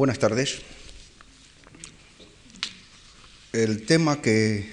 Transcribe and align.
Buenas 0.00 0.18
tardes. 0.18 0.62
El 3.52 3.84
tema 3.84 4.22
que, 4.22 4.66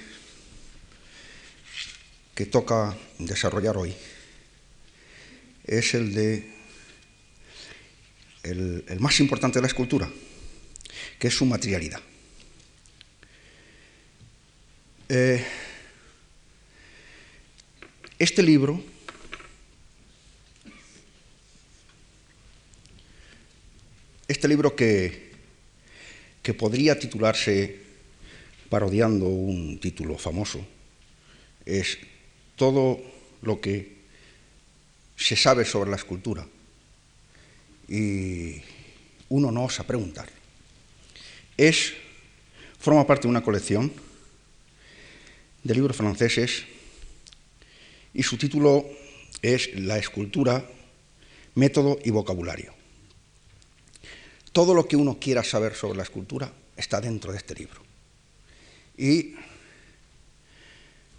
que 2.33 2.46
toca 2.46 2.97
desarrollar 3.19 3.75
hoy 3.75 3.93
es 5.66 5.93
el 5.95 6.13
de 6.13 6.50
el, 8.43 8.86
más 9.02 9.20
importante 9.20 9.57
de 9.57 9.63
la 9.63 9.68
escultura, 9.68 10.09
que 11.20 11.28
es 11.28 11.34
su 11.34 11.46
materialidad. 11.46 12.00
Eh, 15.09 15.46
este 18.18 18.41
libro 18.44 18.82
este 24.28 24.48
libro 24.48 24.75
que, 24.75 25.32
que 26.44 26.54
podría 26.54 27.00
titularse, 27.00 27.80
parodiando 28.70 29.26
un 29.26 29.80
título 29.80 30.18
famoso, 30.18 30.66
es 31.66 31.98
todo 32.55 32.99
lo 33.41 33.62
que 33.62 33.98
se 35.16 35.35
sabe 35.35 35.66
sobre 35.66 35.90
la 35.90 35.95
escultura 35.95 36.45
y 37.88 38.62
uno 39.30 39.52
no 39.52 39.66
osa 39.66 39.85
preguntar. 39.85 40.30
Es, 41.55 41.94
forma 42.80 43.07
parte 43.07 43.23
de 43.23 43.30
una 43.30 43.44
colección 43.44 43.91
de 45.63 45.73
libros 45.73 45.98
franceses 45.98 46.63
y 48.13 48.23
su 48.23 48.38
título 48.38 48.85
es 49.41 49.73
La 49.76 49.98
escultura, 49.98 50.66
método 51.55 51.99
y 52.04 52.12
vocabulario. 52.12 52.77
Todo 54.57 54.73
lo 54.73 54.88
que 54.88 54.95
uno 54.95 55.20
quiera 55.20 55.43
saber 55.43 55.75
sobre 55.75 55.97
la 55.97 56.03
escultura 56.03 56.52
está 56.75 56.99
dentro 56.99 57.31
de 57.31 57.38
este 57.38 57.53
libro. 57.53 57.79
Y 58.98 59.35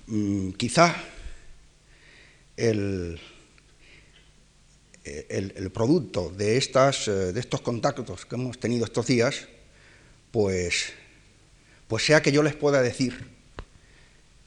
mm, 0.09 0.51
quizá 0.55 0.97
el, 2.57 3.21
producto 5.73 6.31
de, 6.31 6.57
estas, 6.57 7.07
eh, 7.07 7.33
de 7.33 7.39
estos 7.39 7.61
contactos 7.61 8.27
que 8.27 8.35
hemos 8.35 8.59
tenido 8.59 8.85
estos 8.85 9.07
días, 9.07 9.47
pues, 10.33 10.87
pues 11.87 12.05
sea 12.05 12.21
que 12.21 12.33
yo 12.33 12.43
les 12.43 12.57
pueda 12.57 12.83
decir 12.83 13.25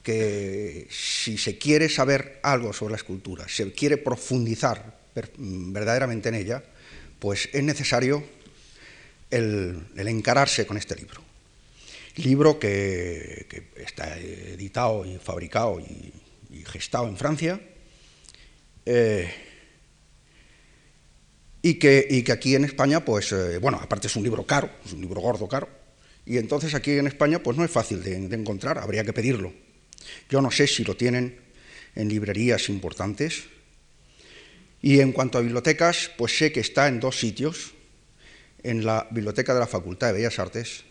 que 0.04 0.90
si 0.90 1.38
se 1.38 1.58
quiere 1.58 1.88
saber 1.88 2.42
algo 2.44 2.74
sobre 2.74 2.92
la 2.92 2.98
escultura, 2.98 3.48
se 3.48 3.72
quiere 3.72 3.96
profundizar 3.96 5.00
verdaderamente 5.16 6.28
en 6.28 6.36
ella, 6.36 6.62
pues 7.20 7.48
es 7.54 7.64
necesario 7.64 8.41
el, 9.32 9.88
encararse 9.96 10.66
con 10.66 10.78
este 10.78 10.96
libro. 10.96 11.22
Libro 12.18 12.60
que, 12.60 13.48
está 13.78 14.18
editado 14.20 15.06
y 15.06 15.18
fabricado 15.18 15.80
y, 15.80 16.14
gestado 16.66 17.08
en 17.08 17.18
Francia 17.18 17.60
eh, 18.86 19.34
y, 21.62 21.76
que, 21.76 22.24
aquí 22.32 22.56
en 22.56 22.66
España, 22.66 23.04
pues, 23.04 23.32
eh, 23.32 23.58
bueno, 23.58 23.80
aparte 23.82 24.08
es 24.08 24.16
un 24.16 24.24
libro 24.24 24.46
caro, 24.46 24.70
es 24.86 24.94
un 24.94 25.02
libro 25.02 25.22
gordo, 25.22 25.48
caro, 25.48 25.70
y 26.26 26.38
entonces 26.38 26.76
aquí 26.76 26.92
en 26.92 27.08
España, 27.08 27.42
pues 27.42 27.58
no 27.58 27.64
es 27.64 27.72
fácil 27.72 28.04
de 28.04 28.36
encontrar, 28.36 28.78
habría 28.78 29.04
que 29.04 29.14
pedirlo. 29.14 29.54
Yo 30.30 30.42
no 30.42 30.52
sé 30.52 30.68
si 30.68 30.84
lo 30.84 30.96
tienen 30.96 31.40
en 31.96 32.10
librerías 32.10 32.70
importantes. 32.70 33.44
Y 34.82 35.00
en 35.00 35.12
cuanto 35.12 35.38
a 35.38 35.42
bibliotecas, 35.42 36.12
pues 36.18 36.38
sé 36.38 36.52
que 36.52 36.60
está 36.60 36.88
en 36.88 37.00
dos 37.00 37.20
sitios, 37.20 37.74
en 38.64 38.86
la 38.86 39.08
Biblioteca 39.12 39.54
de 39.54 39.60
la 39.60 39.68
Facultad 39.68 40.08
de 40.08 40.14
Bellas 40.14 40.40
Artes 40.40 40.84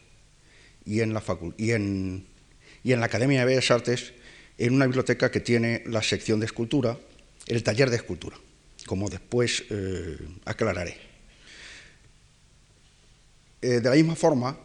y 0.84 1.00
en 1.00 1.14
la, 1.14 1.22
y 1.56 1.70
en, 1.72 2.26
la 2.84 3.06
Academia 3.06 3.40
de 3.40 3.46
Bellas 3.46 3.70
Artes, 3.70 4.12
en 4.58 4.74
una 4.74 4.86
biblioteca 4.86 5.30
que 5.30 5.40
tiene 5.40 5.82
la 5.86 6.02
sección 6.02 6.41
de 6.41 6.46
escultura, 6.46 6.98
el 7.47 7.62
taller 7.62 7.91
de 7.91 7.97
escultura, 7.97 8.36
como 8.86 9.09
después 9.09 9.64
eh, 9.70 10.19
aclararé. 10.44 10.97
Eh, 13.62 13.80
de 13.80 13.88
la 13.88 13.94
misma 13.94 14.16
forma 14.16 14.59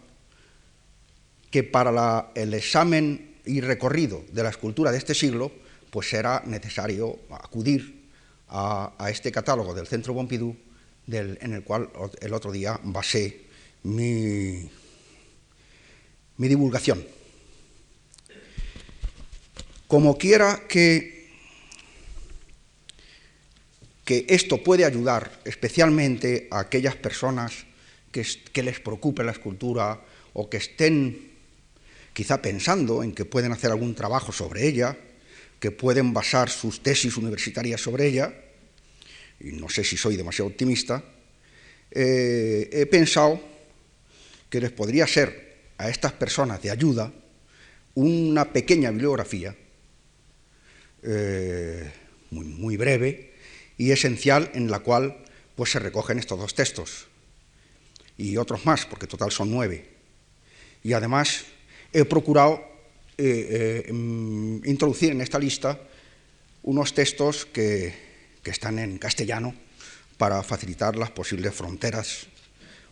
que 1.51 1.63
para 1.63 2.31
el 2.35 2.53
examen 2.53 3.35
y 3.45 3.61
recorrido 3.61 4.23
de 4.31 4.44
la 4.44 4.49
escultura 4.49 4.91
de 4.91 4.97
este 4.97 5.13
siglo, 5.13 5.51
pues 5.89 6.09
será 6.09 6.44
necesario 6.45 7.19
acudir 7.29 8.09
a, 8.49 8.91
este 9.09 9.31
catálogo 9.31 9.73
del 9.73 9.88
Centro 9.88 10.13
Pompidou 10.13 10.55
en 11.07 11.53
el 11.53 11.63
cual 11.63 11.89
el 12.21 12.33
otro 12.33 12.51
día 12.51 12.79
basé 12.83 13.45
mi, 13.83 14.69
mi 16.38 16.47
divulgación. 16.47 17.05
Como 19.88 20.17
quiera 20.17 20.63
que, 20.67 21.29
que 24.03 24.25
esto 24.29 24.63
puede 24.63 24.83
ayudar 24.83 25.41
especialmente 25.45 26.47
a 26.49 26.59
aquellas 26.59 26.95
personas 26.95 27.65
que, 28.11 28.25
que 28.51 28.63
les 28.63 28.79
preocupe 28.79 29.23
la 29.23 29.31
escultura 29.31 30.01
o 30.33 30.49
que 30.49 30.57
estén 30.57 31.31
quizá 32.13 32.41
pensando 32.41 33.03
en 33.03 33.13
que 33.13 33.25
pueden 33.25 33.51
hacer 33.51 33.69
algún 33.69 33.94
trabajo 33.94 34.31
sobre 34.31 34.67
ella, 34.67 34.97
que 35.59 35.71
pueden 35.71 36.13
basar 36.13 36.49
sus 36.49 36.81
tesis 36.81 37.17
universitarias 37.17 37.81
sobre 37.81 38.07
ella, 38.07 38.33
y 39.40 39.51
no 39.51 39.69
sé 39.69 39.84
si 39.84 39.97
soy 39.97 40.16
demasiado 40.16 40.50
optimista, 40.50 41.03
eh, 41.91 42.69
he 42.72 42.85
pensado 42.85 43.40
que 44.50 44.59
les 44.59 44.72
podría 44.72 45.07
ser 45.07 45.72
a 45.78 45.90
estas 45.90 46.13
personas 46.13 46.62
de 46.62 46.72
ayuda 46.72 47.12
una 47.95 48.51
pequeña 48.51 48.91
bibliografía, 48.91 49.56
eh, 51.03 51.91
muy, 52.31 52.45
muy, 52.45 52.78
breve 52.78 53.34
y 53.78 53.91
esencial, 53.91 54.51
en 54.53 54.69
la 54.69 54.79
cual 54.79 55.18
pues, 55.56 55.72
se 55.72 55.79
recogen 55.79 56.19
estos 56.19 56.40
dos 56.40 56.56
textos 56.56 57.07
y 58.18 58.38
otros 58.38 58.66
más, 58.66 58.85
porque 58.85 59.07
total 59.07 59.31
son 59.31 59.51
nueve. 59.51 59.85
Y 60.84 60.94
además 60.94 61.45
he 61.94 62.06
procurado 62.06 62.63
eh, 63.18 63.90
mm, 63.91 64.66
introducir 64.66 65.12
en 65.12 65.22
esta 65.22 65.40
lista 65.40 65.79
unos 66.63 66.94
textos 66.94 67.45
que 67.45 67.94
están 68.51 68.79
en 68.79 68.97
castellano 68.97 69.56
para 70.17 70.41
facilitar 70.44 70.95
las 70.95 71.11
posibles 71.11 71.53
fronteras 71.53 72.28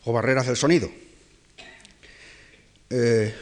o 0.06 0.14
barreras 0.14 0.48
del 0.48 0.58
sonido. 0.58 0.92
Eh, 2.90 3.34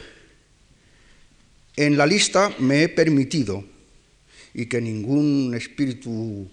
en 1.76 1.96
la 1.96 2.06
lista 2.06 2.54
me 2.58 2.84
he 2.84 2.88
permitido, 2.88 3.64
y 4.54 4.66
que 4.66 4.80
ningún 4.80 5.54
espíritu 5.54 6.50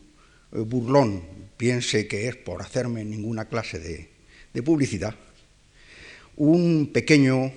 eh, 0.51 0.59
burlón 0.59 1.23
piense 1.57 2.07
que 2.07 2.27
es 2.27 2.35
por 2.35 2.61
hacerme 2.61 3.03
ninguna 3.03 3.45
clase 3.45 3.79
de 4.53 4.63
publicidad, 4.63 5.15
un 6.37 6.89
pequeño 6.93 7.51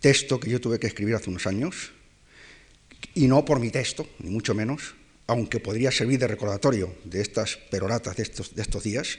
texto 0.00 0.38
que 0.40 0.50
yo 0.50 0.60
tuve 0.60 0.80
que 0.80 0.88
escribir 0.88 1.14
hace 1.14 1.30
unos 1.30 1.46
años, 1.46 1.92
y 3.14 3.28
no 3.28 3.44
por 3.44 3.60
mi 3.60 3.70
texto, 3.70 4.08
ni 4.18 4.30
mucho 4.30 4.54
menos, 4.54 4.94
aunque 5.26 5.60
podría 5.60 5.90
servir 5.90 6.18
de 6.18 6.26
recordatorio 6.26 6.94
de 7.04 7.20
estas 7.20 7.56
peroratas 7.56 8.16
de 8.16 8.22
estos, 8.22 8.82
días, 8.82 9.18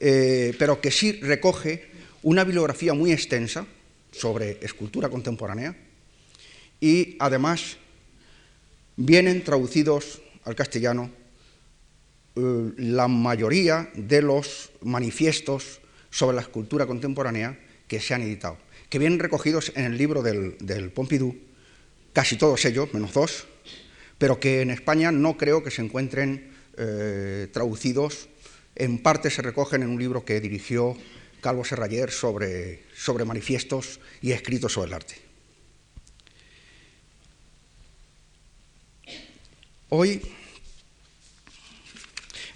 eh, 0.00 0.54
pero 0.58 0.80
que 0.80 0.90
sí 0.90 1.12
recoge 1.20 1.88
una 2.22 2.44
bibliografía 2.44 2.94
muy 2.94 3.12
extensa 3.12 3.66
sobre 4.10 4.58
escultura 4.62 5.08
contemporánea 5.08 5.76
y 6.80 7.16
además 7.18 7.76
vienen 8.96 9.44
traducidos 9.44 10.22
al 10.44 10.56
castellano 10.56 11.10
eh, 12.36 12.72
la 12.78 13.08
mayoría 13.08 13.90
de 13.94 14.22
los 14.22 14.72
manifiestos 14.82 15.80
sobre 16.10 16.36
la 16.36 16.42
escultura 16.42 16.86
contemporánea 16.86 17.58
que 17.88 18.00
se 18.00 18.14
han 18.14 18.22
editado, 18.22 18.58
que 18.88 18.98
vienen 18.98 19.18
recogidos 19.18 19.72
en 19.76 19.84
el 19.84 19.98
libro 19.98 20.22
del 20.22 20.90
Pompidou, 20.92 21.36
casi 22.12 22.36
todos 22.36 22.64
ellos, 22.64 22.92
menos 22.94 23.12
dos, 23.12 23.46
pero 24.18 24.40
que 24.40 24.62
en 24.62 24.70
España 24.70 25.12
no 25.12 25.36
creo 25.36 25.62
que 25.62 25.70
se 25.70 25.82
encuentren 25.82 26.52
eh, 26.78 27.48
traducidos. 27.52 28.28
En 28.74 28.98
parte 29.02 29.30
se 29.30 29.42
recogen 29.42 29.82
en 29.82 29.90
un 29.90 29.98
libro 29.98 30.24
que 30.24 30.40
dirigió 30.40 30.96
Calvo 31.40 31.64
Serrayer 31.64 32.10
sobre, 32.10 32.84
sobre 32.94 33.24
manifiestos 33.24 34.00
y 34.22 34.32
escritos 34.32 34.72
sobre 34.72 34.88
el 34.88 34.94
arte. 34.94 35.14
Hoy. 39.88 40.20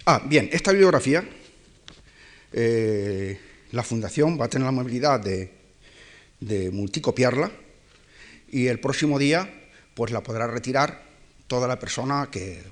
Ah, 0.05 0.21
bien, 0.25 0.49
esta 0.51 0.71
bibliografía, 0.71 1.23
eh, 2.51 3.39
la 3.71 3.83
Fundación 3.83 4.39
va 4.39 4.45
a 4.45 4.49
tener 4.49 4.63
la 4.63 4.69
amabilidad 4.69 5.19
de, 5.19 5.53
de 6.39 6.71
multicopiarla 6.71 7.51
y 8.49 8.67
el 8.67 8.79
próximo 8.79 9.17
día 9.19 9.69
pues 9.93 10.11
la 10.11 10.23
podrá 10.23 10.47
retirar 10.47 11.10
toda 11.51 11.67
la 11.67 11.77
persona 11.77 12.29
que, 12.31 12.63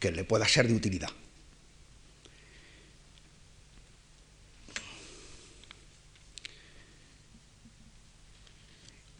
le 0.00 0.24
pueda 0.24 0.48
ser 0.48 0.66
de 0.66 0.72
utilidad. 0.72 1.10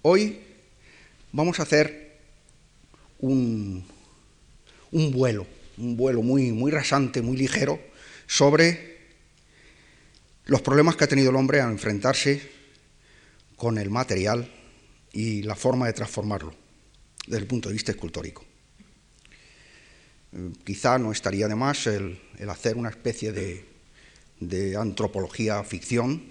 Hoy 0.00 0.40
vamos 1.30 1.60
a 1.60 1.64
hacer 1.64 2.20
un, 3.18 3.84
vuelo, 4.90 5.46
un 5.76 5.94
vuelo 5.94 6.22
muy, 6.22 6.50
muy 6.52 6.70
rasante, 6.70 7.20
muy 7.20 7.36
ligero, 7.36 7.78
sobre 8.26 8.96
los 10.46 10.62
problemas 10.62 10.96
que 10.96 11.04
ha 11.04 11.08
tenido 11.08 11.28
el 11.28 11.36
hombre 11.36 11.60
al 11.60 11.70
enfrentarse 11.70 12.40
con 13.56 13.76
el 13.76 13.90
material 13.90 14.50
y 15.12 15.42
la 15.42 15.54
forma 15.54 15.84
de 15.84 15.92
transformarlo 15.92 16.54
desde 17.26 17.42
el 17.42 17.46
punto 17.46 17.68
de 17.68 17.74
vista 17.74 17.92
escultórico. 17.92 18.51
Quizá 20.64 20.98
no 20.98 21.12
estaría 21.12 21.46
de 21.46 21.54
más 21.54 21.86
el, 21.86 22.18
hacer 22.48 22.76
una 22.76 22.88
especie 22.88 23.32
de, 23.32 23.66
de, 24.40 24.76
antropología 24.76 25.62
ficción 25.62 26.22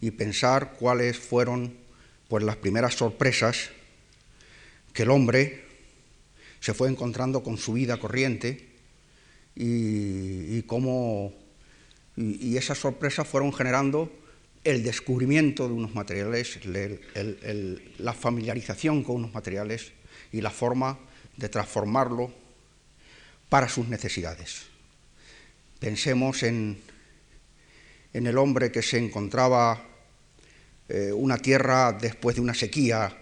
y 0.00 0.10
pensar 0.10 0.72
cuáles 0.72 1.16
fueron 1.16 1.74
pues, 2.28 2.42
las 2.42 2.56
primeras 2.56 2.94
sorpresas 2.94 3.70
que 4.92 5.04
el 5.04 5.10
hombre 5.10 5.64
se 6.60 6.74
fue 6.74 6.88
encontrando 6.88 7.42
con 7.44 7.58
su 7.58 7.74
vida 7.74 7.98
corriente 7.98 8.66
y, 9.54 10.62
cómo 10.62 11.32
y, 12.16 12.56
esas 12.56 12.78
sorpresas 12.78 13.28
fueron 13.28 13.52
generando 13.52 14.10
el 14.64 14.82
descubrimiento 14.82 15.68
de 15.68 15.74
unos 15.74 15.94
materiales, 15.94 16.58
la 17.98 18.12
familiarización 18.12 19.04
con 19.04 19.16
unos 19.16 19.32
materiales 19.32 19.92
y 20.32 20.40
la 20.40 20.50
forma 20.50 20.98
de 21.36 21.48
transformarlo 21.48 22.45
para 23.48 23.68
sus 23.68 23.88
necesidades. 23.88 24.66
Pensemos 25.78 26.42
en, 26.42 26.80
el 28.12 28.38
hombre 28.38 28.72
que 28.72 28.82
se 28.82 28.98
encontraba 28.98 29.82
eh, 30.88 31.12
una 31.12 31.36
tierra 31.36 31.92
después 31.92 32.36
de 32.36 32.42
una 32.42 32.54
sequía 32.54 33.14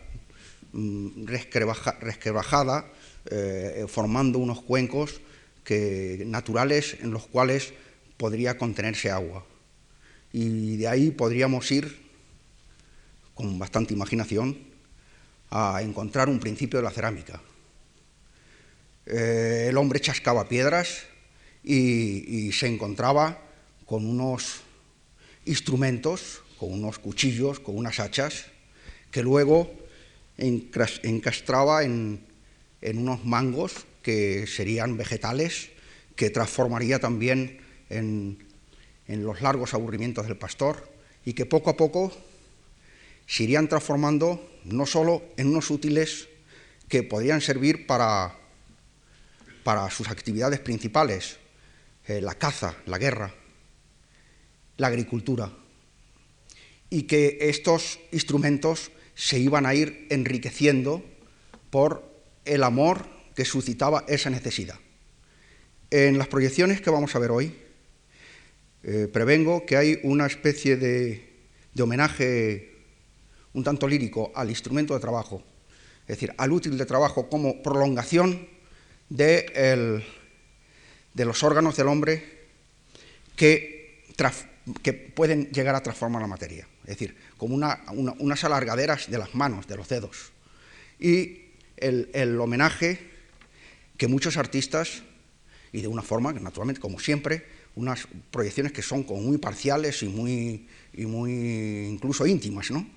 mm, 0.72 1.26
resquebrajada, 1.26 2.92
eh, 3.30 3.86
formando 3.88 4.38
unos 4.38 4.62
cuencos 4.62 5.20
naturales 6.26 6.98
en 7.00 7.10
los 7.10 7.26
cuales 7.26 7.72
podría 8.16 8.58
contenerse 8.58 9.10
agua. 9.10 9.46
Y 10.32 10.76
de 10.76 10.88
ahí 10.88 11.10
podríamos 11.10 11.70
ir, 11.70 12.04
con 13.34 13.58
bastante 13.58 13.94
imaginación, 13.94 14.58
a 15.50 15.80
encontrar 15.82 16.28
un 16.28 16.40
principio 16.40 16.78
de 16.78 16.84
la 16.84 16.90
cerámica. 16.90 17.40
Eh, 19.06 19.66
el 19.68 19.76
hombre 19.76 20.00
chascaba 20.00 20.48
piedras 20.48 21.04
y, 21.62 22.52
se 22.52 22.66
encontraba 22.66 23.42
con 23.86 24.06
unos 24.06 24.60
instrumentos, 25.44 26.42
con 26.58 26.72
unos 26.72 26.98
cuchillos, 26.98 27.60
con 27.60 27.76
unas 27.76 28.00
hachas, 28.00 28.46
que 29.10 29.22
luego 29.22 29.70
encastraba 30.36 31.84
en, 31.84 32.26
unos 32.82 33.24
mangos 33.24 33.86
que 34.02 34.46
serían 34.46 34.96
vegetales, 34.96 35.70
que 36.16 36.30
transformaría 36.30 36.98
también 36.98 37.60
en 37.90 38.38
los 39.08 39.40
largos 39.42 39.74
aburrimientos 39.74 40.26
del 40.26 40.36
pastor 40.36 40.90
y 41.24 41.32
que 41.32 41.46
poco 41.46 41.70
a 41.70 41.76
poco 41.76 42.12
se 43.26 43.44
irían 43.44 43.68
transformando 43.68 44.50
no 44.64 44.86
solo 44.86 45.22
en 45.36 45.48
unos 45.48 45.70
útiles 45.70 46.28
que 46.88 47.02
podrían 47.02 47.40
servir 47.40 47.86
para, 47.86 48.36
para 49.64 49.90
sus 49.90 50.08
actividades 50.08 50.60
principales, 50.60 51.38
eh, 52.06 52.20
la 52.20 52.34
caza, 52.34 52.76
la 52.86 52.98
guerra, 52.98 53.34
la 54.76 54.88
agricultura, 54.88 55.50
y 56.90 57.04
que 57.04 57.38
estos 57.40 57.98
instrumentos 58.12 58.92
se 59.14 59.38
iban 59.38 59.66
a 59.66 59.74
ir 59.74 60.06
enriqueciendo 60.10 61.02
por 61.70 62.04
el 62.44 62.62
amor 62.62 63.06
que 63.34 63.44
suscitaba 63.44 64.04
esa 64.06 64.30
necesidad. 64.30 64.78
En 65.90 66.18
las 66.18 66.28
proyecciones 66.28 66.80
que 66.80 66.90
vamos 66.90 67.14
a 67.14 67.18
ver 67.18 67.30
hoy, 67.30 67.56
eh, 68.82 69.08
prevengo 69.12 69.64
que 69.64 69.76
hay 69.76 69.98
una 70.02 70.26
especie 70.26 70.76
de 70.76 71.24
homenaje 71.80 72.74
un 73.54 73.64
tanto 73.64 73.88
lírico 73.88 74.30
al 74.34 74.50
instrumento 74.50 74.94
de 74.94 75.00
trabajo, 75.00 75.42
es 76.02 76.16
decir, 76.16 76.34
al 76.36 76.52
útil 76.52 76.76
de 76.76 76.84
trabajo 76.84 77.28
como 77.30 77.62
prolongación 77.62 78.53
de, 79.08 80.02
los 81.14 81.42
órganos 81.42 81.76
del 81.76 81.88
hombre 81.88 82.22
que, 83.36 84.02
pueden 85.14 85.50
llegar 85.50 85.74
a 85.74 85.82
transformar 85.82 86.22
la 86.22 86.28
materia, 86.28 86.66
es 86.82 86.90
decir, 86.90 87.16
como 87.36 87.54
unas 87.54 88.44
alargaderas 88.44 89.10
de 89.10 89.18
las 89.18 89.34
manos, 89.34 89.66
de 89.66 89.76
los 89.76 89.88
dedos. 89.88 90.32
Y 90.98 91.42
el, 91.76 92.38
homenaje 92.40 93.10
que 93.96 94.08
muchos 94.08 94.36
artistas, 94.36 95.02
y 95.72 95.80
de 95.80 95.88
una 95.88 96.02
forma, 96.02 96.32
naturalmente, 96.32 96.80
como 96.80 96.98
siempre, 96.98 97.44
unas 97.74 98.06
proyecciones 98.30 98.72
que 98.72 98.82
son 98.82 99.02
como 99.02 99.20
muy 99.20 99.38
parciales 99.38 100.02
y 100.02 100.08
muy, 100.08 100.68
y 100.92 101.06
muy 101.06 101.88
incluso 101.88 102.26
íntimas, 102.26 102.70
¿no? 102.70 102.88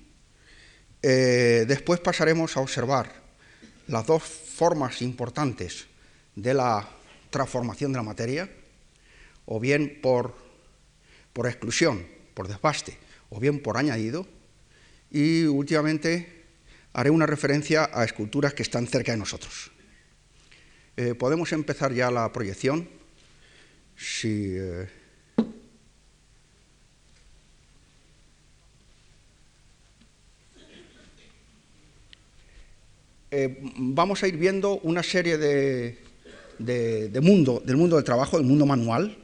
Eh, 1.02 1.64
después 1.68 2.00
pasaremos 2.00 2.56
a 2.56 2.60
observar 2.60 3.12
las 3.86 4.06
dos 4.06 4.22
formas 4.22 5.00
importantes 5.02 5.86
de 6.42 6.54
la 6.54 6.88
transformación 7.30 7.92
de 7.92 7.98
la 7.98 8.02
materia, 8.02 8.48
o 9.46 9.58
bien 9.58 9.98
por, 10.00 10.34
por 11.32 11.46
exclusión, 11.46 12.06
por 12.34 12.48
desbaste, 12.48 12.96
o 13.30 13.40
bien 13.40 13.60
por 13.60 13.76
añadido, 13.76 14.26
y 15.10 15.44
últimamente 15.44 16.44
haré 16.92 17.10
una 17.10 17.26
referencia 17.26 17.90
a 17.92 18.04
esculturas 18.04 18.54
que 18.54 18.62
están 18.62 18.86
cerca 18.86 19.12
de 19.12 19.18
nosotros. 19.18 19.70
Eh, 20.96 21.14
podemos 21.14 21.52
empezar 21.52 21.92
ya 21.92 22.10
la 22.10 22.32
proyección. 22.32 22.88
Si, 23.96 24.54
eh, 24.56 24.88
Eh, 33.30 33.58
vamos 33.76 34.22
a 34.22 34.28
ir 34.28 34.38
viendo 34.38 34.78
una 34.78 35.02
serie 35.02 35.36
de, 35.36 35.98
mundo, 37.22 37.62
del 37.64 37.76
mundo 37.76 37.96
del 37.96 38.04
trabajo, 38.04 38.36
del 38.36 38.46
mundo 38.46 38.66
manual, 38.66 39.16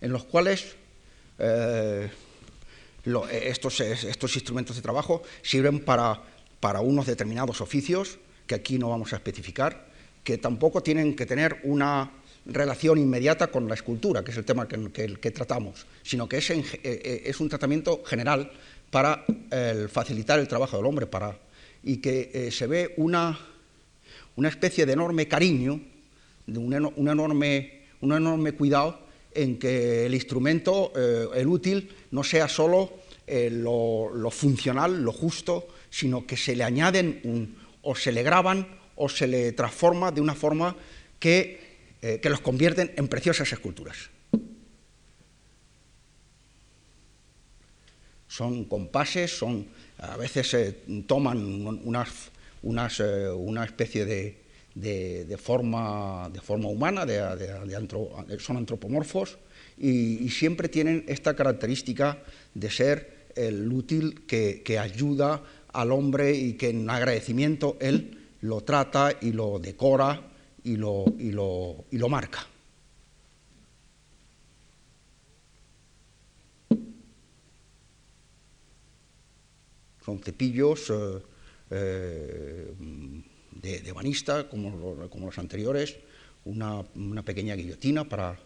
en 0.00 0.12
los 0.12 0.24
cuales 0.24 0.76
eh, 1.38 2.10
estos, 3.30 3.80
estos, 3.80 4.34
instrumentos 4.36 4.76
de 4.76 4.82
trabajo 4.82 5.22
sirven 5.42 5.80
para, 5.80 6.22
para, 6.60 6.80
unos 6.80 7.06
determinados 7.06 7.60
oficios, 7.60 8.18
que 8.46 8.54
aquí 8.54 8.78
no 8.78 8.90
vamos 8.90 9.12
a 9.12 9.16
especificar, 9.16 9.88
que 10.22 10.38
tampoco 10.38 10.82
tienen 10.82 11.16
que 11.16 11.26
tener 11.26 11.60
una 11.64 12.12
relación 12.44 12.98
inmediata 12.98 13.48
con 13.48 13.68
la 13.68 13.74
escultura, 13.74 14.22
que 14.22 14.30
es 14.30 14.36
el 14.36 14.44
tema 14.44 14.68
que, 14.68 15.30
tratamos, 15.30 15.86
sino 16.02 16.28
que 16.28 16.38
es, 16.38 16.50
eh, 16.50 17.22
es 17.24 17.40
un 17.40 17.48
tratamiento 17.48 18.02
general 18.04 18.50
para 18.90 19.24
facilitar 19.90 20.38
el 20.38 20.48
trabajo 20.48 20.76
del 20.76 20.86
hombre 20.86 21.06
para, 21.06 21.38
y 21.82 21.98
que 21.98 22.30
eh, 22.32 22.50
se 22.50 22.66
ve 22.66 22.94
una, 22.96 23.38
una, 24.38 24.48
especie 24.48 24.86
de 24.86 24.92
enorme 24.92 25.26
cariño, 25.26 25.80
de 26.46 26.58
un, 26.58 26.72
enorme, 26.72 27.82
enorme 28.00 28.52
cuidado 28.52 29.00
en 29.34 29.58
que 29.58 30.06
el 30.06 30.14
instrumento, 30.14 30.92
eh, 30.96 31.26
el 31.34 31.46
útil, 31.48 31.90
no 32.10 32.22
sea 32.24 32.48
solo 32.48 32.92
eh, 33.26 33.50
lo, 33.50 34.30
funcional, 34.30 35.02
lo 35.02 35.12
justo, 35.12 35.68
sino 35.90 36.26
que 36.26 36.36
se 36.36 36.56
le 36.56 36.64
añaden 36.64 37.56
o 37.82 37.94
se 37.94 38.12
le 38.12 38.22
graban 38.22 38.66
o 38.96 39.08
se 39.08 39.26
le 39.26 39.52
transforma 39.52 40.12
de 40.12 40.20
una 40.20 40.34
forma 40.34 40.76
que, 41.18 41.98
que 42.00 42.30
los 42.30 42.40
convierten 42.40 42.92
en 42.96 43.08
preciosas 43.08 43.52
esculturas. 43.52 44.10
son 48.28 48.64
compases, 48.66 49.36
son, 49.36 49.66
a 49.98 50.16
veces 50.16 50.54
toman 51.06 51.38
unas, 51.82 52.30
unas, 52.62 53.00
eh, 53.00 53.30
una 53.30 53.64
especie 53.64 54.04
de, 54.04 54.38
de, 54.74 55.38
forma, 55.38 56.30
de 56.32 56.40
forma 56.40 56.68
humana, 56.68 57.04
de, 57.06 58.38
son 58.38 58.56
antropomorfos 58.56 59.38
y, 59.76 60.28
siempre 60.30 60.68
tienen 60.68 61.04
esta 61.08 61.34
característica 61.34 62.22
de 62.54 62.70
ser 62.70 63.28
el 63.34 63.70
útil 63.72 64.26
que, 64.26 64.62
que 64.64 64.78
ayuda 64.78 65.42
al 65.72 65.92
hombre 65.92 66.34
y 66.34 66.54
que 66.54 66.70
en 66.70 66.88
agradecimiento 66.88 67.76
él 67.80 68.18
lo 68.40 68.62
trata 68.62 69.12
y 69.20 69.32
lo 69.32 69.58
decora 69.58 70.22
y 70.64 70.76
lo, 70.76 71.04
y 71.18 71.32
lo, 71.32 71.84
y 71.90 71.98
lo 71.98 72.08
marca. 72.08 72.46
son 80.08 80.20
cepillos 80.20 80.88
eh, 80.88 81.20
eh, 81.70 82.72
de, 83.52 83.92
banista, 83.92 84.48
como, 84.48 85.08
los 85.26 85.38
anteriores, 85.38 85.96
una, 86.44 86.84
pequeña 87.24 87.54
guillotina 87.54 88.08
para, 88.08 88.38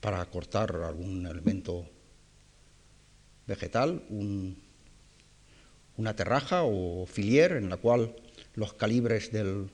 para, 0.00 0.24
cortar 0.26 0.74
algún 0.76 1.26
elemento 1.26 1.86
vegetal, 3.46 4.04
un, 4.08 4.56
una 5.96 6.14
terraja 6.14 6.62
o 6.64 7.06
filier 7.06 7.52
en 7.52 7.68
la 7.68 7.76
cual 7.76 8.14
los 8.54 8.74
calibres 8.74 9.32
del, 9.32 9.70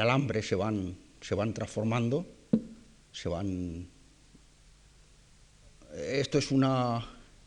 alambre 0.00 0.42
se 0.42 0.54
van, 0.54 0.96
se 1.20 1.34
van 1.34 1.54
transformando, 1.54 2.26
se 3.12 3.28
van... 3.28 3.88
Esto 5.94 6.38
es 6.38 6.50
una 6.50 7.06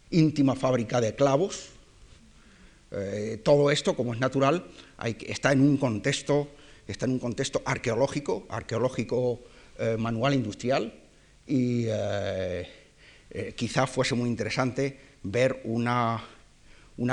íntima 0.09 0.55
fábrica 0.55 0.99
de 0.99 1.13
clavos. 1.13 1.69
Eh, 2.91 3.39
todo 3.43 3.69
esto, 3.69 3.95
como 3.95 4.13
es 4.13 4.19
natural, 4.19 4.65
está 5.03 5.51
en 5.51 5.61
un 5.61 5.77
contexto, 5.77 6.49
está 6.87 7.05
en 7.05 7.13
un 7.13 7.19
contexto 7.19 7.61
arqueológico, 7.65 8.47
arqueológico 8.49 9.41
eh, 9.77 9.95
manual 9.97 10.33
industrial, 10.33 10.93
y 11.45 11.85
eh, 11.87 12.67
quizá 13.55 13.87
fuese 13.87 14.15
muy 14.15 14.29
interesante 14.29 14.97
ver 15.23 15.61
una 15.63 16.23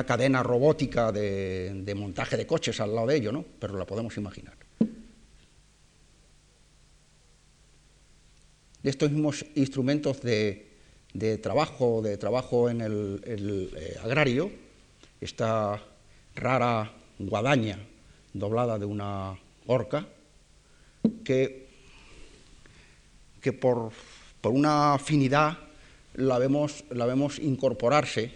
cadena 0.07 0.43
robótica 0.43 1.13
de, 1.13 1.95
montaje 1.97 2.37
de 2.37 2.47
coches 2.47 2.81
al 2.81 2.95
lado 2.95 3.09
de 3.09 3.17
ello, 3.17 3.33
¿no? 3.33 3.45
pero 3.59 3.77
la 3.77 3.87
podemos 3.87 4.17
imaginar. 4.17 4.55
De 8.83 8.91
estos 8.91 9.11
mismos 9.11 9.45
instrumentos 9.57 10.21
de, 10.23 10.69
trabajo, 11.43 12.03
de 12.03 12.17
trabajo 12.17 12.71
en 12.71 12.81
el, 12.81 13.99
agrario, 14.03 14.51
esta 15.21 15.83
rara 16.35 16.93
guadaña 17.19 17.79
doblada 18.33 18.79
de 18.79 18.85
una 18.85 19.39
horca, 19.67 20.07
que, 21.25 21.69
que 23.41 23.53
por, 23.53 23.93
una 24.45 24.95
afinidad 24.95 25.59
la 26.15 26.39
vemos, 26.39 26.85
la 26.91 27.07
vemos 27.07 27.39
incorporarse 27.39 28.33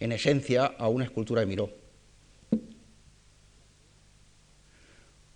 en 0.00 0.12
esencia 0.12 0.66
a 0.66 0.88
una 0.88 1.04
escultura 1.04 1.40
de 1.40 1.46
Miró. 1.46 1.70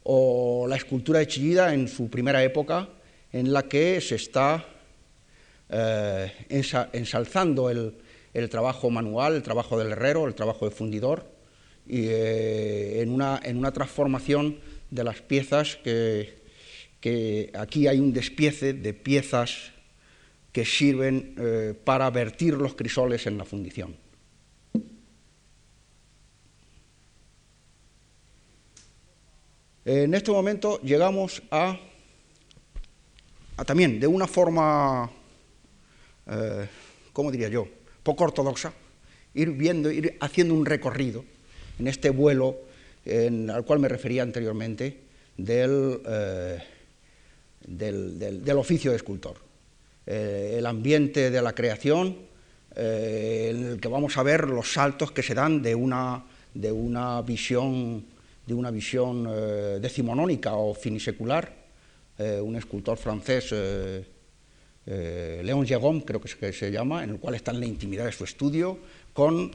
O 0.05 0.67
la 0.69 0.77
escultura 0.77 1.21
de 1.21 1.29
Chillida 1.29 1.73
en 1.73 1.87
su 1.87 2.11
primera 2.11 2.43
época, 2.43 2.89
en 3.33 3.53
la 3.53 3.63
que 3.63 4.01
se 4.01 4.17
está 4.17 4.67
eh, 5.69 6.33
ensalzando 6.93 7.71
el, 7.71 8.02
trabajo 8.49 8.91
manual, 8.91 9.35
el 9.35 9.43
trabajo 9.43 9.79
del 9.79 9.93
herrero, 9.93 10.27
el 10.27 10.35
trabajo 10.35 10.65
de 10.65 10.71
fundidor, 10.71 11.27
y 11.87 12.07
eh, 12.07 13.03
en, 13.03 13.11
una, 13.11 13.41
en, 13.43 13.59
una, 13.59 13.73
transformación 13.73 14.59
de 14.91 15.05
las 15.05 15.21
piezas 15.21 15.77
que, 15.77 16.43
que, 17.01 17.51
aquí 17.55 17.87
hay 17.89 17.99
un 17.99 18.13
despiece 18.13 18.73
de 18.73 18.95
piezas 18.95 19.73
que 20.53 20.65
sirven 20.65 21.35
eh, 21.39 21.75
para 21.85 22.09
vertir 22.11 22.55
los 22.55 22.75
crisoles 22.75 23.27
en 23.27 23.39
la 23.39 23.45
fundición. 23.45 23.97
En 29.85 30.15
este 30.15 30.31
momento 30.31 30.81
llegamos 30.83 31.43
a, 31.51 31.77
también 33.67 33.99
de 33.99 34.07
una 34.07 34.29
forma, 34.29 35.11
eh, 36.27 36.69
¿cómo 37.13 37.33
diría 37.33 37.49
yo?, 37.49 37.67
poco 38.03 38.25
ortodoxa, 38.25 38.73
ir 39.35 39.51
viendo, 39.51 39.91
ir 39.91 40.17
haciendo 40.21 40.55
un 40.55 40.67
recorrido 40.67 41.25
en 41.79 41.89
este 41.89 42.11
vuelo 42.11 42.57
al 43.05 43.65
cual 43.65 43.81
me 43.81 43.89
refería 43.89 44.23
anteriormente 44.23 45.01
del, 45.37 46.01
eh, 46.07 46.59
del, 47.67 48.57
oficio 48.57 48.91
de 48.91 48.97
escultor. 48.97 49.37
Eh, 50.07 50.57
el 50.59 50.67
ambiente 50.67 51.31
de 51.31 51.43
la 51.43 51.53
creación, 51.53 52.17
en 52.75 53.67
el 53.67 53.81
que 53.81 53.89
vamos 53.89 54.17
a 54.17 54.23
ver 54.23 54.49
los 54.49 54.73
saltos 54.73 55.13
que 55.13 55.23
se 55.23 55.35
dan 55.35 55.63
de 55.63 55.75
una, 55.75 56.25
de 56.55 56.73
una 56.73 57.21
visión 57.23 58.05
de 58.47 58.55
una 58.55 58.71
visión 58.71 59.27
eh, 59.29 59.79
decimonónica 59.81 60.55
o 60.55 60.75
finisecular, 60.75 61.53
eh, 62.19 62.41
un 62.41 62.57
escultor 62.57 62.99
francés, 62.99 63.55
eh, 64.87 65.41
Léon 65.45 65.67
Gégom, 65.67 66.01
creo 66.01 66.21
que, 66.21 66.53
se 66.53 66.71
llama, 66.71 67.05
en 67.05 67.11
el 67.11 67.19
cual 67.19 67.35
está 67.35 67.53
en 67.53 67.61
la 67.61 67.67
intimidad 67.67 68.05
de 68.07 68.13
su 68.13 68.25
estudio, 68.25 68.79
con 69.13 69.51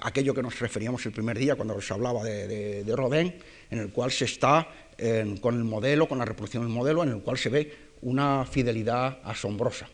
aquello 0.00 0.32
que 0.32 0.42
nos 0.42 0.58
referíamos 0.58 1.04
el 1.04 1.12
primer 1.12 1.38
día 1.38 1.56
cuando 1.56 1.78
se 1.82 1.92
hablaba 1.92 2.24
de, 2.24 2.84
Rodin, 2.96 3.34
en 3.70 3.78
el 3.78 3.90
cual 3.90 4.10
se 4.10 4.24
está 4.24 4.66
con 5.42 5.56
el 5.56 5.64
modelo, 5.64 6.08
con 6.08 6.16
la 6.16 6.24
reproducción 6.24 6.62
del 6.62 6.72
modelo, 6.72 7.02
en 7.02 7.10
el 7.10 7.20
cual 7.20 7.36
se 7.36 7.50
ve 7.50 7.70
una 8.00 8.46
fidelidad 8.46 9.18
asombrosa. 9.24 9.88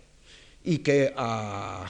Y 0.64 0.78
que 0.78 1.12
ah, 1.16 1.86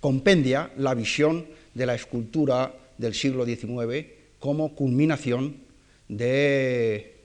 compendia 0.00 0.70
la 0.76 0.94
visión 0.94 1.46
de 1.74 1.86
la 1.86 1.94
escultura 1.94 2.74
del 2.98 3.14
siglo 3.14 3.44
XIX 3.44 4.06
como 4.38 4.74
culminación 4.74 5.58
de, 6.08 7.15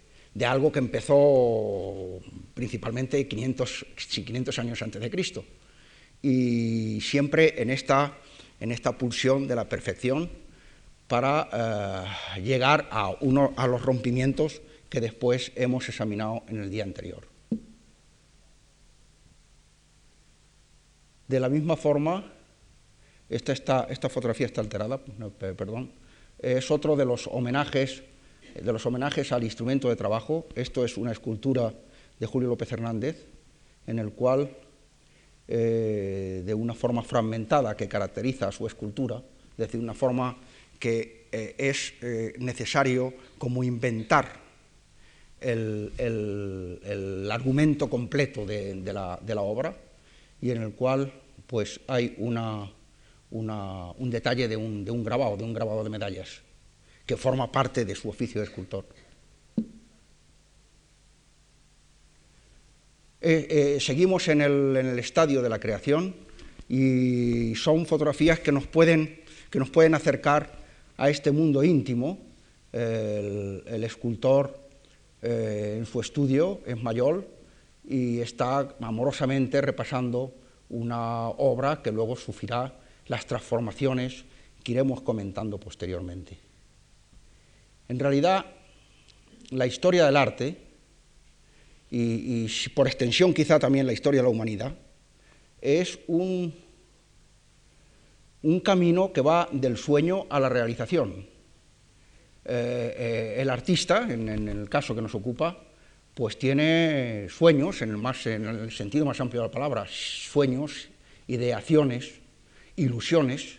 algo 0.45 0.71
que 0.71 0.79
empezó 0.79 2.19
principalmente 2.53 3.27
500, 3.27 3.85
500 4.25 4.59
años 4.59 4.81
antes 4.81 5.01
de 5.01 5.09
Cristo. 5.09 5.43
Y 6.21 7.00
siempre 7.01 7.61
en 7.61 7.69
esta, 7.69 8.17
en 8.59 8.71
esta 8.71 8.97
pulsión 8.97 9.47
de 9.47 9.55
la 9.55 9.67
perfección 9.67 10.29
para 11.07 11.50
eh, 12.38 12.41
llegar 12.41 12.88
a, 12.91 13.11
uno, 13.19 13.53
a 13.57 13.67
los 13.67 13.81
rompimientos 13.81 14.61
que 14.89 15.01
después 15.01 15.51
hemos 15.55 15.88
examinado 15.89 16.43
en 16.47 16.61
el 16.61 16.69
día 16.69 16.83
anterior. 16.83 17.27
De 21.27 21.39
la 21.39 21.50
misma 21.50 21.75
forma, 21.75 22.33
esta, 23.29 23.88
esta 23.89 24.09
fotografía 24.09 24.45
está 24.45 24.61
alterada, 24.61 25.00
perdón, 25.57 25.93
es 26.39 26.69
otro 26.71 26.95
de 26.95 27.05
los 27.05 27.27
homenajes, 27.27 28.03
de 28.55 28.74
los 28.74 28.86
homenajes 28.86 29.31
al 29.31 29.43
instrumento 29.43 29.89
de 29.89 29.96
trabajo. 29.96 30.48
Esto 30.55 30.84
es 30.86 30.98
una 30.98 31.12
escultura 31.12 31.74
de 32.20 32.25
Julio 32.25 32.50
López 32.50 32.72
Hernández, 32.72 33.25
en 33.88 34.00
el 34.00 34.12
cual, 34.12 34.50
eh, 35.48 36.43
de 36.46 36.53
una 36.53 36.74
forma 36.74 37.03
fragmentada 37.03 37.75
que 37.75 37.88
caracteriza 37.88 38.51
su 38.51 38.67
escultura, 38.67 39.22
es 39.51 39.58
decir, 39.58 39.79
una 39.79 39.93
forma 39.93 40.38
que 40.79 41.27
eh, 41.31 41.55
es 41.58 41.93
eh, 42.01 42.34
necesario 42.39 43.13
como 43.38 43.63
inventar 43.63 44.39
el, 45.39 45.91
argumento 47.31 47.89
completo 47.89 48.46
de, 48.46 48.75
la, 48.93 49.20
de, 49.22 49.36
la, 49.36 49.41
obra, 49.41 49.75
y 50.39 50.51
en 50.51 50.62
el 50.62 50.74
cual 50.74 51.12
pues, 51.48 51.79
hay 51.88 52.15
una 52.17 52.70
un 53.31 54.10
detalle 54.12 54.48
de 54.48 54.58
un, 54.58 54.84
de 54.84 54.91
un 54.91 55.03
grabado, 55.03 55.38
de 55.38 55.43
un 55.43 55.53
grabado 55.53 55.84
de 55.84 55.89
medallas, 55.89 56.41
que 57.12 57.18
forma 57.18 57.51
parte 57.51 57.84
de 57.84 57.94
su 57.94 58.08
oficio 58.08 58.39
de 58.39 58.48
escultor. 58.48 58.86
Eh, 63.20 63.48
eh, 63.50 63.77
seguimos 63.82 64.30
en 64.30 64.39
el, 64.39 64.77
en 64.77 64.86
el, 64.86 64.98
estadio 64.98 65.41
de 65.41 65.50
la 65.50 65.60
creación 65.60 66.15
y 66.70 67.53
son 67.56 67.86
fotografías 67.86 68.39
que 68.39 68.53
nos 68.53 68.65
pueden, 68.65 69.24
que 69.50 69.60
nos 69.60 69.70
pueden 69.70 69.94
acercar 69.94 70.56
a 70.96 71.10
este 71.10 71.32
mundo 71.32 71.65
íntimo. 71.65 72.18
El, 72.72 73.84
escultor 73.84 74.58
eh, 75.22 75.75
en 75.80 75.86
su 75.86 76.00
estudio 76.00 76.62
es 76.65 76.82
mayor 76.82 77.27
y 77.84 78.22
está 78.22 78.74
amorosamente 78.80 79.60
repasando 79.60 80.34
una 80.70 81.27
obra 81.27 81.82
que 81.82 81.91
luego 81.91 82.15
sufrirá 82.15 82.74
las 83.08 83.25
transformaciones 83.25 84.24
que 84.63 84.72
iremos 84.72 85.01
comentando 85.01 85.60
posteriormente. 85.60 86.50
En 87.91 88.00
realidad, 88.00 88.45
la 89.50 89.67
historia 89.67 90.05
del 90.05 90.15
arte, 90.15 90.55
y, 91.89 92.48
por 92.69 92.88
extensión 92.88 93.33
quizá 93.33 93.60
también 93.60 93.86
la 93.86 93.91
historia 93.91 94.21
de 94.21 94.24
la 94.24 94.29
humanidad, 94.29 94.74
es 95.60 96.00
un, 96.07 96.55
un 98.43 98.60
camino 98.62 99.12
que 99.12 99.19
va 99.19 99.50
del 99.51 99.75
sueño 99.75 100.25
a 100.29 100.39
la 100.39 100.48
realización. 100.48 101.27
Eh, 102.45 102.95
eh, 102.98 103.36
el 103.39 103.50
artista, 103.50 104.07
en, 104.10 104.29
el 104.48 104.69
caso 104.69 104.95
que 104.95 105.01
nos 105.01 105.13
ocupa, 105.13 105.62
pues 106.13 106.39
tiene 106.39 107.27
sueños, 107.27 107.81
en 107.81 107.89
el, 107.89 107.98
más, 107.98 108.25
en 108.25 108.45
el 108.45 108.71
sentido 108.71 109.03
más 109.03 109.19
amplio 109.19 109.41
de 109.41 109.50
la 109.50 109.51
palabra, 109.51 109.86
sueños, 109.89 110.88
ideaciones, 111.27 112.21
ilusiones 112.77 113.57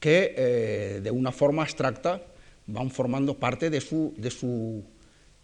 que 0.00 0.34
eh, 0.36 1.00
de 1.00 1.10
una 1.12 1.30
forma 1.30 1.62
abstracta 1.62 2.20
van 2.66 2.90
formando 2.90 3.38
parte 3.38 3.70
de 3.70 3.80
su, 3.80 4.14
de 4.16 4.30
su, 4.30 4.84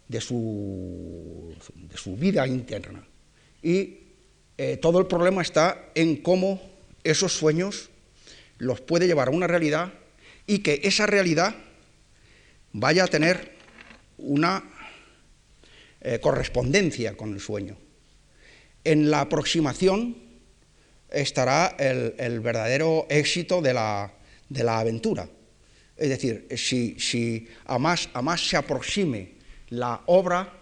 de 0.07 0.21
su, 0.21 1.55
de 1.75 1.97
su 1.97 2.15
vida 2.15 2.47
interna. 2.47 3.05
Y 3.61 3.99
eh, 4.57 4.77
todo 4.77 4.99
el 4.99 5.07
problema 5.07 5.41
está 5.41 5.89
en 5.95 6.17
cómo 6.17 6.61
esos 7.03 7.33
sueños 7.33 7.89
los 8.57 8.81
puede 8.81 9.07
llevar 9.07 9.29
a 9.29 9.31
una 9.31 9.47
realidad 9.47 9.93
y 10.47 10.59
que 10.59 10.81
esa 10.83 11.05
realidad 11.05 11.55
vaya 12.71 13.05
a 13.05 13.07
tener 13.07 13.53
una 14.17 14.63
eh, 16.01 16.19
correspondencia 16.19 17.15
con 17.15 17.33
el 17.33 17.39
sueño. 17.39 17.77
En 18.83 19.09
la 19.09 19.21
aproximación 19.21 20.17
estará 21.09 21.75
el, 21.79 22.39
verdadero 22.41 23.05
éxito 23.09 23.61
de 23.61 23.73
la, 23.73 24.11
aventura. 24.67 25.29
Es 25.97 26.09
decir, 26.09 26.47
si, 26.55 26.99
si 26.99 27.47
a, 27.65 27.77
más, 27.77 28.09
a 28.13 28.21
más 28.21 28.47
se 28.47 28.57
aproxime 28.57 29.33
la 29.69 30.01
obra, 30.05 30.53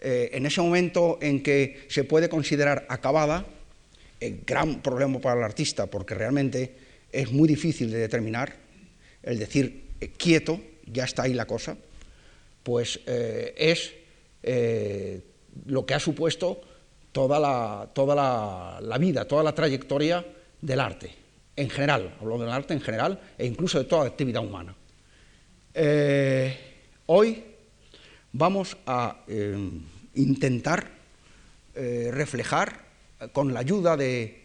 eh, 0.00 0.30
en 0.32 0.46
ese 0.46 0.60
momento 0.60 1.18
en 1.20 1.42
que 1.42 1.86
se 1.88 2.02
puede 2.02 2.28
considerar 2.28 2.86
acabada, 2.88 3.46
el 4.18 4.40
gran 4.44 4.82
problema 4.82 5.20
para 5.20 5.38
el 5.38 5.44
artista, 5.44 5.86
porque 5.86 6.14
realmente 6.14 6.74
es 7.12 7.30
muy 7.30 7.48
difícil 7.48 7.90
de 7.90 7.98
determinar, 7.98 8.56
el 9.22 9.38
decir 9.38 9.84
eh, 10.00 10.08
quieto, 10.08 10.60
ya 10.86 11.04
está 11.04 11.22
ahí 11.22 11.34
la 11.34 11.46
cosa, 11.46 11.76
pues 12.64 13.00
eh, 13.06 13.54
es 13.56 13.92
lo 15.66 15.86
que 15.86 15.94
ha 15.94 16.00
supuesto 16.00 16.60
toda, 17.12 17.38
la, 17.38 17.88
toda 17.92 18.80
la, 18.80 18.98
vida, 18.98 19.24
toda 19.26 19.44
la 19.44 19.54
trayectoria 19.54 20.26
del 20.60 20.80
arte, 20.80 21.10
en 21.56 21.70
general, 21.70 22.14
hablo 22.20 22.38
del 22.38 22.50
arte 22.50 22.74
en 22.74 22.80
general, 22.80 23.20
e 23.38 23.46
incluso 23.46 23.78
de 23.78 23.84
toda 23.84 24.06
actividad 24.06 24.42
humana. 24.44 24.74
hoy 27.06 27.44
vamos 28.32 28.76
a 28.86 29.16
intentar 30.14 31.02
eh, 31.74 32.10
reflejar 32.12 32.84
con 33.32 33.54
la 33.54 33.60
ayuda 33.60 33.96
de, 33.96 34.42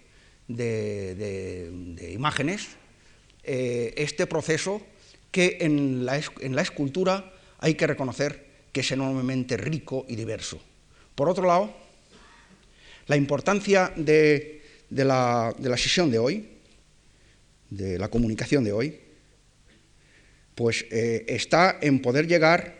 imágenes 2.13 2.69
eh, 3.43 3.93
este 3.97 4.27
proceso 4.27 4.81
que 5.29 5.57
en 5.59 6.05
la, 6.05 6.15
escultura 6.61 7.33
hay 7.59 7.75
que 7.75 7.85
reconocer 7.85 8.47
que 8.71 8.79
es 8.79 8.91
enormemente 8.91 9.57
rico 9.57 10.05
y 10.07 10.15
diverso. 10.15 10.61
Por 11.15 11.27
otro 11.27 11.45
lado, 11.45 11.73
la 13.07 13.17
importancia 13.17 13.91
de, 13.97 14.63
la, 14.89 15.53
sesión 15.75 16.09
de 16.09 16.19
hoy, 16.19 16.49
de 17.69 17.99
la 17.99 18.09
comunicación 18.09 18.63
de 18.63 18.71
hoy, 18.71 18.99
pues 20.55 20.85
eh, 20.91 21.25
está 21.27 21.77
en 21.81 22.01
poder 22.01 22.27
llegar 22.27 22.75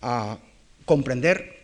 a 0.00 0.38
comprender 0.84 1.54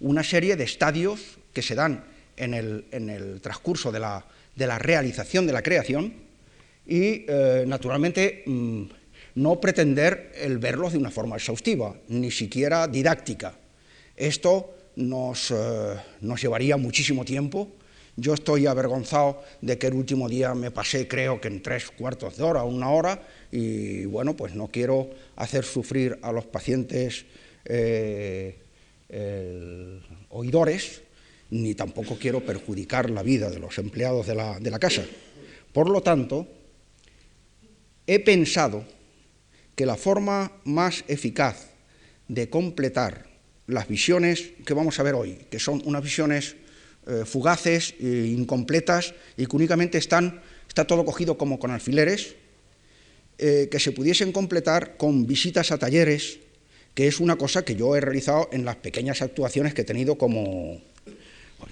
una 0.00 0.24
serie 0.24 0.56
de 0.56 0.64
estadios 0.64 1.38
que 1.52 1.62
se 1.62 1.74
dan 1.74 2.04
en 2.36 2.54
el, 2.54 3.40
transcurso 3.42 3.92
de 3.92 4.00
la, 4.00 4.78
realización 4.78 5.46
de 5.46 5.52
la 5.52 5.62
creación 5.62 6.14
y, 6.86 7.26
eh, 7.28 7.64
naturalmente, 7.66 8.42
mm, 8.46 8.84
no 9.34 9.60
pretender 9.60 10.32
el 10.34 10.58
verlos 10.58 10.92
de 10.92 10.98
una 10.98 11.10
forma 11.10 11.36
exhaustiva, 11.36 11.94
ni 12.08 12.30
siquiera 12.30 12.88
didáctica. 12.88 13.54
Esto 14.16 14.74
nos, 14.96 15.50
eh, 15.50 15.54
nos 16.22 16.40
llevaría 16.40 16.76
muchísimo 16.76 17.24
tiempo. 17.24 17.70
Yo 18.16 18.34
estoy 18.34 18.66
avergonzado 18.66 19.42
de 19.60 19.78
que 19.78 19.86
el 19.86 19.94
último 19.94 20.28
día 20.28 20.54
me 20.54 20.70
pasé, 20.70 21.08
creo 21.08 21.40
que 21.40 21.48
en 21.48 21.62
tres 21.62 21.90
cuartos 21.90 22.36
de 22.36 22.42
hora, 22.42 22.64
una 22.64 22.90
hora, 22.90 23.22
y 23.50 24.04
bueno, 24.04 24.36
pues 24.36 24.54
no 24.54 24.68
quiero 24.68 25.10
hacer 25.36 25.64
sufrir 25.64 26.18
a 26.22 26.32
los 26.32 26.44
pacientes 26.44 27.24
eh, 27.64 28.58
oidores, 30.28 31.02
ni 31.50 31.74
tampoco 31.74 32.16
quiero 32.16 32.40
perjudicar 32.44 33.10
la 33.10 33.22
vida 33.22 33.50
de 33.50 33.58
los 33.58 33.78
empleados 33.78 34.26
de 34.26 34.34
la, 34.34 34.60
de 34.60 34.70
la 34.70 34.78
casa. 34.78 35.04
Por 35.72 35.88
lo 35.88 36.00
tanto, 36.00 36.46
he 38.06 38.20
pensado 38.20 38.84
que 39.74 39.86
la 39.86 39.96
forma 39.96 40.52
más 40.64 41.04
eficaz 41.08 41.70
de 42.28 42.50
completar 42.50 43.26
las 43.66 43.88
visiones 43.88 44.52
que 44.66 44.74
vamos 44.74 44.98
a 44.98 45.02
ver 45.02 45.14
hoy, 45.14 45.46
que 45.50 45.58
son 45.58 45.80
unas 45.84 46.02
visiones 46.02 46.56
eh, 47.06 47.24
fugaces, 47.24 47.94
e 47.98 48.28
incompletas 48.36 49.14
y 49.36 49.46
que 49.46 49.56
únicamente 49.56 49.96
están, 49.96 50.42
está 50.68 50.84
todo 50.86 51.04
cogido 51.04 51.38
como 51.38 51.58
con 51.58 51.70
alfileres, 51.70 52.36
eh, 53.38 53.68
que 53.70 53.80
se 53.80 53.92
pudiesen 53.92 54.32
completar 54.32 54.98
con 54.98 55.26
visitas 55.26 55.72
a 55.72 55.78
talleres, 55.78 56.40
que 56.92 57.08
es 57.08 57.18
una 57.18 57.36
cosa 57.36 57.64
que 57.64 57.74
yo 57.74 57.96
he 57.96 58.00
realizado 58.02 58.50
en 58.52 58.66
las 58.66 58.76
pequeñas 58.76 59.22
actuaciones 59.22 59.72
que 59.72 59.80
he 59.80 59.84
tenido 59.84 60.18
como, 60.18 60.78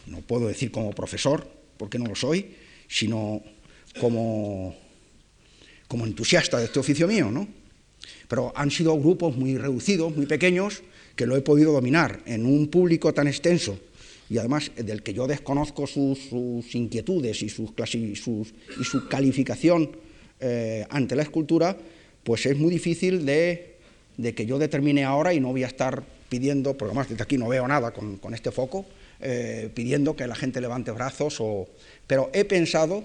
no 0.06 0.20
puedo 0.22 0.48
decir 0.48 0.70
como 0.72 0.94
profesor, 0.94 1.46
porque 1.76 1.98
no 1.98 2.06
lo 2.06 2.14
soy, 2.14 2.56
sino 2.88 3.42
como, 4.00 4.74
como 5.88 6.06
entusiasta 6.06 6.58
de 6.58 6.64
este 6.64 6.80
oficio 6.80 7.06
mío, 7.06 7.30
¿no? 7.30 7.46
Pero 8.28 8.50
han 8.56 8.70
sido 8.70 8.98
grupos 8.98 9.36
muy 9.36 9.58
reducidos, 9.58 10.16
muy 10.16 10.24
pequeños, 10.24 10.82
que 11.16 11.26
lo 11.26 11.36
he 11.36 11.42
podido 11.42 11.72
dominar 11.72 12.22
en 12.24 12.46
un 12.46 12.68
público 12.68 13.12
tan 13.12 13.28
extenso 13.28 13.78
y 14.28 14.38
además 14.38 14.70
del 14.76 15.02
que 15.02 15.14
yo 15.14 15.26
desconozco 15.26 15.86
sus, 15.86 16.74
inquietudes 16.74 17.42
y, 17.42 17.48
sus, 17.48 17.70
y, 17.94 18.16
sus, 18.16 18.54
y 18.80 18.84
su 18.84 19.08
calificación 19.08 19.90
eh, 20.40 20.86
ante 20.90 21.16
la 21.16 21.22
escultura, 21.22 21.76
pues 22.24 22.46
es 22.46 22.56
muy 22.56 22.70
difícil 22.70 23.24
de 23.24 23.78
de 24.18 24.34
que 24.34 24.44
yo 24.44 24.58
determine 24.58 25.04
ahora 25.04 25.32
y 25.32 25.40
no 25.40 25.48
voy 25.48 25.64
a 25.64 25.68
estar 25.68 26.02
pidiendo, 26.28 26.76
porque 26.76 26.90
además 26.90 27.08
desde 27.08 27.22
aquí 27.22 27.38
no 27.38 27.48
veo 27.48 27.66
nada 27.66 27.92
con, 27.92 28.34
este 28.34 28.50
foco, 28.50 28.84
eh, 29.20 29.70
pidiendo 29.72 30.14
que 30.14 30.26
la 30.26 30.34
gente 30.34 30.60
levante 30.60 30.90
brazos, 30.90 31.40
o, 31.40 31.68
pero 32.06 32.28
he 32.34 32.44
pensado 32.44 33.04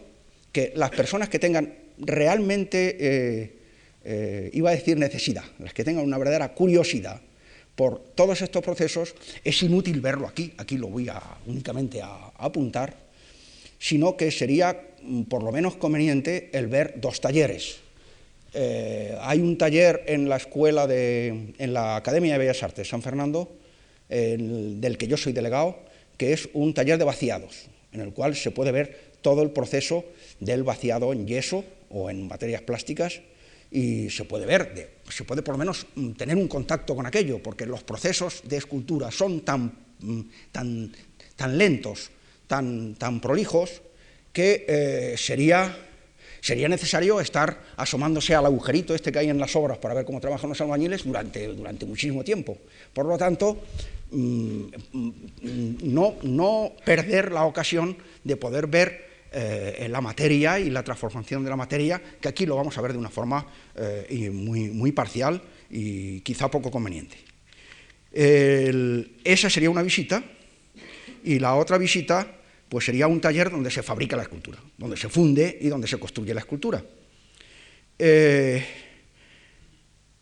que 0.51 0.73
las 0.75 0.89
personas 0.89 1.29
que 1.29 1.39
tengan 1.39 1.73
realmente, 1.99 2.97
eh, 2.99 3.53
eh, 4.03 4.49
iba 4.53 4.71
a 4.71 4.75
decir 4.75 4.97
necesidad, 4.97 5.43
las 5.59 5.73
que 5.73 5.83
tengan 5.83 6.03
una 6.03 6.17
verdadera 6.17 6.53
curiosidad 6.53 7.21
por 7.75 7.99
todos 8.15 8.41
estos 8.41 8.63
procesos, 8.63 9.15
es 9.43 9.63
inútil 9.63 10.01
verlo 10.01 10.27
aquí, 10.27 10.53
aquí 10.57 10.77
lo 10.77 10.87
voy 10.87 11.09
a, 11.09 11.21
únicamente 11.47 12.01
a 12.01 12.31
apuntar, 12.37 12.95
sino 13.79 14.15
que 14.15 14.31
sería 14.31 14.89
mm, 15.01 15.23
por 15.23 15.43
lo 15.43 15.51
menos 15.51 15.75
conveniente 15.75 16.49
el 16.53 16.67
ver 16.67 16.95
dos 16.97 17.19
talleres, 17.19 17.83
eh, 18.53 19.17
hay 19.21 19.39
un 19.39 19.57
taller 19.57 20.03
en 20.05 20.29
la 20.29 20.37
escuela 20.37 20.85
de, 20.85 21.53
en 21.57 21.73
la 21.73 21.95
Academia 21.95 22.33
de 22.33 22.39
Bellas 22.39 22.61
Artes 22.61 22.87
San 22.87 23.01
Fernando, 23.01 23.57
del 24.09 24.97
que 24.99 25.07
yo 25.07 25.17
soy 25.17 25.33
delegado, 25.33 25.79
que 26.17 26.33
es 26.33 26.47
un 26.53 26.75
taller 26.75 26.99
de 26.99 27.03
vaciados, 27.03 27.65
en 27.91 28.01
el 28.01 28.13
cual 28.13 28.35
se 28.35 28.51
puede 28.51 28.71
ver 28.71 29.13
todo 29.21 29.41
el 29.41 29.49
proceso 29.49 30.05
del 30.39 30.61
vaciado 30.61 31.13
en 31.13 31.25
yeso 31.25 31.63
o 31.89 32.11
en 32.11 32.27
materias 32.27 32.61
plásticas 32.61 33.21
y 33.73 34.07
se 34.11 34.25
puede 34.25 34.45
ver, 34.45 35.01
se 35.09 35.23
puede 35.23 35.41
por 35.41 35.55
lo 35.55 35.57
menos 35.57 35.87
mm, 35.95 36.11
tener 36.11 36.37
un 36.37 36.47
contacto 36.47 36.95
con 36.95 37.07
aquello, 37.07 37.41
porque 37.41 37.65
los 37.65 37.81
procesos 37.83 38.43
de 38.45 38.57
escultura 38.57 39.09
son 39.09 39.41
tan, 39.41 39.73
mm, 39.99 40.21
tan, 40.51 40.91
tan 41.35 41.57
lentos, 41.57 42.11
tan, 42.45 42.93
tan 42.93 43.19
prolijos, 43.19 43.81
que 44.31 44.65
eh, 44.67 45.15
sería 45.17 45.75
sería 46.39 46.67
necesario 46.67 47.21
estar 47.21 47.57
asomándose 47.77 48.35
al 48.35 48.45
agujerito 48.45 48.93
este 48.93 49.13
que 49.13 49.19
hay 49.19 49.29
en 49.29 49.39
las 49.39 49.55
obras 49.55 49.77
para 49.77 49.93
ver 49.93 50.03
cómo 50.03 50.19
trabajan 50.19 50.49
los 50.49 50.59
albañiles 50.59 51.05
durante, 51.05 51.47
durante 51.47 51.85
muchísimo 51.85 52.21
tiempo. 52.21 52.57
Por 52.93 53.05
lo 53.05 53.17
tanto, 53.17 53.63
mm, 54.11 54.65
no, 55.83 56.15
no 56.21 56.73
perder 56.83 57.31
la 57.31 57.45
ocasión 57.45 57.97
de 58.25 58.35
poder 58.35 58.67
ver 58.67 59.12
eh, 59.33 59.87
la 59.89 60.01
materia 60.01 60.59
y 60.59 60.69
la 60.69 60.83
transformación 60.83 61.43
de 61.43 61.49
la 61.49 61.55
materia, 61.55 62.01
que 62.21 62.27
aquí 62.27 62.45
lo 62.45 62.55
vamos 62.55 62.77
a 62.77 62.81
ver 62.81 62.93
de 62.93 62.99
una 62.99 63.09
forma 63.09 63.45
eh, 63.75 64.29
muy, 64.31 64.69
muy 64.69 64.91
parcial 64.91 65.41
y 65.69 66.21
quizá 66.21 66.49
poco 66.49 66.69
conveniente. 66.69 67.17
esa 68.13 69.49
sería 69.49 69.69
una 69.69 69.81
visita 69.81 70.23
y 71.23 71.39
la 71.39 71.55
otra 71.55 71.77
visita 71.77 72.27
pues 72.73 72.85
sería 72.85 73.05
un 73.05 73.21
taller 73.21 73.51
donde 73.51 73.69
se 73.69 73.83
fabrica 73.83 74.15
la 74.15 74.23
escultura, 74.23 74.57
donde 74.79 74.97
se 74.97 75.07
funde 75.07 75.59
y 75.61 75.67
donde 75.67 75.87
se 75.87 75.99
construye 75.99 76.33
la 76.33 76.39
escultura. 76.39 76.83
Eh, 77.99 78.65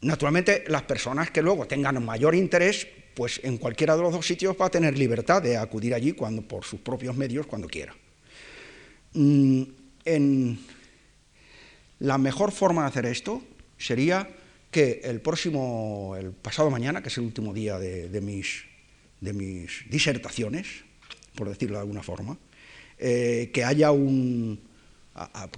naturalmente, 0.02 0.66
las 0.68 0.82
personas 0.82 1.32
que 1.32 1.42
luego 1.42 1.66
tengan 1.66 2.04
mayor 2.04 2.36
interés, 2.36 2.86
pues 3.14 3.40
en 3.44 3.58
cualquiera 3.58 3.96
de 3.96 4.02
los 4.02 4.12
dos 4.12 4.26
sitios 4.26 4.58
va 4.60 4.66
a 4.66 4.70
tener 4.70 4.98
libertad 4.98 5.42
de 5.42 5.56
acudir 5.56 5.94
allí 5.94 6.12
cuando, 6.12 6.42
por 6.42 6.66
sus 6.66 6.82
propios 6.82 7.16
medios 7.16 7.48
cuando 7.48 7.70
quiera. 7.70 7.96
Mm, 9.14 9.64
la 12.00 12.18
mejor 12.18 12.52
forma 12.52 12.84
de 12.84 12.88
hacer 12.88 13.06
esto 13.06 13.42
sería 13.78 14.28
que 14.72 15.02
el 15.04 15.22
próximo, 15.22 16.16
el 16.18 16.32
pasado 16.32 16.70
mañana, 16.70 17.02
que 17.02 17.10
es 17.10 17.18
el 17.18 17.26
último 17.26 17.54
día 17.54 17.78
de 17.78 18.22
mis, 18.22 18.64
de 19.20 19.34
mis 19.34 19.84
disertaciones, 19.90 20.68
por 21.36 21.50
decirlo 21.50 21.78
de 21.78 21.82
alguna 21.82 22.04
forma, 22.04 22.38
eh, 22.98 23.50
que 23.54 23.64
haya 23.64 23.92
un 23.92 24.72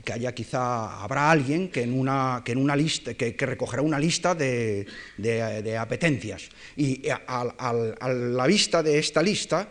que 0.04 0.14
haya 0.14 0.34
quizá 0.34 1.04
habrá 1.04 1.30
alguien 1.30 1.70
que 1.70 1.84
en 1.84 1.94
una, 1.94 2.42
que 2.44 2.54
en 2.54 2.58
una 2.58 2.76
lista 2.76 3.14
que, 3.14 3.36
recogerá 3.38 3.84
una 3.84 4.00
lista 4.00 4.34
de, 4.34 4.88
apetencias. 5.80 6.50
Y 6.76 7.08
a, 7.10 7.74
la 8.08 8.48
vista 8.48 8.82
de 8.82 8.98
esta 8.98 9.22
lista 9.22 9.70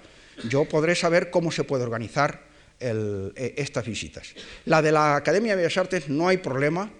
yo 0.48 0.66
podré 0.66 0.94
saber 0.94 1.30
cómo 1.30 1.50
se 1.50 1.64
puede 1.64 1.82
organizar 1.82 2.51
e, 2.82 3.54
estas 3.56 3.86
visitas. 3.86 4.34
La 4.66 4.82
de 4.82 4.92
la 4.92 5.16
Academia 5.16 5.54
de 5.54 5.62
Bellas 5.62 5.78
Artes 5.78 6.08
no 6.08 6.28
hay 6.28 6.38
problema 6.38 6.90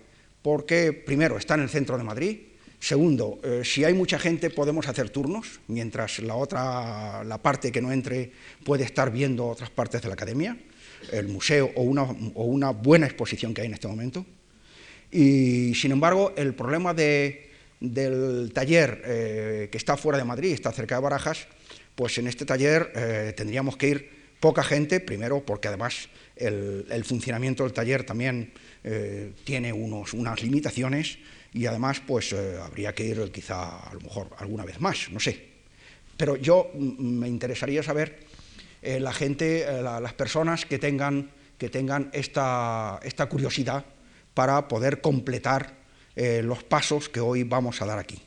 porque 0.40 0.92
primero 0.92 1.36
está 1.36 1.54
en 1.54 1.62
el 1.62 1.68
centro 1.68 1.98
de 1.98 2.04
Madrid, 2.04 2.38
Segundo, 2.82 3.38
eh, 3.44 3.62
si 3.62 3.84
hay 3.84 3.94
mucha 3.94 4.18
gente 4.18 4.50
podemos 4.50 4.88
hacer 4.88 5.08
turnos, 5.08 5.60
mientras 5.68 6.18
la 6.18 6.34
otra, 6.34 7.22
la 7.22 7.38
parte 7.38 7.70
que 7.70 7.80
no 7.80 7.92
entre 7.92 8.32
puede 8.64 8.82
estar 8.82 9.12
viendo 9.12 9.46
otras 9.46 9.70
partes 9.70 10.02
de 10.02 10.08
la 10.08 10.14
academia, 10.14 10.58
el 11.12 11.28
museo 11.28 11.70
o 11.76 11.82
una, 11.82 12.02
o 12.02 12.42
una 12.42 12.70
buena 12.70 13.06
exposición 13.06 13.54
que 13.54 13.60
hay 13.60 13.68
en 13.68 13.74
este 13.74 13.86
momento. 13.86 14.26
Y 15.12 15.76
sin 15.76 15.92
embargo, 15.92 16.32
el 16.36 16.54
problema 16.54 16.92
del 16.92 18.50
taller 18.52 19.00
eh, 19.04 19.68
que 19.70 19.78
está 19.78 19.96
fuera 19.96 20.18
de 20.18 20.24
Madrid, 20.24 20.52
está 20.52 20.72
cerca 20.72 20.96
de 20.96 21.02
Barajas, 21.02 21.46
pues 21.94 22.18
en 22.18 22.26
este 22.26 22.44
taller 22.44 22.90
eh, 22.96 23.32
tendríamos 23.36 23.76
que 23.76 23.88
ir 23.88 24.21
poca 24.42 24.64
gente, 24.64 24.98
primero 24.98 25.40
porque 25.46 25.68
además 25.68 26.10
el, 26.34 27.04
funcionamiento 27.04 27.62
del 27.62 27.72
taller 27.72 28.02
también 28.04 28.52
eh, 28.82 29.32
tiene 29.44 29.72
unos, 29.72 30.12
unas 30.12 30.42
limitaciones 30.42 31.18
y 31.54 31.66
además 31.66 32.02
pues 32.04 32.34
habría 32.34 32.92
que 32.92 33.04
ir 33.04 33.30
quizá 33.30 33.88
a 33.88 33.94
lo 33.94 34.00
mejor 34.00 34.30
alguna 34.38 34.64
vez 34.64 34.80
más, 34.80 35.08
no 35.12 35.20
sé. 35.20 35.52
Pero 36.16 36.34
yo 36.34 36.72
me 36.74 37.28
interesaría 37.28 37.82
saber 37.82 38.26
la 38.82 39.12
gente, 39.12 39.64
las 39.82 40.12
personas 40.14 40.66
que 40.66 40.78
tengan, 40.78 41.30
que 41.56 41.68
tengan 41.68 42.10
esta, 42.12 42.98
esta 43.02 43.26
curiosidad 43.26 43.84
para 44.34 44.66
poder 44.68 45.00
completar 45.00 45.82
eh, 46.16 46.42
los 46.42 46.62
pasos 46.62 47.08
que 47.08 47.20
hoy 47.20 47.42
vamos 47.44 47.80
a 47.80 47.86
dar 47.86 47.98
aquí. 47.98 48.20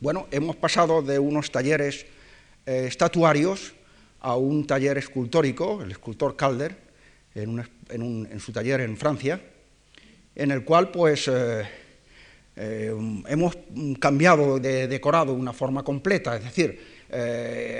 Bueno, 0.00 0.28
hemos 0.30 0.54
pasado 0.54 1.02
de 1.02 1.18
unos 1.18 1.50
talleres 1.50 2.06
eh, 2.66 2.84
estatuarios 2.86 3.72
a 4.20 4.36
un 4.36 4.64
taller 4.64 4.96
escultórico, 4.96 5.82
el 5.82 5.90
escultor 5.90 6.36
Calder, 6.36 6.76
en, 7.34 8.38
su 8.38 8.52
taller 8.52 8.80
en 8.82 8.96
Francia, 8.96 9.40
en 10.36 10.52
el 10.52 10.62
cual 10.62 10.92
pues 10.92 11.26
eh, 11.26 11.62
eh, 12.54 12.94
hemos 13.26 13.58
cambiado 13.98 14.60
de 14.60 14.86
decorado 14.86 15.34
de 15.34 15.40
una 15.40 15.52
forma 15.52 15.82
completa, 15.82 16.36
es 16.36 16.44
decir, 16.44 16.98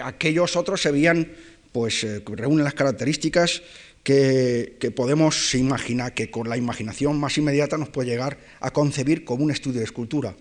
aquellos 0.03 0.57
otros 0.57 0.81
se 0.81 0.91
veían, 0.91 1.31
pues 1.71 2.05
reúnen 2.25 2.65
las 2.65 2.75
características 2.75 3.63
que, 4.03 4.93
podemos 4.97 5.55
imaginar, 5.55 6.15
que 6.15 6.31
con 6.31 6.49
la 6.49 6.57
imaginación 6.57 7.21
más 7.21 7.37
inmediata 7.39 7.77
nos 7.77 7.91
puede 7.91 8.09
llegar 8.09 8.39
a 8.59 8.73
concebir 8.73 9.25
como 9.25 9.45
un 9.45 9.51
estudio 9.51 9.81
de 9.81 9.85
escultura. 9.85 10.35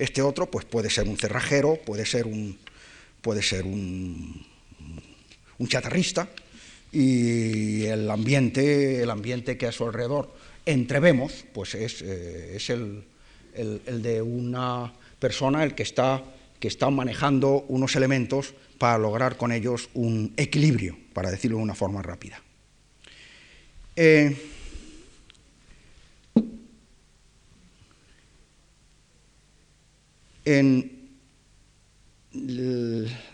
Este 0.00 0.22
otro, 0.22 0.50
pues 0.50 0.64
puede 0.64 0.88
ser 0.88 1.06
un 1.08 1.18
cerrajero, 1.18 1.76
puede 1.84 2.06
ser 2.06 2.26
un, 2.26 2.58
puede 3.20 3.42
ser 3.42 3.66
un, 3.66 4.46
un 5.58 5.68
chatarrista, 5.68 6.28
y 6.90 7.84
el 7.84 8.10
ambiente, 8.10 9.02
el 9.02 9.10
ambiente 9.10 9.56
que 9.56 9.66
a 9.66 9.72
su 9.72 9.84
alrededor 9.84 10.34
entrevemos, 10.66 11.44
pues 11.52 11.74
es, 11.74 12.02
es 12.02 12.70
el, 12.70 13.04
el, 13.54 14.02
de 14.02 14.22
una 14.22 14.92
persona 15.18 15.62
el 15.64 15.74
que 15.74 15.82
está, 15.82 16.24
que 16.58 16.68
está 16.68 16.90
manejando 16.90 17.64
unos 17.68 17.94
elementos 17.94 18.54
para 18.78 18.98
lograr 18.98 19.36
con 19.36 19.52
ellos 19.52 19.90
un 19.94 20.32
equilibrio, 20.36 20.96
para 21.12 21.30
decirlo 21.30 21.58
de 21.58 21.62
una 21.64 21.74
forma 21.74 22.02
rápida. 22.02 22.42
Eh, 23.96 24.34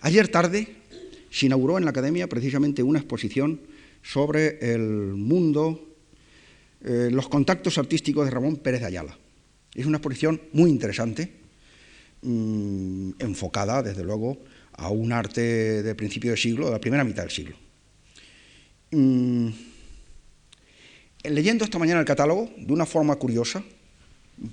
ayer 0.03 0.29
tarde 0.29 0.69
se 1.31 1.47
inauguró 1.47 1.79
en 1.79 1.85
la 1.85 1.91
Academia 1.91 2.29
precisamente 2.29 2.83
una 2.83 2.99
exposición 2.99 3.61
sobre 4.03 4.59
el 4.73 5.15
mundo, 5.15 5.97
eh, 6.83 7.09
los 7.11 7.29
contactos 7.29 7.77
artísticos 7.79 8.25
de 8.25 8.31
Ramón 8.31 8.57
Pérez 8.57 8.81
de 8.81 8.87
Ayala. 8.87 9.19
Es 9.75 9.85
una 9.85 9.99
exposición 9.99 10.41
muy 10.53 10.71
interesante, 10.71 11.31
mm, 12.23 13.11
enfocada, 13.19 13.83
desde 13.83 14.05
luego, 14.05 14.39
a 14.73 14.91
un 14.91 15.13
arte 15.13 15.83
de 15.83 15.95
principio 15.95 16.31
de 16.31 16.37
siglo, 16.37 16.67
de 16.67 16.73
la 16.73 16.81
primera 16.81 17.05
mitad 17.05 17.23
del 17.23 17.31
siglo. 17.31 17.57
Mm, 18.93 19.49
leyendo 21.25 21.65
esta 21.65 21.79
mañana 21.79 22.01
el 22.01 22.07
catálogo, 22.07 22.51
de 22.57 22.73
una 22.73 22.87
forma 22.87 23.17
curiosa, 23.17 23.63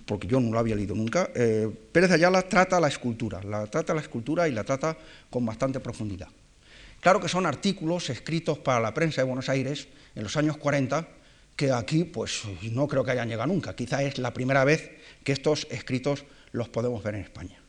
porque 0.05 0.27
yo 0.27 0.39
no 0.39 0.51
lo 0.51 0.59
había 0.59 0.75
leído 0.75 0.95
nunca, 0.95 1.29
eh, 1.35 1.69
Pérez 1.91 2.11
Ayala 2.11 2.41
trata 2.43 2.79
la 2.79 2.87
escultura, 2.87 3.41
la 3.43 3.67
trata 3.67 3.93
la 3.93 4.01
escultura 4.01 4.47
y 4.47 4.51
la 4.51 4.63
trata 4.63 4.97
con 5.29 5.45
bastante 5.45 5.79
profundidad. 5.79 6.29
Claro 7.01 7.19
que 7.19 7.27
son 7.27 7.45
artículos 7.45 8.09
escritos 8.09 8.57
para 8.59 8.79
la 8.79 8.93
prensa 8.93 9.21
de 9.21 9.27
Buenos 9.27 9.49
Aires 9.49 9.89
en 10.15 10.23
los 10.23 10.37
años 10.37 10.55
40, 10.57 11.05
que 11.55 11.71
aquí 11.71 12.05
pues 12.05 12.43
no 12.71 12.87
creo 12.87 13.03
que 13.03 13.11
hayan 13.11 13.27
llegado 13.27 13.47
nunca, 13.47 13.75
quizá 13.75 14.01
es 14.03 14.17
la 14.19 14.33
primera 14.33 14.63
vez 14.63 14.89
que 15.23 15.33
estos 15.33 15.67
escritos 15.69 16.23
los 16.53 16.69
podemos 16.69 17.03
ver 17.03 17.15
en 17.15 17.21
España. 17.21 17.61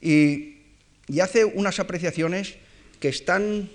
Y, 0.00 0.54
hace 1.20 1.44
unas 1.44 1.78
apreciaciones 1.78 2.56
que 2.98 3.08
están, 3.08 3.68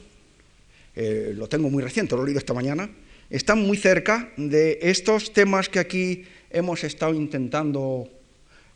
eh, 0.96 1.34
lo 1.36 1.48
tengo 1.48 1.70
muy 1.70 1.82
reciente, 1.82 2.16
lo 2.16 2.24
he 2.24 2.26
leído 2.26 2.40
esta 2.40 2.54
mañana, 2.54 2.90
están 3.30 3.60
muy 3.60 3.78
cerca 3.78 4.34
de 4.36 4.80
estos 4.82 5.32
temas 5.32 5.70
que 5.70 5.80
aquí 5.80 6.26
hemos 6.54 6.84
estado 6.84 7.14
intentando 7.14 8.08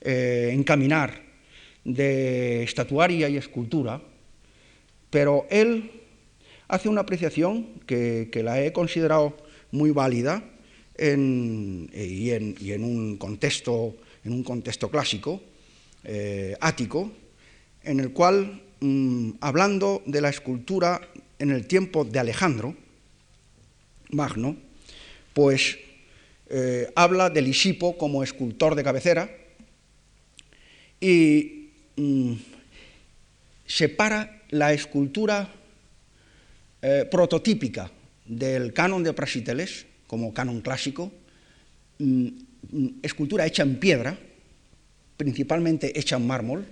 eh, 0.02 0.52
encaminar 0.54 1.22
de 1.84 2.64
estatuaria 2.64 3.30
y 3.30 3.38
escultura, 3.38 4.02
pero 5.10 5.46
él 5.50 5.92
hace 6.68 6.90
una 6.90 7.02
apreciación 7.02 7.80
que, 7.86 8.30
la 8.44 8.62
he 8.62 8.74
considerado 8.74 9.38
muy 9.72 9.92
válida 9.92 10.44
y, 10.98 12.30
en, 12.32 12.84
un 12.84 13.18
contexto 13.18 13.96
en 14.24 14.34
un 14.34 14.44
contexto 14.44 14.90
clásico, 14.90 15.42
eh, 16.04 16.56
ático, 16.60 17.12
en 17.84 18.00
el 18.00 18.12
cual, 18.12 18.64
mm, 18.80 19.32
hablando 19.40 20.02
de 20.06 20.22
la 20.22 20.30
escultura 20.30 21.00
en 21.38 21.52
el 21.52 21.68
tiempo 21.68 22.04
de 22.04 22.20
Alejandro 22.20 22.76
Magno, 24.10 24.58
pues 25.34 25.78
eh, 26.50 26.92
habla 26.96 27.30
de 27.30 27.42
Lisipo 27.42 27.98
como 27.98 28.24
escultor 28.24 28.76
de 28.76 28.84
cabecera 28.84 29.30
y 31.00 31.70
mm, 31.96 32.34
separa 33.66 34.44
la 34.50 34.74
escultura 34.74 35.50
eh, 36.82 37.08
prototípica 37.10 37.92
del 38.26 38.74
canon 38.74 39.04
de 39.04 39.14
Prasiteles 39.14 39.86
como 40.08 40.34
canon 40.34 40.62
clásico, 40.62 41.12
mm, 42.00 42.28
escultura 43.02 43.46
hecha 43.46 43.64
en 43.64 43.80
piedra, 43.80 44.18
principalmente 45.18 45.98
hecha 45.98 46.18
en 46.18 46.28
mármol, 46.28 46.66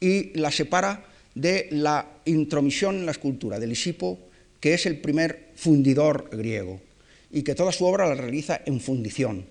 y 0.00 0.38
la 0.38 0.50
separa 0.50 1.04
de 1.34 1.68
la 1.70 2.06
intromisión 2.24 2.96
en 2.96 3.06
la 3.06 3.12
escultura, 3.12 3.58
del 3.58 3.70
Lisipo, 3.70 4.18
que 4.60 4.74
es 4.74 4.86
el 4.86 5.00
primer 5.00 5.50
fundidor 5.56 6.30
griego, 6.30 6.80
y 7.34 7.42
que 7.42 7.54
toda 7.54 7.72
su 7.72 7.84
obra 7.84 8.06
la 8.06 8.14
realiza 8.14 8.62
en 8.64 8.80
fundición, 8.80 9.44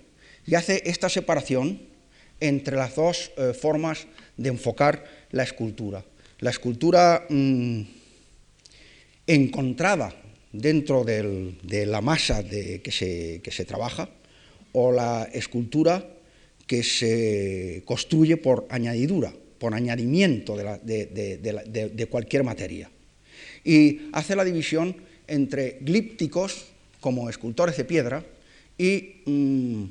y 0.46 0.56
hace 0.56 0.82
esta 0.86 1.08
separación 1.08 1.80
entre 2.40 2.76
las 2.76 2.96
dos 2.96 3.30
eh, 3.36 3.52
formas 3.52 4.06
de 4.36 4.48
enfocar 4.48 5.04
la 5.30 5.44
escultura. 5.44 6.04
La 6.40 6.50
escultura 6.50 7.26
mm, 7.28 7.80
encontrada 9.26 10.14
dentro 10.52 11.04
de 11.04 11.86
la 11.86 12.00
masa 12.00 12.42
de, 12.42 12.80
que 12.82 12.90
se 13.50 13.64
trabaja, 13.64 14.08
o 14.72 14.90
la 14.90 15.28
escultura 15.32 16.04
que 16.66 16.82
se 16.82 17.82
construye 17.84 18.36
por 18.36 18.66
añadidura, 18.70 19.32
por 19.58 19.74
añadimiento 19.74 20.56
de, 20.56 22.08
cualquier 22.10 22.44
materia. 22.44 22.90
Y 23.64 24.10
hace 24.12 24.36
la 24.36 24.44
división 24.44 24.96
entre 25.26 25.78
glípticos, 25.80 26.73
como 27.04 27.28
escultores 27.28 27.76
de 27.76 27.84
piedra, 27.84 28.24
y, 28.78 29.20
mm, 29.26 29.84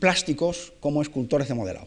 plásticos, 0.00 0.72
como 0.80 1.02
escultores 1.02 1.48
de 1.48 1.54
modelado. 1.54 1.86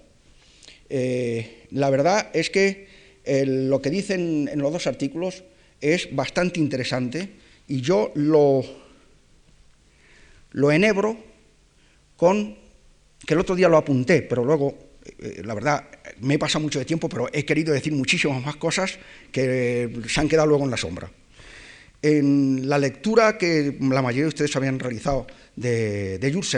Eh, 0.90 1.66
la 1.72 1.90
verdad 1.90 2.30
es 2.34 2.52
que 2.52 2.86
lo 3.26 3.82
que 3.82 3.90
dicen 3.90 4.48
en 4.54 4.60
los 4.60 4.72
dos 4.72 4.86
artículos 4.86 5.44
es 5.82 6.14
bastante 6.16 6.60
interesante 6.60 7.32
y 7.68 7.82
yo 7.82 8.12
lo, 8.14 8.64
lo 10.52 10.72
enhebro 10.72 11.18
con, 12.18 12.56
que 13.26 13.34
el 13.34 13.40
otro 13.40 13.56
día 13.56 13.70
lo 13.70 13.78
apunté, 13.78 14.22
pero 14.22 14.46
luego, 14.46 14.78
eh, 15.18 15.42
la 15.44 15.56
verdad, 15.56 15.90
me 16.20 16.36
he 16.36 16.38
pasado 16.38 16.62
mucho 16.62 16.78
de 16.78 16.86
tiempo, 16.86 17.10
pero 17.10 17.28
he 17.34 17.44
querido 17.44 17.74
decir 17.74 17.92
muchísimas 17.92 18.46
más 18.46 18.58
cosas 18.58 19.00
que 19.32 19.90
se 20.08 20.20
han 20.20 20.30
quedado 20.30 20.48
luego 20.48 20.66
en 20.66 20.70
la 20.70 20.78
sombra. 20.78 21.10
En 22.02 22.70
la 22.70 22.78
lectura 22.78 23.38
que 23.38 23.78
la 23.80 24.02
mayoría 24.02 24.24
de 24.24 24.30
ustedes 24.30 24.56
habían 24.56 24.80
realizado 24.80 25.28
de, 25.56 26.20
de 26.20 26.34
Jules 26.34 26.56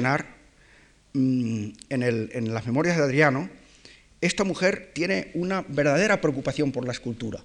mm, 1.13 1.69
en, 1.89 2.03
en 2.33 2.53
las 2.53 2.65
memorias 2.65 2.97
de 2.97 3.03
Adriano, 3.03 3.49
esta 4.19 4.43
mujer 4.43 4.91
tiene 4.93 5.31
una 5.35 5.63
verdadera 5.67 6.19
preocupación 6.19 6.71
por 6.71 6.85
la 6.85 6.91
escultura. 6.91 7.43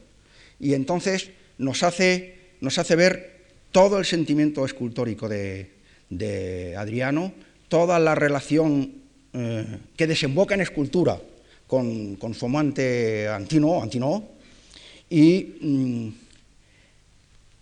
Y 0.59 0.75
entonces 0.75 1.31
nos 1.59 1.83
hace, 1.83 2.35
nos 2.61 2.79
hace 2.79 2.97
ver 2.97 3.33
todo 3.73 3.99
el 3.99 4.05
sentimiento 4.05 4.65
escultórico 4.65 5.29
de, 5.29 5.71
de 6.11 6.77
Adriano, 6.77 7.33
toda 7.69 7.99
la 7.99 8.15
relación 8.15 8.93
eh, 9.33 9.79
que 9.97 10.07
desemboca 10.07 10.55
en 10.55 10.61
escultura 10.61 11.19
con, 11.67 12.19
su 12.35 12.45
amante 12.47 13.29
Antino, 13.29 13.83
Antino 13.83 14.29
y 15.09 15.57
mm, 15.61 16.09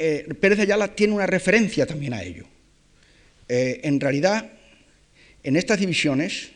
eh, 0.02 0.26
Pérez 0.40 0.58
Ayala 0.58 0.94
tiene 0.94 1.12
una 1.12 1.26
referencia 1.26 1.84
también 1.84 2.14
a 2.14 2.22
ello. 2.22 2.46
Eh, 3.48 3.82
en 3.84 4.00
realidad, 4.00 4.50
en 5.42 5.56
estas 5.56 5.78
divisiones 5.78 6.48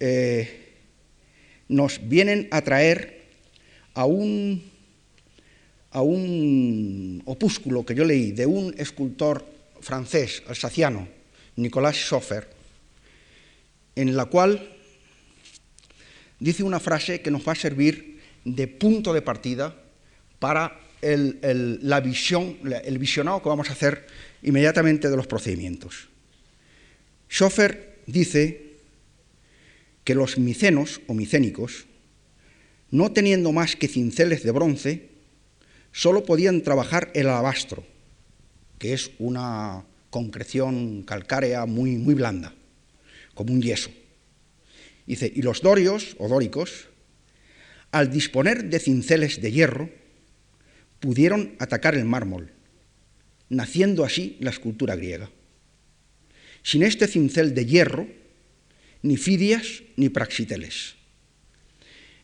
eh, 0.00 0.74
nos 1.68 2.00
vienen 2.08 2.48
a 2.50 2.62
traer 2.62 3.22
a 3.94 4.06
un, 4.06 4.64
a 5.92 6.02
un 6.02 7.22
opúsculo 7.26 7.86
que 7.86 7.94
yo 7.94 8.04
leí 8.04 8.32
de 8.32 8.46
un 8.46 8.74
escultor 8.76 9.46
francés, 9.80 10.42
alsaciano, 10.48 11.06
Nicolas 11.54 11.94
Schoffer, 11.94 12.48
en 13.94 14.16
la 14.16 14.24
cual 14.24 14.68
dice 16.40 16.64
una 16.64 16.80
frase 16.80 17.20
que 17.20 17.30
nos 17.30 17.46
va 17.46 17.52
a 17.52 17.54
servir 17.54 18.18
de 18.44 18.66
punto 18.66 19.12
de 19.12 19.22
partida 19.22 19.80
para 20.40 20.83
el, 21.04 21.78
la 21.82 22.00
visión, 22.00 22.58
el 22.84 22.98
visionado 22.98 23.42
que 23.42 23.48
vamos 23.48 23.70
a 23.70 23.74
hacer 23.74 24.06
inmediatamente 24.42 25.10
de 25.10 25.16
los 25.16 25.26
procedimientos. 25.26 26.08
Schoffer 27.30 27.98
dice 28.06 28.74
que 30.04 30.14
los 30.14 30.38
micenos 30.38 31.00
o 31.06 31.14
micénicos, 31.14 31.86
no 32.90 33.12
teniendo 33.12 33.52
más 33.52 33.76
que 33.76 33.88
cinceles 33.88 34.42
de 34.42 34.52
bronce, 34.52 35.08
solo 35.92 36.24
podían 36.24 36.62
trabajar 36.62 37.10
el 37.14 37.28
alabastro, 37.28 37.84
que 38.78 38.92
es 38.92 39.10
una 39.18 39.84
concreción 40.10 41.02
calcárea 41.02 41.66
muy, 41.66 41.96
muy 41.96 42.14
blanda, 42.14 42.54
como 43.34 43.52
un 43.52 43.62
yeso. 43.62 43.90
Dice, 45.06 45.30
y 45.34 45.42
los 45.42 45.60
dorios 45.60 46.16
o 46.18 46.28
dóricos, 46.28 46.88
al 47.90 48.10
disponer 48.10 48.64
de 48.64 48.78
cinceles 48.78 49.40
de 49.40 49.52
hierro, 49.52 50.03
pudieron 51.00 51.54
atacar 51.58 51.94
el 51.94 52.04
mármol, 52.04 52.52
naciendo 53.48 54.04
así 54.04 54.36
la 54.40 54.50
escultura 54.50 54.96
griega. 54.96 55.30
Sin 56.62 56.82
este 56.82 57.06
cincel 57.06 57.54
de 57.54 57.66
hierro, 57.66 58.06
ni 59.02 59.16
fidias 59.16 59.82
ni 59.96 60.08
praxiteles. 60.08 60.94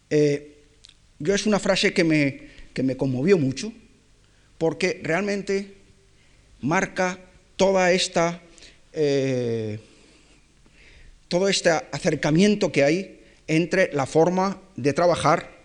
Eh, 0.08 0.56
yo 1.18 1.34
es 1.34 1.46
una 1.46 1.58
frase 1.58 1.92
que 1.92 2.04
me, 2.04 2.48
que 2.72 2.82
me 2.82 2.96
conmovió 2.96 3.36
mucho, 3.36 3.72
porque 4.56 5.00
realmente 5.02 5.74
marca 6.60 7.18
toda 7.56 7.92
esta, 7.92 8.42
eh, 8.92 9.78
todo 11.28 11.48
este 11.48 11.70
acercamiento 11.70 12.72
que 12.72 12.84
hay 12.84 13.20
entre 13.46 13.92
la 13.92 14.06
forma 14.06 14.60
de 14.76 14.92
trabajar 14.92 15.59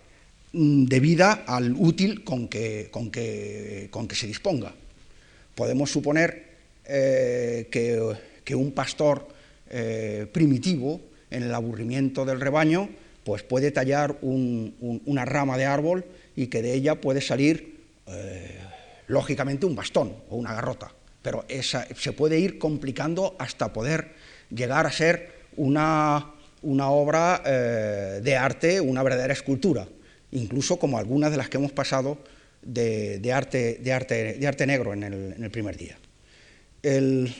debida 0.87 1.43
al 1.47 1.73
útil 1.77 2.23
con 2.23 2.47
que, 2.47 2.89
con 2.91 3.11
que, 3.11 3.89
con 3.91 4.07
que 4.07 4.15
se 4.15 4.27
disponga. 4.27 4.73
Podemos 5.55 5.91
suponer 5.91 6.45
eh, 6.85 7.67
que, 7.71 8.55
un 8.55 8.71
pastor 8.71 9.27
eh, 9.69 10.27
primitivo, 10.31 11.01
en 11.31 11.43
el 11.43 11.53
aburrimiento 11.53 12.23
del 12.23 12.39
rebaño, 12.39 12.89
pues 13.23 13.43
puede 13.43 13.71
tallar 13.71 14.17
una 14.21 15.25
rama 15.25 15.57
de 15.57 15.65
árbol 15.65 16.05
y 16.35 16.47
que 16.47 16.61
de 16.61 16.73
ella 16.73 17.01
puede 17.01 17.21
salir, 17.21 17.79
lógicamente, 19.07 19.65
un 19.65 19.75
bastón 19.75 20.13
o 20.29 20.35
una 20.37 20.53
garrota 20.53 20.93
pero 21.25 21.43
se 21.49 22.13
puede 22.13 22.39
ir 22.39 22.59
complicando 22.59 23.35
hasta 23.39 23.73
poder 23.73 24.13
llegar 24.51 24.85
a 24.85 24.91
ser 24.91 25.31
una, 25.57 26.33
obra 26.61 27.41
eh, 27.43 28.19
de 28.23 28.35
arte, 28.35 28.79
una 28.79 29.01
verdadera 29.01 29.33
escultura, 29.33 29.87
incluso 30.35 30.77
como 30.77 30.97
algunas 30.97 31.31
de 31.31 31.37
las 31.37 31.49
que 31.49 31.57
hemos 31.57 31.71
pasado 31.71 32.19
de, 32.61 33.19
arte, 33.33 33.79
de, 33.81 33.93
arte, 33.93 34.67
negro 34.67 34.93
en 34.93 35.03
el, 35.03 35.51
primer 35.51 35.77
día. 35.77 35.97
de 36.83 37.33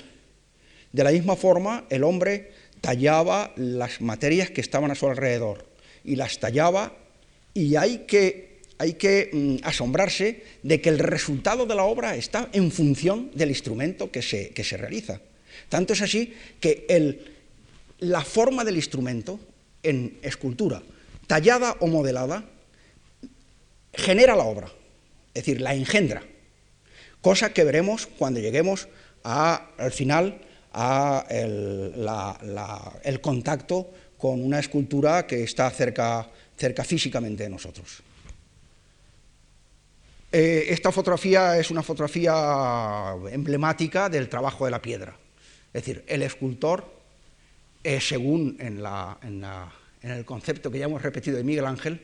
la 0.92 1.12
misma 1.12 1.36
forma, 1.36 1.86
el 1.90 2.04
hombre 2.04 2.52
tallaba 2.82 3.52
las 3.56 4.02
materias 4.02 4.50
que 4.50 4.62
estaban 4.62 4.92
a 4.92 4.96
su 4.96 5.08
alrededor 5.08 5.66
y 6.04 6.16
las 6.16 6.40
tallaba 6.40 6.94
y 7.54 7.76
hay 7.76 8.06
que 8.08 8.56
hay 8.78 8.94
que 8.94 9.30
mm, 9.32 9.56
asombrarse 9.66 10.44
de 10.62 10.82
que 10.82 10.90
el 10.90 11.00
resultado 11.00 11.66
de 11.66 11.76
la 11.76 11.86
obra 11.86 12.16
está 12.18 12.50
en 12.52 12.72
función 12.72 13.32
del 13.34 13.50
instrumento 13.50 14.12
que 14.12 14.22
se, 14.22 14.52
se 14.54 14.78
realiza. 14.78 15.22
Tanto 15.70 15.94
es 15.94 16.02
así 16.02 16.34
que 16.60 16.86
la 18.00 18.22
forma 18.22 18.66
del 18.66 18.76
instrumento 18.76 19.40
en 19.82 20.18
escultura, 20.22 20.84
tallada 21.26 21.78
o 21.80 21.88
modelada, 21.88 22.44
genera 23.98 24.36
la 24.36 24.44
obra, 24.44 24.68
es 25.34 25.46
decir, 25.46 25.62
la 25.62 25.74
engendra, 25.74 26.24
cosa 27.22 27.54
que 27.54 27.64
veremos 27.64 28.08
cuando 28.08 28.40
lleguemos 28.40 28.88
al 29.24 29.92
final 29.92 30.42
a 30.74 31.26
el, 31.30 33.20
contacto 33.22 33.92
con 34.18 34.44
una 34.44 34.60
escultura 34.60 35.26
que 35.26 35.44
está 35.44 35.70
cerca, 35.72 36.30
cerca 36.58 36.84
físicamente 36.84 37.44
de 37.44 37.50
nosotros. 37.50 38.04
Eh, 40.32 40.66
esta 40.70 40.92
fotografía 40.92 41.58
es 41.58 41.72
una 41.72 41.82
fotografía 41.82 43.16
emblemática 43.32 44.10
del 44.10 44.28
trabajo 44.28 44.66
de 44.66 44.72
la 44.72 44.82
piedra. 44.82 45.16
Es 45.74 45.86
decir, 45.86 46.04
el 46.08 46.24
escultor, 46.24 46.86
eh, 47.84 48.02
según 48.02 48.58
en, 48.60 48.84
el 50.02 50.26
concepto 50.26 50.70
que 50.70 50.80
ya 50.80 50.86
hemos 50.86 51.02
repetido 51.02 51.38
de 51.38 51.44
Miguel 51.44 51.66
Ángel, 51.66 52.02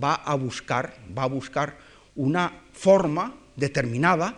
va 0.00 0.14
a 0.14 0.34
buscar, 0.34 0.96
va 1.16 1.24
a 1.24 1.26
buscar 1.26 1.78
una 2.14 2.62
forma 2.72 3.34
determinada 3.56 4.36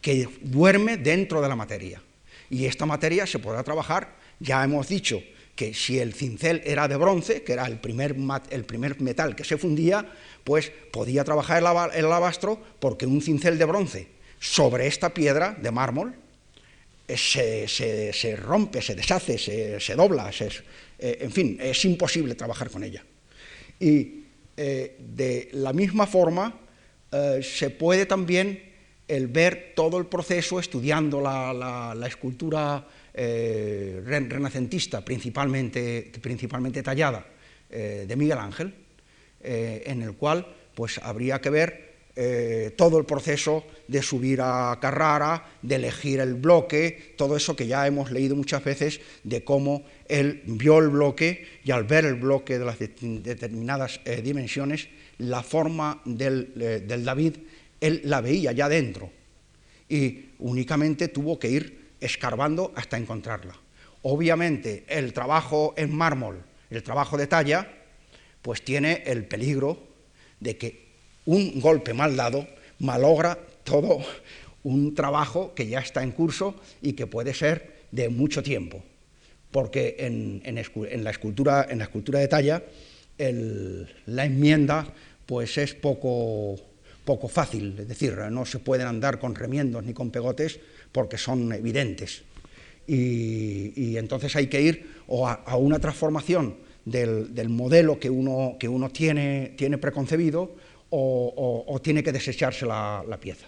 que 0.00 0.28
duerme 0.42 0.96
dentro 0.96 1.40
de 1.40 1.48
la 1.48 1.56
materia. 1.56 2.02
Y 2.50 2.66
esta 2.66 2.86
materia 2.86 3.26
se 3.26 3.38
podrá 3.38 3.62
trabajar, 3.62 4.16
ya 4.38 4.62
hemos 4.62 4.88
dicho, 4.88 5.22
que 5.56 5.72
si 5.72 5.98
el 5.98 6.14
cincel 6.14 6.62
era 6.64 6.88
de 6.88 6.96
bronce, 6.96 7.42
que 7.42 7.52
era 7.52 7.66
el 7.66 7.78
primer, 7.78 8.16
el 8.50 8.64
primer 8.64 9.00
metal 9.00 9.36
que 9.36 9.44
se 9.44 9.56
fundía, 9.56 10.06
pues 10.42 10.72
podía 10.92 11.24
trabajar 11.24 11.58
el, 11.58 11.66
alabastro 12.04 12.60
porque 12.80 13.06
un 13.06 13.22
cincel 13.22 13.56
de 13.56 13.64
bronce 13.64 14.08
sobre 14.40 14.86
esta 14.86 15.14
piedra 15.14 15.56
de 15.60 15.70
mármol 15.70 16.14
eh, 17.06 17.66
se, 17.68 18.36
rompe, 18.36 18.82
se 18.82 18.94
deshace, 18.94 19.38
se, 19.38 19.94
dobla, 19.94 20.30
eh, 20.98 21.18
en 21.20 21.32
fin, 21.32 21.58
es 21.60 21.84
imposible 21.84 22.34
trabajar 22.34 22.70
con 22.70 22.82
ella. 22.82 23.04
Y 23.78 24.23
eh, 24.56 24.96
de 24.98 25.48
la 25.52 25.72
misma 25.72 26.06
forma 26.06 26.60
se 27.42 27.70
puede 27.70 28.06
también 28.06 28.72
el 29.06 29.28
ver 29.28 29.74
todo 29.76 29.98
el 29.98 30.06
proceso 30.06 30.58
estudiando 30.58 31.20
la 31.20 32.06
escultura 32.08 32.84
eh, 33.16 34.02
renacentista, 34.04 35.04
principalmente, 35.04 36.10
principalmente 36.20 36.82
tallada, 36.82 37.24
eh, 37.70 38.06
de 38.08 38.16
Miguel 38.16 38.38
Ángel, 38.38 38.74
eh, 39.40 39.84
en 39.86 40.02
el 40.02 40.14
cual 40.14 40.44
pues, 40.74 40.98
habría 40.98 41.40
que 41.40 41.50
ver 41.50 41.93
todo 42.76 42.98
el 42.98 43.06
proceso 43.06 43.64
de 43.88 44.00
subir 44.00 44.40
a 44.40 44.78
Carrara, 44.80 45.58
de 45.62 45.74
elegir 45.74 46.20
el 46.20 46.34
bloque, 46.34 47.14
todo 47.16 47.36
eso 47.36 47.56
que 47.56 47.66
ya 47.66 47.86
hemos 47.86 48.12
leído 48.12 48.36
muchas 48.36 48.62
veces 48.62 49.00
de 49.24 49.42
cómo 49.42 49.84
él 50.06 50.42
vio 50.46 50.78
el 50.78 50.90
bloque 50.90 51.44
y 51.64 51.72
al 51.72 51.84
ver 51.84 52.04
el 52.04 52.14
bloque 52.14 52.58
de 52.58 52.64
las 52.64 52.78
determinadas 52.78 54.00
dimensiones, 54.22 54.88
la 55.18 55.42
forma 55.42 56.02
del, 56.04 56.52
del 56.54 57.04
David, 57.04 57.34
él 57.80 58.02
la 58.04 58.20
veía 58.20 58.52
ya 58.52 58.68
dentro 58.68 59.10
y 59.88 60.30
únicamente 60.38 61.08
tuvo 61.08 61.38
que 61.38 61.50
ir 61.50 61.84
escarbando 62.00 62.72
hasta 62.76 62.96
encontrarla. 62.96 63.54
Obviamente 64.02 64.84
el 64.88 65.12
trabajo 65.12 65.74
en 65.76 65.94
mármol, 65.94 66.42
el 66.70 66.82
trabajo 66.82 67.16
de 67.16 67.26
talla, 67.26 67.70
pues 68.42 68.62
tiene 68.62 69.02
el 69.06 69.24
peligro 69.24 69.78
de 70.40 70.56
que 70.58 70.83
un 71.26 71.60
golpe 71.60 71.94
mal 71.94 72.16
dado 72.16 72.46
malogra 72.78 73.38
todo 73.64 74.00
un 74.62 74.94
trabajo 74.94 75.54
que 75.54 75.68
ya 75.68 75.78
está 75.78 76.02
en 76.02 76.12
curso 76.12 76.54
y 76.82 76.94
que 76.94 77.06
puede 77.06 77.34
ser 77.34 77.74
de 77.92 78.08
mucho 78.08 78.42
tiempo, 78.42 78.82
porque 79.50 79.96
en, 79.98 80.42
la, 80.54 80.60
escultura, 81.10 81.66
en 81.68 81.78
la 81.78 81.84
escultura 81.84 82.18
de 82.18 82.28
talla 82.28 82.62
la 83.18 84.24
enmienda 84.24 84.86
pues 85.26 85.56
es 85.58 85.74
poco, 85.74 86.56
poco 87.04 87.28
fácil, 87.28 87.76
es 87.78 87.88
decir, 87.88 88.16
no 88.30 88.44
se 88.44 88.58
pueden 88.58 88.86
andar 88.86 89.18
con 89.18 89.34
remiendos 89.34 89.84
ni 89.84 89.92
con 89.92 90.10
pegotes 90.10 90.58
porque 90.92 91.18
son 91.18 91.52
evidentes. 91.52 92.22
Y, 92.86 93.96
entonces 93.96 94.36
hay 94.36 94.48
que 94.48 94.60
ir 94.60 94.90
a, 95.08 95.56
una 95.56 95.78
transformación 95.78 96.56
del, 96.84 97.48
modelo 97.48 97.98
que 97.98 98.10
uno, 98.10 98.56
que 98.58 98.68
uno 98.68 98.90
tiene, 98.90 99.54
tiene 99.56 99.78
preconcebido 99.78 100.54
o, 100.96 101.80
tiene 101.82 102.02
que 102.02 102.12
desecharse 102.12 102.66
la, 102.66 103.18
pieza. 103.20 103.46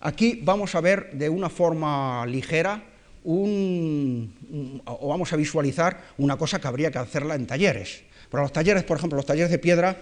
Aquí 0.00 0.40
vamos 0.42 0.74
a 0.74 0.80
ver 0.80 1.10
de 1.12 1.28
una 1.28 1.48
forma 1.50 2.24
ligera 2.26 2.84
un, 3.24 4.80
o 4.84 5.08
vamos 5.08 5.32
a 5.32 5.36
visualizar 5.36 6.00
una 6.18 6.38
cosa 6.38 6.60
que 6.60 6.68
habría 6.68 6.90
que 6.90 6.98
hacerla 6.98 7.34
en 7.34 7.46
talleres. 7.46 8.04
Pero 8.30 8.42
los 8.42 8.52
talleres, 8.52 8.84
por 8.84 8.96
ejemplo, 8.96 9.16
los 9.16 9.26
talleres 9.26 9.50
de 9.50 9.58
piedra, 9.58 9.98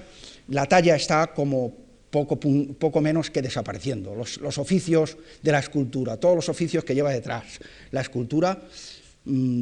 la 0.49 0.66
talla 0.66 0.97
está 0.97 1.29
como 1.29 1.87
poco, 2.11 2.38
poco 2.38 3.01
menos 3.01 3.31
que 3.31 3.42
desapareciendo. 3.42 4.14
Los, 4.14 4.59
oficios 4.59 5.16
de 5.42 5.53
la 5.53 5.59
escultura, 5.59 6.19
todos 6.19 6.37
los 6.37 6.49
oficios 6.49 6.85
que 6.85 6.95
lleva 6.95 7.11
detrás 7.11 7.59
la 7.90 8.01
escultura, 8.01 8.61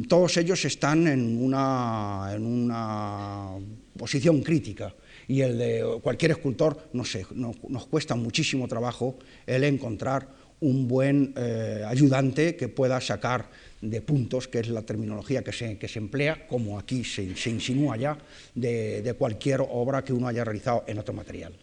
todos 0.07 0.37
ellos 0.37 0.63
están 0.65 1.07
en 1.07 1.43
una, 1.43 2.31
en 2.35 2.45
una 2.45 3.49
posición 3.97 4.41
crítica 4.41 4.93
y 5.27 5.41
el 5.41 5.57
de 5.57 5.99
cualquier 6.03 6.31
escultor, 6.31 6.89
no 6.93 7.03
sé, 7.03 7.25
nos 7.33 7.87
cuesta 7.87 8.15
muchísimo 8.15 8.67
trabajo 8.67 9.17
el 9.47 9.63
encontrar 9.63 10.27
un 10.61 10.87
buen 10.87 11.33
eh, 11.35 11.83
ayudante 11.85 12.55
que 12.55 12.67
pueda 12.67 13.01
sacar 13.01 13.49
de 13.81 14.01
puntos, 14.01 14.47
que 14.47 14.59
es 14.59 14.69
la 14.69 14.83
terminología 14.83 15.43
que 15.43 15.51
se, 15.51 15.77
que 15.77 15.87
se 15.87 15.99
emplea, 15.99 16.47
como 16.47 16.79
aquí 16.79 17.03
se, 17.03 17.23
insinúa 17.23 17.97
ya, 17.97 18.17
de, 18.53 19.15
cualquier 19.17 19.61
obra 19.61 20.03
que 20.03 20.13
uno 20.13 20.27
haya 20.27 20.43
realizado 20.43 20.83
en 20.87 20.97
otro 20.97 21.13
material. 21.13 21.53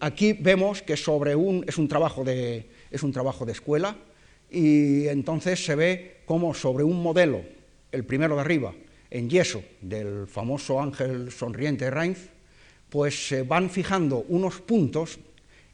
aquí 0.00 0.32
vemos 0.34 0.82
que 0.82 0.96
sobre 0.96 1.34
un, 1.34 1.64
es, 1.66 1.78
un 1.78 1.88
trabajo 1.88 2.24
de, 2.24 2.66
es 2.90 3.02
un 3.02 3.12
trabajo 3.12 3.46
de 3.46 3.52
escuela 3.52 3.96
y 4.50 5.06
entonces 5.08 5.64
se 5.64 5.74
ve 5.74 6.20
como 6.24 6.54
sobre 6.54 6.84
un 6.84 7.02
modelo, 7.02 7.42
el 7.92 8.04
primero 8.04 8.34
de 8.34 8.40
arriba, 8.40 8.74
en 9.10 9.30
yeso 9.30 9.62
del 9.80 10.26
famoso 10.26 10.80
ángel 10.80 11.30
sonriente 11.30 11.90
de 11.90 12.16
pues 12.88 13.28
se 13.28 13.42
van 13.42 13.70
fijando 13.70 14.24
unos 14.28 14.60
puntos 14.60 15.18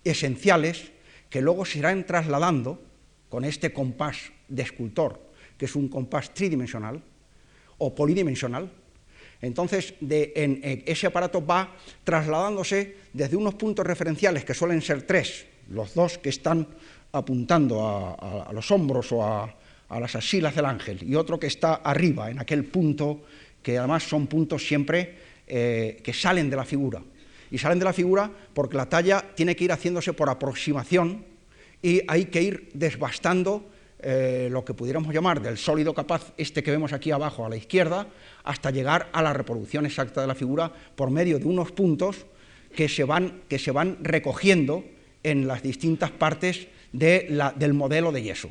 esenciales 0.02 0.92
que 1.30 1.40
luego 1.40 1.64
se 1.64 1.78
irán 1.78 2.06
trasladando 2.06 2.80
con 3.28 3.44
este 3.44 3.72
compás 3.72 4.30
de 4.48 4.62
escultor, 4.62 5.20
que 5.58 5.64
es 5.64 5.74
un 5.74 5.88
compás 5.88 6.32
tridimensional 6.34 7.02
o 7.78 7.94
polidimensional. 7.94 8.70
Entonces, 9.40 9.94
en, 10.00 10.60
ese 10.86 11.06
aparato 11.06 11.44
va 11.44 11.76
trasladándose 12.02 12.96
desde 13.12 13.36
unos 13.36 13.54
puntos 13.54 13.86
referenciales, 13.86 14.44
que 14.44 14.54
suelen 14.54 14.82
ser 14.82 15.02
tres, 15.02 15.46
los 15.68 15.94
dos 15.94 16.18
que 16.18 16.28
están 16.28 16.68
apuntando 17.14 17.86
a 17.86 18.52
los 18.52 18.70
hombros 18.70 19.12
o 19.12 19.24
a, 19.24 19.54
las 19.88 20.16
asilas 20.16 20.56
del 20.56 20.64
ángel, 20.64 20.98
y 21.02 21.14
otro 21.14 21.38
que 21.38 21.46
está 21.46 21.74
arriba, 21.74 22.28
en 22.28 22.40
aquel 22.40 22.64
punto, 22.64 23.22
que 23.62 23.78
además 23.78 24.02
son 24.02 24.26
puntos 24.26 24.66
siempre 24.66 25.14
eh, 25.46 26.00
que 26.02 26.12
salen 26.12 26.50
de 26.50 26.56
la 26.56 26.64
figura. 26.64 27.00
Y 27.50 27.58
salen 27.58 27.78
de 27.78 27.84
la 27.84 27.92
figura 27.92 28.30
porque 28.52 28.76
la 28.76 28.88
talla 28.88 29.24
tiene 29.36 29.54
que 29.54 29.64
ir 29.64 29.72
haciéndose 29.72 30.12
por 30.12 30.28
aproximación 30.28 31.24
y 31.80 32.02
hay 32.08 32.24
que 32.24 32.42
ir 32.42 32.70
desbastando 32.74 33.70
eh, 34.00 34.48
lo 34.50 34.64
que 34.64 34.74
pudiéramos 34.74 35.14
llamar 35.14 35.40
del 35.40 35.58
sólido 35.58 35.94
capaz, 35.94 36.32
este 36.36 36.62
que 36.62 36.72
vemos 36.72 36.92
aquí 36.92 37.12
abajo 37.12 37.46
a 37.46 37.48
la 37.48 37.56
izquierda, 37.56 38.08
hasta 38.42 38.70
llegar 38.70 39.08
a 39.12 39.22
la 39.22 39.32
reproducción 39.32 39.86
exacta 39.86 40.20
de 40.20 40.26
la 40.26 40.34
figura 40.34 40.72
por 40.96 41.10
medio 41.10 41.38
de 41.38 41.44
unos 41.44 41.70
puntos 41.70 42.26
que 42.74 42.88
se 42.88 43.04
van, 43.04 43.42
que 43.48 43.58
se 43.58 43.70
van 43.70 43.98
recogiendo 44.02 44.84
en 45.22 45.46
las 45.46 45.62
distintas 45.62 46.10
partes 46.10 46.66
del 46.94 47.74
modelo 47.74 48.12
de 48.12 48.22
yeso 48.22 48.50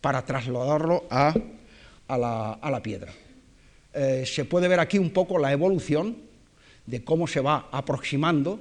para 0.00 0.24
trasladarlo 0.24 1.04
a, 1.10 1.34
la, 2.08 2.80
piedra. 2.82 3.12
Eh, 3.92 4.24
se 4.26 4.44
puede 4.46 4.66
ver 4.68 4.80
aquí 4.80 4.98
un 4.98 5.10
poco 5.10 5.38
la 5.38 5.52
evolución 5.52 6.16
de 6.86 7.04
cómo 7.04 7.26
se 7.26 7.40
va 7.40 7.68
aproximando 7.70 8.58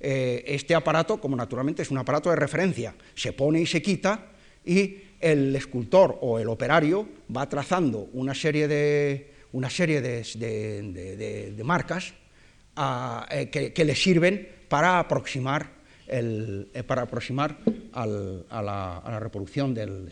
eh, 0.00 0.44
este 0.46 0.74
aparato, 0.74 1.20
como 1.20 1.36
naturalmente 1.36 1.82
es 1.82 1.90
un 1.90 1.98
aparato 1.98 2.30
de 2.30 2.36
referencia, 2.36 2.94
se 3.14 3.32
pone 3.32 3.60
y 3.60 3.66
se 3.66 3.82
quita 3.82 4.26
y 4.64 4.96
el 5.20 5.54
escultor 5.56 6.16
o 6.20 6.38
el 6.38 6.48
operario 6.48 7.08
va 7.34 7.48
trazando 7.48 8.08
una 8.12 8.34
serie 8.34 8.68
de, 8.68 9.32
marcas 11.64 12.14
que, 13.50 13.84
le 13.84 13.94
sirven 13.96 14.48
para 14.68 15.00
aproximar, 15.00 15.77
para 16.86 17.02
aproximar 17.02 17.58
a, 17.92 18.06
la, 18.06 18.98
a 18.98 19.10
la 19.10 19.20
reproducción 19.20 19.74
del, 19.74 20.10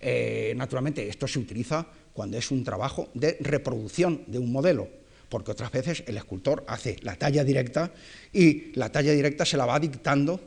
eh, 0.00 0.54
naturalmente, 0.56 1.08
esto 1.08 1.26
se 1.26 1.38
utiliza 1.38 1.86
cuando 2.12 2.38
es 2.38 2.50
un 2.50 2.64
trabajo 2.64 3.08
de 3.14 3.36
reproducción 3.40 4.22
de 4.26 4.38
un 4.38 4.52
modelo, 4.52 4.88
porque 5.28 5.52
otras 5.52 5.70
veces 5.70 6.04
el 6.06 6.16
escultor 6.16 6.64
hace 6.66 6.96
la 7.02 7.16
talla 7.16 7.44
directa 7.44 7.92
y 8.32 8.72
la 8.76 8.90
talla 8.90 9.12
directa 9.12 9.44
se 9.44 9.56
la 9.56 9.66
va 9.66 9.78
dictando 9.78 10.40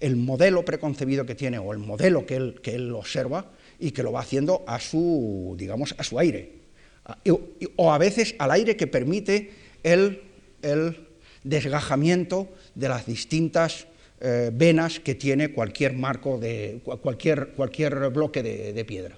el 0.00 0.16
modelo 0.16 0.64
preconcebido 0.64 1.24
que 1.24 1.34
tiene 1.34 1.58
o 1.58 1.72
el 1.72 1.78
modelo 1.78 2.26
que 2.26 2.36
él, 2.36 2.60
que 2.62 2.74
él 2.74 2.92
observa 2.92 3.50
y 3.78 3.92
que 3.92 4.02
lo 4.02 4.12
va 4.12 4.20
haciendo 4.20 4.64
a 4.66 4.80
su, 4.80 5.54
digamos, 5.58 5.94
a 5.98 6.04
su 6.04 6.18
aire. 6.18 6.64
O 7.76 7.92
a 7.92 7.98
veces 7.98 8.34
al 8.38 8.50
aire 8.50 8.76
que 8.76 8.86
permite 8.86 9.50
el 9.82 10.20
desgajamiento 11.42 12.48
de 12.74 12.88
las 12.88 13.06
distintas 13.06 13.86
eh, 14.20 14.50
venas 14.52 15.00
que 15.00 15.14
tiene 15.14 15.52
cualquier 15.52 15.92
marco 15.92 16.38
de 16.38 16.80
cualquier, 16.84 17.48
cualquier 17.48 18.10
bloque 18.10 18.42
de, 18.42 18.84
piedra. 18.84 19.16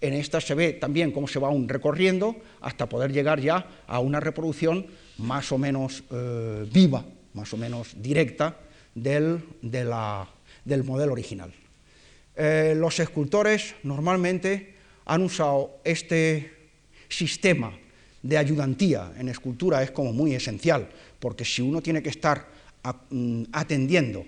En 0.00 0.14
esta 0.14 0.40
se 0.40 0.54
ve 0.54 0.72
también 0.74 1.12
cómo 1.12 1.26
se 1.26 1.38
va 1.38 1.48
un 1.48 1.68
recorriendo 1.68 2.36
hasta 2.60 2.88
poder 2.88 3.12
llegar 3.12 3.40
ya 3.40 3.66
a 3.86 4.00
una 4.00 4.20
reproducción 4.20 4.86
más 5.18 5.50
o 5.52 5.58
menos 5.58 6.04
eh, 6.10 6.66
viva, 6.72 7.04
más 7.32 7.52
o 7.52 7.56
menos 7.56 7.94
directa 8.00 8.56
del, 8.94 9.40
del 9.62 10.84
modelo 10.84 11.12
original. 11.12 11.52
Eh, 12.36 12.74
los 12.76 12.98
escultores 12.98 13.74
normalmente 13.82 14.74
han 15.06 15.22
usado 15.22 15.78
este 15.84 16.52
sistema 17.08 17.72
de 18.22 18.38
ayudantía 18.38 19.12
en 19.18 19.28
escultura, 19.28 19.82
es 19.82 19.90
como 19.90 20.12
muy 20.12 20.34
esencial, 20.34 20.88
porque 21.20 21.44
si 21.44 21.62
uno 21.62 21.82
tiene 21.82 22.02
que 22.02 22.08
estar 22.08 22.53
atendiendo 23.52 24.24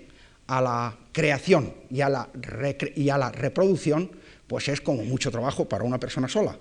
a 0.47 0.61
la 0.61 0.97
creación 1.11 1.73
y 1.89 2.01
a 2.01 2.09
la, 2.09 3.31
reproducción, 3.31 4.11
pues 4.47 4.67
es 4.69 4.81
como 4.81 5.03
mucho 5.03 5.29
trabajo 5.29 5.67
para 5.67 5.83
una 5.83 5.99
persona 5.99 6.27
sola. 6.27 6.57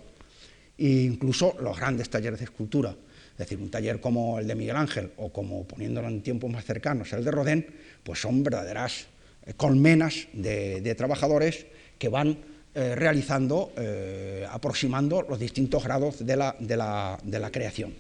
E 0.77 1.09
incluso 1.09 1.57
los 1.61 1.79
grandes 1.79 2.11
talleres 2.11 2.39
de 2.39 2.45
escultura, 2.45 2.91
es 2.91 3.39
decir, 3.39 3.59
un 3.59 3.71
taller 3.71 4.01
como 4.01 4.39
el 4.39 4.47
de 4.47 4.55
Miguel 4.55 4.77
Ángel 4.77 5.13
o 5.17 5.33
como 5.33 5.65
poniéndolo 5.65 6.09
en 6.09 6.23
tiempos 6.23 6.51
más 6.51 6.65
cercanos 6.65 7.13
el 7.13 7.25
de 7.25 7.31
Rodén, 7.31 7.67
pues 8.03 8.21
son 8.21 8.43
verdaderas 8.43 9.07
eh, 9.47 9.55
colmenas 9.57 10.29
de, 10.33 10.95
trabajadores 10.97 11.67
que 11.99 12.09
van 12.09 12.37
eh, 12.75 12.95
realizando, 12.95 13.73
eh, 13.77 14.47
aproximando 14.51 15.23
los 15.23 15.39
distintos 15.39 15.85
grados 15.85 16.27
de 16.27 16.37
la 16.37 17.51
creación. 17.53 17.95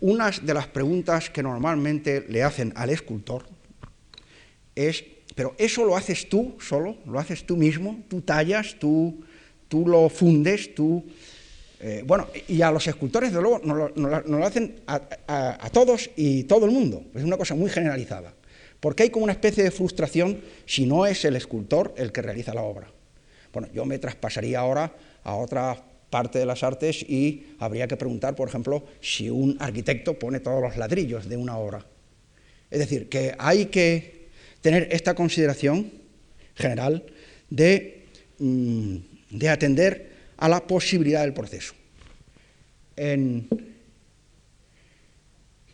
Una 0.00 0.30
de 0.30 0.54
las 0.54 0.66
preguntas 0.66 1.28
que 1.28 1.42
normalmente 1.42 2.24
le 2.28 2.42
hacen 2.42 2.72
al 2.74 2.88
escultor 2.88 3.44
es, 4.74 5.04
pero 5.34 5.54
eso 5.58 5.84
lo 5.84 5.94
haces 5.94 6.28
tú 6.28 6.56
solo, 6.58 6.96
lo 7.06 7.18
haces 7.18 7.44
tú 7.44 7.56
mismo, 7.56 8.02
tú 8.08 8.22
tallas, 8.22 8.76
tú, 8.78 9.22
tú 9.68 9.86
lo 9.86 10.08
fundes, 10.08 10.74
tú... 10.74 11.04
Eh, 11.82 12.02
bueno, 12.06 12.28
y 12.48 12.60
a 12.60 12.70
los 12.70 12.86
escultores, 12.86 13.32
de 13.32 13.40
luego, 13.40 13.60
nos 13.64 14.26
lo, 14.26 14.44
hacen 14.46 14.80
a, 14.86 15.70
todos 15.72 16.10
y 16.14 16.44
todo 16.44 16.66
el 16.66 16.72
mundo. 16.72 17.04
Es 17.14 17.24
una 17.24 17.38
cosa 17.38 17.54
muy 17.54 17.70
generalizada. 17.70 18.34
Porque 18.80 19.04
hay 19.04 19.10
como 19.10 19.24
una 19.24 19.32
especie 19.32 19.64
de 19.64 19.70
frustración 19.70 20.40
si 20.66 20.84
no 20.84 21.06
es 21.06 21.24
el 21.24 21.36
escultor 21.36 21.94
el 21.96 22.12
que 22.12 22.22
realiza 22.22 22.52
la 22.52 22.62
obra. 22.62 22.90
Bueno, 23.52 23.68
yo 23.72 23.84
me 23.84 23.98
traspasaría 23.98 24.60
ahora 24.60 24.92
a 25.24 25.34
otra 25.34 25.82
parte 26.10 26.38
de 26.38 26.46
las 26.46 26.62
artes 26.62 27.02
y 27.02 27.54
habría 27.58 27.86
que 27.86 27.96
preguntar, 27.96 28.34
por 28.34 28.48
ejemplo, 28.48 28.84
si 29.00 29.30
un 29.30 29.56
arquitecto 29.60 30.18
pone 30.18 30.40
todos 30.40 30.60
los 30.60 30.76
ladrillos 30.76 31.28
de 31.28 31.36
una 31.36 31.56
obra. 31.56 31.86
Es 32.70 32.80
decir, 32.80 33.08
que 33.08 33.34
hay 33.38 33.66
que 33.66 34.28
tener 34.60 34.88
esta 34.90 35.14
consideración 35.14 35.90
general 36.54 37.04
de, 37.48 38.06
mm, 38.38 38.96
atender 39.48 40.10
a 40.36 40.48
la 40.48 40.66
posibilidad 40.66 41.22
del 41.22 41.32
proceso. 41.34 41.74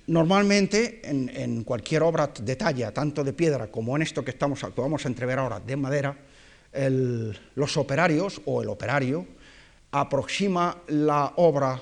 normalmente, 0.06 1.00
en, 1.02 1.64
cualquier 1.64 2.04
obra 2.04 2.28
de 2.40 2.54
talla, 2.54 2.92
tanto 2.92 3.24
de 3.24 3.32
piedra 3.32 3.66
como 3.66 3.96
en 3.96 4.02
esto 4.02 4.24
que, 4.24 4.30
estamos, 4.30 4.60
vamos 4.76 5.04
a 5.04 5.08
entrever 5.08 5.40
ahora, 5.40 5.58
de 5.58 5.74
madera, 5.74 6.16
los 7.56 7.76
operarios 7.76 8.40
o 8.44 8.62
el 8.62 8.68
operario 8.68 9.26
aproxima 10.00 10.82
la 10.88 11.32
obra 11.36 11.80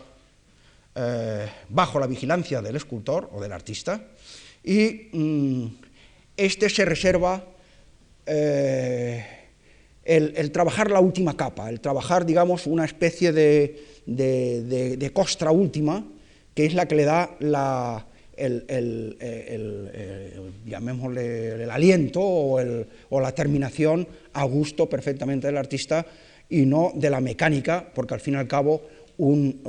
eh, 0.94 1.48
bajo 1.68 1.98
la 1.98 2.06
vigilancia 2.06 2.62
del 2.62 2.76
escultor 2.76 3.30
o 3.32 3.40
del 3.40 3.52
artista 3.52 4.00
y 4.62 5.08
mm, 5.12 5.66
este 6.36 6.68
se 6.68 6.84
reserva 6.84 7.44
eh, 8.26 9.24
el, 10.04 10.50
trabajar 10.52 10.90
la 10.90 11.00
última 11.00 11.36
capa, 11.36 11.68
el 11.70 11.80
trabajar, 11.80 12.26
digamos, 12.26 12.66
una 12.66 12.84
especie 12.84 13.32
de, 13.32 15.10
costra 15.12 15.50
última, 15.50 16.04
que 16.54 16.66
es 16.66 16.74
la 16.74 16.86
que 16.86 16.94
le 16.94 17.04
da 17.04 17.30
el, 18.36 19.16
llamémosle 20.66 21.62
el 21.62 21.70
aliento 21.70 22.20
o, 22.22 23.20
la 23.20 23.32
terminación 23.32 24.06
a 24.32 24.44
gusto 24.44 24.88
perfectamente 24.88 25.46
del 25.46 25.56
artista 25.56 26.04
y 26.48 26.66
no 26.66 26.92
de 26.94 27.10
la 27.10 27.20
mecánica, 27.20 27.90
porque 27.94 28.14
al 28.14 28.20
fin 28.20 28.34
y 28.34 28.36
al 28.36 28.48
cabo 28.48 28.82
un, 29.16 29.60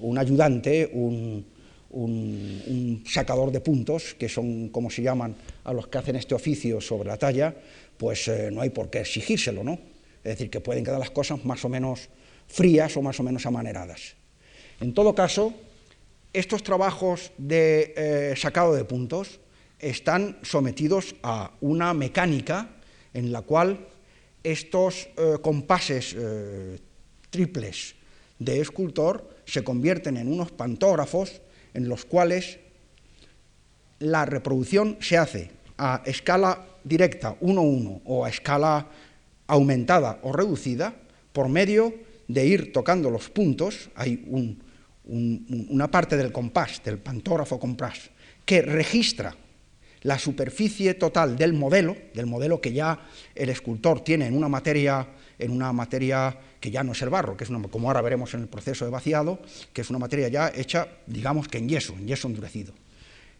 un 0.00 0.18
ayudante, 0.18 0.90
un, 0.92 1.44
un, 1.92 3.04
sacador 3.06 3.52
de 3.52 3.60
puntos, 3.60 4.14
que 4.14 4.28
son 4.28 4.68
como 4.68 4.90
se 4.90 5.02
llaman 5.02 5.34
a 5.64 5.72
los 5.72 5.88
que 5.88 5.98
hacen 5.98 6.16
este 6.16 6.34
oficio 6.34 6.80
sobre 6.80 7.08
la 7.08 7.16
talla, 7.16 7.54
pues 7.96 8.28
eh, 8.28 8.50
no 8.50 8.60
hay 8.60 8.70
por 8.70 8.90
qué 8.90 9.00
exigírselo, 9.00 9.62
¿no? 9.62 9.74
Es 10.24 10.36
decir, 10.36 10.50
que 10.50 10.60
pueden 10.60 10.84
quedar 10.84 10.98
las 10.98 11.10
cosas 11.10 11.44
más 11.44 11.64
o 11.64 11.68
menos 11.68 12.08
frías 12.46 12.96
o 12.96 13.02
más 13.02 13.18
o 13.20 13.22
menos 13.22 13.44
amaneradas. 13.46 14.14
En 14.80 14.94
todo 14.94 15.14
caso, 15.14 15.52
estos 16.32 16.62
trabajos 16.62 17.32
de 17.38 17.94
eh, 17.96 18.34
sacado 18.36 18.74
de 18.74 18.84
puntos 18.84 19.40
están 19.78 20.38
sometidos 20.42 21.14
a 21.22 21.52
una 21.60 21.92
mecánica 21.92 22.70
en 23.14 23.32
la 23.32 23.42
cual 23.42 23.88
estos 24.42 25.08
eh, 25.16 25.36
compases 25.40 26.16
triples 27.30 27.94
de 28.38 28.60
escultor 28.60 29.28
se 29.46 29.64
convierten 29.64 30.16
en 30.16 30.32
unos 30.32 30.50
pantógrafos 30.50 31.40
en 31.74 31.88
los 31.88 32.04
cuales 32.04 32.58
la 33.98 34.24
reproducción 34.26 34.98
se 35.00 35.16
hace 35.16 35.50
a 35.78 36.02
escala 36.04 36.66
directa 36.84 37.38
1-1 37.40 38.02
o 38.04 38.24
a 38.24 38.28
escala 38.28 38.88
aumentada 39.46 40.18
o 40.22 40.32
reducida 40.32 40.94
por 41.32 41.48
medio 41.48 41.94
de 42.28 42.46
ir 42.46 42.72
tocando 42.72 43.10
los 43.10 43.30
puntos, 43.30 43.90
hay 43.94 44.24
una 45.04 45.90
parte 45.90 46.16
del 46.16 46.32
compás, 46.32 46.82
del 46.84 46.98
pantógrafo 46.98 47.58
compás, 47.58 48.10
que 48.44 48.62
registra 48.62 49.36
la 50.02 50.18
superficie 50.18 50.94
total 50.94 51.36
del 51.36 51.52
modelo, 51.52 51.96
del 52.14 52.26
modelo 52.26 52.60
que 52.60 52.72
ya 52.72 53.06
el 53.34 53.48
escultor 53.48 54.00
tiene 54.00 54.26
en 54.26 54.36
una 54.36 54.48
materia, 54.48 55.06
en 55.38 55.50
una 55.50 55.72
materia 55.72 56.36
que 56.60 56.70
ya 56.70 56.82
no 56.82 56.92
es 56.92 57.02
el 57.02 57.10
barro, 57.10 57.36
que 57.36 57.44
es 57.44 57.50
una, 57.50 57.66
como 57.68 57.88
ahora 57.88 58.00
veremos 58.00 58.34
en 58.34 58.40
el 58.40 58.48
proceso 58.48 58.84
de 58.84 58.90
vaciado, 58.90 59.40
que 59.72 59.80
es 59.82 59.90
una 59.90 59.98
materia 59.98 60.28
ya 60.28 60.52
hecha, 60.54 60.88
digamos 61.06 61.48
que 61.48 61.58
en 61.58 61.68
yeso, 61.68 61.94
en 61.94 62.06
yeso 62.06 62.28
endurecido. 62.28 62.72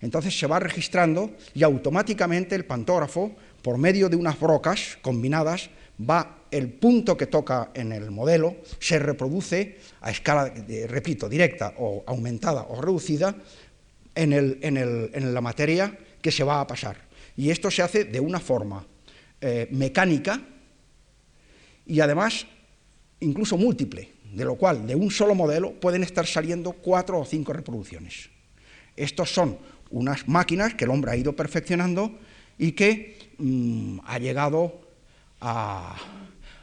Entonces 0.00 0.36
se 0.36 0.48
va 0.48 0.58
registrando 0.58 1.30
y 1.54 1.62
automáticamente 1.62 2.56
el 2.56 2.64
pantógrafo, 2.64 3.32
por 3.62 3.78
medio 3.78 4.08
de 4.08 4.16
unas 4.16 4.38
brocas 4.38 4.98
combinadas, 5.00 5.70
va 5.98 6.42
el 6.50 6.68
punto 6.68 7.16
que 7.16 7.26
toca 7.26 7.70
en 7.74 7.92
el 7.92 8.10
modelo, 8.10 8.56
se 8.80 8.98
reproduce 8.98 9.78
a 10.00 10.10
escala, 10.10 10.52
repito, 10.88 11.28
directa 11.28 11.74
o 11.78 12.02
aumentada 12.06 12.66
o 12.68 12.80
reducida 12.80 13.36
en, 14.14 14.32
en, 14.32 15.34
la 15.34 15.40
materia 15.40 15.96
que 16.22 16.32
se 16.32 16.44
va 16.44 16.60
a 16.60 16.66
pasar. 16.66 16.96
Y 17.36 17.50
esto 17.50 17.70
se 17.70 17.82
hace 17.82 18.04
de 18.04 18.20
una 18.20 18.40
forma 18.40 18.86
eh, 19.40 19.68
mecánica 19.72 20.40
y 21.84 22.00
además 22.00 22.46
incluso 23.20 23.58
múltiple, 23.58 24.08
de 24.32 24.44
lo 24.44 24.54
cual 24.54 24.86
de 24.86 24.94
un 24.94 25.10
solo 25.10 25.34
modelo 25.34 25.72
pueden 25.72 26.02
estar 26.02 26.26
saliendo 26.26 26.72
cuatro 26.72 27.18
o 27.18 27.24
cinco 27.24 27.52
reproducciones. 27.52 28.30
Estos 28.96 29.32
son 29.32 29.58
unas 29.90 30.28
máquinas 30.28 30.74
que 30.74 30.84
el 30.84 30.90
hombre 30.90 31.12
ha 31.12 31.16
ido 31.16 31.34
perfeccionando 31.34 32.18
y 32.58 32.72
que 32.72 33.18
mm, 33.38 33.98
ha 34.04 34.18
llegado 34.18 34.80
a, 35.40 35.96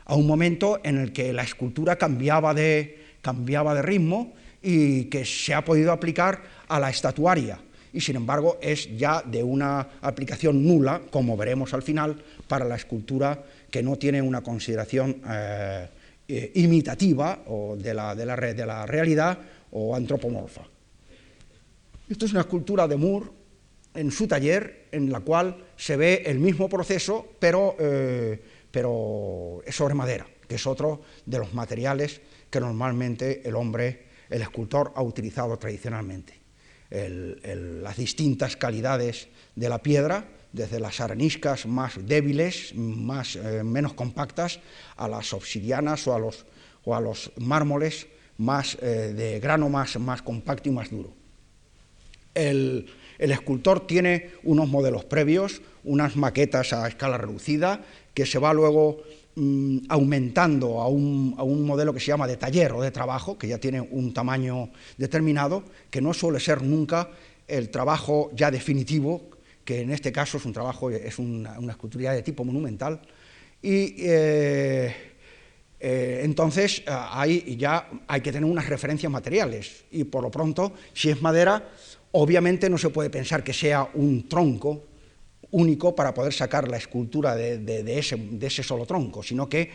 un 0.07 0.25
momento 0.25 0.79
en 0.83 0.97
el 0.97 1.13
que 1.13 1.33
la 1.33 1.43
escultura 1.43 1.97
cambiaba 1.97 2.53
de, 2.53 3.05
cambiaba 3.21 3.75
de 3.75 3.81
ritmo 3.83 4.33
y 4.61 5.05
que 5.05 5.23
se 5.23 5.53
ha 5.53 5.63
podido 5.63 5.91
aplicar 5.91 6.41
a 6.67 6.79
la 6.79 6.89
estatuaria 6.89 7.59
y 7.93 8.01
sin 8.01 8.15
embargo 8.15 8.57
es 8.61 8.95
ya 8.97 9.21
de 9.21 9.43
una 9.43 9.87
aplicación 10.01 10.65
nula, 10.65 11.01
como 11.09 11.35
veremos 11.37 11.73
al 11.73 11.81
final, 11.81 12.21
para 12.47 12.65
la 12.65 12.75
escultura 12.75 13.43
que 13.69 13.83
no 13.83 13.95
tiene 13.97 14.21
una 14.21 14.41
consideración 14.41 15.21
eh, 15.29 15.87
eh, 16.27 16.51
imitativa 16.55 17.43
o 17.47 17.75
de, 17.75 17.93
la, 17.93 18.15
de, 18.15 18.25
la, 18.25 18.35
de 18.35 18.65
la 18.65 18.85
realidad 18.85 19.39
o 19.71 19.95
antropomorfa. 19.95 20.61
Esto 22.07 22.25
es 22.25 22.31
una 22.31 22.41
escultura 22.41 22.87
de 22.87 22.97
Moore 22.97 23.27
en 23.93 24.11
su 24.11 24.27
taller, 24.27 24.87
en 24.91 25.11
la 25.11 25.19
cual 25.21 25.65
se 25.75 25.97
ve 25.97 26.23
el 26.25 26.39
mismo 26.39 26.69
proceso, 26.69 27.27
pero, 27.39 27.75
eh, 27.79 28.41
pero 28.71 29.61
sobre 29.69 29.93
madera, 29.93 30.27
que 30.47 30.55
es 30.55 30.67
otro 30.67 31.01
de 31.25 31.39
los 31.39 31.53
materiales 31.53 32.21
que 32.49 32.59
normalmente 32.59 33.47
el 33.47 33.55
hombre, 33.55 34.05
el 34.29 34.41
escultor, 34.41 34.91
ha 34.95 35.01
utilizado 35.01 35.57
tradicionalmente. 35.57 36.38
Las 36.89 37.97
distintas 37.97 38.55
calidades 38.55 39.27
de 39.55 39.69
la 39.69 39.81
piedra, 39.81 40.25
desde 40.51 40.79
las 40.79 40.99
areniscas 40.99 41.65
más 41.65 41.93
débiles, 42.07 42.73
más, 42.75 43.35
eh, 43.35 43.63
menos 43.63 43.93
compactas, 43.93 44.59
a 44.95 45.07
las 45.07 45.33
obsidianas 45.33 46.07
o 46.07 46.15
a 46.15 46.99
los, 46.99 47.31
mármoles 47.37 48.07
más, 48.37 48.77
eh, 48.81 49.13
de 49.15 49.39
grano 49.39 49.69
más 49.69 49.97
compacto 50.23 50.69
y 50.69 50.71
más 50.71 50.89
duro. 50.89 51.13
El, 52.33 52.87
escultor 53.17 53.85
tiene 53.85 54.31
unos 54.43 54.69
modelos 54.69 55.03
previos, 55.03 55.61
unas 55.83 56.15
maquetas 56.15 56.71
a 56.71 56.87
escala 56.87 57.17
reducida, 57.17 57.83
que 58.13 58.25
se 58.25 58.39
va 58.39 58.53
luego 58.53 59.03
mm, 59.39 59.85
aumentando 59.89 60.81
a 60.81 60.87
un, 60.87 61.35
a 61.37 61.43
un, 61.43 61.65
modelo 61.65 61.93
que 61.93 61.99
se 61.99 62.07
llama 62.07 62.27
de 62.27 62.37
taller 62.37 62.73
o 62.73 62.81
de 62.81 62.91
trabajo, 62.91 63.37
que 63.37 63.47
ya 63.47 63.57
tiene 63.57 63.79
un 63.79 64.13
tamaño 64.13 64.69
determinado, 64.97 65.63
que 65.89 66.01
no 66.01 66.13
suele 66.13 66.39
ser 66.39 66.61
nunca 66.61 67.09
el 67.47 67.69
trabajo 67.69 68.31
ya 68.35 68.51
definitivo 68.51 69.39
que 69.69 69.81
en 69.81 69.91
este 69.91 70.11
caso 70.11 70.37
es 70.37 70.45
un 70.45 70.51
trabajo, 70.51 70.89
es 70.89 71.19
una, 71.19 71.55
escultura 71.69 72.11
de 72.13 72.23
tipo 72.23 72.43
monumental, 72.43 72.99
y 73.61 73.93
eh, 73.99 74.95
eh, 75.79 76.21
entonces 76.23 76.81
ahí 76.87 77.55
ya 77.55 77.87
hay 78.07 78.21
que 78.21 78.31
tener 78.31 78.49
unas 78.49 78.67
referencias 78.67 79.11
materiales, 79.11 79.85
y 79.91 80.05
por 80.05 80.23
lo 80.23 80.31
pronto, 80.31 80.73
si 80.91 81.11
es 81.11 81.21
madera, 81.21 81.69
obviamente 82.13 82.67
no 82.67 82.79
se 82.79 82.89
puede 82.89 83.11
pensar 83.11 83.43
que 83.43 83.53
sea 83.53 83.87
un 83.93 84.27
tronco 84.27 84.85
único 85.51 85.95
para 85.95 86.13
poder 86.13 86.33
sacar 86.33 86.67
la 86.67 86.77
escultura 86.77 87.35
de, 87.35 87.97
ese, 87.97 88.63
solo 88.63 88.85
tronco, 88.85 89.23
sino 89.23 89.47
que 89.47 89.71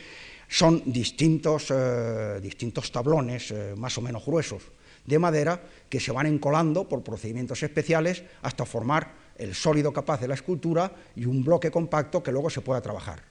son 0.48 0.82
distintos, 0.86 1.70
eh, 1.70 2.38
distintos 2.40 2.92
tablones 2.92 3.52
más 3.76 3.96
o 3.98 4.00
menos 4.00 4.24
gruesos 4.24 4.62
de 5.06 5.18
madera 5.18 5.60
que 5.88 6.00
se 6.00 6.12
van 6.12 6.26
encolando 6.26 6.88
por 6.88 7.02
procedimientos 7.02 7.62
especiales 7.62 8.24
hasta 8.42 8.64
formar 8.64 9.24
el 9.36 9.54
sólido 9.54 9.92
capaz 9.92 10.20
de 10.20 10.28
la 10.28 10.34
escultura 10.34 10.92
y 11.16 11.26
un 11.26 11.44
bloque 11.44 11.70
compacto 11.70 12.22
que 12.22 12.32
luego 12.32 12.50
se 12.50 12.60
pueda 12.60 12.80
trabajar. 12.80 13.22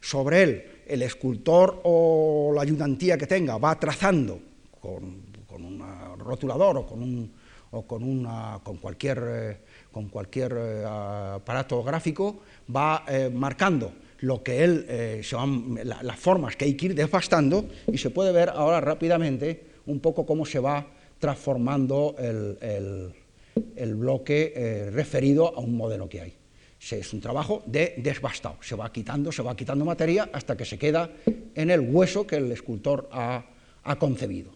Sobre 0.00 0.42
él, 0.42 0.82
el 0.86 1.02
escultor 1.02 1.80
o 1.84 2.52
la 2.54 2.62
ayudantía 2.62 3.16
que 3.16 3.26
tenga 3.26 3.56
va 3.58 3.78
trazando 3.78 4.40
con, 4.80 5.32
un 5.50 6.18
rotulador 6.18 6.78
o 6.78 6.86
con, 6.86 7.02
un, 7.02 7.32
o 7.70 7.86
con, 7.86 8.02
una, 8.02 8.58
con 8.64 8.78
cualquier, 8.78 9.22
eh, 9.24 9.60
con 9.92 10.08
cualquier 10.08 10.52
eh, 10.58 10.84
aparato 10.86 11.82
gráfico, 11.82 12.40
va 12.74 13.04
eh, 13.08 13.30
marcando 13.32 13.92
lo 14.20 14.42
que 14.42 14.62
él, 14.62 14.86
se 15.24 15.34
van, 15.34 15.80
las 15.82 16.16
formas 16.16 16.54
que 16.54 16.64
hay 16.64 16.74
que 16.74 16.86
ir 16.86 16.94
desbastando 16.94 17.66
y 17.88 17.98
se 17.98 18.10
puede 18.10 18.30
ver 18.30 18.50
ahora 18.50 18.80
rápidamente 18.80 19.66
un 19.86 19.98
poco 19.98 20.24
cómo 20.24 20.46
se 20.46 20.60
va 20.60 20.86
transformando 21.18 22.14
el 22.20 23.12
el 23.76 23.94
bloque 23.94 24.52
eh, 24.54 24.90
referido 24.90 25.54
a 25.56 25.60
un 25.60 25.76
modelo 25.76 26.08
que 26.08 26.20
hay. 26.20 26.34
Es 26.90 27.12
un 27.12 27.20
trabajo 27.20 27.62
de 27.66 27.94
desbastado, 27.98 28.56
se 28.60 28.74
va 28.74 28.90
quitando, 28.92 29.30
se 29.30 29.42
va 29.42 29.54
quitando 29.54 29.84
materia 29.84 30.28
hasta 30.32 30.56
que 30.56 30.64
se 30.64 30.78
queda 30.78 31.10
en 31.54 31.70
el 31.70 31.80
hueso 31.80 32.26
que 32.26 32.36
el 32.36 32.50
escultor 32.50 33.08
ha, 33.12 33.44
concebido. 33.98 34.50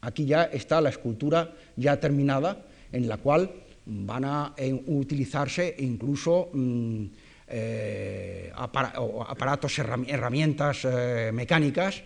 Aquí 0.00 0.24
ya 0.24 0.44
está 0.44 0.80
la 0.80 0.90
escultura 0.90 1.52
ya 1.76 1.98
terminada, 2.00 2.64
en 2.92 3.08
la 3.08 3.18
cual 3.18 3.50
van 3.86 4.24
a 4.24 4.54
utilizarse 4.86 5.74
incluso 5.78 6.50
mm, 6.52 7.04
eh, 7.48 8.52
aparatos, 8.54 9.78
herramientas 9.78 10.84
eh, 10.84 11.30
mecánicas, 11.32 12.02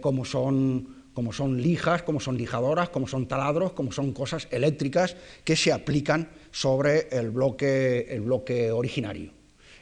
como 0.00 0.24
son 0.24 1.00
como 1.14 1.32
son 1.32 1.60
lijas, 1.60 2.02
como 2.02 2.20
son 2.20 2.36
lijadoras, 2.36 2.88
como 2.88 3.08
son 3.08 3.26
taladros, 3.26 3.72
como 3.72 3.92
son 3.92 4.12
cosas 4.12 4.48
eléctricas 4.50 5.16
que 5.44 5.56
se 5.56 5.72
aplican 5.72 6.28
sobre 6.50 7.08
el 7.10 7.30
bloque, 7.30 8.06
el 8.10 8.22
bloque 8.22 8.70
originario 8.70 9.32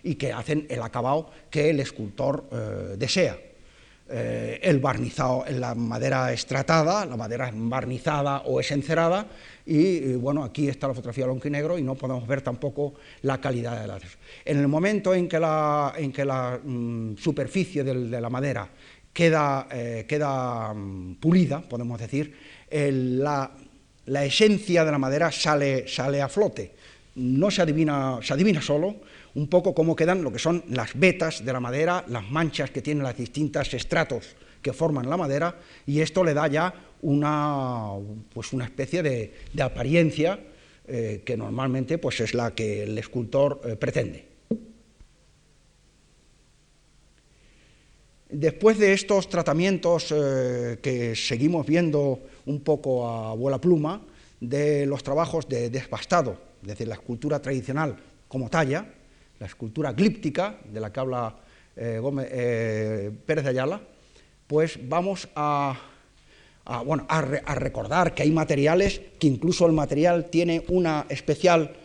y 0.02 0.14
que 0.14 0.32
hacen 0.32 0.66
el 0.70 0.82
acabado 0.82 1.30
que 1.50 1.70
el 1.70 1.80
escultor 1.80 2.48
eh, 2.50 2.96
desea. 2.96 3.38
Eh, 4.10 4.58
el 4.62 4.78
barnizado 4.78 5.44
en 5.46 5.60
la 5.60 5.74
madera 5.74 6.32
estratada, 6.32 7.04
la 7.04 7.16
madera 7.16 7.50
barnizada 7.52 8.38
o 8.46 8.58
es 8.58 8.70
encerada, 8.70 9.26
y, 9.66 10.14
bueno, 10.14 10.44
aquí 10.44 10.66
está 10.66 10.88
la 10.88 10.94
fotografía 10.94 11.26
blanco 11.26 11.46
y 11.46 11.80
y 11.80 11.82
no 11.82 11.94
podemos 11.94 12.26
ver 12.26 12.40
tampoco 12.40 12.94
la 13.22 13.38
calidad 13.38 13.78
de 13.78 13.86
la... 13.86 13.98
En 14.46 14.58
el 14.58 14.66
momento 14.66 15.12
en 15.12 15.28
que 15.28 15.38
la, 15.38 15.92
en 15.94 16.10
que 16.10 16.24
la 16.24 16.58
mm, 16.62 17.16
superficie 17.18 17.84
de 17.84 18.20
la 18.20 18.30
madera 18.30 18.70
queda, 19.12 19.66
eh, 19.70 20.06
queda 20.08 20.72
mm, 20.72 21.16
pulida, 21.16 21.60
podemos 21.60 22.00
decir, 22.00 22.34
la, 22.70 23.50
esencia 24.24 24.84
de 24.86 24.92
la 24.92 24.98
madera 24.98 25.30
sale, 25.30 25.86
sale 25.86 26.22
a 26.22 26.28
flote. 26.28 26.74
No 27.16 27.50
se 27.50 27.60
adivina, 27.60 28.20
se 28.22 28.32
adivina 28.32 28.62
solo 28.62 28.96
un 29.38 29.46
poco 29.46 29.72
cómo 29.72 29.94
quedan 29.94 30.24
lo 30.24 30.32
que 30.32 30.40
son 30.40 30.64
las 30.70 30.98
vetas 30.98 31.44
de 31.44 31.52
la 31.52 31.60
madera, 31.60 32.04
las 32.08 32.28
manchas 32.28 32.72
que 32.72 32.82
tienen 32.82 33.04
los 33.04 33.16
distintos 33.16 33.72
estratos 33.72 34.34
que 34.60 34.72
forman 34.72 35.08
la 35.08 35.16
madera, 35.16 35.56
y 35.86 36.00
esto 36.00 36.24
le 36.24 36.34
da 36.34 36.48
ya 36.48 36.74
una, 37.02 37.92
pues 38.34 38.52
una 38.52 38.64
especie 38.64 39.00
de, 39.04 39.32
apariencia 39.62 40.40
eh, 40.88 41.22
que 41.24 41.36
normalmente 41.36 41.98
pues 41.98 42.18
es 42.18 42.34
la 42.34 42.52
que 42.52 42.82
el 42.82 42.98
escultor 42.98 43.60
eh, 43.64 43.76
pretende. 43.76 44.26
Después 48.30 48.76
de 48.76 48.92
estos 48.92 49.28
tratamientos 49.28 50.10
eh, 50.10 50.80
que 50.82 51.14
seguimos 51.14 51.64
viendo 51.64 52.22
un 52.46 52.60
poco 52.62 53.08
a 53.08 53.34
vuela 53.34 53.60
pluma, 53.60 54.02
de 54.40 54.84
los 54.86 55.04
trabajos 55.04 55.48
de 55.48 55.70
desbastado, 55.70 56.40
desde 56.60 56.86
la 56.86 56.94
escultura 56.94 57.40
tradicional 57.40 57.96
como 58.26 58.50
talla, 58.50 58.97
la 59.38 59.46
escultura 59.46 59.92
glíptica, 59.92 60.58
de 60.64 60.80
la 60.80 60.92
que 60.92 61.00
habla 61.00 61.36
Pérez 61.74 63.44
de 63.44 63.48
Ayala, 63.50 63.80
pues 64.48 64.78
vamos 64.88 65.28
a, 65.36 65.78
bueno, 66.84 67.06
a, 67.08 67.20
recordar 67.20 68.14
que 68.14 68.22
hay 68.22 68.30
materiales 68.32 69.00
que 69.20 69.26
incluso 69.26 69.66
el 69.66 69.72
material 69.72 70.30
tiene 70.30 70.64
una 70.68 71.06
especial 71.08 71.76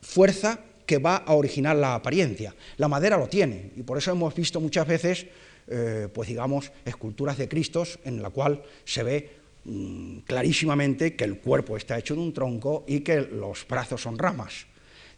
fuerza 0.00 0.60
que 0.86 0.98
va 0.98 1.16
a 1.16 1.34
originar 1.34 1.76
la 1.76 1.94
apariencia. 1.94 2.54
La 2.76 2.88
madera 2.88 3.16
lo 3.16 3.28
tiene 3.28 3.70
y 3.76 3.82
por 3.82 3.96
eso 3.96 4.10
hemos 4.10 4.34
visto 4.34 4.60
muchas 4.60 4.86
veces, 4.86 5.26
eh, 5.66 6.08
pues 6.12 6.28
digamos, 6.28 6.72
esculturas 6.84 7.38
de 7.38 7.48
Cristos 7.48 7.98
en 8.04 8.20
la 8.20 8.30
cual 8.30 8.62
se 8.84 9.02
ve 9.02 9.30
mm, 9.64 10.18
clarísimamente 10.26 11.16
que 11.16 11.24
el 11.24 11.38
cuerpo 11.38 11.76
está 11.76 11.98
hecho 11.98 12.14
de 12.14 12.20
un 12.20 12.34
tronco 12.34 12.84
y 12.86 13.00
que 13.00 13.20
los 13.20 13.66
brazos 13.66 14.02
son 14.02 14.18
ramas. 14.18 14.66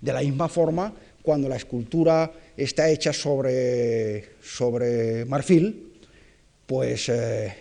De 0.00 0.12
la 0.12 0.20
misma 0.20 0.48
forma, 0.48 0.92
cuando 1.22 1.48
la 1.48 1.56
escultura 1.56 2.32
está 2.56 2.90
hecha 2.90 3.12
sobre, 3.12 4.36
sobre 4.42 5.24
marfil, 5.24 5.92
pues 6.66 7.08
eh, 7.08 7.54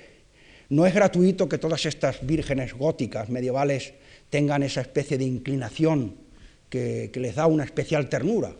no 0.70 0.86
es 0.86 0.93
gratuito 0.93 1.47
que 1.47 1.57
todas 1.57 1.86
estas 1.86 2.26
vírgenes 2.26 2.74
góticas 2.74 3.30
medievales 3.30 3.93
tengan 4.30 4.64
esa 4.64 4.82
especie 4.82 5.18
de 5.18 5.26
inclinación 5.26 6.16
que, 6.70 7.12
les 7.14 7.36
da 7.36 7.45
una 7.45 7.66
especial 7.66 8.09
ternura, 8.09 8.55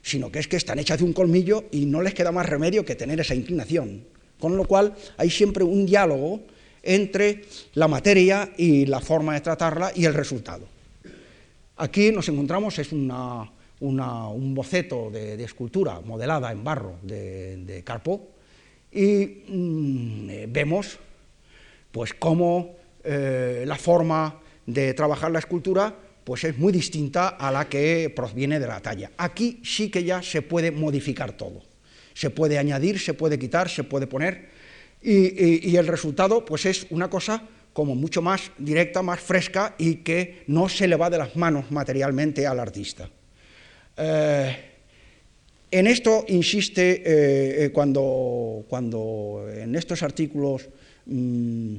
sino 0.00 0.30
que 0.30 0.38
es 0.38 0.48
que 0.48 0.56
están 0.56 0.78
hechas 0.78 0.98
de 0.98 1.04
un 1.04 1.12
colmillo 1.12 1.64
y 1.72 1.84
no 1.84 2.00
les 2.00 2.14
queda 2.14 2.30
más 2.30 2.46
remedio 2.46 2.84
que 2.84 2.94
tener 2.94 3.20
esa 3.20 3.34
inclinación. 3.34 4.04
Con 4.38 4.56
lo 4.56 4.64
cual 4.64 4.94
hay 5.16 5.30
siempre 5.30 5.64
un 5.64 5.84
diálogo 5.84 6.42
entre 6.82 7.42
la 7.74 7.88
materia 7.88 8.52
y 8.56 8.86
la 8.86 9.00
forma 9.00 9.34
de 9.34 9.40
tratarla 9.40 9.90
y 9.94 10.04
el 10.04 10.14
resultado. 10.14 10.68
Aquí 11.78 12.12
nos 12.12 12.28
encontramos, 12.28 12.78
es 12.78 12.92
un 13.80 14.54
boceto 14.54 15.10
de, 15.10 15.42
escultura 15.42 16.00
modelada 16.00 16.50
en 16.52 16.64
barro 16.64 16.98
de, 17.02 17.82
Carpo, 17.84 18.28
y 18.92 19.44
mm, 19.48 20.30
eh, 20.30 20.46
vemos 20.48 20.98
pues 21.92 22.14
cómo 22.14 22.76
eh, 23.04 23.64
la 23.66 23.76
forma 23.76 24.40
de 24.64 24.94
trabajar 24.94 25.30
la 25.30 25.40
escultura 25.40 25.94
pues 26.24 26.44
es 26.44 26.58
muy 26.58 26.72
distinta 26.72 27.28
a 27.28 27.52
la 27.52 27.68
que 27.68 28.12
proviene 28.14 28.58
de 28.58 28.66
la 28.66 28.80
talla. 28.80 29.12
Aquí 29.16 29.60
sí 29.62 29.90
que 29.90 30.02
ya 30.02 30.22
se 30.22 30.42
puede 30.42 30.70
modificar 30.70 31.32
todo. 31.32 31.62
Se 32.14 32.30
puede 32.30 32.58
añadir, 32.58 32.98
se 32.98 33.14
puede 33.14 33.38
quitar, 33.38 33.68
se 33.68 33.84
puede 33.84 34.06
poner 34.06 34.48
y, 35.02 35.76
el 35.76 35.86
resultado 35.86 36.44
pues 36.44 36.66
es 36.66 36.86
una 36.90 37.08
cosa 37.08 37.42
como 37.72 37.94
mucho 37.94 38.22
más 38.22 38.50
directa, 38.58 39.02
más 39.02 39.20
fresca 39.20 39.74
y 39.78 39.96
que 39.96 40.42
no 40.46 40.68
se 40.68 40.88
le 40.88 40.96
va 40.96 41.10
de 41.10 41.18
las 41.18 41.36
manos 41.36 41.70
materialmente 41.70 42.46
al 42.46 42.58
artista. 42.58 43.08
Eh, 43.96 44.56
en 45.70 45.86
esto 45.86 46.24
insiste 46.28 47.02
eh, 47.02 47.64
eh, 47.64 47.70
cuando, 47.72 48.64
cuando, 48.68 49.46
en 49.50 49.74
estos 49.74 50.02
artículos 50.02 50.68
mm, 51.06 51.76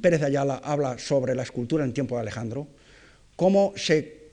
Pérez 0.00 0.20
de 0.20 0.26
Ayala 0.26 0.60
habla 0.64 0.98
sobre 0.98 1.34
la 1.34 1.42
escultura 1.42 1.84
en 1.84 1.92
tiempo 1.92 2.14
de 2.16 2.22
Alejandro, 2.22 2.66
cómo 3.36 3.74
se 3.76 4.28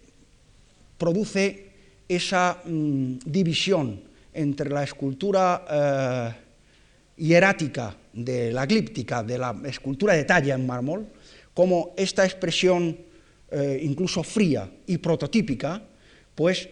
produce 0.97 1.71
esa 2.07 2.61
mm, 2.63 3.17
división 3.25 4.01
entre 4.33 4.69
la 4.69 4.83
escultura 4.83 6.35
hierática 7.15 7.95
de 8.11 8.51
la 8.51 8.65
glíptica, 8.65 9.23
de 9.23 9.37
la 9.37 9.55
escultura 9.65 10.13
de 10.13 10.25
talla 10.25 10.55
en 10.55 10.67
mármol, 10.67 11.07
como 11.53 11.93
esta 11.95 12.25
expresión 12.25 12.97
incluso 13.81 14.23
fría 14.23 14.69
y 14.87 14.97
prototípica, 14.97 15.81
pues 16.35 16.67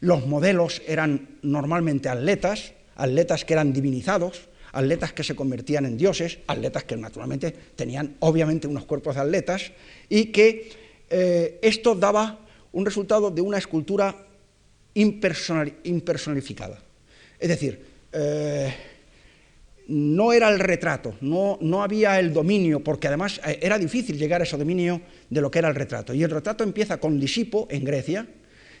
los 0.00 0.26
modelos 0.26 0.82
eran 0.86 1.38
normalmente 1.42 2.08
atletas, 2.08 2.72
atletas 2.96 3.44
que 3.44 3.54
eran 3.54 3.72
divinizados, 3.72 4.48
atletas 4.72 5.12
que 5.12 5.24
se 5.24 5.34
convertían 5.34 5.86
en 5.86 5.96
dioses, 5.96 6.38
atletas 6.46 6.84
que 6.84 6.96
naturalmente 6.96 7.52
tenían 7.74 8.16
obviamente 8.20 8.66
unos 8.66 8.84
cuerpos 8.84 9.14
de 9.14 9.22
atletas, 9.22 9.72
y 10.08 10.26
que 10.26 10.70
eh, 11.10 11.58
esto 11.62 11.94
daba 11.94 12.38
un 12.72 12.84
resultado 12.84 13.30
de 13.30 13.40
una 13.40 13.58
escultura 13.58 14.14
impersonalificada. 14.94 16.78
Es 17.38 17.48
decir, 17.48 17.84
eh, 18.12 18.74
no 19.88 20.32
era 20.32 20.48
el 20.50 20.58
retrato, 20.58 21.14
no, 21.20 21.58
no, 21.60 21.82
había 21.82 22.18
el 22.20 22.32
dominio, 22.32 22.80
porque 22.84 23.08
además 23.08 23.40
eh, 23.46 23.58
era 23.62 23.78
difícil 23.78 24.18
llegar 24.18 24.40
a 24.42 24.44
ese 24.44 24.58
dominio 24.58 25.00
de 25.30 25.40
lo 25.40 25.50
que 25.50 25.60
era 25.60 25.68
el 25.68 25.74
retrato. 25.74 26.12
Y 26.12 26.22
el 26.22 26.30
retrato 26.30 26.62
empieza 26.62 26.98
con 26.98 27.18
Lisipo 27.18 27.66
en 27.70 27.84
Grecia, 27.84 28.26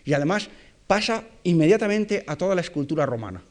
y 0.08 0.14
además 0.14 0.48
pasa 0.86 1.22
inmediatamente 1.44 2.24
a 2.26 2.34
toda 2.34 2.54
la 2.54 2.62
escultura 2.62 3.04
romana. 3.04 3.42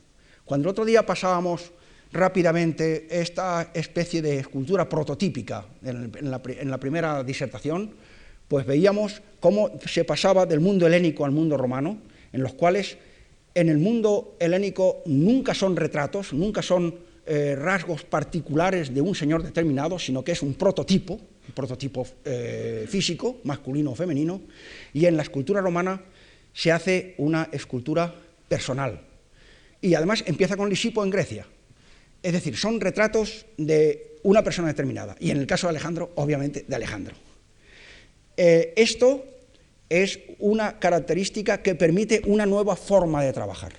Cuando 0.43 0.67
el 0.67 0.71
otro 0.71 0.85
día 0.85 1.05
pasábamos 1.05 1.71
rápidamente 2.11 3.05
esta 3.11 3.69
especie 3.75 4.23
de 4.23 4.39
escultura 4.39 4.89
prototípica 4.89 5.65
en, 5.83 6.31
la, 6.31 6.79
primera 6.79 7.23
disertación, 7.23 7.91
pues 8.47 8.65
veíamos 8.65 9.21
cómo 9.39 9.69
se 9.85 10.03
pasaba 10.03 10.47
del 10.47 10.59
mundo 10.59 10.87
helénico 10.87 11.25
al 11.25 11.31
mundo 11.31 11.57
romano, 11.57 11.99
en 12.33 12.41
los 12.41 12.55
cuales 12.55 12.97
en 13.53 13.69
el 13.69 13.77
mundo 13.77 14.35
helénico 14.39 15.03
nunca 15.05 15.53
son 15.53 15.75
retratos, 15.75 16.33
nunca 16.33 16.63
son 16.63 16.95
eh, 17.27 17.55
rasgos 17.55 18.03
particulares 18.03 18.91
de 18.91 19.01
un 19.01 19.13
señor 19.13 19.43
determinado, 19.43 19.99
sino 19.99 20.23
que 20.23 20.31
es 20.31 20.41
un 20.41 20.55
prototipo, 20.55 21.13
un 21.13 21.53
prototipo 21.53 22.07
eh, 22.25 22.87
físico, 22.89 23.41
masculino 23.43 23.91
o 23.91 23.95
femenino, 23.95 24.41
y 24.91 25.05
en 25.05 25.17
la 25.17 25.21
escultura 25.21 25.61
romana 25.61 26.01
se 26.57 26.71
hace 26.71 27.13
una 27.19 27.49
escultura 27.51 28.15
personal. 28.49 28.99
Y 29.79 29.93
además 29.93 30.23
empieza 30.25 30.57
con 30.57 30.69
Lisipo 30.69 31.03
en 31.03 31.11
Grecia. 31.11 31.45
Es 32.23 32.33
decir, 32.33 32.57
son 32.57 32.81
retratos 32.81 33.45
de 33.57 34.15
una 34.23 34.43
persona 34.43 34.67
determinada. 34.67 35.15
Y 35.19 35.29
en 35.29 35.37
el 35.37 35.45
caso 35.45 35.67
de 35.67 35.69
Alejandro, 35.69 36.13
obviamente, 36.15 36.65
de 36.67 36.75
Alejandro. 36.75 37.15
Eh, 38.37 38.73
esto 38.75 39.23
es 39.87 40.19
una 40.39 40.79
característica 40.79 41.61
que 41.61 41.75
permite 41.75 42.23
una 42.25 42.47
nueva 42.47 42.75
forma 42.75 43.23
de 43.23 43.33
trabajar. 43.33 43.73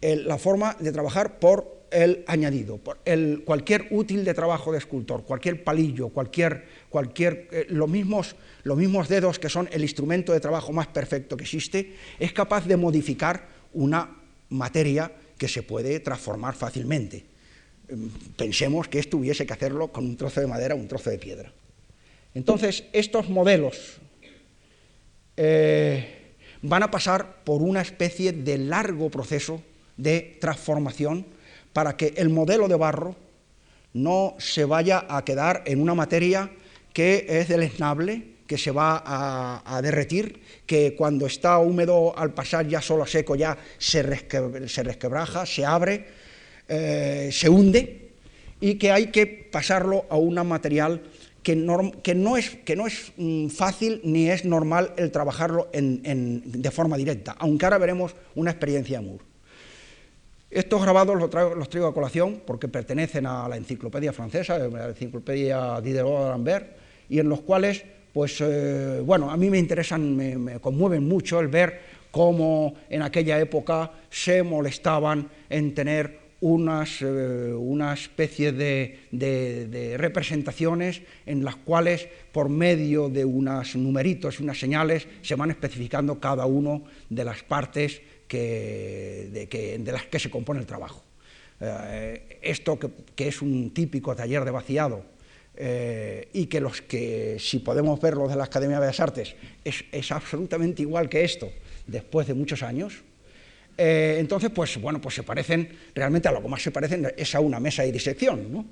la 0.00 0.38
forma 0.38 0.76
de 0.78 0.92
trabajar 0.92 1.40
por 1.40 1.80
el 1.90 2.22
añadido, 2.28 2.78
por 2.78 3.00
el, 3.04 3.42
cualquier 3.44 3.88
útil 3.90 4.24
de 4.24 4.34
trabajo 4.34 4.70
de 4.70 4.78
escultor, 4.78 5.24
cualquier 5.24 5.64
palillo, 5.64 6.10
cualquier, 6.10 6.64
cualquier 6.88 7.48
eh, 7.50 7.66
los, 7.68 7.88
mismos, 7.88 8.36
los 8.64 8.76
mismos 8.76 9.08
dedos 9.08 9.38
que 9.38 9.48
son 9.48 9.68
el 9.72 9.82
instrumento 9.82 10.32
de 10.32 10.40
trabajo 10.40 10.72
más 10.72 10.86
perfecto 10.88 11.36
que 11.36 11.44
existe, 11.44 11.96
es 12.18 12.32
capaz 12.32 12.66
de 12.66 12.76
modificar 12.76 13.48
una 13.72 14.16
materia 14.50 15.12
que 15.38 15.48
se 15.48 15.62
puede 15.62 16.00
transformar 16.00 16.54
fácilmente. 16.54 17.24
Em, 17.88 18.10
pensemos 18.36 18.88
que 18.88 18.98
esto 18.98 19.16
hubiese 19.16 19.46
que 19.46 19.52
hacerlo 19.52 19.88
con 19.88 20.04
un 20.04 20.16
trozo 20.16 20.40
de 20.40 20.46
madera 20.46 20.74
o 20.74 20.78
un 20.78 20.88
trozo 20.88 21.10
de 21.10 21.18
piedra. 21.18 21.52
Entonces, 22.34 22.84
estos 22.92 23.28
modelos 23.28 23.98
eh, 25.36 26.34
van 26.62 26.82
a 26.82 26.90
pasar 26.90 27.42
por 27.44 27.62
una 27.62 27.80
especie 27.80 28.32
de 28.32 28.58
largo 28.58 29.10
proceso 29.10 29.62
de 29.96 30.38
transformación 30.40 31.26
para 31.72 31.96
que 31.96 32.14
el 32.16 32.28
modelo 32.28 32.68
de 32.68 32.76
barro 32.76 33.16
no 33.92 34.34
se 34.38 34.64
vaya 34.64 35.06
a 35.08 35.24
quedar 35.24 35.62
en 35.66 35.80
una 35.80 35.94
materia 35.94 36.50
que 36.92 37.26
es 37.28 37.48
deleznable, 37.48 38.36
que 38.50 38.58
se 38.58 38.72
va 38.72 39.00
a, 39.06 39.80
derretir, 39.80 40.40
que 40.66 40.96
cuando 40.96 41.26
está 41.26 41.58
húmedo 41.58 42.18
al 42.18 42.34
pasar 42.34 42.66
ya 42.66 42.82
solo 42.82 43.06
seco 43.06 43.36
ya 43.36 43.56
se, 43.78 44.02
resquebraja, 44.02 45.46
se 45.46 45.64
abre, 45.64 46.04
eh, 46.66 47.30
se 47.30 47.48
hunde 47.48 48.10
y 48.60 48.74
que 48.74 48.90
hay 48.90 49.12
que 49.12 49.28
pasarlo 49.28 50.04
a 50.10 50.16
un 50.16 50.34
material 50.48 51.00
que, 51.44 51.54
no 51.54 52.36
es, 52.36 52.50
que 52.64 52.74
no 52.74 52.88
es 52.88 53.12
mm, 53.16 53.50
fácil 53.50 54.00
ni 54.02 54.28
es 54.28 54.44
normal 54.44 54.94
el 54.96 55.12
trabajarlo 55.12 55.70
de 55.72 56.70
forma 56.72 56.96
directa, 56.96 57.36
aunque 57.38 57.66
ahora 57.66 57.78
veremos 57.78 58.16
una 58.34 58.50
experiencia 58.50 58.98
de 58.98 59.06
Moore. 59.06 59.24
Estos 60.50 60.82
grabados 60.82 61.16
los 61.16 61.30
traigo, 61.30 61.86
a 61.86 61.94
colación 61.94 62.42
porque 62.44 62.66
pertenecen 62.66 63.26
a 63.26 63.48
la 63.48 63.56
enciclopedia 63.56 64.12
francesa, 64.12 64.56
a 64.56 64.58
la 64.58 64.88
enciclopedia 64.88 65.80
Diderot 65.80 66.24
d'Alembert, 66.24 66.76
y 67.08 67.20
en 67.20 67.28
los 67.28 67.42
cuales, 67.42 67.84
pues, 68.12 68.40
eh, 68.40 69.00
bueno, 69.04 69.30
a 69.30 69.36
mí 69.36 69.50
me 69.50 69.58
interesan, 69.58 70.16
me, 70.16 70.58
conmueven 70.60 71.06
mucho 71.06 71.40
el 71.40 71.48
ver 71.48 71.80
cómo 72.10 72.74
en 72.88 73.02
aquella 73.02 73.38
época 73.38 73.92
se 74.10 74.42
molestaban 74.42 75.28
en 75.48 75.74
tener 75.74 76.18
unas, 76.40 77.02
eh, 77.02 77.52
una 77.54 77.92
especie 77.92 78.52
de, 78.52 79.96
representaciones 79.98 81.02
en 81.26 81.44
las 81.44 81.56
cuales, 81.56 82.08
por 82.32 82.48
medio 82.48 83.08
de 83.08 83.24
unos 83.24 83.76
numeritos 83.76 84.40
unas 84.40 84.58
señales, 84.58 85.06
se 85.22 85.34
van 85.34 85.50
especificando 85.50 86.18
cada 86.18 86.46
uno 86.46 86.84
de 87.08 87.24
las 87.24 87.42
partes 87.42 88.00
de, 88.28 89.82
las 89.84 90.04
que 90.04 90.18
se 90.18 90.30
compone 90.30 90.60
el 90.60 90.66
trabajo. 90.66 91.04
Eh, 91.60 92.38
esto 92.40 92.78
que, 92.78 93.28
es 93.28 93.42
un 93.42 93.70
típico 93.70 94.16
taller 94.16 94.44
de 94.44 94.50
vaciado 94.50 95.04
eh, 95.56 96.28
y 96.32 96.46
que 96.46 96.60
los 96.60 96.82
que, 96.82 97.36
si 97.38 97.58
podemos 97.58 98.00
verlo 98.00 98.28
de 98.28 98.36
la 98.36 98.44
Academia 98.44 98.76
de 98.76 98.86
Bellas 98.86 99.00
Artes, 99.00 99.34
es, 99.64 100.12
absolutamente 100.12 100.82
igual 100.82 101.08
que 101.08 101.24
esto 101.24 101.50
después 101.86 102.26
de 102.26 102.34
muchos 102.34 102.62
años, 102.62 103.02
eh, 103.76 104.16
entonces, 104.18 104.50
pues 104.50 104.80
bueno, 104.80 105.00
pues 105.00 105.14
se 105.14 105.22
parecen, 105.22 105.68
realmente 105.94 106.28
a 106.28 106.32
lo 106.32 106.42
que 106.42 106.48
más 106.48 106.62
se 106.62 106.70
parecen 106.70 107.12
es 107.16 107.34
a 107.34 107.40
una 107.40 107.60
mesa 107.60 107.82
de 107.82 107.92
disección, 107.92 108.52
¿no? 108.52 108.66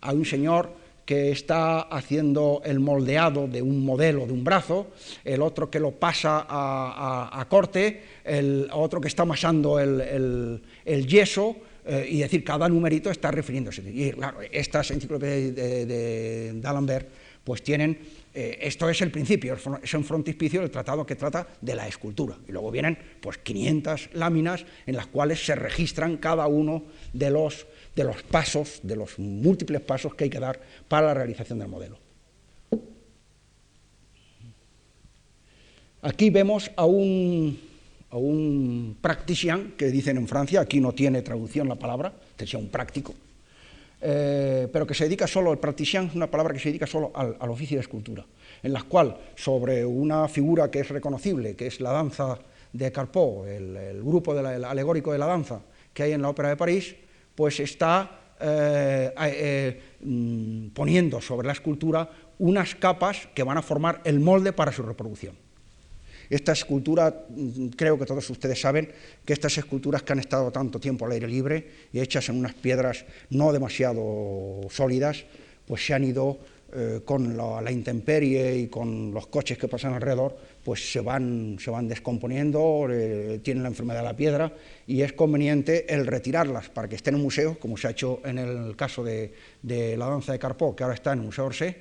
A 0.00 0.12
un 0.12 0.24
señor 0.24 0.84
que 1.04 1.30
está 1.30 1.80
haciendo 1.82 2.62
el 2.64 2.80
moldeado 2.80 3.46
de 3.46 3.60
un 3.62 3.84
modelo 3.84 4.26
de 4.26 4.32
un 4.32 4.42
brazo, 4.42 4.88
el 5.24 5.42
otro 5.42 5.70
que 5.70 5.78
lo 5.78 5.92
pasa 5.92 6.46
a, 6.48 7.46
corte, 7.48 8.02
el 8.24 8.68
otro 8.72 9.00
que 9.00 9.08
está 9.08 9.22
amasando 9.22 9.78
el, 9.78 10.60
yeso, 11.06 11.56
eh, 11.84 12.06
y 12.10 12.18
decir, 12.18 12.44
cada 12.44 12.68
numerito 12.68 13.10
está 13.10 13.30
refiriéndose. 13.30 13.82
Y 13.82 14.12
claro, 14.12 14.38
estas 14.50 14.90
enciclopedias 14.90 15.54
de, 15.54 16.52
D'Alembert 16.56 17.08
pues 17.44 17.62
tienen, 17.62 17.98
eh, 18.32 18.58
esto 18.62 18.88
es 18.88 19.02
el 19.02 19.10
principio, 19.10 19.56
es 19.82 19.94
un 19.94 20.04
frontispicio 20.04 20.62
del 20.62 20.70
tratado 20.70 21.04
que 21.04 21.14
trata 21.14 21.46
de 21.60 21.74
la 21.74 21.86
escultura. 21.86 22.38
Y 22.48 22.52
luego 22.52 22.70
vienen 22.70 22.96
pues 23.20 23.38
500 23.38 24.10
láminas 24.14 24.64
en 24.86 24.96
las 24.96 25.06
cuales 25.08 25.44
se 25.44 25.54
registran 25.54 26.16
cada 26.16 26.46
uno 26.46 26.84
de 27.12 27.30
los 27.30 27.66
de 27.94 28.04
los 28.04 28.22
pasos, 28.22 28.80
de 28.82 28.96
los 28.96 29.18
múltiples 29.18 29.80
pasos 29.80 30.14
que 30.14 30.24
hay 30.24 30.30
que 30.30 30.40
dar 30.40 30.60
para 30.88 31.08
la 31.08 31.14
realización 31.14 31.58
del 31.58 31.68
modelo. 31.68 31.98
Aquí 36.02 36.28
vemos 36.28 36.70
a 36.76 36.84
un, 36.84 37.58
a 38.14 38.16
un 38.16 38.96
practicien, 39.00 39.74
que 39.76 39.86
dicen 39.86 40.16
en 40.16 40.28
Francia, 40.28 40.60
aquí 40.60 40.80
no 40.80 40.92
tiene 40.92 41.20
traducción 41.22 41.68
la 41.68 41.74
palabra, 41.74 42.12
sería 42.38 42.60
un 42.60 42.68
práctico, 42.68 43.12
eh, 44.00 44.68
pero 44.72 44.86
que 44.86 44.94
se 44.94 45.04
dedica 45.04 45.26
solo, 45.26 45.50
el 45.50 45.58
practicien 45.58 46.06
es 46.06 46.14
una 46.14 46.30
palabra 46.30 46.54
que 46.54 46.60
se 46.60 46.68
dedica 46.68 46.86
solo 46.86 47.10
al, 47.12 47.36
oficio 47.50 47.76
de 47.76 47.80
escultura, 47.80 48.24
en 48.62 48.72
la 48.72 48.82
cual 48.82 49.16
sobre 49.34 49.84
una 49.84 50.28
figura 50.28 50.70
que 50.70 50.78
es 50.78 50.90
reconocible, 50.90 51.56
que 51.56 51.66
es 51.66 51.80
la 51.80 51.90
danza 51.90 52.38
de 52.72 52.92
Carpeau, 52.92 53.46
el, 53.46 54.00
grupo 54.04 54.30
alegórico 54.30 55.10
de 55.10 55.18
la 55.18 55.26
danza 55.26 55.62
que 55.92 56.04
hay 56.04 56.12
en 56.12 56.22
la 56.22 56.28
Ópera 56.28 56.50
de 56.50 56.56
París, 56.56 56.94
pues 57.34 57.58
está 57.58 58.36
eh, 58.40 59.12
eh, 59.18 59.82
mm, 60.02 60.68
poniendo 60.68 61.20
sobre 61.20 61.48
la 61.48 61.52
escultura 61.52 62.08
unas 62.38 62.76
capas 62.76 63.28
que 63.34 63.42
van 63.42 63.58
a 63.58 63.62
formar 63.62 64.02
el 64.04 64.20
molde 64.20 64.52
para 64.52 64.70
su 64.70 64.84
reproducción. 64.84 65.43
Esta 66.30 66.52
escultura, 66.52 67.26
creo 67.76 67.98
que 67.98 68.06
todos 68.06 68.28
ustedes 68.30 68.60
saben 68.60 68.90
que 69.24 69.32
estas 69.32 69.56
esculturas 69.58 70.02
que 70.02 70.12
han 70.12 70.20
estado 70.20 70.50
tanto 70.50 70.80
tiempo 70.80 71.06
al 71.06 71.12
aire 71.12 71.28
libre 71.28 71.68
y 71.92 72.00
hechas 72.00 72.28
en 72.28 72.36
unas 72.36 72.54
piedras 72.54 73.04
no 73.30 73.52
demasiado 73.52 74.60
sólidas, 74.70 75.24
pues 75.66 75.84
se 75.86 75.94
han 75.94 76.04
ido 76.04 76.38
eh, 76.76 77.02
con 77.04 77.36
la, 77.36 77.70
intemperie 77.70 78.56
y 78.56 78.66
con 78.66 79.12
los 79.12 79.28
coches 79.28 79.56
que 79.56 79.68
pasan 79.68 79.94
alrededor, 79.94 80.36
pues 80.64 80.90
se 80.90 80.98
van, 80.98 81.56
se 81.60 81.70
van 81.70 81.86
descomponiendo, 81.86 82.88
eh, 82.90 83.38
tienen 83.44 83.62
la 83.62 83.68
enfermedad 83.68 84.00
de 84.00 84.06
la 84.06 84.16
piedra 84.16 84.52
y 84.84 85.02
es 85.02 85.12
conveniente 85.12 85.94
el 85.94 86.04
retirarlas 86.04 86.70
para 86.70 86.88
que 86.88 86.96
estén 86.96 87.14
en 87.14 87.22
museos, 87.22 87.58
como 87.58 87.76
se 87.76 87.86
ha 87.86 87.90
hecho 87.90 88.20
en 88.24 88.38
el 88.38 88.74
caso 88.74 89.04
de, 89.04 89.32
la 89.62 90.06
danza 90.06 90.32
de 90.32 90.38
Carpó, 90.40 90.74
que 90.74 90.82
ahora 90.82 90.96
está 90.96 91.12
en 91.12 91.20
el 91.20 91.26
Museo 91.26 91.46
Orsay, 91.46 91.76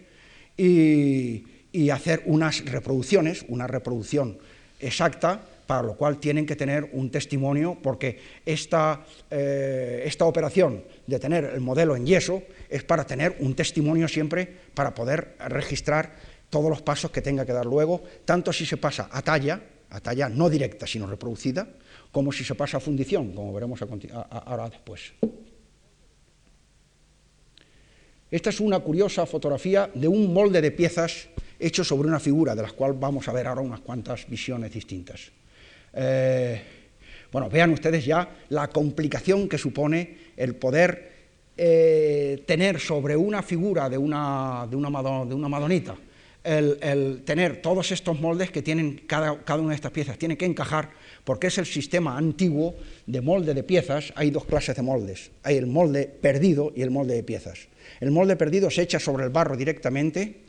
y, 0.55 1.43
y 1.74 1.89
hacer 1.89 2.21
unas 2.26 2.63
reproducciones, 2.63 3.43
una 3.49 3.67
reproducción 3.67 4.38
exacta 4.80 5.41
para 5.67 5.82
lo 5.82 5.95
cual 5.95 6.19
tienen 6.19 6.45
que 6.45 6.55
tener 6.55 6.89
un 6.93 7.09
testimonio, 7.09 7.78
porque 7.82 8.19
esta, 8.45 9.05
eh, 9.32 10.03
esta 10.05 10.26
operación 10.26 10.84
de 11.07 11.19
tener 11.19 11.45
el 11.45 11.61
modelo 11.61 11.95
en 11.95 12.05
yeso 12.05 12.43
es 12.69 12.84
para 12.84 13.05
tener 13.05 13.38
un 13.39 13.55
testimonio 13.55 14.07
siempre, 14.07 14.47
para 14.74 14.93
poder 14.93 15.36
registrar 15.47 16.15
todos 16.49 16.69
los 16.69 16.82
pasos 16.82 17.11
que 17.11 17.21
tenga 17.21 17.45
que 17.45 17.53
dar 17.53 17.65
luego, 17.65 18.03
tanto 18.26 18.53
si 18.53 18.65
se 18.65 18.78
pasa 18.78 19.09
a 19.11 19.21
talla, 19.21 19.61
a 19.89 19.99
talla 19.99 20.30
no 20.30 20.49
directa, 20.49 20.86
sino 20.86 21.07
reproducida, 21.07 21.67
como 22.11 22.32
si 22.32 22.43
se 22.43 22.55
pasa 22.55 22.78
a 22.78 22.80
fundición, 22.80 23.34
como 23.34 23.53
veremos 23.53 23.82
ahora 24.30 24.69
después. 24.69 25.13
Esta 28.30 28.49
es 28.49 28.59
una 28.59 28.80
curiosa 28.80 29.26
fotografía 29.26 29.89
de 29.93 30.07
un 30.07 30.34
molde 30.34 30.61
de 30.61 30.71
piezas 30.71 31.30
hecho 31.66 31.84
sobre 31.84 32.07
una 32.07 32.20
figura, 32.20 32.55
de 32.55 32.61
las 32.61 32.74
cuales 32.74 32.99
vamos 32.99 33.28
a 33.28 33.34
ver 33.34 33.47
ahora 33.47 33.61
unas 33.61 33.80
cuantas 33.80 34.28
visiones 34.28 34.72
distintas. 34.72 35.32
Eh, 35.93 36.61
bueno, 37.32 37.49
vean 37.49 37.72
ustedes 37.72 38.05
ya 38.05 38.30
la 38.49 38.68
complicación 38.68 39.49
que 39.49 39.57
supone 39.57 40.18
el 40.38 40.55
poder 40.55 41.11
eh, 41.57 42.43
tener 42.45 42.80
sobre 42.80 43.16
una 43.16 43.41
figura 43.41 43.89
de 43.89 43.97
una, 43.97 44.68
de 44.70 44.76
una, 44.76 44.89
madonita, 44.89 45.95
el, 46.43 47.24
tener 47.26 47.61
todos 47.61 47.91
estos 47.91 48.20
moldes 48.20 48.51
que 48.51 48.61
tienen 48.61 49.03
cada, 49.07 49.39
cada, 49.43 49.61
una 49.61 49.70
de 49.70 49.76
estas 49.76 49.91
piezas, 49.91 50.18
tiene 50.18 50.38
que 50.38 50.45
encajar, 50.45 50.89
porque 51.24 51.47
es 51.47 51.57
el 51.57 51.66
sistema 51.66 52.18
antiguo 52.18 52.76
de 53.05 53.22
molde 53.22 53.53
de 53.53 53.64
piezas, 53.64 54.14
hay 54.16 54.30
dos 54.30 54.45
clases 54.45 54.76
de 54.76 54.82
moldes, 54.82 55.32
hay 55.43 55.57
el 55.57 55.68
molde 55.68 56.05
perdido 56.05 56.74
y 56.76 56.82
el 56.82 56.91
molde 56.91 57.16
de 57.16 57.24
piezas. 57.24 57.68
El 57.99 58.11
molde 58.11 58.36
perdido 58.36 58.70
se 58.70 58.82
echa 58.82 58.99
sobre 58.99 59.24
el 59.24 59.30
barro 59.30 59.55
directamente, 59.55 60.42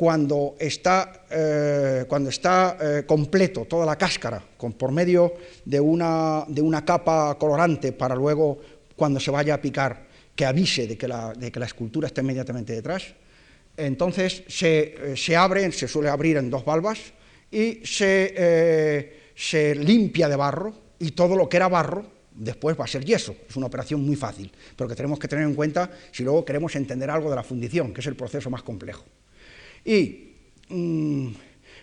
cuando 0.00 0.56
está, 0.58 1.26
eh, 1.28 2.06
cuando 2.08 2.30
está 2.30 2.78
eh, 2.80 3.02
completo 3.04 3.66
toda 3.66 3.84
la 3.84 3.98
cáscara, 3.98 4.42
por 4.78 4.92
medio 4.92 5.34
de 5.66 5.78
una, 5.78 6.46
capa 6.86 7.36
colorante 7.38 7.92
para 7.92 8.14
luego, 8.14 8.58
cuando 8.96 9.20
se 9.20 9.30
vaya 9.30 9.52
a 9.52 9.60
picar, 9.60 10.06
que 10.34 10.46
avise 10.46 10.86
de 10.86 10.96
que 10.96 11.06
la, 11.06 11.34
escultura 11.66 12.06
está 12.06 12.22
inmediatamente 12.22 12.72
detrás, 12.72 13.12
entonces 13.76 14.42
se, 14.48 14.94
eh, 15.12 15.16
se, 15.18 15.36
abre, 15.36 15.70
se 15.70 15.86
suele 15.86 16.08
abrir 16.08 16.38
en 16.38 16.48
dos 16.48 16.64
valvas 16.64 16.98
y 17.50 17.82
se, 17.84 19.12
se 19.36 19.74
limpia 19.74 20.30
de 20.30 20.36
barro 20.36 20.72
y 20.98 21.10
todo 21.10 21.36
lo 21.36 21.46
que 21.46 21.58
era 21.58 21.68
barro 21.68 22.06
después 22.34 22.74
va 22.74 22.84
a 22.84 22.88
ser 22.88 23.04
yeso. 23.04 23.36
Es 23.46 23.54
una 23.54 23.66
operación 23.66 24.00
muy 24.00 24.16
fácil, 24.16 24.50
pero 24.74 24.88
que 24.88 24.96
tenemos 24.96 25.18
que 25.18 25.28
tener 25.28 25.44
en 25.44 25.54
cuenta 25.54 25.90
si 26.10 26.22
luego 26.22 26.42
queremos 26.42 26.74
entender 26.74 27.10
algo 27.10 27.28
de 27.28 27.36
la 27.36 27.42
fundición, 27.42 27.92
que 27.92 28.00
es 28.00 28.06
el 28.06 28.16
proceso 28.16 28.48
más 28.48 28.62
complejo. 28.62 29.04
Y 29.84 30.30
mm, 30.68 31.28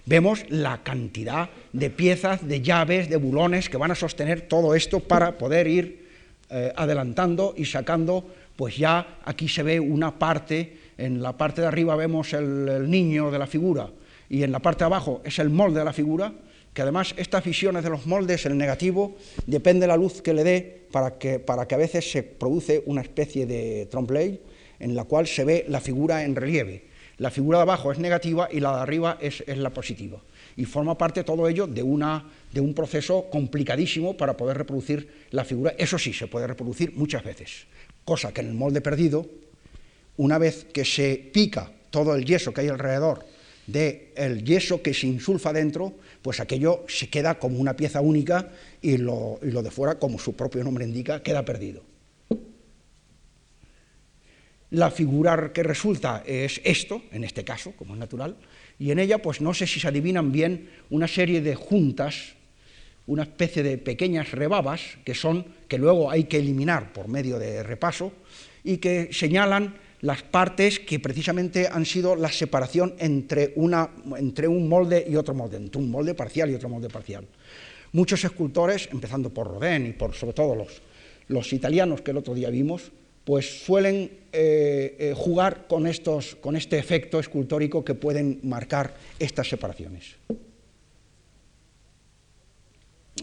vemos 0.06 0.46
la 0.50 0.84
cantidad 0.84 1.50
de 1.74 1.90
piezas, 1.90 2.48
de 2.48 2.62
llaves, 2.62 3.10
de 3.10 3.18
bulones 3.18 3.70
que 3.70 3.78
van 3.78 3.92
a 3.92 3.96
sostener 3.96 4.42
todo 4.42 4.74
esto 4.76 5.00
para 5.00 5.38
poder 5.38 5.68
ir 5.68 6.08
eh, 6.50 6.72
adelantando 6.78 7.54
y 7.58 7.66
sacando, 7.66 8.26
pues 8.56 8.78
ya 8.78 9.20
aquí 9.26 9.50
se 9.50 9.64
ve 9.64 9.82
una 9.82 10.18
parte, 10.18 10.78
en 10.98 11.22
la 11.22 11.38
parte 11.38 11.60
de 11.60 11.68
arriba 11.68 11.98
vemos 11.98 12.32
el, 12.32 12.90
niño 12.90 13.30
de 13.32 13.38
la 13.38 13.48
figura 13.48 13.90
y 14.30 14.44
en 14.44 14.54
la 14.54 14.60
parte 14.60 14.80
de 14.80 14.86
abajo 14.86 15.22
es 15.26 15.40
el 15.40 15.50
molde 15.50 15.80
de 15.80 15.86
la 15.86 15.92
figura, 15.92 16.34
que 16.74 16.82
además 16.84 17.14
estas 17.18 17.44
visiones 17.44 17.84
de 17.84 17.90
los 17.90 18.06
moldes, 18.06 18.46
el 18.46 18.58
negativo, 18.58 19.18
depende 19.46 19.82
de 19.82 19.88
la 19.88 19.98
luz 19.98 20.22
que 20.22 20.34
le 20.34 20.46
dé 20.46 20.88
para 20.90 21.18
que, 21.18 21.40
para 21.40 21.68
que 21.68 21.76
a 21.76 21.80
veces 21.80 22.10
se 22.10 22.24
produce 22.24 22.82
una 22.86 23.02
especie 23.02 23.46
de 23.46 23.88
trompe 23.92 24.40
en 24.80 24.96
la 24.96 25.04
cual 25.04 25.28
se 25.28 25.44
ve 25.44 25.66
la 25.68 25.82
figura 25.82 26.24
en 26.24 26.36
relieve. 26.36 26.87
La 27.18 27.32
figura 27.32 27.58
de 27.58 27.64
abajo 27.64 27.92
es 27.92 27.98
negativa 27.98 28.48
y 28.52 28.60
la 28.60 28.76
de 28.76 28.82
arriba 28.82 29.18
es, 29.20 29.44
la 29.48 29.72
positiva. 29.72 30.22
Y 30.56 30.66
forma 30.66 30.98
parte 30.98 31.24
todo 31.24 31.48
ello 31.48 31.66
de, 31.66 31.82
un 31.82 32.74
proceso 32.76 33.26
complicadísimo 33.32 34.16
para 34.16 34.38
poder 34.38 34.58
reproducir 34.58 35.26
la 35.32 35.44
figura. 35.44 35.74
Eso 35.78 35.98
sí, 35.98 36.14
se 36.14 36.28
puede 36.28 36.46
reproducir 36.46 36.94
muchas 36.94 37.24
veces. 37.24 37.66
Cosa 38.06 38.32
que 38.32 38.42
en 38.42 38.50
el 38.50 38.54
molde 38.54 38.82
perdido, 38.82 39.26
una 40.18 40.38
vez 40.38 40.66
que 40.66 40.86
se 40.86 41.30
pica 41.34 41.72
todo 41.90 42.14
el 42.14 42.24
yeso 42.24 42.54
que 42.54 42.62
hay 42.62 42.68
alrededor 42.68 43.26
del 43.66 44.44
yeso 44.46 44.82
que 44.82 44.94
se 44.94 45.08
insulfa 45.08 45.52
dentro, 45.52 45.94
pues 46.22 46.40
aquello 46.40 46.86
se 46.88 47.10
queda 47.10 47.38
como 47.40 47.60
una 47.60 47.76
pieza 47.76 48.00
única 48.00 48.52
y 48.82 48.98
lo 48.98 49.40
de 49.42 49.72
fuera, 49.72 50.00
como 50.00 50.20
su 50.20 50.36
propio 50.36 50.64
nombre 50.64 50.86
indica, 50.86 51.22
queda 51.22 51.44
perdido 51.44 51.97
la 54.72 54.92
figura 54.92 55.52
que 55.54 55.64
resulta 55.64 56.24
es 56.26 56.62
esto, 56.64 57.02
en 57.12 57.24
este 57.24 57.44
caso, 57.44 57.74
como 57.78 57.94
es 57.94 58.00
natural, 58.00 58.36
y 58.80 58.92
en 58.92 59.00
ella 59.00 59.20
pues 59.20 59.42
no 59.42 59.54
sé 59.54 59.66
si 59.66 59.80
se 59.80 59.88
adivinan 59.88 60.32
bien 60.32 60.70
una 60.90 61.08
serie 61.08 61.42
de 61.42 61.56
juntas 61.56 62.38
una 63.08 63.24
especie 63.24 63.64
de 63.64 63.78
pequeñas 63.78 64.32
rebabas 64.32 64.82
que 65.04 65.16
son 65.16 65.46
que 65.68 65.78
luego 65.78 66.12
hay 66.12 66.26
que 66.26 66.38
eliminar 66.38 66.94
por 66.94 67.08
medio 67.08 67.40
de 67.40 67.64
repaso 67.64 68.12
y 68.64 68.78
que 68.78 69.10
señalan 69.12 69.76
las 70.02 70.22
partes 70.24 70.80
que 70.80 71.00
precisamente 71.00 71.68
han 71.68 71.86
sido 71.86 72.16
la 72.16 72.30
separación 72.30 72.94
entre, 73.00 73.54
una, 73.56 73.90
entre 74.18 74.48
un 74.48 74.70
molde 74.70 75.06
y 75.10 75.16
otro 75.16 75.34
molde, 75.34 75.58
entre 75.58 75.82
un 75.82 75.90
molde 75.90 76.14
parcial 76.14 76.52
y 76.52 76.56
otro 76.56 76.70
molde 76.70 76.90
parcial. 76.90 77.26
Muchos 77.94 78.24
escultores, 78.24 78.90
empezando 78.92 79.34
por 79.34 79.48
Rodin 79.48 79.88
y 79.88 79.94
por 79.94 80.14
sobre 80.14 80.34
todo 80.34 80.54
los, 80.54 80.82
los 81.30 81.52
italianos 81.54 82.02
que 82.02 82.12
el 82.12 82.18
otro 82.18 82.36
día 82.36 82.50
vimos, 82.50 82.92
pues 83.28 83.66
suelen 83.66 84.10
eh, 84.32 84.96
eh, 85.00 85.14
jugar 85.14 85.68
con, 85.68 85.86
estos, 85.86 86.36
con 86.36 86.56
este 86.56 86.80
efecto 86.80 87.20
escultórico 87.20 87.84
que 87.84 87.94
pueden 87.94 88.40
marcar 88.44 88.96
estas 89.20 89.50
separaciones. 89.50 90.16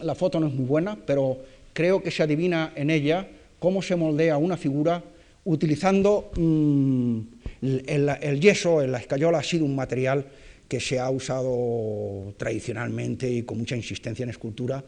La 0.03 0.13
foto 0.13 0.39
no 0.39 0.45
es 0.45 0.53
muy 0.53 0.67
buena, 0.67 0.95
pero 0.95 1.39
creo 1.73 2.03
que 2.03 2.11
se 2.11 2.21
adivina 2.21 2.71
en 2.75 2.91
ella 2.91 3.27
cómo 3.57 3.81
se 3.81 3.95
moldea 3.95 4.37
una 4.37 4.57
figura 4.57 5.03
utilizando 5.43 6.29
mm, 6.35 7.19
el, 7.63 8.39
yeso, 8.39 8.85
la 8.85 8.99
escayola 8.99 9.39
ha 9.39 9.43
sido 9.43 9.65
un 9.65 9.75
material 9.75 10.23
que 10.67 10.79
se 10.79 10.99
ha 10.99 11.09
usado 11.09 12.31
tradicionalmente 12.37 13.27
y 13.27 13.41
con 13.41 13.57
mucha 13.57 13.75
insistencia 13.75 14.21
en 14.21 14.29
escultura, 14.29 14.83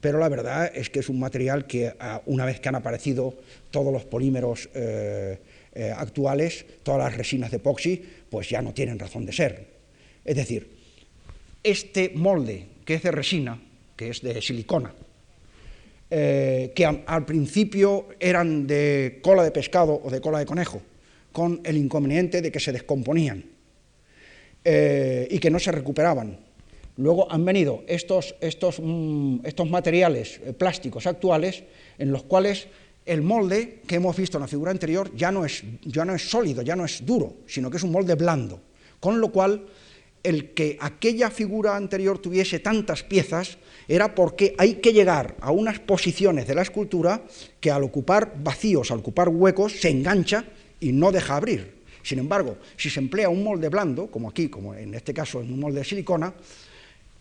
pero 0.00 0.18
la 0.18 0.28
verdad 0.28 0.72
es 0.74 0.88
que 0.88 1.00
es 1.00 1.08
un 1.08 1.20
material 1.20 1.66
que 1.66 1.92
ah, 2.00 2.22
una 2.26 2.46
vez 2.46 2.58
que 2.60 2.68
han 2.68 2.74
aparecido 2.74 3.34
todos 3.70 3.92
los 3.92 4.04
polímeros 4.04 4.70
eh, 4.74 5.38
eh, 5.74 5.94
actuales, 5.94 6.64
todas 6.82 7.00
las 7.00 7.16
resinas 7.16 7.50
de 7.50 7.58
epoxi, 7.58 8.02
pues 8.30 8.48
ya 8.48 8.62
no 8.62 8.72
tienen 8.72 8.98
razón 8.98 9.26
de 9.26 9.32
ser. 9.32 9.66
Es 10.24 10.36
decir, 10.36 10.70
este 11.62 12.12
molde 12.14 12.66
que 12.84 12.94
es 12.94 13.02
de 13.02 13.10
resina, 13.10 13.60
que 13.94 14.08
es 14.08 14.22
de 14.22 14.40
silicona, 14.40 14.94
eh, 16.10 16.72
que 16.74 16.86
al 16.86 17.26
principio 17.26 18.08
eran 18.18 18.66
de 18.66 19.20
cola 19.22 19.44
de 19.44 19.50
pescado 19.50 20.00
o 20.02 20.10
de 20.10 20.20
cola 20.20 20.38
de 20.38 20.46
conejo, 20.46 20.80
con 21.30 21.60
el 21.62 21.76
inconveniente 21.76 22.40
de 22.40 22.50
que 22.50 22.58
se 22.58 22.72
descomponían 22.72 23.44
y 24.62 25.38
que 25.38 25.50
no 25.50 25.58
se 25.58 25.72
recuperaban. 25.72 26.49
Luego 27.00 27.32
han 27.32 27.46
venido 27.46 27.82
estos, 27.86 28.34
estos, 28.42 28.78
mm, 28.78 29.38
estos 29.44 29.70
materiales 29.70 30.38
eh, 30.44 30.52
plásticos 30.52 31.06
actuales 31.06 31.64
en 31.98 32.12
los 32.12 32.24
cuales 32.24 32.68
el 33.06 33.22
molde 33.22 33.80
que 33.86 33.94
hemos 33.94 34.14
visto 34.16 34.36
en 34.36 34.42
la 34.42 34.48
figura 34.48 34.70
anterior 34.70 35.10
ya 35.16 35.32
no, 35.32 35.46
es, 35.46 35.64
ya 35.82 36.04
no 36.04 36.14
es 36.14 36.28
sólido, 36.28 36.60
ya 36.60 36.76
no 36.76 36.84
es 36.84 37.04
duro, 37.06 37.38
sino 37.46 37.70
que 37.70 37.78
es 37.78 37.82
un 37.84 37.92
molde 37.92 38.16
blando, 38.16 38.60
con 39.00 39.18
lo 39.18 39.32
cual 39.32 39.64
el 40.22 40.50
que 40.52 40.76
aquella 40.78 41.30
figura 41.30 41.74
anterior 41.74 42.18
tuviese 42.18 42.58
tantas 42.58 43.02
piezas 43.02 43.56
era 43.88 44.14
porque 44.14 44.54
hay 44.58 44.74
que 44.74 44.92
llegar 44.92 45.36
a 45.40 45.52
unas 45.52 45.78
posiciones 45.78 46.46
de 46.46 46.54
la 46.54 46.62
escultura 46.62 47.22
que 47.60 47.70
al 47.70 47.82
ocupar 47.82 48.34
vacíos, 48.42 48.90
al 48.90 48.98
ocupar 48.98 49.30
huecos, 49.30 49.72
se 49.72 49.88
engancha 49.88 50.44
y 50.78 50.92
no 50.92 51.10
deja 51.10 51.36
abrir. 51.36 51.80
Sin 52.02 52.18
embargo, 52.18 52.58
si 52.76 52.90
se 52.90 53.00
emplea 53.00 53.30
un 53.30 53.42
molde 53.42 53.70
blando, 53.70 54.10
como 54.10 54.28
aquí, 54.28 54.48
como 54.48 54.74
en 54.74 54.94
este 54.94 55.14
caso 55.14 55.40
en 55.40 55.50
un 55.50 55.60
molde 55.60 55.78
de 55.78 55.84
silicona, 55.84 56.34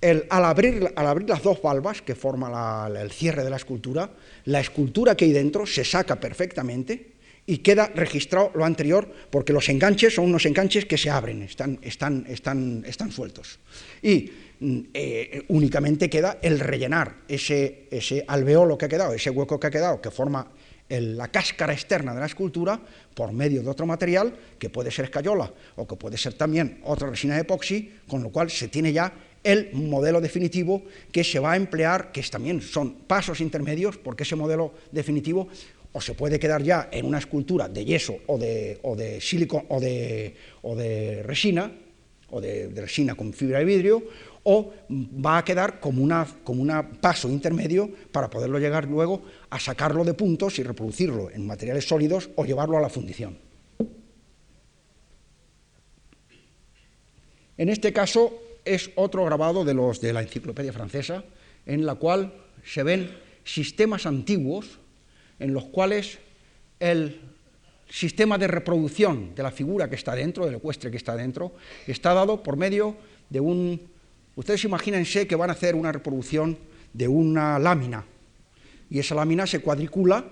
al, 0.01 0.45
abrir, 0.45 0.93
al, 0.95 1.07
abrir, 1.07 1.29
las 1.29 1.43
dos 1.43 1.61
valvas 1.61 2.01
que 2.01 2.15
forman 2.15 2.95
el 2.95 3.11
cierre 3.11 3.43
de 3.43 3.49
la 3.49 3.57
escultura, 3.57 4.09
la 4.45 4.59
escultura 4.59 5.15
que 5.15 5.25
hay 5.25 5.33
dentro 5.33 5.65
se 5.65 5.83
saca 5.83 6.19
perfectamente 6.19 7.19
y 7.45 7.57
queda 7.57 7.91
registrado 7.95 8.51
lo 8.53 8.63
anterior, 8.63 9.11
porque 9.31 9.53
los 9.53 9.67
enganches 9.69 10.13
son 10.13 10.25
unos 10.25 10.45
enganches 10.45 10.85
que 10.85 10.97
se 10.97 11.09
abren, 11.09 11.41
están, 11.41 11.79
están, 11.81 12.25
están, 12.29 12.83
están 12.85 13.11
sueltos. 13.11 13.59
Y 14.03 14.29
mm, 14.59 14.79
eh, 14.93 15.45
únicamente 15.47 16.09
queda 16.09 16.37
el 16.43 16.59
rellenar 16.59 17.21
ese, 17.27 17.87
ese 17.89 18.23
alveolo 18.27 18.77
que 18.77 18.85
ha 18.85 18.89
quedado, 18.89 19.13
ese 19.13 19.31
hueco 19.31 19.59
que 19.59 19.67
ha 19.67 19.71
quedado, 19.71 19.99
que 19.99 20.11
forma 20.11 20.47
la 20.89 21.27
cáscara 21.29 21.73
externa 21.73 22.13
de 22.13 22.19
la 22.19 22.25
escultura, 22.25 22.79
por 23.13 23.31
medio 23.31 23.61
de 23.61 23.69
otro 23.69 23.85
material, 23.85 24.33
que 24.57 24.69
puede 24.69 24.91
ser 24.91 25.05
escayola 25.05 25.53
o 25.75 25.87
que 25.87 25.95
puede 25.95 26.17
ser 26.17 26.33
también 26.33 26.79
otra 26.83 27.09
resina 27.09 27.35
de 27.35 27.41
epoxi, 27.41 27.91
con 28.07 28.23
lo 28.23 28.29
cual 28.29 28.49
se 28.49 28.69
tiene 28.69 28.91
ya 28.91 29.13
el 29.43 29.71
modelo 29.73 30.21
definitivo 30.21 30.83
que 31.11 31.23
se 31.23 31.39
va 31.39 31.53
a 31.53 31.55
emplear, 31.55 32.11
que 32.11 32.21
también 32.23 32.61
son 32.61 32.93
pasos 33.07 33.41
intermedios, 33.41 33.97
porque 33.97 34.23
ese 34.23 34.35
modelo 34.35 34.73
definitivo 34.91 35.47
o 35.91 36.01
se 36.01 36.13
puede 36.13 36.39
quedar 36.39 36.61
ya 36.61 36.89
en 36.91 37.05
una 37.05 37.17
escultura 37.17 37.67
de 37.67 37.83
yeso 37.83 38.17
o 38.27 38.37
de, 38.37 38.79
o 38.83 38.95
de 38.95 39.19
o 39.69 39.79
de, 39.79 40.35
o 40.61 40.75
de 40.75 41.23
resina, 41.23 41.71
o 42.29 42.41
de, 42.41 42.69
resina 42.75 43.15
con 43.15 43.33
fibra 43.33 43.59
de 43.59 43.65
vidrio, 43.65 44.03
o 44.43 44.73
va 44.93 45.39
a 45.39 45.45
quedar 45.45 45.79
como 45.79 46.03
un 46.03 46.13
como 46.43 46.61
una 46.61 46.89
paso 46.89 47.27
intermedio 47.27 47.89
para 48.11 48.29
poderlo 48.29 48.59
llegar 48.59 48.85
luego 48.85 49.23
a 49.49 49.59
sacarlo 49.59 50.03
de 50.03 50.13
puntos 50.13 50.59
y 50.59 50.63
reproducirlo 50.63 51.31
en 51.31 51.45
materiales 51.45 51.87
sólidos 51.87 52.29
o 52.35 52.45
llevarlo 52.45 52.77
a 52.77 52.81
la 52.81 52.89
fundición. 52.89 53.37
En 57.57 57.67
este 57.67 57.91
caso 57.91 58.48
es 58.69 58.91
otro 58.95 59.25
grabado 59.25 59.65
de 59.65 59.73
los 59.73 59.99
de 59.99 60.13
la 60.13 60.21
enciclopedia 60.21 60.71
francesa, 60.71 61.23
en 61.65 61.85
la 61.85 61.95
cual 61.95 62.33
se 62.63 62.83
ven 62.83 63.11
sistemas 63.43 64.05
antiguos 64.05 64.79
en 65.39 65.53
los 65.53 65.65
cuales 65.65 66.19
el 66.79 67.19
sistema 67.89 68.37
de 68.37 68.47
reproducción 68.47 69.33
de 69.33 69.43
la 69.43 69.51
figura 69.51 69.89
que 69.89 69.95
está 69.95 70.13
dentro, 70.13 70.45
del 70.45 70.55
ecuestre 70.55 70.91
que 70.91 70.97
está 70.97 71.15
dentro, 71.15 71.53
está 71.87 72.13
dado 72.13 72.43
por 72.43 72.57
medio 72.57 72.95
de 73.29 73.39
un... 73.39 73.89
Ustedes 74.35 74.63
imagínense 74.63 75.27
que 75.27 75.35
van 75.35 75.49
a 75.49 75.53
hacer 75.53 75.75
una 75.75 75.91
reproducción 75.91 76.57
de 76.93 77.07
una 77.07 77.59
lámina, 77.59 78.05
y 78.89 78.99
esa 78.99 79.15
lámina 79.15 79.45
se 79.45 79.59
cuadricula 79.59 80.25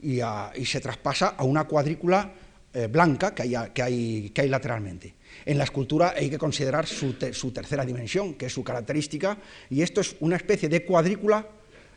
y, 0.00 0.20
se 0.64 0.80
traspasa 0.80 1.28
a 1.28 1.44
una 1.44 1.64
cuadrícula 1.64 2.32
eh, 2.72 2.86
blanca 2.88 3.34
que 3.34 3.42
hay, 3.42 3.54
que, 3.72 4.32
que 4.32 4.40
hay, 4.40 4.48
lateralmente. 4.48 5.14
En 5.44 5.58
la 5.58 5.64
escultura 5.64 6.14
hay 6.16 6.30
que 6.30 6.38
considerar 6.38 6.86
su, 6.86 7.14
tercera 7.14 7.84
dimensión, 7.84 8.34
que 8.34 8.46
es 8.46 8.52
su 8.52 8.64
característica, 8.64 9.38
y 9.70 9.82
esto 9.82 10.00
es 10.00 10.16
una 10.20 10.36
especie 10.36 10.68
de 10.68 10.84
cuadrícula 10.84 11.46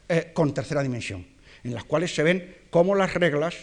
eh, 0.09 0.31
con 0.33 0.53
tercera 0.53 0.83
dimensión 0.83 1.37
en 1.63 1.73
las 1.73 1.83
cuales 1.83 2.13
se 2.13 2.23
ven 2.23 2.55
cómo 2.69 2.95
las 2.95 3.13
reglas 3.13 3.55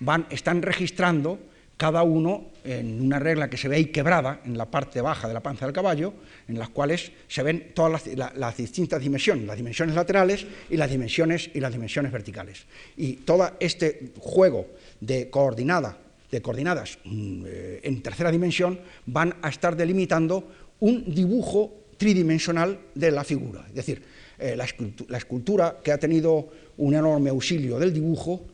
van, 0.00 0.26
están 0.30 0.62
registrando 0.62 1.38
cada 1.76 2.02
uno 2.02 2.50
en 2.64 3.00
una 3.00 3.18
regla 3.18 3.48
que 3.48 3.56
se 3.56 3.66
ve 3.68 3.76
ahí 3.76 3.86
quebrada 3.86 4.40
en 4.44 4.58
la 4.58 4.70
parte 4.70 5.00
baja 5.00 5.28
de 5.28 5.34
la 5.34 5.42
panza 5.42 5.64
del 5.64 5.74
caballo, 5.74 6.12
en 6.46 6.58
las 6.58 6.68
cuales 6.68 7.10
se 7.26 7.42
ven 7.42 7.72
todas 7.74 8.06
las, 8.36 8.56
distintas 8.56 9.00
dimensiones, 9.00 9.46
las 9.46 9.56
dimensiones 9.56 9.94
laterales 9.94 10.46
y 10.68 10.76
las 10.76 10.90
dimensiones, 10.90 11.50
y 11.54 11.60
las 11.60 11.72
dimensiones 11.72 12.12
verticales. 12.12 12.66
Y 12.98 13.14
todo 13.16 13.52
este 13.60 14.12
juego 14.18 14.66
de, 15.00 15.30
coordinada, 15.30 15.96
de 16.30 16.40
coordinadas 16.42 16.98
mm, 17.04 17.44
eh, 17.46 17.80
en 17.82 18.02
tercera 18.02 18.30
dimensión 18.30 18.78
van 19.06 19.34
a 19.42 19.48
estar 19.48 19.76
delimitando 19.76 20.48
un 20.80 21.12
dibujo 21.12 21.74
tridimensional 21.96 22.78
de 22.94 23.10
la 23.10 23.24
figura. 23.24 23.66
Es 23.68 23.74
decir, 23.74 24.02
eh, 24.38 24.56
la 24.56 25.18
escultura 25.18 25.78
que 25.84 25.92
ha 25.92 25.98
tenido 25.98 26.48
un 26.78 26.94
enorme 26.94 27.28
auxilio 27.28 27.78
del 27.78 27.92
dibujo, 27.92 28.46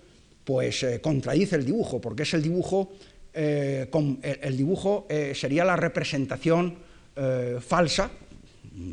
pues 0.45 0.83
eh, 0.83 1.01
contradice 1.01 1.57
el 1.57 1.65
dibujo, 1.65 2.01
porque 2.01 2.25
es 2.25 2.35
el 2.35 2.43
dibujo, 2.43 2.93
el, 3.35 4.57
dibujo 4.57 5.07
sería 5.35 5.63
la 5.63 5.77
representación 5.77 6.75
falsa, 7.61 8.11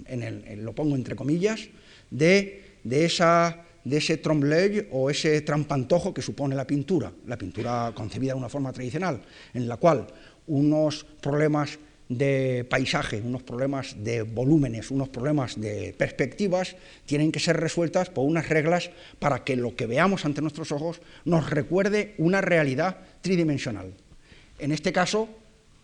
en 0.05 0.65
lo 0.65 0.75
pongo 0.75 0.97
entre 0.97 1.15
comillas, 1.15 1.69
de, 2.11 2.75
de, 2.83 3.05
esa, 3.05 3.63
de 3.83 3.97
ese 3.97 4.17
trompe 4.17 4.87
o 4.91 5.09
ese 5.09 5.41
trampantojo 5.41 6.13
que 6.13 6.21
supone 6.21 6.55
la 6.55 6.65
pintura, 6.65 7.11
la 7.27 7.37
pintura 7.37 7.91
concebida 7.93 8.33
de 8.33 8.39
una 8.39 8.49
forma 8.49 8.71
tradicional, 8.71 9.21
en 9.53 9.67
la 9.67 9.77
cual 9.77 10.07
unos 10.47 11.05
problemas 11.21 11.79
de 12.09 12.65
paisaje, 12.69 13.21
unos 13.21 13.43
problemas 13.43 13.95
de 14.03 14.23
volúmenes, 14.23 14.91
unos 14.91 15.09
problemas 15.09 15.59
de 15.59 15.95
perspectivas, 15.97 16.75
tienen 17.05 17.31
que 17.31 17.39
ser 17.39 17.57
resueltas 17.57 18.09
por 18.09 18.25
unas 18.25 18.49
reglas 18.49 18.91
para 19.19 19.43
que 19.43 19.55
lo 19.55 19.75
que 19.75 19.87
veamos 19.87 20.25
ante 20.25 20.41
nuestros 20.41 20.71
ojos 20.71 21.01
nos 21.25 21.49
recuerde 21.49 22.13
una 22.17 22.41
realidad 22.41 22.97
tridimensional. 23.21 23.93
En 24.59 24.71
este 24.71 24.91
caso, 24.91 25.29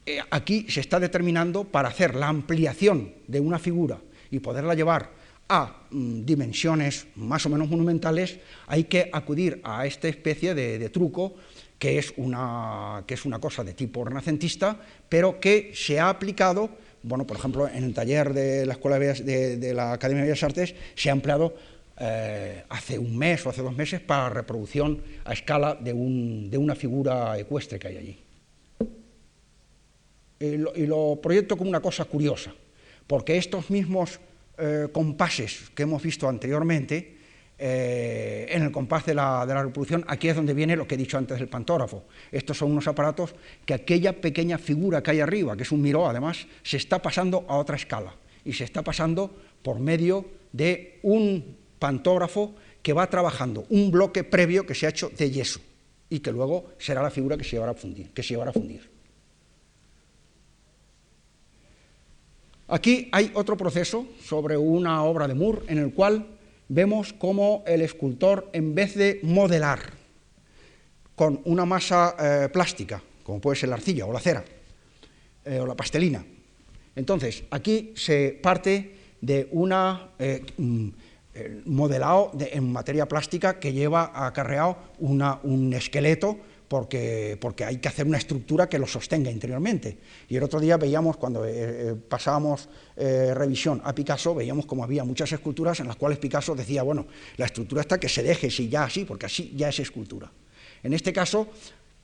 eh, 0.05 0.19
aquí 0.29 0.65
se 0.69 0.81
está 0.81 0.99
determinando 0.99 1.63
para 1.63 1.89
hacer 1.89 2.15
la 2.15 2.27
ampliación 2.27 3.13
de 3.27 3.39
una 3.39 3.59
figura 3.59 3.99
y 4.31 4.39
poderla 4.39 4.75
llevar 4.75 5.11
a 5.49 5.87
mm, 5.89 6.23
dimensiones 6.23 7.07
más 7.15 7.45
o 7.45 7.49
menos 7.49 7.69
monumentales, 7.69 8.39
hay 8.67 8.85
que 8.85 9.09
acudir 9.11 9.59
a 9.63 9.85
esta 9.85 10.07
especie 10.07 10.55
de 10.55 10.89
truco 10.89 11.35
que 11.79 11.97
es 11.97 12.13
una, 12.17 13.03
que 13.07 13.13
es 13.13 13.25
una 13.25 13.39
cosa 13.39 13.63
de 13.63 13.73
tipo 13.73 14.03
renacentista, 14.03 14.77
pero 15.07 15.39
que 15.39 15.71
se 15.73 15.97
ha 15.97 16.09
aplicado, 16.09 16.69
bueno, 17.01 17.25
por 17.25 17.37
ejemplo, 17.37 17.67
en 17.67 17.85
el 17.85 17.93
taller 17.93 18.33
de 18.33 18.65
la, 18.65 18.73
Escuela 18.73 18.99
de, 18.99 19.73
la 19.73 19.93
Academia 19.93 20.23
de 20.23 20.29
Bellas 20.29 20.43
Artes 20.43 20.75
se 20.93 21.09
ha 21.09 21.13
empleado 21.13 21.55
eh, 21.97 22.63
hace 22.67 22.99
un 22.99 23.17
mes 23.17 23.45
o 23.45 23.49
hace 23.49 23.61
dos 23.61 23.75
meses 23.75 24.01
para 24.01 24.29
reproducción 24.29 25.01
a 25.23 25.31
escala 25.31 25.73
de, 25.75 25.93
una 25.93 26.75
figura 26.75 27.39
ecuestre 27.39 27.79
que 27.79 27.87
hay 27.87 27.97
allí. 27.97 28.19
Y 30.41 30.85
lo, 30.85 31.19
proyecto 31.21 31.57
como 31.57 31.69
una 31.69 31.81
cosa 31.81 32.05
curiosa, 32.05 32.53
porque 33.07 33.37
estos 33.37 33.69
mismos 33.69 34.19
eh, 34.59 34.87
compases 34.91 35.71
que 35.73 35.83
hemos 35.83 36.01
visto 36.01 36.27
anteriormente, 36.27 37.17
eh, 37.61 38.47
en 38.49 38.63
el 38.63 38.71
compás 38.71 39.05
de 39.05 39.13
la, 39.13 39.45
de 39.45 39.53
la, 39.53 39.69
aquí 40.07 40.29
es 40.29 40.35
donde 40.35 40.53
viene 40.53 40.77
lo 40.77 40.87
que 40.87 40.95
he 40.95 40.97
dicho 40.97 41.17
antes 41.17 41.39
del 41.39 41.49
pantógrafo. 41.49 42.05
Estos 42.31 42.57
son 42.57 42.71
unos 42.71 42.87
aparatos 42.87 43.35
que 43.65 43.73
aquella 43.73 44.13
pequeña 44.13 44.57
figura 44.57 45.03
que 45.03 45.11
hay 45.11 45.19
arriba, 45.19 45.57
que 45.57 45.63
es 45.63 45.71
un 45.71 45.81
miró 45.81 46.07
además, 46.07 46.47
se 46.63 46.77
está 46.77 47.01
pasando 47.01 47.45
a 47.49 47.57
otra 47.57 47.75
escala 47.75 48.15
y 48.45 48.53
se 48.53 48.63
está 48.63 48.81
pasando 48.81 49.35
por 49.61 49.79
medio 49.79 50.25
de 50.53 50.99
un 51.03 51.57
pantógrafo 51.79 52.55
que 52.81 52.93
va 52.93 53.09
trabajando 53.09 53.65
un 53.69 53.91
bloque 53.91 54.23
previo 54.23 54.65
que 54.65 54.73
se 54.73 54.85
ha 54.85 54.89
hecho 54.89 55.09
de 55.09 55.29
yeso 55.29 55.59
y 56.09 56.19
que 56.19 56.31
luego 56.31 56.71
será 56.77 57.03
la 57.03 57.11
figura. 57.11 57.37
Que 57.37 57.43
se 57.43 57.51
llevará 57.51 57.71
a 57.71 58.53
fundir. 58.53 58.98
Aquí 62.71 63.09
hay 63.11 63.31
otro 63.33 63.57
proceso 63.57 64.05
sobre 64.23 64.55
una 64.55 65.03
obra 65.03 65.27
de 65.27 65.33
Moore 65.33 65.61
en 65.69 65.79
el 65.79 65.91
cual 65.91 66.27
vemos 66.67 67.13
cómo 67.13 67.63
el 67.65 67.81
escultor, 67.81 68.47
en 68.53 68.75
vez 68.75 68.93
de 68.93 69.19
modelar 69.23 69.79
con 71.15 71.41
una 71.45 71.65
masa 71.65 72.15
eh, 72.19 72.49
plástica, 72.49 73.01
como 73.23 73.41
puede 73.41 73.57
ser 73.57 73.69
la 73.69 73.75
arcilla 73.75 74.05
o 74.05 74.13
la 74.13 74.19
cera 74.19 74.45
eh, 75.45 75.59
o 75.59 75.65
la 75.65 75.73
pastelina, 75.73 76.23
entonces 76.95 77.43
aquí 77.49 77.91
se 77.95 78.39
parte 78.39 78.95
de 79.19 79.47
una 79.51 80.11
eh, 80.19 80.45
mm, 80.57 80.89
modelado 81.65 82.33
en 82.39 82.71
materia 82.71 83.07
plástica 83.07 83.59
que 83.59 83.73
lleva 83.73 84.11
acarreado 84.27 84.77
un 84.99 85.73
esqueleto 85.73 86.37
porque, 86.69 87.65
hay 87.65 87.77
que 87.77 87.87
hacer 87.87 88.05
una 88.05 88.19
estructura 88.19 88.69
que 88.69 88.77
lo 88.77 88.85
sostenga 88.85 89.31
interiormente. 89.31 89.97
Y 90.29 90.37
el 90.37 90.43
otro 90.43 90.59
día 90.59 90.77
veíamos, 90.77 91.17
cuando 91.17 91.43
eh, 91.43 91.51
eh, 91.53 91.95
pasábamos 91.95 92.69
eh, 92.95 93.33
revisión 93.33 93.81
a 93.83 93.93
Picasso, 93.93 94.35
veíamos 94.35 94.67
como 94.67 94.83
había 94.83 95.03
muchas 95.03 95.31
esculturas 95.31 95.79
en 95.79 95.87
las 95.87 95.95
cuales 95.95 96.19
Picasso 96.19 96.53
decía, 96.53 96.83
bueno, 96.83 97.07
la 97.37 97.47
estructura 97.47 97.81
está 97.81 97.99
que 97.99 98.07
se 98.07 98.21
deje, 98.21 98.51
si 98.51 98.69
ya 98.69 98.83
así, 98.83 99.03
porque 99.03 99.25
así 99.25 99.51
ya 99.55 99.69
es 99.69 99.79
escultura. 99.79 100.31
En 100.83 100.93
este 100.93 101.11
caso, 101.11 101.47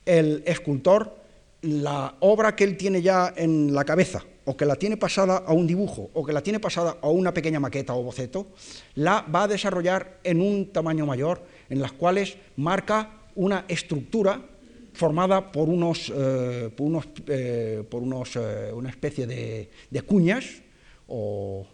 el 0.04 0.42
escultor, 0.44 1.16
la 1.62 2.16
obra 2.18 2.56
que 2.56 2.64
él 2.64 2.76
tiene 2.76 3.00
ya 3.00 3.32
en 3.36 3.72
la 3.72 3.84
cabeza, 3.84 4.24
o 4.46 4.56
que 4.56 4.66
la 4.66 4.74
tiene 4.74 4.96
pasada 4.96 5.44
a 5.46 5.52
un 5.52 5.68
dibujo, 5.68 6.10
o 6.12 6.26
que 6.26 6.32
la 6.32 6.42
tiene 6.42 6.58
pasada 6.58 6.98
a 7.00 7.08
una 7.08 7.32
pequeña 7.32 7.60
maqueta 7.60 7.94
o 7.94 8.02
boceto, 8.02 8.48
la 8.96 9.22
va 9.22 9.44
a 9.44 9.48
desarrollar 9.48 10.18
en 10.24 10.40
un 10.40 10.72
tamaño 10.72 11.06
mayor, 11.06 11.44
en 11.70 11.80
las 11.80 11.92
cuales 11.92 12.36
marca 12.56 13.22
una 13.36 13.64
estructura 13.68 14.42
formada 14.96 15.52
por 15.52 15.68
unos, 15.68 16.10
eh, 16.14 16.70
por 16.74 16.86
unos, 16.86 17.04
eh, 17.28 17.84
por 17.88 18.02
unos 18.02 18.34
eh, 18.36 18.72
una 18.72 18.88
especie 18.88 19.26
de, 19.26 19.70
de 19.90 20.02
cuñas 20.02 20.62
o, 21.06 21.66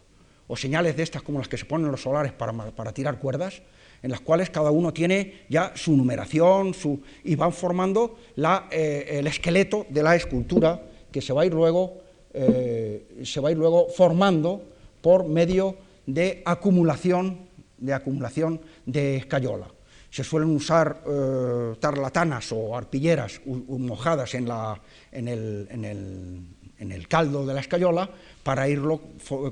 o, 0.49 0.57
señales 0.57 0.97
de 0.97 1.05
estas 1.05 1.23
como 1.23 1.39
las 1.39 1.49
que 1.49 1.57
se 1.57 1.65
ponen 1.65 1.87
en 1.87 1.93
los 1.93 2.03
solares 2.03 2.33
para, 2.33 2.53
para, 2.53 2.93
tirar 2.93 3.19
cuerdas, 3.21 3.63
en 4.03 4.11
las 4.11 4.21
cuales 4.21 4.51
cada 4.51 4.73
uno 4.73 4.93
tiene 4.93 5.45
ya 5.49 5.73
su 5.77 5.97
numeración 5.97 6.75
su, 6.75 7.01
y 7.23 7.37
van 7.37 7.53
formando 7.53 8.19
la, 8.35 8.69
el 8.71 9.27
esqueleto 9.29 9.87
de 9.89 10.03
la 10.03 10.17
escultura 10.17 10.83
que 11.13 11.23
se 11.23 11.33
va 11.33 11.43
a 11.43 11.47
ir 11.47 11.55
luego, 11.55 12.03
se 12.33 13.41
va 13.41 13.49
a 13.49 13.53
ir 13.53 13.59
luego 13.59 13.89
formando 13.89 14.63
por 15.01 15.29
medio 15.29 15.77
de 16.07 16.43
acumulación 16.45 17.53
de 17.79 17.95
acumulación 17.95 18.61
de 18.87 19.17
escayola 19.17 19.69
se 20.13 20.23
suelen 20.23 20.51
usar 20.51 21.03
eh, 21.07 21.75
tarlatanas 21.81 22.53
o 22.53 22.77
arpilleras 22.77 23.41
mojadas 23.47 24.35
en, 24.35 24.47
la, 24.47 24.79
en, 25.11 25.27
el, 25.27 25.67
en, 25.71 25.85
el, 25.87 26.41
en, 26.79 26.93
el, 26.93 27.09
caldo 27.09 27.47
de 27.47 27.55
la 27.55 27.61
escayola 27.61 28.11
para 28.43 28.69
irlo 28.69 29.01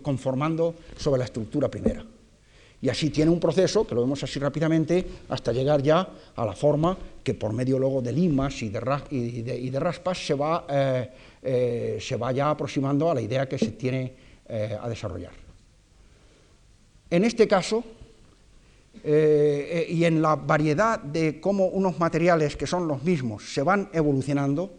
conformando 0.02 0.74
sobre 0.98 1.20
la 1.20 1.24
estructura 1.24 1.70
primera. 1.70 2.04
Y 2.82 2.90
así 2.90 3.08
tiene 3.08 3.30
un 3.30 3.40
proceso, 3.40 3.86
que 3.86 3.94
lo 3.94 4.02
vemos 4.02 4.22
así 4.22 4.38
rápidamente, 4.38 5.06
hasta 5.30 5.50
llegar 5.50 5.82
ya 5.82 6.06
a 6.36 6.44
la 6.44 6.52
forma 6.52 6.96
que 7.24 7.32
por 7.32 7.54
medio 7.54 7.78
luego 7.78 8.02
de 8.02 8.12
limas 8.12 8.60
y 8.60 8.68
de, 8.68 8.80
y 9.10 9.40
de, 9.40 9.58
y 9.58 9.70
de 9.70 9.80
raspas 9.80 10.26
se 10.26 10.34
va, 10.34 10.66
eh, 10.68 11.10
eh, 11.42 11.98
se 11.98 12.16
va 12.16 12.32
ya 12.32 12.50
aproximando 12.50 13.10
a 13.10 13.14
la 13.14 13.22
idea 13.22 13.48
que 13.48 13.56
se 13.56 13.70
tiene 13.72 14.28
a 14.50 14.88
desarrollar. 14.88 15.30
En 17.08 17.24
este 17.24 17.46
caso, 17.46 17.84
eh, 19.02 19.86
y 19.88 20.04
en 20.04 20.20
la 20.20 20.36
variedad 20.36 21.00
de 21.00 21.40
cómo 21.40 21.66
unos 21.66 21.98
materiales 21.98 22.56
que 22.56 22.66
son 22.66 22.88
los 22.88 23.02
mismos 23.02 23.52
se 23.52 23.62
van 23.62 23.88
evolucionando, 23.92 24.72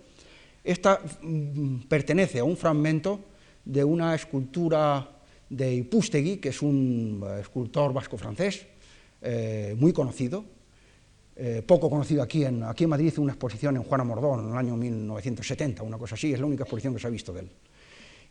esta 0.64 1.02
mm, 1.22 1.88
pertenece 1.88 2.40
a 2.40 2.44
un 2.44 2.58
fragmento 2.58 3.20
de 3.66 3.84
una 3.84 4.16
escultura 4.16 5.08
de 5.50 5.76
Ipustegui, 5.76 6.38
que 6.38 6.50
es 6.50 6.62
un 6.62 7.24
eh, 7.26 7.42
escultor 7.42 7.94
vasco-francés 7.94 8.66
eh, 9.22 9.76
muy 9.78 9.92
conocido, 9.92 10.46
eh, 11.36 11.62
poco 11.66 11.90
conocido 11.90 12.24
aquí 12.24 12.46
en, 12.46 12.64
aquí 12.64 12.86
en 12.86 12.90
Madrid, 12.90 13.14
una 13.18 13.34
exposición 13.34 13.76
en 13.76 13.84
Juana 13.84 14.04
Mordón 14.04 14.46
en 14.46 14.52
el 14.52 14.58
año 14.58 14.76
1970, 14.76 15.84
una 15.84 15.98
cosa 15.98 16.16
así, 16.16 16.34
es 16.34 16.40
la 16.40 16.46
única 16.46 16.64
exposición 16.64 16.94
que 16.94 17.00
se 17.00 17.08
ha 17.08 17.10
visto 17.10 17.34
de 17.34 17.42
él. 17.42 17.50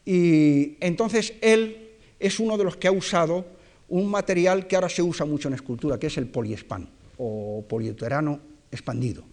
Y 0.04 0.76
entonces 0.80 1.34
él 1.40 1.96
es 2.18 2.40
uno 2.40 2.56
de 2.56 2.64
los 2.64 2.76
que 2.76 2.88
ha 2.88 2.92
usado 2.92 3.44
un 3.90 4.08
material 4.08 4.66
que 4.66 4.76
ahora 4.76 4.88
se 4.88 5.02
usa 5.02 5.26
mucho 5.26 5.48
en 5.48 5.54
escultura, 5.54 5.98
que 5.98 6.06
es 6.06 6.16
el 6.16 6.28
poliespan 6.28 6.88
o 7.18 7.64
poliuterano 7.68 8.40
expandido, 8.70 9.24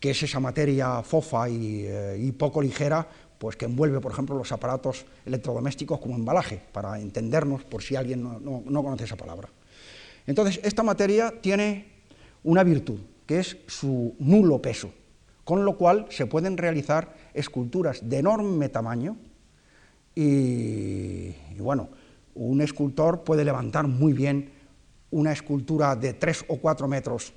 que 0.00 0.10
es 0.10 0.22
esa 0.22 0.40
materia 0.40 1.02
fofa 1.02 1.48
eh, 1.48 2.16
y, 2.18 2.32
poco 2.32 2.60
ligera, 2.60 3.06
pues 3.38 3.56
que 3.56 3.66
envuelve, 3.66 4.00
por 4.00 4.12
ejemplo, 4.12 4.36
los 4.36 4.50
aparatos 4.50 5.04
electrodomésticos 5.26 6.00
como 6.00 6.16
embalaje, 6.16 6.60
para 6.72 6.98
entendernos 6.98 7.64
por 7.64 7.82
si 7.82 7.96
alguien 7.96 8.22
no, 8.22 8.40
no 8.40 8.82
conoce 8.82 9.04
esa 9.04 9.16
palabra. 9.16 9.48
Entonces, 10.26 10.58
esta 10.64 10.82
materia 10.82 11.32
tiene 11.40 11.86
una 12.44 12.64
virtud, 12.64 13.00
que 13.26 13.40
es 13.40 13.58
su 13.66 14.16
nulo 14.18 14.62
peso, 14.62 14.90
con 15.44 15.66
lo 15.66 15.76
cual 15.76 16.06
se 16.08 16.26
pueden 16.26 16.56
realizar 16.56 17.14
esculturas 17.34 18.08
de 18.08 18.18
enorme 18.18 18.70
tamaño 18.70 19.18
y 20.14 21.34
bueno, 21.58 21.90
un 22.36 22.60
escultor 22.60 23.24
puede 23.24 23.44
levantar 23.44 23.88
muy 23.88 24.12
bien 24.12 24.50
una 25.10 25.32
escultura 25.32 25.96
de 25.96 26.12
tres 26.14 26.44
o 26.48 26.58
cuatro 26.58 26.86
metros 26.86 27.32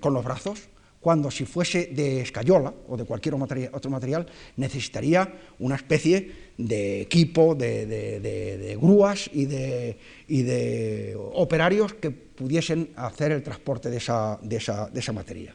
con 0.00 0.14
los 0.14 0.24
brazos, 0.24 0.68
cuando 1.00 1.30
si 1.30 1.44
fuese 1.44 1.86
de 1.92 2.22
escayola 2.22 2.74
o 2.88 2.96
de 2.96 3.04
cualquier 3.04 3.34
otro 3.34 3.90
material, 3.90 4.26
necesitaría 4.56 5.32
una 5.58 5.76
especie 5.76 6.50
de 6.56 7.02
equipo, 7.02 7.54
de, 7.54 8.76
grúas 8.80 9.30
y, 9.32 9.44
de, 9.44 11.16
operarios 11.34 11.94
que 11.94 12.10
pudiesen 12.10 12.90
hacer 12.96 13.32
el 13.32 13.42
transporte 13.42 13.90
de 13.90 13.98
esa, 13.98 15.12
materia. 15.12 15.54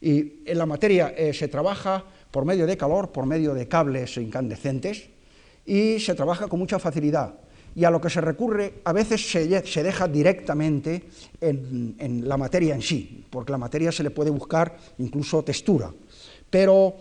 Y 0.00 0.42
en 0.46 0.58
la 0.58 0.66
materia 0.66 1.14
eh, 1.16 1.32
se 1.32 1.46
trabaja 1.46 2.04
por 2.30 2.44
medio 2.44 2.66
de 2.66 2.76
calor, 2.76 3.12
por 3.12 3.24
medio 3.24 3.54
de 3.54 3.68
cables 3.68 4.16
incandescentes, 4.16 5.10
y 5.64 6.00
se 6.00 6.14
trabaja 6.14 6.48
con 6.48 6.58
mucha 6.58 6.80
facilidad 6.80 7.34
y 7.74 7.84
a 7.84 7.90
lo 7.90 8.00
que 8.00 8.10
se 8.10 8.20
recurre 8.20 8.80
a 8.84 8.92
veces 8.92 9.30
se, 9.30 9.82
deja 9.82 10.08
directamente 10.08 11.04
en, 11.40 12.28
la 12.28 12.36
materia 12.36 12.74
en 12.74 12.82
sí, 12.82 13.24
porque 13.30 13.52
la 13.52 13.58
materia 13.58 13.92
se 13.92 14.02
le 14.02 14.10
puede 14.10 14.30
buscar 14.30 14.76
incluso 14.98 15.42
textura. 15.42 15.92
Pero 16.50 16.94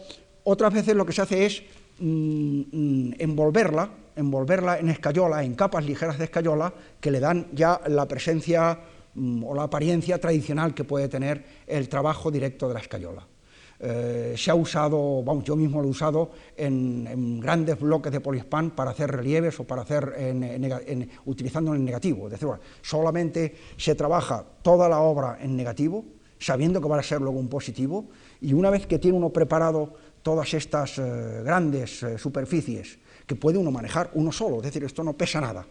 otras 0.43 0.74
veces 0.74 0.95
lo 0.95 1.05
que 1.05 1.13
se 1.13 1.22
hace 1.22 1.45
es 1.45 1.63
mm, 1.99 2.61
mm, 2.72 3.13
envolverla, 3.19 3.89
envolverla 4.15 4.80
en 4.80 4.89
escayola, 4.89 5.43
en 5.43 5.55
capas 5.55 5.86
ligeras 5.86 6.17
de 6.17 6.26
escayola, 6.26 6.74
que 6.99 7.11
le 7.11 7.19
dan 7.19 7.47
ya 7.53 7.82
la 7.88 8.07
presencia 8.07 8.80
mm, 9.13 9.43
o 9.43 9.53
la 9.53 9.63
apariencia 9.63 10.19
tradicional 10.19 10.74
que 10.74 10.84
puede 10.84 11.09
tener 11.09 11.43
el 11.67 11.89
trabajo 11.89 12.32
directo 12.32 12.67
de 12.67 12.74
la 12.74 12.80
escayola. 12.80 13.28
Eh, 13.84 14.36
se 14.38 14.51
ha 14.51 14.55
usado, 14.55 15.23
vamos, 15.23 15.43
yo 15.43 15.55
mismo 15.55 15.82
lo 15.82 15.88
he 15.88 15.89
usado 15.89 16.29
en, 16.55 17.39
grandes 17.39 17.79
bloques 17.79 18.11
de 18.11 18.19
poliespan 18.19 18.71
para 18.71 18.91
hacer 18.91 19.09
relieves 19.09 19.59
o 19.59 19.63
para 19.63 19.82
hacer 19.82 20.13
en, 20.17 21.09
utilizando 21.25 21.73
en 21.73 21.84
negativo. 21.84 22.27
Es 22.27 22.34
decir, 22.34 22.47
solamente 22.84 23.55
se 23.77 23.95
trabaja 23.95 24.45
toda 24.61 24.88
la 24.88 24.99
obra 24.99 25.39
en 25.41 25.55
negativo, 25.55 26.05
sabiendo 26.38 26.79
que 26.79 26.88
va 26.88 26.99
a 26.99 27.03
ser 27.03 27.21
luego 27.21 27.39
un 27.39 27.49
positivo, 27.49 28.09
y 28.39 28.53
una 28.53 28.69
vez 28.69 28.86
que 28.86 28.99
tiene 28.99 29.17
uno 29.17 29.32
preparado 29.32 29.93
todas 30.21 30.53
estas 30.53 30.99
eh, 30.99 31.41
grandes 31.43 32.03
eh, 32.03 32.19
superficies 32.19 32.99
que 33.25 33.36
puede 33.36 33.57
uno 33.57 33.71
manejar 33.71 34.11
uno 34.13 34.32
solo, 34.32 34.57
es 34.57 34.63
decir, 34.63 34.84
esto 34.84 35.03
no 35.03 35.13
pesa 35.13 35.41
nada, 35.41 35.65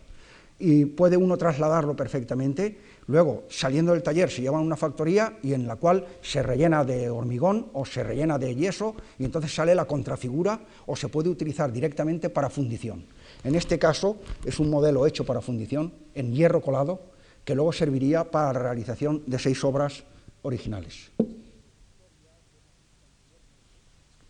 y 0.58 0.84
puede 0.84 1.16
uno 1.16 1.36
trasladarlo 1.36 1.94
perfectamente, 1.94 2.78
Luego, 3.06 3.44
saliendo 3.48 3.92
del 3.92 4.02
taller, 4.02 4.30
se 4.30 4.42
lleva 4.42 4.58
a 4.58 4.60
una 4.60 4.76
factoría 4.76 5.38
y 5.42 5.52
en 5.52 5.66
la 5.66 5.76
cual 5.76 6.06
se 6.22 6.42
rellena 6.42 6.84
de 6.84 7.10
hormigón 7.10 7.68
o 7.72 7.84
se 7.84 8.02
rellena 8.02 8.38
de 8.38 8.54
yeso 8.54 8.94
y 9.18 9.24
entonces 9.24 9.54
sale 9.54 9.74
la 9.74 9.86
contrafigura 9.86 10.60
o 10.86 10.94
se 10.94 11.08
puede 11.08 11.28
utilizar 11.28 11.72
directamente 11.72 12.30
para 12.30 12.50
fundición. 12.50 13.04
En 13.42 13.54
este 13.54 13.78
caso 13.78 14.18
es 14.44 14.58
un 14.60 14.70
modelo 14.70 15.06
hecho 15.06 15.24
para 15.24 15.40
fundición 15.40 15.92
en 16.14 16.32
hierro 16.32 16.60
colado 16.60 17.00
que 17.44 17.54
luego 17.54 17.72
serviría 17.72 18.30
para 18.30 18.52
la 18.52 18.58
realización 18.60 19.22
de 19.26 19.38
seis 19.38 19.64
obras 19.64 20.04
originales. 20.42 21.10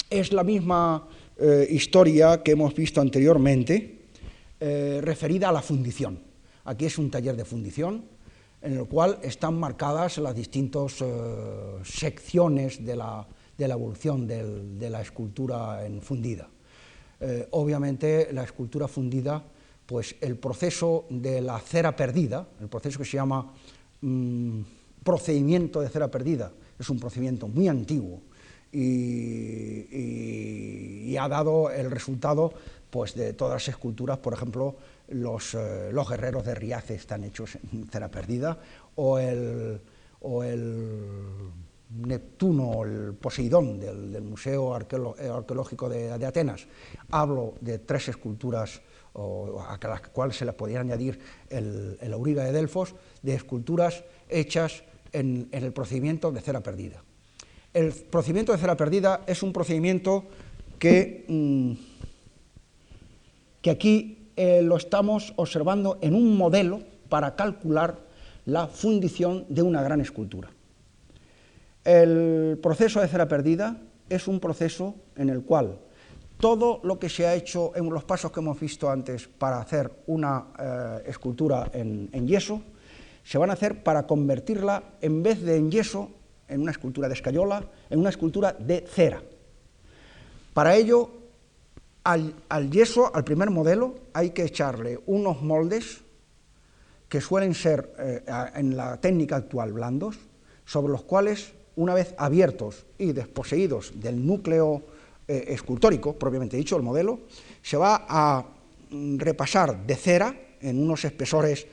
Es 0.09 0.33
la 0.33 0.43
misma 0.43 1.07
eh, 1.37 1.67
historia 1.71 2.43
que 2.43 2.53
hemos 2.53 2.75
visto 2.75 3.01
anteriormente, 3.01 4.07
eh, 4.59 5.01
referida 5.03 5.49
a 5.49 5.53
la 5.53 5.63
fundición 5.63 6.31
Aquí 6.65 6.87
es 6.87 6.99
un 6.99 7.11
taller 7.11 7.37
de 7.37 7.45
fundición 7.45 8.05
en 8.63 8.77
el 8.77 8.87
cual 8.87 9.19
están 9.23 9.59
marcadas 9.59 10.19
las 10.19 10.35
distintas 10.35 11.01
eh, 11.01 11.07
secciones 11.85 12.85
de 12.85 12.97
la, 12.97 13.27
evolución 13.59 14.27
de 14.27 14.91
la 14.91 15.01
escultura 15.03 15.85
en 15.85 16.01
fundida. 16.01 16.49
Eh, 17.23 17.47
obviamente 17.51 18.33
la 18.33 18.45
escultura 18.45 18.89
fundida, 18.89 19.45
pues 19.85 20.17
el 20.23 20.39
proceso 20.39 21.05
de 21.11 21.43
la 21.43 21.59
cera 21.61 21.95
perdida, 21.95 22.49
el 22.61 22.69
proceso 22.69 22.99
que 22.99 23.05
se 23.05 23.19
llama 23.19 23.53
mm, 24.01 24.63
procedimiento 25.05 25.83
de 25.83 25.91
cera 25.91 26.11
perdida, 26.11 26.51
es 26.79 26.89
un 26.89 26.99
procedimiento 26.99 27.47
muy 27.47 27.69
antiguo 27.69 28.23
y, 28.73 29.87
ha 31.19 31.29
dado 31.29 31.71
el 31.71 31.91
resultado 31.91 32.55
pues, 32.89 33.15
de 33.15 33.35
todas 33.35 33.53
las 33.55 33.69
esculturas, 33.69 34.17
por 34.17 34.33
ejemplo, 34.33 34.77
los, 35.11 35.55
eh, 35.55 35.91
los 35.93 36.09
guerreros 36.09 36.45
de 36.45 36.55
Riace 36.55 36.95
están 36.95 37.25
hechos 37.25 37.59
en 37.73 37.87
cera 37.89 38.11
perdida, 38.11 38.59
o 38.97 39.19
el, 39.19 39.81
o 40.21 40.45
el 40.45 41.51
Neptuno, 41.91 42.85
el 42.85 43.15
Poseidón 43.15 43.81
del, 43.81 44.23
Museo 44.23 44.75
Arqueológico 44.75 45.89
de, 45.89 46.13
Atenas. 46.13 46.67
Hablo 47.11 47.55
de 47.61 47.79
tres 47.79 48.09
esculturas 48.09 48.81
a 49.15 49.79
las 49.83 50.01
cuales 50.03 50.37
se 50.37 50.45
le 50.45 50.53
podría 50.53 50.81
añadir 50.81 51.19
el, 51.49 51.99
el, 52.01 52.13
auriga 52.13 52.45
de 52.45 52.53
Delfos, 52.53 52.95
de 53.23 53.35
esculturas 53.35 54.05
hechas 54.29 54.85
en, 55.13 55.49
el 55.51 55.73
procedimiento 55.73 56.31
de 56.31 56.41
cera 56.41 56.61
perdida. 56.61 57.03
El 57.75 57.93
procedimiento 57.93 58.53
de 58.53 58.59
cera 58.59 58.77
perdida 58.77 59.23
es 59.27 59.43
un 59.43 59.53
procedimiento 59.53 60.25
que, 60.79 61.25
mm, 61.29 61.73
que 63.63 63.71
aquí 63.71 64.20
eh, 64.37 64.63
lo 64.63 64.77
estamos 64.77 65.33
observando 65.37 65.99
en 66.01 66.15
un 66.15 66.37
modelo 66.37 66.81
para 67.09 67.35
calcular 67.37 67.99
la 68.47 68.67
fundición 68.67 69.45
de 69.49 69.63
una 69.63 69.83
gran 69.83 70.01
escultura. 70.01 70.51
El 71.85 72.59
proceso 72.63 73.01
de 73.01 73.09
cera 73.09 73.29
perdida 73.29 73.77
es 74.09 74.29
un 74.29 74.41
proceso 74.41 74.95
en 75.17 75.31
el 75.31 75.43
cual 75.43 75.79
todo 76.41 76.81
lo 76.83 76.99
que 76.99 77.09
se 77.09 77.27
ha 77.27 77.35
hecho 77.35 77.73
en 77.77 77.89
los 77.91 78.05
pasos 78.05 78.33
que 78.33 78.41
hemos 78.41 78.59
visto 78.59 78.91
antes 78.91 79.29
para 79.29 79.61
hacer 79.61 79.91
una 80.07 80.47
eh, 80.59 81.03
escultura 81.07 81.71
en, 81.73 82.27
yeso, 82.27 82.63
se 83.23 83.39
van 83.39 83.51
a 83.51 83.53
hacer 83.53 83.83
para 83.83 84.07
convertirla, 84.07 84.83
en 85.03 85.23
vez 85.23 85.43
de 85.43 85.57
en 85.57 85.71
yeso, 85.71 86.11
en 86.49 86.63
una 86.63 86.73
escultura 86.73 87.09
de 87.09 87.15
escayola, 87.15 87.63
en 87.91 87.99
una 87.99 88.09
escultura 88.09 88.57
de 88.59 88.81
cera. 88.89 89.23
Para 90.55 90.75
ello, 90.75 91.11
al, 92.05 92.71
yeso, 92.71 93.15
al 93.15 93.25
primer 93.25 93.51
modelo, 93.51 93.95
hay 94.13 94.31
que 94.31 94.45
echarle 94.45 95.01
unos 95.07 95.43
moldes 95.43 96.01
que 97.09 97.21
suelen 97.21 97.55
ser, 97.55 97.93
eh, 97.99 98.23
en 98.55 98.77
la 98.77 99.01
técnica 99.01 99.37
actual, 99.37 99.73
blandos, 99.73 100.19
sobre 100.65 100.93
los 100.93 101.03
cuales 101.03 101.53
una 101.77 101.95
vez 101.95 102.15
abiertos 102.19 102.87
y 102.99 103.13
desposeídos 103.13 103.93
del 103.97 104.25
núcleo 104.25 104.83
eh, 105.27 105.47
escultórico, 105.49 106.15
propiamente 106.15 106.57
dicho, 106.57 106.77
el 106.77 106.83
modelo, 106.83 107.21
se 107.63 107.77
va 107.77 108.07
a 108.09 108.45
mm, 108.91 109.19
repasar 109.19 109.87
de 109.87 109.97
cera 109.97 110.35
en 110.61 110.83
unos 110.83 111.05
espesores 111.05 111.67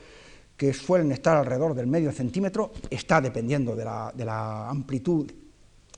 que 0.56 0.72
suelen 0.74 1.12
estar 1.12 1.36
alrededor 1.36 1.74
del 1.74 1.86
medio 1.86 2.10
centímetro, 2.10 2.72
está 2.90 3.20
dependiendo 3.20 3.76
de 3.76 3.84
la, 3.84 4.68
amplitud, 4.68 5.30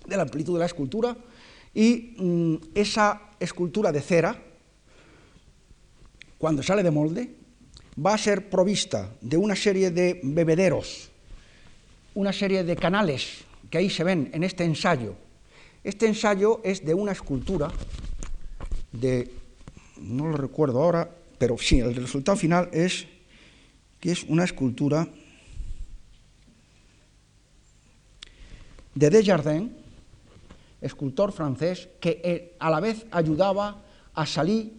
de 0.07 0.17
la 0.17 0.23
amplitud 0.23 0.53
de 0.53 0.59
la 0.59 0.67
escultura, 0.67 1.17
y 1.75 2.15
mm, 2.19 2.55
esa 2.75 3.31
escultura 3.39 3.93
de 3.93 4.01
cera, 4.01 4.43
cuando 6.39 6.63
sale 6.63 6.83
de 6.83 6.91
molde, 6.91 7.31
va 8.05 8.15
a 8.15 8.19
ser 8.19 8.49
provista 8.49 9.11
de 9.21 9.37
una 9.37 9.55
serie 9.55 9.91
de 9.91 10.21
bebederos, 10.23 11.11
una 12.15 12.33
serie 12.33 12.65
de 12.65 12.77
canales 12.77 13.45
que 13.69 13.79
ahí 13.79 13.91
se 13.91 14.05
ven 14.05 14.31
en 14.33 14.43
este 14.43 14.65
ensayo. 14.65 15.15
Este 15.85 16.07
ensayo 16.07 16.61
es 16.65 16.85
de 16.85 16.95
una 16.95 17.13
escultura 17.13 17.71
de, 18.93 19.31
no 19.99 20.29
lo 20.29 20.37
recuerdo 20.37 20.83
ahora, 20.83 21.11
pero 21.39 21.57
sí, 21.57 21.79
el 21.79 21.95
resultado 21.95 22.37
final 22.37 22.69
es 22.73 23.07
que 24.01 24.13
es 24.13 24.25
una 24.25 24.45
escultura 24.45 25.09
de 28.95 29.11
Desjardins, 29.11 29.71
escultor 30.81 31.33
francés, 31.33 31.89
que 32.01 32.21
eh, 32.25 32.57
a 32.59 32.71
la 32.71 32.81
vez 32.81 33.07
ayudaba 33.11 33.83
a 34.15 34.27
salir 34.27 34.73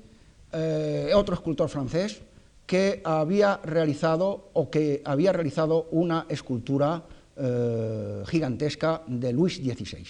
eh, 0.52 1.12
otro 1.16 1.36
escultor 1.36 1.70
francés 1.70 2.22
que 2.66 3.02
había 3.04 3.58
realizado 3.64 4.50
o 4.54 4.70
que 4.70 5.02
había 5.06 5.32
realizado 5.32 5.88
una 5.92 6.26
escultura 6.30 7.04
eh, 7.36 8.24
gigantesca 8.28 9.04
de 9.08 9.34
Luis 9.34 9.58
XVI. 9.58 10.06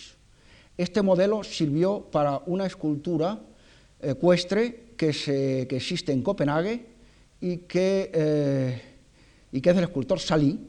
Este 0.78 1.02
modelo 1.02 1.44
sirvió 1.44 2.02
para 2.12 2.42
una 2.46 2.66
escultura 2.66 3.40
ecuestre 4.00 4.94
que, 4.98 5.14
se, 5.14 5.64
existe 5.64 6.12
en 6.12 6.24
Copenhague 6.24 6.86
y 7.40 7.58
que, 7.58 8.82
y 9.52 9.62
que 9.62 9.70
es 9.70 9.76
del 9.76 9.86
escultor 9.86 10.20
Salí, 10.20 10.60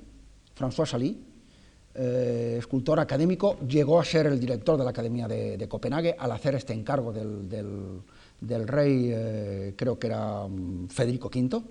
François 0.59 0.87
Salí, 0.87 1.32
eh, 1.95 2.57
escultor 2.59 3.01
académico, 3.01 3.59
llegó 3.61 4.01
a 4.01 4.05
ser 4.05 4.27
el 4.27 4.39
director 4.41 4.79
de 4.79 4.85
la 4.85 4.91
Academia 4.91 5.29
de, 5.29 5.67
Copenhague 5.69 6.17
al 6.19 6.33
hacer 6.33 6.55
este 6.55 6.73
encargo 6.73 7.13
del, 7.13 8.67
rey, 8.67 9.75
creo 9.77 9.99
que 9.99 10.07
era 10.07 10.47
mm, 10.49 10.89
Federico 10.89 11.29
V, 11.29 11.63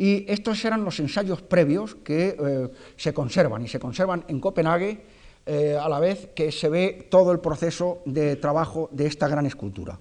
y 0.00 0.24
estos 0.32 0.64
eran 0.64 0.82
los 0.82 0.98
ensayos 0.98 1.42
previos 1.42 1.94
que 1.96 2.28
eh, 2.28 2.68
se 2.96 3.12
conservan, 3.12 3.62
y 3.62 3.68
se 3.68 3.78
conservan 3.78 4.24
en 4.28 4.40
Copenhague 4.40 5.02
eh, 5.44 5.76
a 5.78 5.90
la 5.90 6.00
vez 6.00 6.30
que 6.34 6.50
se 6.52 6.70
ve 6.70 7.06
todo 7.10 7.32
el 7.32 7.40
proceso 7.40 8.00
de 8.06 8.36
trabajo 8.36 8.88
de 8.92 9.06
esta 9.06 9.28
gran 9.28 9.44
escultura. 9.44 10.00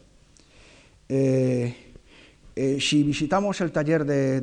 Eh, 1.10 1.89
si 2.80 3.04
visitamos 3.04 3.62
el 3.62 3.72
taller 3.72 4.06
de, 4.06 4.38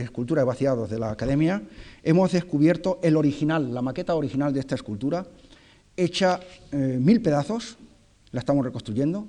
escultura 0.00 0.42
de 0.42 0.46
vaciados 0.46 0.90
de 0.90 0.98
la 0.98 1.10
Academia, 1.10 1.62
hemos 2.02 2.32
descubierto 2.32 2.98
el 3.02 3.16
original, 3.16 3.72
la 3.72 3.82
maqueta 3.82 4.14
original 4.14 4.52
de 4.52 4.60
esta 4.60 4.74
escultura, 4.74 5.26
hecha 5.96 6.40
mil 6.72 7.20
pedazos, 7.22 7.76
la 8.32 8.40
estamos 8.40 8.64
reconstruyendo, 8.64 9.26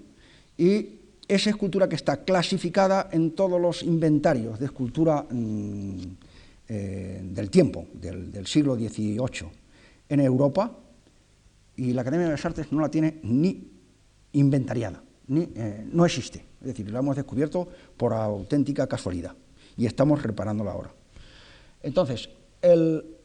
y 0.58 1.02
esa 1.28 1.50
escultura 1.50 1.88
que 1.88 1.96
está 1.96 2.26
clasificada 2.26 3.10
en 3.12 3.32
todos 3.32 3.60
los 3.60 3.84
inventarios 3.84 4.60
de 4.60 4.66
escultura 4.66 5.26
mm, 5.30 5.98
eh, 6.68 7.22
del 7.24 7.50
tiempo, 7.50 7.88
del, 7.94 8.46
siglo 8.48 8.76
XVIII, 8.76 9.48
en 10.10 10.20
Europa, 10.20 10.78
y 11.78 11.94
la 11.94 12.02
Academia 12.02 12.26
de 12.26 12.34
las 12.34 12.46
Artes 12.46 12.72
no 12.72 12.82
la 12.82 12.92
tiene 12.92 13.20
ni 13.24 13.64
inventariada, 14.34 15.02
eh, 15.32 15.86
no 15.92 16.06
existe. 16.06 16.46
Es 16.62 16.68
decir, 16.68 16.92
la 16.92 17.00
hemos 17.00 17.16
descubierto 17.16 17.68
por 17.98 18.14
auténtica 18.14 18.88
casualidad 18.88 19.36
y 19.78 19.86
estamos 19.86 20.22
reparándola 20.22 20.72
ahora. 20.72 20.94
Entonces, 21.82 22.30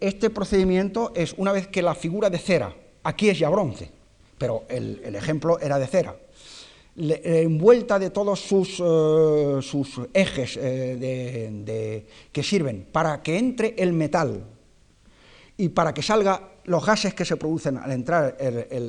este 0.01 0.31
procedimiento 0.31 1.13
es 1.15 1.35
una 1.37 1.53
vez 1.53 1.67
que 1.69 1.83
la 1.83 1.95
figura 1.95 2.31
de 2.31 2.39
cera, 2.39 2.75
aquí 3.03 3.29
es 3.29 3.39
ya 3.39 3.51
bronce, 3.51 3.91
pero 4.39 4.65
el 4.69 5.15
ejemplo 5.15 5.59
era 5.61 5.79
de 5.79 5.87
cera, 5.87 6.17
envuelta 6.97 7.99
de 7.99 8.11
todos 8.11 8.41
sus, 8.41 8.81
eh, 8.81 10.09
ejes 10.15 10.59
eh, 10.61 12.07
que 12.33 12.43
sirven 12.43 12.87
para 12.91 13.23
que 13.23 13.39
entre 13.39 13.75
el 13.77 13.93
metal 13.93 14.45
y 15.57 15.69
para 15.69 15.93
que 15.93 16.03
salga 16.03 16.56
los 16.67 16.85
gases 16.85 17.15
que 17.15 17.25
se 17.25 17.37
producen 17.37 17.79
al 17.79 17.93
entrar 17.93 18.37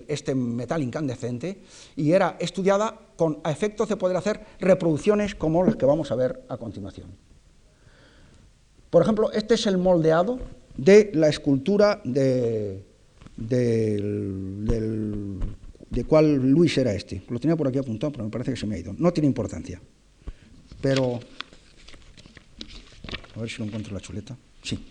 este 0.08 0.36
metal 0.36 0.84
incandescente, 0.84 1.62
y 1.96 2.12
era 2.12 2.36
estudiada 2.40 3.00
con 3.16 3.40
efectos 3.46 3.88
de 3.90 3.98
poder 3.98 4.18
hacer 4.18 4.42
reproducciones 4.60 5.36
como 5.36 5.64
las 5.64 5.76
que 5.76 5.86
vamos 5.86 6.12
a 6.12 6.16
ver 6.16 6.44
a 6.50 6.58
continuación. 6.58 7.08
Por 8.90 9.02
ejemplo, 9.02 9.32
este 9.32 9.56
es 9.56 9.68
el 9.68 9.78
moldeado 9.78 10.40
de 10.76 11.12
la 11.14 11.30
escultura 11.30 12.02
de, 12.04 12.84
del 13.36 15.40
de 15.90 16.04
cuál 16.04 16.36
Luis 16.36 16.78
era 16.78 16.94
este. 16.94 17.24
Lo 17.30 17.40
tenía 17.40 17.56
por 17.56 17.68
aquí 17.68 17.78
apuntado, 17.78 18.12
pero 18.12 18.26
me 18.26 18.30
parece 18.30 18.52
que 18.52 18.58
se 18.58 18.66
me 18.66 18.76
ha 18.76 18.80
ido. 18.80 18.94
No 18.98 19.14
tiene 19.14 19.28
importancia. 19.28 19.82
Pero... 20.82 21.20
A 23.36 23.40
ver 23.40 23.50
si 23.50 23.60
lo 23.60 23.66
encuentro 23.66 23.92
en 23.92 23.96
la 23.96 24.02
chuleta. 24.02 24.36
Sí. 24.64 24.84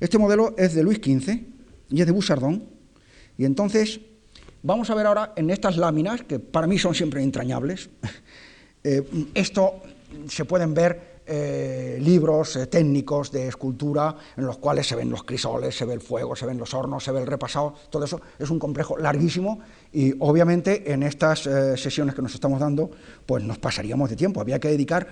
Este 0.00 0.18
modelo 0.18 0.54
es 0.56 0.74
de 0.74 0.82
Luis 0.82 0.98
XV 0.98 1.57
y 1.90 2.00
es 2.00 2.06
de 2.06 2.12
Bouchardon. 2.12 2.64
Y 3.36 3.44
entonces 3.44 4.00
vamos 4.62 4.90
a 4.90 4.94
ver 4.94 5.06
ahora 5.06 5.32
en 5.36 5.50
estas 5.50 5.76
láminas, 5.76 6.22
que 6.22 6.38
para 6.38 6.66
mí 6.66 6.78
son 6.78 6.94
siempre 6.94 7.22
entrañables, 7.22 7.90
eh, 8.84 9.02
esto 9.34 9.82
se 10.28 10.44
pueden 10.44 10.74
ver 10.74 11.18
eh, 11.30 11.98
libros 12.00 12.56
eh, 12.56 12.66
técnicos 12.66 13.30
de 13.30 13.48
escultura 13.48 14.16
en 14.36 14.46
los 14.46 14.56
cuales 14.58 14.86
se 14.86 14.96
ven 14.96 15.10
los 15.10 15.24
crisoles, 15.24 15.76
se 15.76 15.84
ve 15.84 15.92
el 15.92 16.00
fuego, 16.00 16.34
se 16.34 16.46
ven 16.46 16.56
los 16.56 16.72
hornos, 16.72 17.04
se 17.04 17.12
ve 17.12 17.20
el 17.20 17.26
repasado, 17.26 17.74
todo 17.90 18.04
eso 18.04 18.20
es 18.38 18.48
un 18.48 18.58
complejo 18.58 18.96
larguísimo 18.96 19.60
y 19.92 20.14
obviamente 20.20 20.90
en 20.90 21.02
estas 21.02 21.40
sesiones 21.76 22.14
que 22.14 22.22
nos 22.22 22.32
estamos 22.32 22.58
dando 22.58 22.90
pues 23.26 23.44
nos 23.44 23.58
pasaríamos 23.58 24.08
de 24.08 24.16
tiempo, 24.16 24.40
había 24.40 24.58
que 24.58 24.68
dedicar 24.68 25.06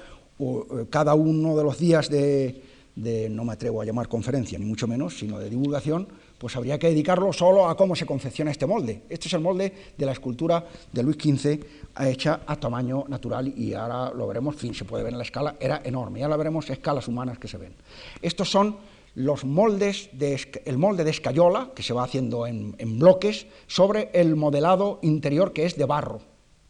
cada 0.89 1.15
uno 1.15 1.55
de 1.55 1.65
los 1.65 1.79
días 1.79 2.09
de, 2.09 2.63
de, 2.97 3.29
no 3.29 3.45
me 3.45 3.53
atrevo 3.53 3.83
a 3.83 3.85
llamar 3.85 4.09
conferencia, 4.09 4.59
ni 4.59 4.65
mucho 4.65 4.89
menos, 4.89 5.19
sino 5.19 5.39
de 5.39 5.51
divulgación, 5.51 6.09
pues 6.39 6.57
habría 6.57 6.79
que 6.79 6.89
dedicarlo 6.89 7.33
solo 7.33 7.69
a 7.69 7.77
cómo 7.77 7.97
se 7.97 8.07
confecciona 8.07 8.51
este 8.51 8.67
molde. 8.67 9.03
Este 9.09 9.29
es 9.29 9.35
el 9.35 9.41
molde 9.41 9.73
de 9.97 10.07
la 10.07 10.13
escultura 10.13 10.65
de 10.93 11.03
Luis 11.03 11.17
XV 11.17 11.59
hecha 12.01 12.41
a 12.47 12.57
tamaño 12.57 13.05
natural 13.09 13.49
y 13.49 13.73
ahora 13.73 14.13
lo 14.15 14.27
veremos, 14.27 14.57
fin, 14.57 14.75
se 14.75 14.85
puede 14.85 15.05
ver 15.05 15.13
en 15.13 15.19
la 15.19 15.25
escala, 15.25 15.57
era 15.59 15.81
enorme, 15.85 16.21
ya 16.21 16.29
la 16.29 16.37
veremos 16.37 16.69
escalas 16.69 17.09
humanas 17.09 17.39
que 17.39 17.49
se 17.49 17.57
ven. 17.57 17.75
Estos 18.21 18.51
son 18.51 18.77
los 19.15 19.47
moldes, 19.47 20.11
de, 20.13 20.39
el 20.67 20.77
molde 20.77 21.03
de 21.03 21.11
escayola, 21.11 21.71
que 21.75 21.83
se 21.83 21.95
va 21.95 22.05
haciendo 22.05 22.47
en, 22.47 22.99
bloques, 22.99 23.47
sobre 23.67 24.11
el 24.13 24.37
modelado 24.37 24.99
interior 25.03 25.55
que 25.55 25.65
es 25.65 25.77
de 25.77 25.87
barro, 25.87 26.21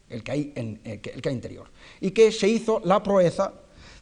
el 0.09 0.23
que, 0.23 0.33
hay 0.33 0.53
en, 0.55 0.81
eh, 0.85 1.01
el 1.13 1.21
que 1.21 1.29
hay 1.29 1.35
interior, 1.35 1.69
y 2.01 2.13
que 2.13 2.31
se 2.31 2.47
hizo 2.47 2.81
la 2.85 3.03
proeza 3.03 3.53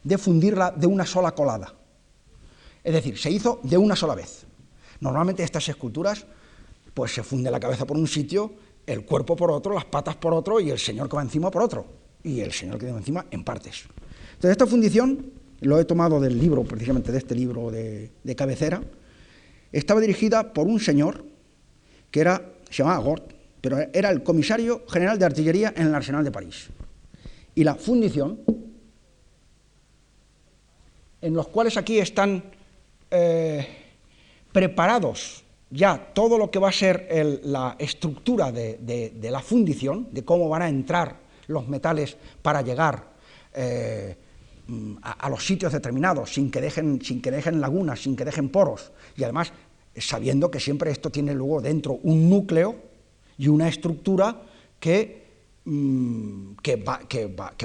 de 0.03 0.19
fundirla 0.19 0.69
de 0.69 0.85
una 0.85 1.07
sola 1.07 1.33
colada. 1.33 1.73
Es 2.83 2.93
decir, 2.93 3.17
se 3.17 3.31
hizo 3.31 3.59
de 3.63 3.79
una 3.79 3.95
sola 3.95 4.13
vez. 4.13 4.44
Normalmente 4.99 5.43
estas 5.43 5.67
esculturas, 5.69 6.25
pues 6.93 7.13
se 7.13 7.23
funde 7.23 7.51
la 7.51 7.59
cabeza 7.59 7.85
por 7.85 7.97
un 7.97 8.07
sitio, 8.07 8.53
el 8.85 9.05
cuerpo 9.05 9.35
por 9.35 9.51
otro, 9.51 9.73
las 9.73 9.85
patas 9.85 10.15
por 10.15 10.33
otro 10.33 10.59
y 10.59 10.69
el 10.69 10.79
señor 10.79 11.09
que 11.09 11.15
va 11.15 11.21
encima 11.21 11.51
por 11.51 11.61
otro, 11.61 11.85
y 12.23 12.39
el 12.39 12.51
señor 12.51 12.77
que 12.77 12.91
va 12.91 12.97
encima 12.97 13.25
en 13.31 13.43
partes. 13.43 13.85
Entonces 14.35 14.51
esta 14.51 14.67
fundición, 14.67 15.31
lo 15.61 15.79
he 15.79 15.85
tomado 15.85 16.19
del 16.19 16.37
libro, 16.39 16.63
precisamente 16.63 17.11
de 17.11 17.17
este 17.17 17.35
libro 17.35 17.71
de, 17.71 18.11
cabecera, 18.35 18.81
estaba 19.71 19.99
dirigida 19.99 20.53
por 20.53 20.67
un 20.67 20.79
señor 20.79 21.25
que 22.11 22.21
era, 22.21 22.53
se 22.69 22.83
llamaba 22.83 23.03
Gort, 23.03 23.33
pero 23.61 23.77
era 23.93 24.09
el 24.09 24.23
comisario 24.23 24.85
general 24.87 25.17
de 25.17 25.25
artillería 25.25 25.73
en 25.75 25.87
el 25.87 25.95
arsenal 25.95 26.23
de 26.23 26.31
París. 26.31 26.69
Y 27.55 27.63
la 27.63 27.75
fundición, 27.75 28.39
en 31.21 31.33
los 31.33 31.47
cuales 31.47 31.77
aquí 31.77 31.97
están 31.97 32.43
eh, 33.09 33.84
preparados 34.55 35.43
ya 35.69 36.13
todo 36.13 36.37
lo 36.37 36.49
que 36.49 36.59
va 36.59 36.69
a 36.69 36.71
ser 36.71 37.09
la 37.43 37.75
estructura 37.77 38.53
de, 38.53 39.19
la 39.21 39.41
fundición, 39.41 40.07
de 40.13 40.23
cómo 40.23 40.47
van 40.47 40.61
a 40.61 40.69
entrar 40.69 41.17
los 41.47 41.67
metales 41.67 42.15
para 42.41 42.61
llegar 42.61 43.03
eh, 43.53 44.15
a, 45.01 45.29
los 45.29 45.45
sitios 45.45 45.73
determinados, 45.73 46.33
sin 46.33 46.49
que, 46.49 46.61
dejen, 46.61 47.01
sin 47.01 47.21
que 47.21 47.31
dejen 47.31 47.59
lagunas, 47.59 47.99
sin 48.01 48.15
que 48.15 48.23
dejen 48.23 48.47
poros, 48.47 48.93
y 49.17 49.23
además 49.25 49.51
sabiendo 49.97 50.49
que 50.49 50.61
siempre 50.61 50.89
esto 50.89 51.09
tiene 51.09 51.33
luego 51.33 51.59
dentro 51.59 51.99
un 52.03 52.29
núcleo 52.29 52.75
y 53.37 53.49
una 53.49 53.67
estructura 53.67 54.41
que, 54.79 55.25
mm, 55.65 56.53
que, 56.63 56.77
va, 56.77 57.01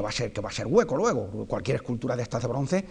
a 0.09 0.13
ser, 0.13 0.33
que 0.33 0.41
va 0.41 0.49
a 0.49 0.53
ser 0.53 0.67
hueco 0.67 0.97
luego. 0.97 1.47
Cualquier 1.47 1.77
escultura 1.77 2.17
de 2.17 2.25
estas 2.25 2.43
de 2.43 2.49
bronce 2.49 2.85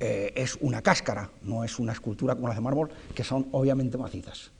eh, 0.00 0.32
es 0.34 0.58
una 0.60 0.82
cáscara, 0.82 1.30
no 1.42 1.62
es 1.62 1.78
una 1.78 1.92
escultura 1.92 2.34
como 2.34 2.48
las 2.48 2.56
de 2.56 2.62
mármol, 2.62 2.90
que 3.14 3.22
son 3.22 3.48
obviamente 3.52 3.96
macizas. 3.96 4.50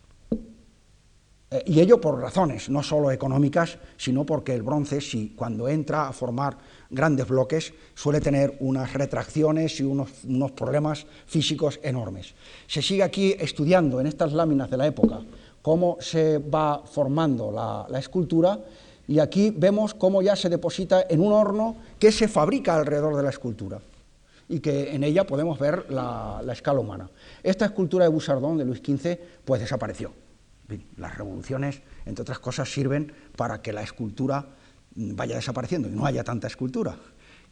Eh, 1.50 1.62
y 1.66 1.80
ello 1.80 2.00
por 2.00 2.20
razones, 2.20 2.68
no 2.70 2.82
solo 2.82 3.10
económicas, 3.10 3.78
sino 3.96 4.24
porque 4.24 4.54
el 4.54 4.62
bronce, 4.62 5.00
si 5.00 5.30
cuando 5.30 5.68
entra 5.68 6.08
a 6.08 6.12
formar 6.12 6.56
grandes 6.88 7.26
bloques, 7.26 7.74
suele 7.94 8.20
tener 8.20 8.56
unas 8.60 8.92
retracciones 8.92 9.80
y 9.80 9.82
unos, 9.82 10.10
problemas 10.52 11.06
físicos 11.26 11.80
enormes. 11.82 12.34
Se 12.66 12.80
sigue 12.80 13.02
aquí 13.02 13.34
estudiando 13.38 14.00
en 14.00 14.06
estas 14.06 14.32
láminas 14.32 14.70
de 14.70 14.76
la 14.76 14.86
época 14.86 15.20
cómo 15.62 15.96
se 16.00 16.38
va 16.38 16.82
formando 16.84 17.50
la 17.50 17.98
escultura 17.98 18.58
y 19.08 19.18
aquí 19.18 19.50
vemos 19.50 19.94
cómo 19.94 20.22
ya 20.22 20.36
se 20.36 20.48
deposita 20.48 21.06
en 21.08 21.20
un 21.20 21.32
horno 21.32 21.76
que 21.98 22.12
se 22.12 22.28
fabrica 22.28 22.76
alrededor 22.76 23.16
de 23.16 23.22
la 23.22 23.30
escultura 23.30 23.80
y 24.54 24.60
que 24.60 24.94
en 24.94 25.02
ella 25.02 25.26
podemos 25.26 25.58
ver 25.58 25.90
la, 25.90 26.40
escala 26.52 26.78
humana. 26.78 27.10
Esta 27.42 27.64
escultura 27.64 28.04
de 28.04 28.10
Bouchardon 28.10 28.56
de 28.56 28.64
Luis 28.64 28.78
XV 28.78 29.18
pues 29.44 29.60
desapareció. 29.60 30.12
Las 30.96 31.18
revoluciones, 31.18 31.82
entre 32.06 32.22
otras 32.22 32.38
cosas, 32.38 32.72
sirven 32.72 33.12
para 33.36 33.60
que 33.60 33.72
la 33.72 33.82
escultura 33.82 34.46
vaya 34.94 35.34
desapareciendo 35.34 35.88
y 35.88 35.90
no 35.90 36.06
haya 36.06 36.22
tanta 36.22 36.46
escultura. 36.46 36.96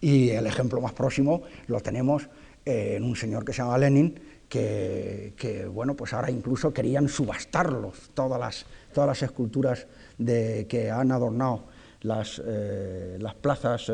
Y 0.00 0.30
el 0.30 0.46
ejemplo 0.46 0.80
más 0.80 0.92
próximo 0.92 1.42
lo 1.66 1.80
tenemos 1.80 2.28
en 2.64 3.02
un 3.02 3.16
señor 3.16 3.44
que 3.44 3.52
se 3.52 3.62
llama 3.62 3.78
Lenin, 3.78 4.20
que, 4.48 5.68
bueno, 5.68 5.96
pues 5.96 6.12
ahora 6.12 6.30
incluso 6.30 6.72
querían 6.72 7.08
subastarlos, 7.08 8.10
todas 8.14 8.38
las, 8.38 8.64
todas 8.94 9.08
las 9.08 9.22
esculturas 9.24 9.88
de, 10.18 10.68
que 10.68 10.88
han 10.88 11.10
adornado 11.10 11.64
las, 12.02 12.40
eh, 12.44 13.16
las 13.18 13.34
plazas 13.34 13.86
eh, 13.88 13.92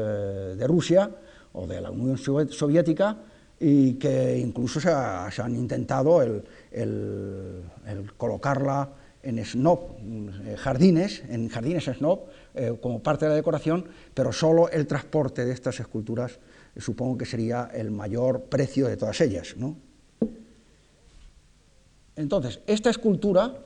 de 0.59 0.67
Rusia, 0.67 1.11
o 1.59 1.67
de 1.67 1.81
la 1.81 1.91
Unión 1.91 2.17
Soviética 2.19 3.17
y 3.61 3.95
que 3.95 4.39
incluso 4.39 4.81
se, 4.81 4.91
han 4.91 5.57
intentado 5.57 6.23
el, 6.23 6.45
colocarla 8.17 8.89
en 9.23 9.45
snob, 9.45 9.81
eh, 10.47 10.57
jardines, 10.57 11.25
en 11.29 11.49
jardines 11.49 11.85
snob, 11.85 12.21
eh, 12.55 12.79
como 12.81 13.03
parte 13.03 13.25
de 13.25 13.31
la 13.31 13.35
decoración, 13.35 13.85
pero 14.15 14.33
solo 14.33 14.71
el 14.71 14.87
transporte 14.87 15.45
de 15.45 15.53
estas 15.53 15.81
esculturas 15.81 16.39
eh, 16.77 16.81
supongo 16.81 17.19
que 17.19 17.27
sería 17.27 17.69
el 17.75 17.91
mayor 17.91 18.43
precio 18.43 18.87
de 18.87 18.97
todas 18.97 19.21
ellas. 19.21 19.57
Entonces, 22.15 22.61
esta 22.67 22.91
escultura 22.91 23.59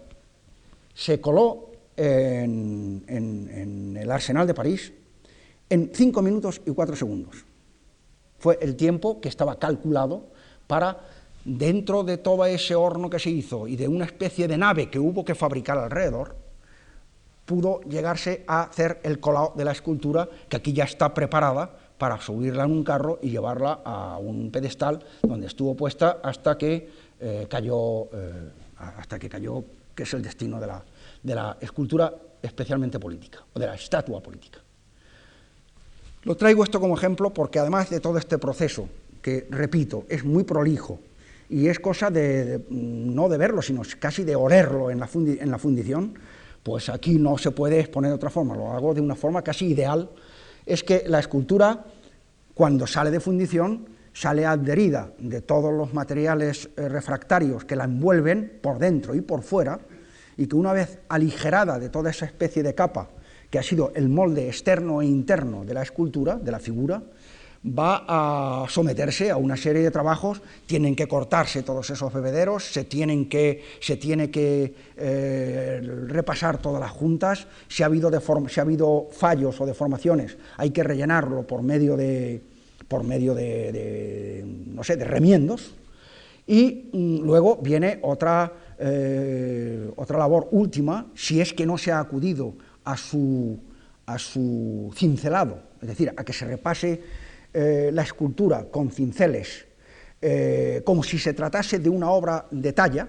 se 0.94 1.20
coló 1.20 1.70
en, 1.96 3.04
en 3.06 3.96
el 3.98 4.10
Arsenal 4.10 4.46
de 4.46 4.54
París 4.54 4.92
en 5.68 5.90
5 5.92 6.22
minutos 6.22 6.62
y 6.66 6.70
4 6.70 6.96
segundos. 6.96 7.51
Fue 8.42 8.58
el 8.60 8.74
tiempo 8.74 9.20
que 9.20 9.28
estaba 9.28 9.56
calculado 9.56 10.24
para, 10.66 10.98
dentro 11.44 12.02
de 12.02 12.18
todo 12.18 12.44
ese 12.44 12.74
horno 12.74 13.08
que 13.08 13.20
se 13.20 13.30
hizo 13.30 13.68
y 13.68 13.76
de 13.76 13.86
una 13.86 14.04
especie 14.04 14.48
de 14.48 14.58
nave 14.58 14.90
que 14.90 14.98
hubo 14.98 15.24
que 15.24 15.36
fabricar 15.36 15.78
alrededor, 15.78 16.34
pudo 17.46 17.80
llegarse 17.82 18.42
a 18.48 18.64
hacer 18.64 18.98
el 19.04 19.20
colado 19.20 19.52
de 19.54 19.64
la 19.64 19.70
escultura, 19.70 20.28
que 20.48 20.56
aquí 20.56 20.72
ya 20.72 20.82
está 20.82 21.14
preparada 21.14 21.70
para 21.96 22.20
subirla 22.20 22.64
en 22.64 22.72
un 22.72 22.82
carro 22.82 23.20
y 23.22 23.30
llevarla 23.30 23.78
a 23.84 24.18
un 24.18 24.50
pedestal 24.50 24.98
donde 25.22 25.46
estuvo 25.46 25.76
puesta 25.76 26.18
hasta 26.20 26.58
que 26.58 26.90
eh, 27.20 27.46
cayó, 27.48 28.06
eh, 28.06 28.50
hasta 28.98 29.20
que 29.20 29.28
cayó, 29.28 29.62
que 29.94 30.02
es 30.02 30.14
el 30.14 30.22
destino 30.22 30.58
de 30.58 30.66
la, 30.66 30.82
de 31.22 31.34
la 31.36 31.58
escultura 31.60 32.12
especialmente 32.42 32.98
política, 32.98 33.44
o 33.54 33.60
de 33.60 33.66
la 33.68 33.76
estatua 33.76 34.20
política. 34.20 34.58
Lo 36.24 36.36
traigo 36.36 36.62
esto 36.62 36.80
como 36.80 36.96
ejemplo 36.96 37.30
porque 37.30 37.58
además 37.58 37.90
de 37.90 37.98
todo 37.98 38.16
este 38.16 38.38
proceso, 38.38 38.88
que 39.20 39.48
repito, 39.50 40.04
es 40.08 40.24
muy 40.24 40.44
prolijo 40.44 41.00
y 41.48 41.66
es 41.66 41.80
cosa 41.80 42.10
de, 42.10 42.64
no 42.70 43.28
de 43.28 43.38
verlo, 43.38 43.60
sino 43.60 43.82
casi 43.98 44.22
de 44.22 44.36
olerlo 44.36 44.90
en 44.90 45.00
la, 45.00 45.08
en 45.12 45.50
la 45.50 45.58
fundición, 45.58 46.14
pues 46.62 46.88
aquí 46.88 47.18
no 47.18 47.38
se 47.38 47.50
puede 47.50 47.80
exponer 47.80 48.10
de 48.10 48.14
otra 48.14 48.30
forma, 48.30 48.56
lo 48.56 48.70
hago 48.70 48.94
de 48.94 49.00
una 49.00 49.16
forma 49.16 49.42
casi 49.42 49.66
ideal, 49.66 50.10
es 50.64 50.84
que 50.84 51.02
la 51.08 51.18
escultura, 51.18 51.86
cuando 52.54 52.86
sale 52.86 53.10
de 53.10 53.18
fundición, 53.18 53.88
sale 54.12 54.46
adherida 54.46 55.10
de 55.18 55.40
todos 55.40 55.72
los 55.72 55.92
materiales 55.92 56.70
eh, 56.76 56.88
refractarios 56.88 57.64
que 57.64 57.74
la 57.74 57.84
envuelven 57.84 58.60
por 58.62 58.78
dentro 58.78 59.16
y 59.16 59.22
por 59.22 59.42
fuera, 59.42 59.80
y 60.36 60.46
que 60.46 60.54
una 60.54 60.72
vez 60.72 61.00
aligerada 61.08 61.80
de 61.80 61.88
toda 61.88 62.10
esa 62.10 62.26
especie 62.26 62.62
de 62.62 62.76
capa 62.76 63.10
que 63.52 63.58
ha 63.58 63.62
sido 63.62 63.92
el 63.94 64.08
molde 64.08 64.48
externo 64.48 65.02
e 65.02 65.04
interno 65.04 65.62
de 65.62 65.74
la 65.74 65.82
escultura, 65.82 66.40
de 66.40 66.50
la 66.50 66.58
figura, 66.58 67.02
va 67.62 68.06
a 68.08 68.64
someterse 68.66 69.30
a 69.30 69.36
una 69.36 69.58
serie 69.58 69.82
de 69.82 69.90
trabajos, 69.90 70.40
tienen 70.64 70.96
que 70.96 71.06
cortarse 71.06 71.62
todos 71.62 71.90
esos 71.90 72.10
bebederos, 72.14 72.64
se, 72.64 72.84
tienen 72.84 73.28
que, 73.28 73.62
se 73.78 73.98
tiene 73.98 74.30
que 74.30 74.74
eh, 74.96 75.80
repasar 76.08 76.62
todas 76.62 76.80
las 76.80 76.92
juntas, 76.92 77.46
si 77.68 77.82
ha, 77.82 77.86
habido 77.86 78.10
si 78.48 78.58
ha 78.58 78.62
habido 78.62 79.08
fallos 79.12 79.60
o 79.60 79.66
deformaciones, 79.66 80.38
hay 80.56 80.70
que 80.70 80.82
rellenarlo 80.82 81.46
por 81.46 81.62
medio 81.62 81.94
de, 81.94 82.40
por 82.88 83.04
medio 83.04 83.34
de, 83.34 84.46
no 84.68 84.82
sé, 84.82 84.96
de 84.96 85.04
remiendos, 85.04 85.74
y 86.46 86.88
mm, 86.90 87.18
luego 87.18 87.58
viene 87.58 87.98
otra, 88.00 88.50
eh, 88.78 89.90
otra 89.94 90.18
labor 90.18 90.48
última, 90.52 91.12
si 91.14 91.42
es 91.42 91.52
que 91.52 91.66
no 91.66 91.76
se 91.76 91.92
ha 91.92 92.00
acudido 92.00 92.54
a 92.84 92.96
su, 92.96 93.58
a 94.06 94.18
su 94.18 94.92
cincelado, 94.94 95.58
es 95.80 95.88
decir, 95.88 96.12
a 96.16 96.24
que 96.24 96.32
se 96.32 96.46
repase 96.46 97.00
eh, 97.54 97.90
la 97.92 98.02
escultura 98.02 98.64
con 98.70 98.90
cinceles, 98.90 99.66
eh, 100.20 100.80
como 100.84 101.02
si 101.02 101.18
se 101.18 101.34
tratase 101.34 101.78
de 101.78 101.90
una 101.90 102.10
obra 102.10 102.46
de 102.50 102.72
talla. 102.72 103.08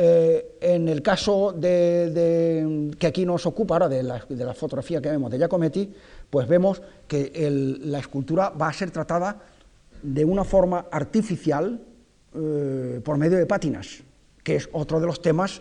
Eh, 0.00 0.56
en 0.60 0.88
el 0.88 1.02
caso 1.02 1.52
de, 1.52 2.94
que 2.98 3.06
aquí 3.06 3.26
nos 3.26 3.44
ocupa 3.46 3.74
ahora 3.74 3.88
de 3.88 4.02
la, 4.02 4.24
de 4.28 4.44
la, 4.44 4.54
fotografía 4.54 5.02
que 5.02 5.10
vemos 5.10 5.30
de 5.30 5.38
Giacometti, 5.38 5.92
pues 6.30 6.46
vemos 6.46 6.80
que 7.08 7.32
la 7.82 7.98
escultura 7.98 8.50
va 8.50 8.68
a 8.68 8.72
ser 8.72 8.92
tratada 8.92 9.42
de 10.02 10.24
una 10.24 10.44
forma 10.44 10.86
artificial 10.90 11.80
por 13.02 13.18
medio 13.18 13.36
de 13.36 13.46
pátinas, 13.46 14.04
que 14.44 14.54
es 14.56 14.68
otro 14.70 15.00
de 15.00 15.06
los 15.06 15.20
temas. 15.20 15.60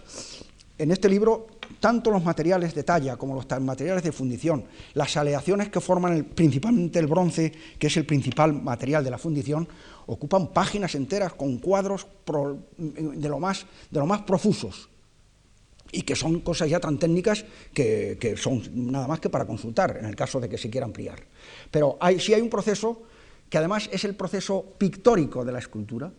En 0.77 0.91
este 0.91 1.09
libro 1.09 1.47
tanto 1.79 2.11
los 2.11 2.23
materiales 2.23 2.73
de 2.73 2.83
talla 2.83 3.17
como 3.17 3.35
los 3.35 3.47
materiales 3.61 4.03
de 4.03 4.11
fundición, 4.11 4.65
las 4.93 5.15
aleaciones 5.17 5.69
que 5.69 5.81
forman 5.81 6.23
principalmente 6.35 6.99
el 6.99 7.07
bronce, 7.07 7.51
que 7.77 7.87
es 7.87 7.97
el 7.97 8.05
principal 8.05 8.53
material 8.53 9.03
de 9.03 9.11
la 9.11 9.17
fundición, 9.17 9.67
ocupan 10.07 10.47
páginas 10.47 10.95
enteras 10.95 11.33
con 11.33 11.57
cuadros 11.57 12.07
de, 12.77 13.29
lo 13.29 13.39
más, 13.39 13.65
de 13.89 13.99
lo 13.99 14.05
más 14.05 14.21
profusos 14.21 14.89
y 15.91 16.01
que 16.01 16.15
son 16.15 16.41
cosas 16.41 16.69
ya 16.69 16.79
tan 16.79 16.97
técnicas 16.97 17.45
que, 17.73 18.35
son 18.37 18.91
nada 18.91 19.07
más 19.07 19.19
que 19.19 19.29
para 19.29 19.45
consultar 19.45 19.97
en 19.97 20.05
el 20.05 20.15
caso 20.15 20.39
de 20.39 20.49
que 20.49 20.57
se 20.57 20.69
quiera 20.69 20.85
ampliar. 20.85 21.19
Pero 21.71 21.97
hay, 21.99 22.19
sí 22.19 22.33
hay 22.33 22.41
un 22.41 22.49
proceso 22.49 23.03
que 23.49 23.57
además 23.57 23.89
es 23.91 24.03
el 24.03 24.15
proceso 24.15 24.75
pictórico 24.77 25.45
de 25.45 25.51
la 25.51 25.59
escultura, 25.59 26.11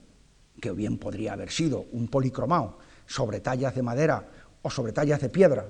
que 0.60 0.72
bien 0.72 0.98
podría 0.98 1.34
haber 1.34 1.50
sido 1.50 1.86
un 1.92 2.08
policromado 2.08 2.78
sobre 3.06 3.40
tallas 3.40 3.74
de 3.74 3.82
madera 3.82 4.28
o 4.62 4.70
sobre 4.70 4.92
tallas 4.92 5.20
de 5.20 5.28
piedra 5.28 5.66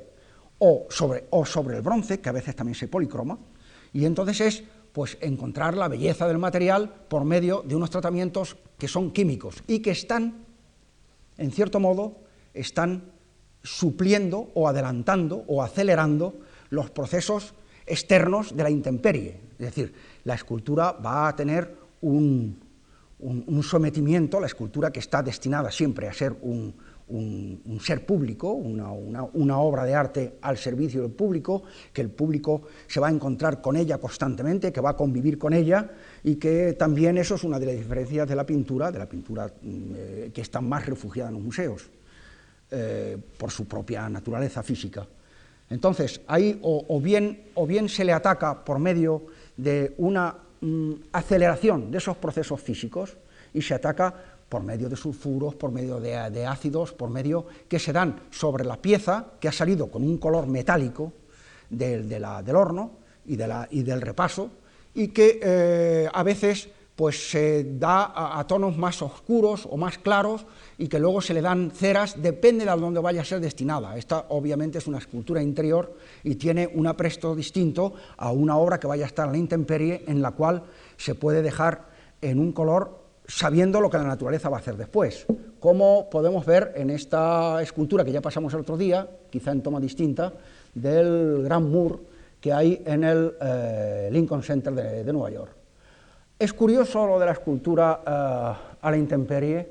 o 0.59 0.87
sobre, 0.91 1.27
o 1.31 1.47
sobre 1.47 1.77
el 1.77 1.83
bronce, 1.83 2.21
que 2.21 2.29
a 2.29 2.33
veces 2.33 2.55
también 2.55 2.75
se 2.75 2.89
policroma, 2.89 3.39
y 3.93 4.05
entonces 4.05 4.41
es 4.41 4.65
pues 4.93 5.17
encontrar 5.21 5.77
la 5.77 5.89
belleza 5.89 6.27
del 6.27 6.39
material 6.39 6.93
por 7.09 7.25
medio 7.25 7.63
de 7.63 7.77
unos 7.77 7.91
tratamientos 7.91 8.57
que 8.79 8.89
son 8.89 9.13
químicos 9.13 9.63
y 9.67 9.81
que 9.81 9.91
están, 9.91 10.45
en 11.37 11.53
cierto 11.53 11.79
modo, 11.79 12.17
están 12.55 13.13
supliendo 13.63 14.51
o 14.55 14.69
adelantando 14.69 15.45
o 15.47 15.63
acelerando 15.63 16.41
los 16.71 16.91
procesos 16.91 17.55
externos 17.87 18.57
de 18.57 18.63
la 18.63 18.71
intemperie. 18.71 19.41
Es 19.59 19.67
decir, 19.67 19.95
la 20.25 20.35
escultura 20.35 20.93
va 20.93 21.29
a 21.29 21.37
tener 21.37 21.77
un, 22.01 22.61
un 23.21 23.63
sometimiento, 23.63 24.41
la 24.41 24.47
escultura 24.47 24.91
que 24.91 25.01
está 25.01 25.23
destinada 25.23 25.71
siempre 25.71 26.09
a 26.09 26.13
ser 26.13 26.37
un, 26.43 26.75
un, 27.09 27.79
ser 27.81 28.05
público, 28.05 28.53
una, 28.53 29.59
obra 29.59 29.85
de 29.85 29.95
arte 29.95 30.35
al 30.43 30.57
servicio 30.57 31.03
del 31.03 31.13
público, 31.13 31.63
que 31.93 32.03
el 32.03 32.11
público 32.11 32.63
se 32.87 33.01
va 33.01 33.09
a 33.09 33.11
encontrar 33.11 33.61
con 33.61 33.77
ella 33.77 33.99
constantemente, 33.99 34.73
que 34.73 34.81
va 34.81 34.91
a 34.91 34.97
convivir 34.97 35.39
con 35.39 35.53
ella 35.53 35.91
y 36.25 36.37
que 36.37 36.75
también 36.75 37.19
eso 37.19 37.37
es 37.37 37.45
una 37.45 37.59
de 37.59 37.67
las 37.67 37.77
diferencias 37.77 38.29
de 38.29 38.37
la 38.37 38.45
pintura, 38.45 38.91
de 38.91 38.99
la 38.99 39.09
pintura 39.09 39.47
mm, 39.47 39.93
eh, 39.97 40.31
que 40.33 40.41
está 40.41 40.61
más 40.61 40.87
refugiada 40.87 41.31
en 41.31 41.37
los 41.37 41.45
museos, 41.45 41.91
eh, 42.71 43.17
por 43.39 43.51
su 43.51 43.67
propia 43.67 44.09
naturaleza 44.09 44.63
física. 44.63 45.07
Entonces, 45.71 46.21
ahí 46.27 46.59
o, 46.63 47.01
bien, 47.01 47.43
o 47.55 47.67
bien 47.67 47.89
se 47.89 48.05
le 48.05 48.13
ataca 48.13 48.65
por 48.65 48.79
medio 48.79 49.27
de 49.57 49.95
una 49.99 50.35
mm, 50.61 50.93
aceleración 51.13 51.91
de 51.91 51.99
esos 51.99 52.17
procesos 52.17 52.61
físicos 52.61 53.17
y 53.53 53.63
se 53.63 53.75
ataca 53.75 54.38
por 54.49 54.63
medio 54.63 54.89
de 54.89 54.97
sulfuros, 54.97 55.55
por 55.55 55.71
medio 55.71 56.01
de, 56.01 56.47
ácidos, 56.47 56.93
por 56.93 57.11
medio 57.11 57.47
que 57.69 57.79
se 57.79 57.93
dan 57.93 58.21
sobre 58.31 58.65
la 58.65 58.81
pieza 58.81 59.27
que 59.41 59.49
ha 59.49 59.53
salido 59.53 59.91
con 59.91 60.03
un 60.03 60.19
color 60.19 60.47
metálico 60.47 61.13
del, 61.69 62.25
horno 62.55 62.93
y, 63.27 63.37
del 63.37 64.01
repaso, 64.01 64.51
y 64.95 65.09
que 65.09 65.41
eh, 65.43 66.09
a 66.13 66.23
veces 66.23 66.71
pues, 66.97 67.31
se 67.31 67.77
da 67.79 68.39
a, 68.39 68.45
tonos 68.47 68.77
más 68.79 69.03
oscuros 69.03 69.69
o 69.71 69.77
más 69.77 69.99
claros 69.99 70.47
y 70.79 70.89
que 70.89 70.99
luego 70.99 71.21
se 71.21 71.35
le 71.35 71.43
dan 71.43 71.71
ceras, 71.71 72.21
depende 72.21 72.65
de 72.65 72.71
a 72.71 72.77
dónde 72.77 73.01
vaya 73.01 73.21
a 73.21 73.25
ser 73.25 73.41
destinada. 73.41 73.97
Esta 73.97 74.27
obviamente 74.31 74.79
es 74.79 74.87
una 74.87 74.99
escultura 74.99 75.43
interior 75.43 75.95
y 76.25 76.37
tiene 76.37 76.67
un 76.67 76.87
apresto 76.87 77.37
distinto 77.37 77.93
a 78.17 78.33
una 78.33 78.57
obra 78.57 78.81
que 78.81 78.87
vaya 78.87 79.05
a 79.05 79.07
estar 79.07 79.27
en 79.27 79.33
la 79.33 79.39
intemperie, 79.39 80.05
en 80.09 80.23
la 80.23 80.33
cual 80.33 80.65
se 80.97 81.15
puede 81.15 81.43
dejar 81.43 81.87
en 82.21 82.41
un 82.41 82.51
color 82.51 83.08
sabiendo 83.29 83.81
lo 83.81 83.91
que 83.91 83.99
la 83.99 84.05
naturaleza 84.05 84.49
va 84.49 84.57
a 84.57 84.61
hacer 84.61 84.77
después. 84.77 85.27
Como 85.61 86.09
podemos 86.11 86.47
ver 86.47 86.73
en 86.75 86.91
esta 86.91 87.63
escultura 87.63 88.05
que 88.05 88.11
ya 88.11 88.23
pasamos 88.23 88.55
el 88.55 88.61
otro 88.61 88.77
día, 88.77 89.07
quizá 89.31 89.53
en 89.53 89.63
toma 89.63 89.79
distinta, 89.79 90.33
del 90.75 91.43
gran 91.45 91.71
Moore 91.71 91.99
que 92.41 92.53
hay 92.53 92.83
en 92.87 93.05
el 93.05 93.35
eh, 93.41 94.09
Lincoln 94.13 94.43
Center 94.43 94.73
de, 94.73 95.13
Nueva 95.13 95.31
York. 95.31 95.51
Es 96.39 96.53
curioso 96.53 97.07
lo 97.07 97.19
de 97.19 97.27
la 97.27 97.33
escultura 97.33 98.01
eh, 98.07 98.77
a 98.81 98.91
la 98.91 98.97
intemperie, 98.97 99.69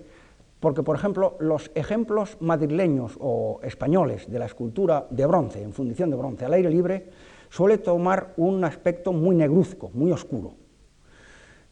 porque, 0.60 0.84
por 0.84 0.96
ejemplo, 0.96 1.38
los 1.40 1.72
ejemplos 1.76 2.38
madrileños 2.42 3.14
o 3.20 3.60
españoles 3.64 4.30
de 4.30 4.40
la 4.40 4.46
escultura 4.46 5.08
de 5.10 5.26
bronce, 5.26 5.64
en 5.64 5.72
fundición 5.72 6.10
de 6.10 6.18
bronce 6.18 6.46
al 6.46 6.54
aire 6.54 6.70
libre, 6.70 7.10
suele 7.50 7.78
tomar 7.78 8.34
un 8.38 8.64
aspecto 8.66 9.14
muy 9.14 9.36
negruzco, 9.36 9.90
muy 9.94 10.12
oscuro. 10.12 10.67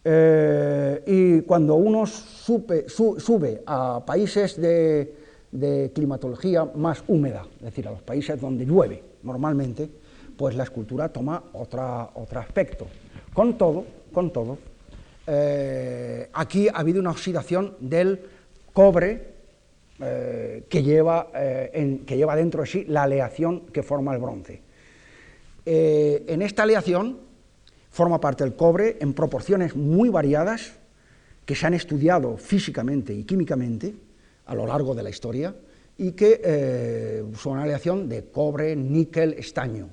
Eh, 0.07 1.01
y 1.07 1.41
cuando 1.41 1.73
uno 1.73 2.05
sube 2.05 3.63
a 3.65 4.05
países 4.05 4.55
de, 4.61 5.91
climatología 5.95 6.63
más 6.75 7.03
húmeda, 7.07 7.47
es 7.57 7.63
decir, 7.65 7.87
a 7.87 7.91
los 7.91 8.03
países 8.03 8.39
donde 8.39 8.65
llueve 8.65 9.01
normalmente, 9.23 9.89
pues 10.37 10.55
la 10.55 10.63
escultura 10.63 11.09
toma 11.09 11.45
otra, 11.53 12.11
otro 12.13 12.39
aspecto. 12.39 12.85
Con 13.33 13.57
todo, 13.57 13.85
con 14.13 14.31
todo, 14.31 14.59
eh, 15.25 16.29
aquí 16.33 16.67
ha 16.67 16.73
habido 16.73 16.99
una 16.99 17.09
oxidación 17.09 17.73
del 17.79 18.19
cobre 18.73 19.33
eh, 19.99 20.65
que, 20.69 20.83
lleva, 20.83 21.29
que 21.31 22.15
lleva 22.15 22.35
dentro 22.35 22.61
de 22.61 22.67
sí 22.67 22.85
la 22.87 23.03
aleación 23.03 23.61
que 23.73 23.81
forma 23.81 24.13
el 24.13 24.21
bronce. 24.21 24.61
en 25.65 26.41
esta 26.43 26.61
aleación 26.61 27.24
forma 27.95 28.19
parte 28.19 28.43
del 28.43 28.57
cobre 28.57 28.97
en 28.99 29.13
proporciones 29.13 29.73
muy 29.73 30.09
variadas 30.09 30.73
que 31.45 31.55
se 31.55 31.65
han 31.65 31.73
estudiado 31.73 32.35
físicamente 32.35 33.13
y 33.13 33.23
químicamente 33.23 33.95
a 34.47 34.53
lo 34.53 34.67
largo 34.67 34.93
de 34.93 35.01
la 35.01 35.09
historia 35.09 35.55
y 35.97 36.11
que 36.11 36.41
eh, 36.43 37.23
son 37.37 37.53
una 37.53 37.63
aleación 37.63 38.09
de 38.09 38.25
cobre, 38.25 38.75
níquel, 38.75 39.31
estaño 39.35 39.87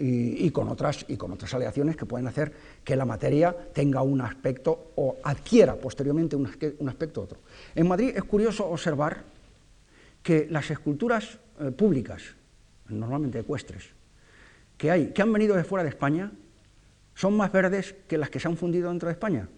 y, 0.00 0.50
con 0.50 0.68
otras, 0.68 1.04
y 1.06 1.16
con 1.16 1.30
otras 1.30 1.54
aleaciones 1.54 1.96
que 1.96 2.06
pueden 2.06 2.26
hacer 2.26 2.52
que 2.82 2.96
la 2.96 3.04
materia 3.04 3.56
tenga 3.72 4.02
un 4.02 4.20
aspecto 4.20 4.90
o 4.96 5.18
adquiera 5.22 5.76
posteriormente 5.76 6.34
un, 6.34 6.88
aspecto 6.88 7.22
otro. 7.22 7.38
En 7.76 7.86
Madrid 7.86 8.14
es 8.16 8.24
curioso 8.24 8.66
observar 8.66 9.22
que 10.24 10.48
las 10.50 10.68
esculturas 10.72 11.38
eh, 11.60 11.70
públicas, 11.70 12.20
normalmente 12.88 13.38
ecuestres, 13.38 13.84
que 14.76 14.90
hay, 14.90 15.06
que 15.12 15.22
han 15.22 15.32
venido 15.32 15.54
de 15.54 15.62
fuera 15.62 15.84
de 15.84 15.90
España, 15.90 16.32
son 17.18 17.36
más 17.36 17.50
verdes 17.50 17.96
que 18.06 18.16
las 18.16 18.30
que 18.30 18.38
se 18.38 18.46
han 18.46 18.56
fundido 18.56 18.90
dentro 18.90 19.08
de 19.08 19.14
España. 19.14 19.48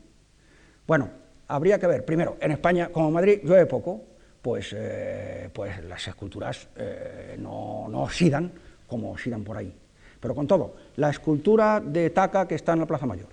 Bueno, 0.86 1.10
habría 1.46 1.78
que 1.78 1.86
ver, 1.86 2.06
primero, 2.06 2.38
en 2.40 2.52
España, 2.52 2.88
como 2.90 3.10
Madrid 3.10 3.40
llueve 3.44 3.66
poco, 3.66 4.02
pues, 4.40 4.74
eh, 4.74 5.50
pues 5.52 5.84
las 5.84 6.08
esculturas 6.08 6.68
eh, 6.76 7.36
no, 7.38 7.86
no, 7.90 8.04
oxidan 8.04 8.50
como 8.86 9.12
oxidan 9.12 9.44
por 9.44 9.58
ahí. 9.58 9.74
Pero 10.18 10.34
con 10.34 10.46
todo, 10.46 10.74
la 10.96 11.10
escultura 11.10 11.80
de 11.80 12.08
Taca 12.08 12.48
que 12.48 12.54
está 12.54 12.72
en 12.72 12.78
la 12.80 12.86
Plaza 12.86 13.04
Mayor, 13.04 13.28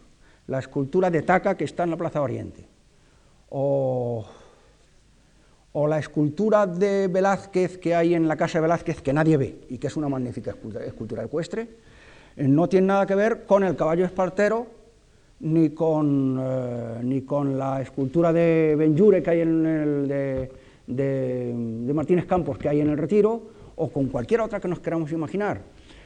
la 0.48 0.60
escultura 0.60 1.10
de 1.10 1.22
Taca 1.22 1.56
que 1.56 1.64
está 1.64 1.86
en 1.86 1.92
la 1.92 1.98
Plaza 1.98 2.22
Oriente, 2.22 2.68
o, 3.48 4.28
o 5.72 5.88
la 5.88 6.00
escultura 6.00 6.68
de 6.68 7.08
Velázquez 7.08 7.78
que 7.78 7.96
hay 7.96 8.14
en 8.14 8.28
la 8.28 8.36
Casa 8.36 8.58
de 8.58 8.64
Velázquez 8.64 9.02
que 9.02 9.14
nadie 9.14 9.38
ve 9.38 9.62
y 9.70 9.78
que 9.78 9.88
es 9.88 9.96
una 9.96 10.10
magnífica 10.10 10.54
escultura 10.86 11.24
ecuestre, 11.24 11.87
no 12.38 12.70
tiene 12.70 12.88
nada 12.88 13.06
que 13.06 13.16
ver 13.16 13.46
con 13.46 13.64
el 13.64 13.76
caballo 13.76 14.06
espartero, 14.06 14.68
ni 15.40 15.70
con, 15.70 16.40
eh, 16.40 17.00
ni 17.04 17.22
con 17.22 17.58
la 17.58 17.82
escultura 17.82 18.34
de 18.34 18.76
Benjure 18.78 19.22
que 19.22 19.30
hay 19.30 19.42
en 19.42 19.66
el 19.66 20.08
de, 20.08 20.52
de, 20.88 21.94
Martínez 21.94 22.26
Campos 22.26 22.58
que 22.58 22.70
hay 22.70 22.82
en 22.82 22.90
el 22.90 22.98
Retiro, 22.98 23.42
o 23.76 23.90
con 23.90 24.08
cualquier 24.08 24.42
otra 24.42 24.60
que 24.60 24.68
nos 24.68 24.80
queramos 24.80 25.12
imaginar. 25.12 25.62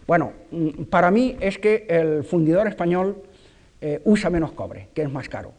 Bueno, 0.08 0.34
mm, 0.52 0.84
para 0.84 1.12
mí 1.12 1.38
es 1.40 1.58
que 1.58 1.86
el 1.90 2.24
fundidor 2.24 2.68
español 2.68 3.18
eh, 3.80 4.02
usa 4.06 4.30
menos 4.30 4.52
cobre, 4.52 4.90
que 4.94 5.04
es 5.04 5.12
más 5.12 5.30
caro, 5.30 5.52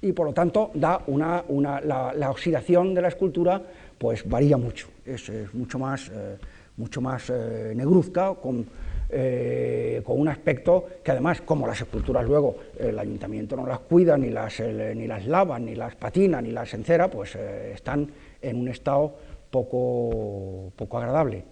y 0.00 0.12
por 0.12 0.26
lo 0.26 0.32
tanto 0.32 0.70
da 0.74 1.02
una, 1.06 1.42
la, 1.80 2.30
oxidación 2.30 2.94
de 2.94 3.02
la 3.02 3.08
escultura 3.08 3.62
pues 3.98 4.28
varía 4.28 4.56
mucho, 4.56 4.88
es, 5.04 5.30
mucho 5.54 5.78
más, 5.78 6.10
eh, 6.12 6.36
mucho 6.76 7.00
más 7.00 7.30
negruzca, 7.30 8.34
con, 8.34 8.66
eh, 9.08 10.02
con 10.04 10.18
un 10.18 10.28
aspecto 10.28 10.84
que 11.02 11.12
además, 11.12 11.40
como 11.42 11.66
las 11.66 11.80
esculturas 11.80 12.24
luego 12.26 12.56
el 12.76 12.98
ayuntamiento 12.98 13.54
no 13.54 13.64
las 13.64 13.78
cuida, 13.80 14.16
ni 14.16 14.30
las, 14.30 14.60
ni 14.60 15.06
las 15.06 15.26
lava, 15.26 15.58
ni 15.58 15.76
las 15.76 15.94
patina, 15.94 16.42
ni 16.42 16.50
las 16.50 16.74
encera, 16.74 17.08
pues 17.08 17.36
eh, 17.36 17.72
están 17.72 18.10
en 18.42 18.56
un 18.56 18.68
estado 18.68 19.14
poco, 19.50 20.72
poco 20.74 20.98
agradable. 20.98 21.44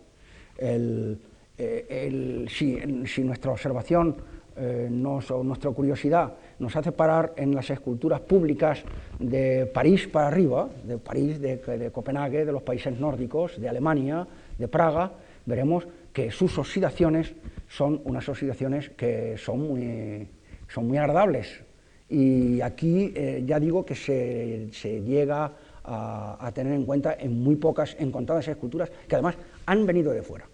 Eh, 0.59 2.47
si, 2.49 3.23
nuestra 3.23 3.53
observación, 3.53 4.17
o 4.57 5.43
nuestra 5.43 5.71
curiosidad 5.73 6.35
nos 6.61 6.77
hace 6.77 6.93
parar 6.93 7.33
en 7.37 7.55
las 7.55 7.71
esculturas 7.71 8.21
públicas 8.21 8.85
de 9.19 9.67
París 9.67 10.07
para 10.07 10.29
arriba, 10.29 10.69
de 10.85 10.99
París, 10.99 11.41
de 11.41 11.91
Copenhague, 11.93 12.45
de 12.45 12.53
los 12.53 12.63
países 12.63 12.99
nórdicos, 12.99 13.61
de 13.61 13.69
Alemania, 13.69 14.27
de 14.59 14.69
Praga, 14.69 15.11
veremos 15.47 15.87
que 16.15 16.31
sus 16.31 16.57
oxidaciones 16.57 17.35
son 17.69 18.01
unas 18.05 18.27
oxidaciones 18.29 18.89
que 18.91 19.37
son 19.37 19.61
muy, 19.61 20.29
son 20.73 20.87
muy 20.87 20.97
agradables. 20.97 21.61
Y 22.09 22.61
aquí 22.61 23.13
eh, 23.17 23.43
ya 23.45 23.59
digo 23.59 23.85
que 23.85 23.97
se, 23.97 24.69
se 24.73 25.03
llega 25.03 25.53
a, 25.83 26.39
a, 26.41 26.53
tener 26.53 26.73
en 26.73 26.85
cuenta 26.85 27.15
en 27.19 27.43
muy 27.43 27.57
pocas, 27.57 27.97
en 27.99 28.13
contadas 28.13 28.47
esculturas, 28.47 28.91
que 29.09 29.17
además 29.17 29.35
han 29.67 29.85
venido 29.85 30.13
de 30.13 30.23
fuera. 30.23 30.47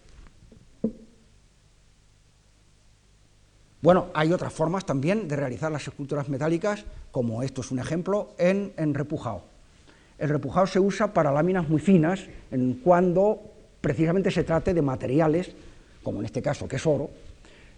Bueno, 3.82 4.08
hay 4.14 4.32
otras 4.32 4.52
formas 4.52 4.86
también 4.86 5.28
de 5.28 5.36
realizar 5.36 5.70
las 5.70 5.86
esculturas 5.86 6.28
metálicas, 6.28 6.86
como 7.10 7.42
esto 7.42 7.60
es 7.60 7.70
un 7.70 7.78
ejemplo, 7.78 8.30
en, 8.38 8.72
en 8.78 8.94
repujado. 8.94 9.42
El 10.18 10.30
repujado 10.30 10.66
se 10.66 10.80
usa 10.80 11.12
para 11.12 11.32
láminas 11.32 11.68
muy 11.68 11.80
finas, 11.80 12.28
en 12.50 12.74
cuando 12.74 13.40
precisamente 13.80 14.30
se 14.30 14.44
trate 14.44 14.74
de 14.74 14.82
materiales, 14.82 15.52
como 16.02 16.20
en 16.20 16.26
este 16.26 16.42
caso 16.42 16.68
que 16.68 16.76
es 16.76 16.86
oro, 16.86 17.10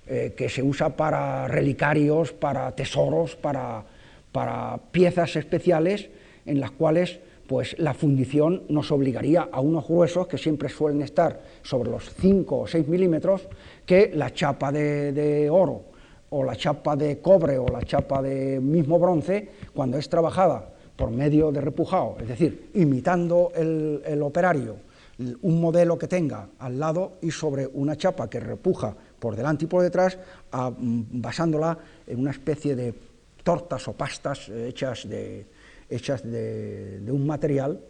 eh, 0.06 0.34
que 0.36 0.48
se 0.48 0.62
usa 0.62 0.96
para 0.96 1.48
relicarios, 1.48 2.32
para 2.32 2.74
tesoros, 2.74 3.36
para, 3.36 3.84
para 4.32 4.78
piezas 4.90 5.36
especiales 5.36 6.08
en 6.44 6.60
las 6.60 6.72
cuales 6.72 7.20
pues 7.46 7.78
la 7.78 7.92
fundición 7.92 8.62
nos 8.68 8.90
obligaría 8.92 9.48
a 9.52 9.60
unos 9.60 9.86
gruesos 9.86 10.26
que 10.26 10.38
siempre 10.38 10.68
suelen 10.68 11.02
estar 11.02 11.40
sobre 11.62 11.90
los 11.90 12.10
5 12.14 12.60
o 12.60 12.66
6 12.66 12.88
milímetros, 12.88 13.48
que 13.84 14.10
la 14.14 14.32
chapa 14.32 14.72
de, 14.72 15.48
oro 15.50 15.82
o 16.30 16.44
la 16.44 16.56
chapa 16.56 16.96
de 16.96 17.18
cobre 17.20 17.58
o 17.58 17.66
la 17.66 17.82
chapa 17.82 18.22
de 18.22 18.58
mismo 18.58 18.98
bronce, 18.98 19.50
cuando 19.74 19.98
es 19.98 20.08
trabajada 20.08 20.66
por 20.96 21.10
medio 21.10 21.52
de 21.52 21.60
repujado, 21.60 22.16
es 22.22 22.28
decir, 22.28 22.70
imitando 22.74 23.52
el, 23.54 24.22
operario 24.22 24.76
un 25.18 25.60
modelo 25.60 25.98
que 25.98 26.08
tenga 26.08 26.48
al 26.58 26.78
lado 26.78 27.18
y 27.20 27.30
sobre 27.30 27.66
una 27.66 27.96
chapa 27.96 28.28
que 28.30 28.40
repuja 28.40 28.96
por 29.18 29.36
delante 29.36 29.66
y 29.66 29.68
por 29.68 29.82
detrás, 29.82 30.18
basándola 30.50 31.78
en 32.06 32.18
una 32.18 32.30
especie 32.30 32.74
de 32.74 32.94
tortas 33.42 33.86
o 33.88 33.92
pastas 33.92 34.48
hechas 34.48 35.08
de, 35.08 35.46
hechas 35.92 36.22
de, 36.24 37.04
un 37.08 37.26
material 37.26 37.80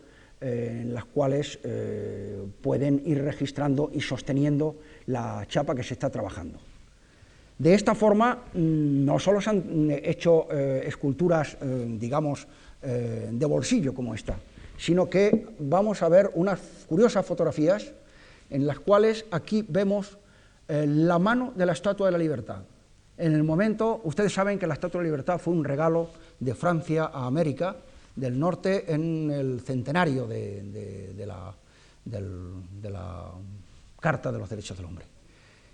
eh, 0.40 0.80
en 0.82 0.94
las 0.94 1.04
cuales 1.04 1.58
eh, 1.62 2.44
pueden 2.60 3.02
ir 3.06 3.22
registrando 3.22 3.90
y 3.92 4.00
sosteniendo 4.00 4.76
la 5.06 5.44
chapa 5.48 5.74
que 5.74 5.82
se 5.82 5.94
está 5.94 6.10
trabajando. 6.10 6.58
De 7.58 7.74
esta 7.74 7.94
forma, 7.94 8.42
mm, 8.52 9.04
no 9.04 9.18
solo 9.18 9.40
se 9.40 9.50
han 9.50 9.90
hecho 9.90 10.48
eh, 10.50 10.82
esculturas, 10.86 11.56
digamos, 11.62 12.48
de 12.82 13.46
bolsillo 13.46 13.94
como 13.94 14.12
esta, 14.12 14.36
sino 14.82 15.08
que 15.08 15.46
vamos 15.60 16.02
a 16.02 16.08
ver 16.08 16.32
unas 16.34 16.58
curiosas 16.88 17.24
fotografías 17.24 17.92
en 18.50 18.66
las 18.66 18.80
cuales 18.80 19.24
aquí 19.30 19.64
vemos 19.68 20.18
la 20.66 21.20
mano 21.20 21.52
de 21.54 21.66
la 21.66 21.72
Estatua 21.72 22.06
de 22.06 22.12
la 22.12 22.18
Libertad. 22.18 22.62
En 23.16 23.32
el 23.32 23.44
momento, 23.44 24.00
ustedes 24.02 24.32
saben 24.32 24.58
que 24.58 24.66
la 24.66 24.74
Estatua 24.74 24.98
de 24.98 25.04
la 25.04 25.10
Libertad 25.12 25.38
fue 25.38 25.54
un 25.54 25.62
regalo 25.62 26.08
de 26.40 26.52
Francia 26.56 27.12
a 27.14 27.26
América, 27.26 27.76
del 28.16 28.36
norte 28.36 28.92
en 28.92 29.30
el 29.30 29.60
centenario 29.60 30.26
de, 30.26 31.14
la, 31.24 31.54
Carta 34.00 34.32
de 34.32 34.38
los 34.38 34.50
Derechos 34.50 34.76
del 34.76 34.86
Hombre. 34.86 35.04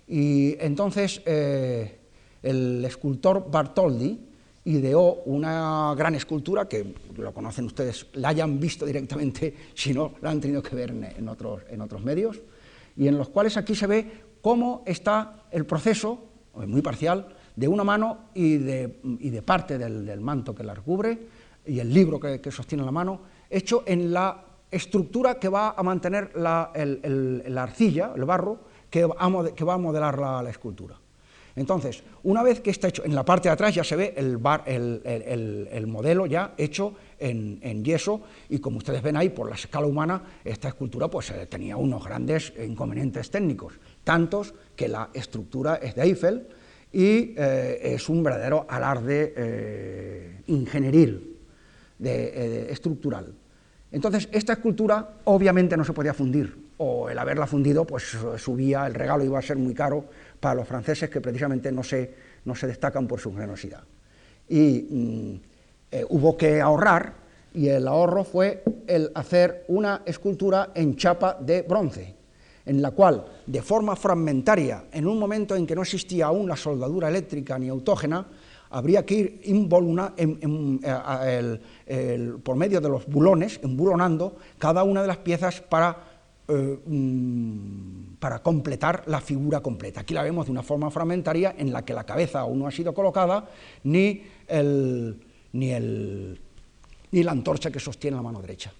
Y 0.07 0.55
entonces 0.59 1.19
eh, 1.25 1.97
el 2.43 2.85
escultor 2.85 3.49
Bartoldi 3.49 4.28
ideó 4.69 5.23
una 5.25 5.95
gran 5.97 6.13
escultura 6.15 6.67
que 6.67 6.93
lo 7.17 7.33
conocen 7.33 7.65
ustedes, 7.65 8.07
la 8.13 8.29
hayan 8.29 8.59
visto 8.59 8.85
directamente, 8.85 9.55
si 9.73 9.93
no, 9.93 10.13
la 10.21 10.29
han 10.29 10.39
tenido 10.39 10.61
que 10.61 10.75
ver 10.75 10.91
en, 10.91 11.27
otros, 11.27 12.03
medios, 12.03 12.39
y 12.95 13.07
en 13.07 13.17
los 13.17 13.29
cuales 13.29 13.57
aquí 13.57 13.73
se 13.75 13.87
ve 13.87 14.11
cómo 14.41 14.83
está 14.85 15.43
el 15.51 15.65
proceso, 15.65 16.25
muy 16.53 16.81
parcial, 16.81 17.35
de 17.55 17.67
una 17.67 17.83
mano 17.83 18.29
y 18.33 18.57
de, 18.57 19.41
parte 19.45 19.77
del 19.77 20.21
manto 20.21 20.53
que 20.53 20.63
la 20.63 20.73
recubre, 20.73 21.27
y 21.65 21.79
el 21.79 21.93
libro 21.93 22.19
que, 22.19 22.51
sostiene 22.51 22.83
la 22.83 22.91
mano, 22.91 23.21
hecho 23.49 23.83
en 23.85 24.13
la 24.13 24.45
estructura 24.71 25.39
que 25.39 25.49
va 25.49 25.71
a 25.71 25.83
mantener 25.83 26.31
la, 26.35 26.71
arcilla, 27.57 28.13
el 28.15 28.25
barro, 28.25 28.59
que 28.89 29.05
va 29.05 29.15
a, 29.17 29.77
modelar 29.77 30.19
la, 30.19 30.49
escultura. 30.49 30.95
Entonces, 31.59 32.03
una 32.23 32.41
vez 32.41 32.61
que 32.61 32.69
está 32.71 32.87
hecho, 32.87 33.03
en 33.05 33.13
la 33.13 33.23
parte 33.23 33.49
de 33.49 33.53
atrás 33.53 33.75
ya 33.75 33.83
se 33.83 33.95
ve 33.95 34.13
el, 34.15 35.87
modelo 35.87 36.25
ya 36.25 36.53
hecho 36.57 36.95
en, 37.19 37.83
yeso 37.83 38.21
y 38.49 38.59
como 38.59 38.77
ustedes 38.77 39.01
ven 39.01 39.17
ahí, 39.17 39.29
por 39.29 39.49
la 39.49 39.55
escala 39.55 39.85
humana, 39.85 40.21
esta 40.43 40.69
escultura 40.69 41.09
pues 41.09 41.29
eh, 41.31 41.45
tenía 41.45 41.77
unos 41.77 42.03
grandes 42.03 42.53
inconvenientes 42.65 43.29
técnicos, 43.29 43.73
tantos 44.03 44.53
que 44.75 44.87
la 44.87 45.09
estructura 45.13 45.75
es 45.75 45.95
de 45.95 46.03
Eiffel 46.03 46.47
y 46.91 47.35
eh, 47.37 47.79
es 47.95 48.09
un 48.09 48.23
verdadero 48.23 48.65
alarde 48.67 49.33
eh, 49.35 50.41
ingenieril. 50.47 51.29
Eh, 52.01 52.67
estructural. 52.71 53.33
Entonces, 53.91 54.29
esta 54.31 54.53
escultura 54.53 55.17
obviamente 55.25 55.75
no 55.75 55.83
se 55.83 55.91
podía 55.91 56.13
fundir, 56.13 56.55
o 56.81 57.09
el 57.09 57.19
haberla 57.19 57.45
fundido, 57.45 57.85
pues 57.85 58.17
subía, 58.37 58.87
el 58.87 58.93
regalo 58.93 59.25
iba 59.25 59.37
a 59.37 59.41
ser 59.41 59.57
muy 59.57 59.73
caro 59.73 60.05
para 60.39 60.55
los 60.55 60.67
franceses 60.67 61.09
que 61.09 61.19
precisamente 61.19 61.71
no 61.71 61.83
se, 61.83 62.13
no 62.45 62.55
se 62.55 62.67
destacan 62.67 63.05
por 63.05 63.19
su 63.19 63.33
generosidad. 63.33 63.83
Y 64.47 64.87
mm, 64.89 65.41
eh, 65.91 66.05
hubo 66.09 66.37
que 66.37 66.61
ahorrar, 66.61 67.13
y 67.53 67.67
el 67.67 67.85
ahorro 67.85 68.23
fue 68.23 68.63
el 68.87 69.11
hacer 69.13 69.65
una 69.67 70.03
escultura 70.05 70.71
en 70.73 70.95
chapa 70.95 71.37
de 71.39 71.63
bronce, 71.63 72.15
en 72.65 72.81
la 72.81 72.91
cual, 72.91 73.25
de 73.45 73.61
forma 73.61 73.97
fragmentaria, 73.97 74.85
en 74.93 75.05
un 75.05 75.19
momento 75.19 75.57
en 75.57 75.67
que 75.67 75.75
no 75.75 75.81
existía 75.81 76.27
aún 76.27 76.47
la 76.47 76.55
soldadura 76.55 77.09
eléctrica 77.09 77.59
ni 77.59 77.67
autógena, 77.67 78.25
habría 78.69 79.05
que 79.05 79.13
ir 79.15 79.41
eh, 81.87 82.33
por 82.43 82.55
medio 82.55 82.79
de 82.79 82.89
los 82.89 83.05
bulones, 83.07 83.59
embulonando 83.63 84.37
cada 84.57 84.83
una 84.83 85.01
de 85.01 85.07
las 85.07 85.17
piezas 85.17 85.59
para, 85.61 86.08
para 88.19 88.39
completar 88.41 89.03
la 89.07 89.21
figura 89.21 89.61
completa. 89.61 90.01
Aquí 90.01 90.13
la 90.13 90.23
vemos 90.23 90.45
de 90.45 90.51
una 90.51 90.63
forma 90.63 90.89
fragmentaria 90.89 91.55
en 91.57 91.71
la 91.71 91.85
que 91.85 91.93
la 91.93 92.05
cabeza 92.05 92.39
aún 92.39 92.59
no 92.59 92.67
ha 92.67 92.71
sido 92.71 92.93
colocada, 92.93 93.49
ni, 93.83 94.23
ni, 95.53 95.73
ni 97.11 97.23
la 97.23 97.31
antorcha 97.31 97.71
que 97.71 97.79
sostiene 97.79 98.17
la 98.17 98.23
mano 98.23 98.41
derecha. 98.41 98.73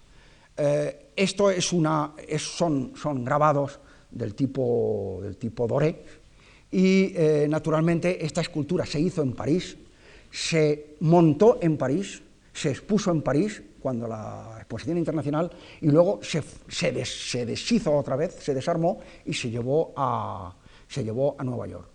Eh, 0.56 1.12
esto 1.16 1.50
es 1.50 1.72
una, 1.72 2.12
son, 2.38 2.92
son 2.96 3.24
grabados 3.24 3.78
del 4.10 4.34
tipo, 4.34 5.20
del 5.22 5.36
tipo 5.36 5.66
doré, 5.66 6.04
y 6.70 7.12
eh, 7.16 7.46
naturalmente 7.48 8.24
esta 8.24 8.40
escultura 8.40 8.84
se 8.84 9.00
hizo 9.00 9.22
en 9.22 9.32
París, 9.32 9.76
se 10.30 10.96
montó 11.00 11.58
en 11.62 11.76
París, 11.76 12.22
se 12.52 12.70
expuso 12.70 13.10
en 13.10 13.22
París 13.22 13.62
cuando 13.80 14.06
la 14.06 14.56
exposición 14.58 14.98
internacional 14.98 15.50
y 15.80 15.88
luego 15.88 16.20
se, 16.22 16.92
deshizo 16.92 17.96
otra 17.96 18.16
vez, 18.16 18.34
se 18.34 18.54
desarmó 18.54 19.00
y 19.24 19.34
se 19.34 19.50
llevó 19.50 19.92
a, 19.96 20.54
se 20.86 21.02
llevó 21.02 21.36
a 21.38 21.44
Nueva 21.44 21.66
York. 21.66 21.88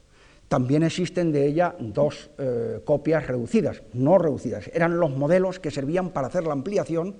También 0.47 0.83
existen 0.83 1.31
de 1.31 1.47
ella 1.47 1.75
dos 1.79 2.29
eh, 2.37 2.81
copias 2.85 3.25
reducidas, 3.25 3.81
no 3.93 4.17
reducidas, 4.17 4.69
eran 4.73 4.99
los 4.99 5.11
modelos 5.11 5.59
que 5.59 5.71
servían 5.71 6.11
para 6.11 6.27
hacer 6.27 6.43
la 6.45 6.53
ampliación. 6.53 7.15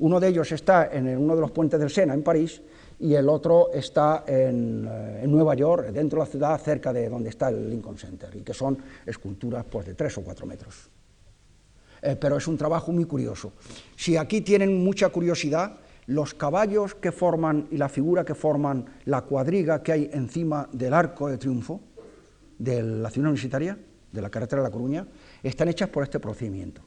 Uno 0.00 0.18
de 0.18 0.28
ellos 0.28 0.50
está 0.50 0.90
en 0.92 1.06
uno 1.16 1.36
de 1.36 1.40
los 1.40 1.52
puentes 1.52 1.78
del 1.78 1.90
Sena, 1.90 2.14
en 2.14 2.24
París, 2.24 2.60
y 2.98 3.14
el 3.14 3.28
otro 3.28 3.70
está 3.72 4.24
en, 4.26 4.88
eh, 4.90 5.24
Nueva 5.26 5.54
York, 5.54 5.88
dentro 5.88 6.20
de 6.20 6.26
la 6.26 6.30
ciudad, 6.30 6.60
cerca 6.60 6.92
de 6.92 7.08
donde 7.08 7.30
está 7.30 7.48
el 7.48 7.70
Lincoln 7.70 7.96
Center, 7.96 8.34
y 8.34 8.42
que 8.42 8.54
son 8.54 8.78
esculturas 9.06 9.64
pues, 9.70 9.86
de 9.86 9.94
tres 9.94 10.16
o 10.18 10.22
cuatro 10.22 10.46
metros. 10.46 10.90
Eh, 12.04 12.16
pero 12.16 12.36
es 12.36 12.46
un 12.46 12.58
trabajo 12.58 12.92
muy 12.92 13.06
curioso. 13.06 13.54
Si 13.96 14.18
aquí 14.18 14.42
tienen 14.42 14.84
mucha 14.84 15.08
curiosidad, 15.08 15.78
los 16.06 16.34
caballos 16.34 16.94
que 16.94 17.12
forman 17.12 17.66
y 17.70 17.78
la 17.78 17.88
figura 17.88 18.26
que 18.26 18.34
forman 18.34 18.84
la 19.06 19.22
cuadriga 19.22 19.82
que 19.82 19.92
hay 19.92 20.10
encima 20.12 20.68
del 20.70 20.92
arco 20.92 21.28
de 21.28 21.38
triunfo 21.38 21.80
de 22.58 22.82
la 22.82 23.08
ciudad 23.08 23.30
universitaria, 23.30 23.78
de 24.12 24.20
la 24.20 24.28
carretera 24.28 24.60
de 24.60 24.68
La 24.68 24.72
Coruña, 24.72 25.06
están 25.42 25.68
hechas 25.68 25.88
por 25.88 26.02
este 26.02 26.20
procedimiento. 26.20 26.82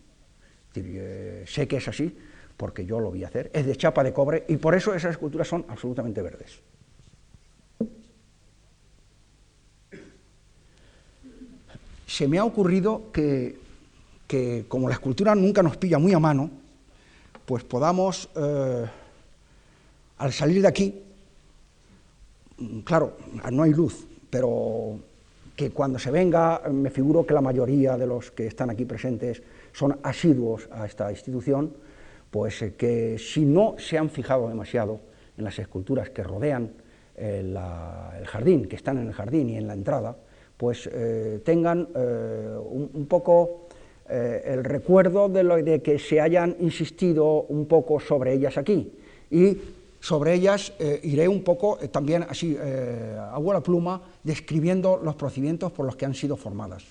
Eh, 0.76 1.44
sé 1.48 1.68
que 1.68 1.78
es 1.78 1.88
así, 1.88 2.16
porque 2.56 2.86
yo 2.86 3.00
lo 3.00 3.10
vi 3.10 3.24
hacer, 3.24 3.50
es 3.56 3.66
de 3.66 3.76
chapa 3.76 4.04
de 4.04 4.14
cobre 4.14 4.46
y 4.48 4.58
por 4.58 4.76
eso 4.76 4.94
esas 4.94 5.12
esculturas 5.12 5.48
son 5.48 5.66
absolutamente 5.68 6.22
verdes. 6.22 6.62
Se 12.06 12.28
me 12.28 12.38
ha 12.38 12.46
ocurrido 12.46 13.12
que, 13.12 13.67
como 14.68 14.90
la 14.90 14.96
escultura 14.96 15.34
nunca 15.36 15.64
nos 15.64 15.78
pilla 15.78 15.98
muy 15.98 16.14
a 16.14 16.20
mano, 16.20 16.50
pues 17.48 17.64
podamos, 17.64 18.30
eh, 18.36 18.86
al 20.18 20.34
salir 20.34 20.62
de 20.62 20.68
aquí, 20.68 21.02
claro, 22.84 23.16
no 23.52 23.64
hay 23.64 23.72
luz, 23.72 24.06
pero 24.30 25.00
que 25.56 25.72
cuando 25.72 25.98
se 25.98 26.12
venga, 26.12 26.62
me 26.70 26.90
figuro 26.90 27.26
que 27.26 27.34
la 27.34 27.40
mayoría 27.40 27.98
de 27.98 28.06
los 28.06 28.32
que 28.32 28.48
están 28.48 28.70
aquí 28.70 28.84
presentes 28.84 29.42
son 29.72 29.98
asiduos 30.04 30.68
a 30.72 30.86
esta 30.86 31.10
institución, 31.10 31.74
pues 32.30 32.62
eh, 32.62 32.74
que 32.76 33.18
si 33.18 33.46
no 33.46 33.76
se 33.78 33.98
han 33.98 34.10
fijado 34.10 34.50
demasiado 34.50 35.00
en 35.38 35.46
las 35.46 35.58
esculturas 35.58 36.10
que 36.10 36.24
rodean 36.24 36.74
eh, 37.16 37.40
el 38.20 38.28
jardín, 38.28 38.68
que 38.68 38.76
están 38.76 38.98
en 38.98 39.08
el 39.08 39.14
jardín 39.14 39.52
y 39.52 39.56
en 39.56 39.68
la 39.68 39.74
entrada, 39.74 40.18
pues 40.58 40.90
tengan 41.44 41.88
un, 41.94 43.06
poco 43.08 43.67
el 44.10 44.64
recuerdo 44.64 45.28
de, 45.28 45.44
lo, 45.44 45.58
de 45.58 45.82
que 45.82 46.00
se 46.00 46.22
hayan 46.22 46.56
insistido 46.60 47.42
un 47.44 47.66
poco 47.66 48.00
sobre 48.00 48.34
ellas 48.34 48.58
aquí 48.58 48.92
y 49.30 49.58
Sobre 50.00 50.34
ellas 50.34 50.74
eh, 50.80 51.00
iré 51.04 51.28
un 51.28 51.44
poco 51.44 51.80
eh, 51.82 51.88
también 51.88 52.26
así, 52.30 52.56
eh, 52.60 53.18
a 53.20 53.38
buena 53.40 53.62
pluma, 53.62 54.02
describiendo 54.24 55.02
los 55.04 55.16
procedimientos 55.16 55.72
por 55.72 55.86
los 55.86 55.96
que 55.96 56.06
han 56.06 56.14
sido 56.14 56.38
formadas. 56.38 56.84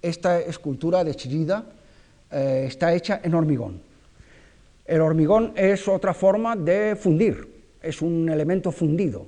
Esta 0.00 0.40
escultura 0.40 1.04
de 1.04 1.14
Chillida 1.14 1.64
está 2.30 2.94
hecha 2.94 3.20
en 3.22 3.34
hormigón. 3.34 3.82
El 4.86 5.02
hormigón 5.02 5.52
es 5.54 5.86
otra 5.86 6.14
forma 6.14 6.56
de 6.56 6.96
fundir, 6.96 7.46
es 7.82 8.00
un 8.00 8.28
elemento 8.30 8.72
fundido. 8.72 9.26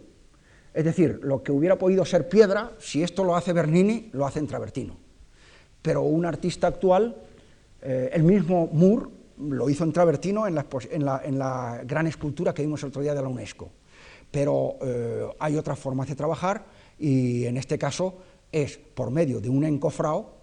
Es 0.72 0.84
decir, 0.84 1.20
lo 1.22 1.42
que 1.42 1.52
hubiera 1.52 1.76
podido 1.76 2.04
ser 2.06 2.28
piedra, 2.28 2.72
si 2.78 3.02
esto 3.02 3.22
lo 3.22 3.36
hace 3.36 3.52
Bernini, 3.52 4.08
lo 4.12 4.26
hace 4.26 4.38
en 4.38 4.46
travertino. 4.46 4.96
Pero 5.84 6.02
un 6.02 6.24
artista 6.24 6.66
actual, 6.66 7.14
el 7.82 8.22
mismo 8.22 8.70
Moore, 8.72 9.06
lo 9.38 9.68
hizo 9.68 9.84
en 9.84 9.92
travertino 9.92 10.46
en 10.46 10.54
la, 10.54 11.80
gran 11.84 12.06
escultura 12.06 12.54
que 12.54 12.62
vimos 12.62 12.82
el 12.82 12.88
otro 12.88 13.02
día 13.02 13.14
de 13.14 13.22
la 13.22 13.28
UNESCO. 13.28 13.70
Pero 14.30 14.76
eh, 14.82 15.28
hay 15.38 15.56
otras 15.56 15.78
formas 15.78 16.08
de 16.08 16.14
trabajar 16.14 16.64
y 16.98 17.44
en 17.44 17.56
este 17.56 17.78
caso 17.78 18.14
es 18.50 18.78
por 18.78 19.10
medio 19.10 19.40
de 19.40 19.48
un 19.48 19.64
encofrado, 19.64 20.34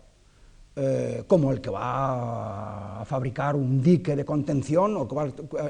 eh, 0.76 1.24
como 1.28 1.52
el 1.52 1.60
que 1.60 1.70
va 1.70 3.02
a 3.02 3.06
fabricar 3.06 3.56
un 3.56 3.82
dique 3.82 4.16
de 4.16 4.24
contención 4.24 4.96
o 4.96 5.08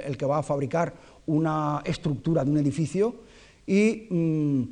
el 0.04 0.18
que 0.18 0.26
va 0.26 0.40
a 0.40 0.44
fabricar 0.44 0.94
una 1.26 1.82
estructura 1.86 2.44
de 2.44 2.52
un 2.52 2.58
edificio 2.58 3.16
y 3.66 4.08
mm, 4.10 4.64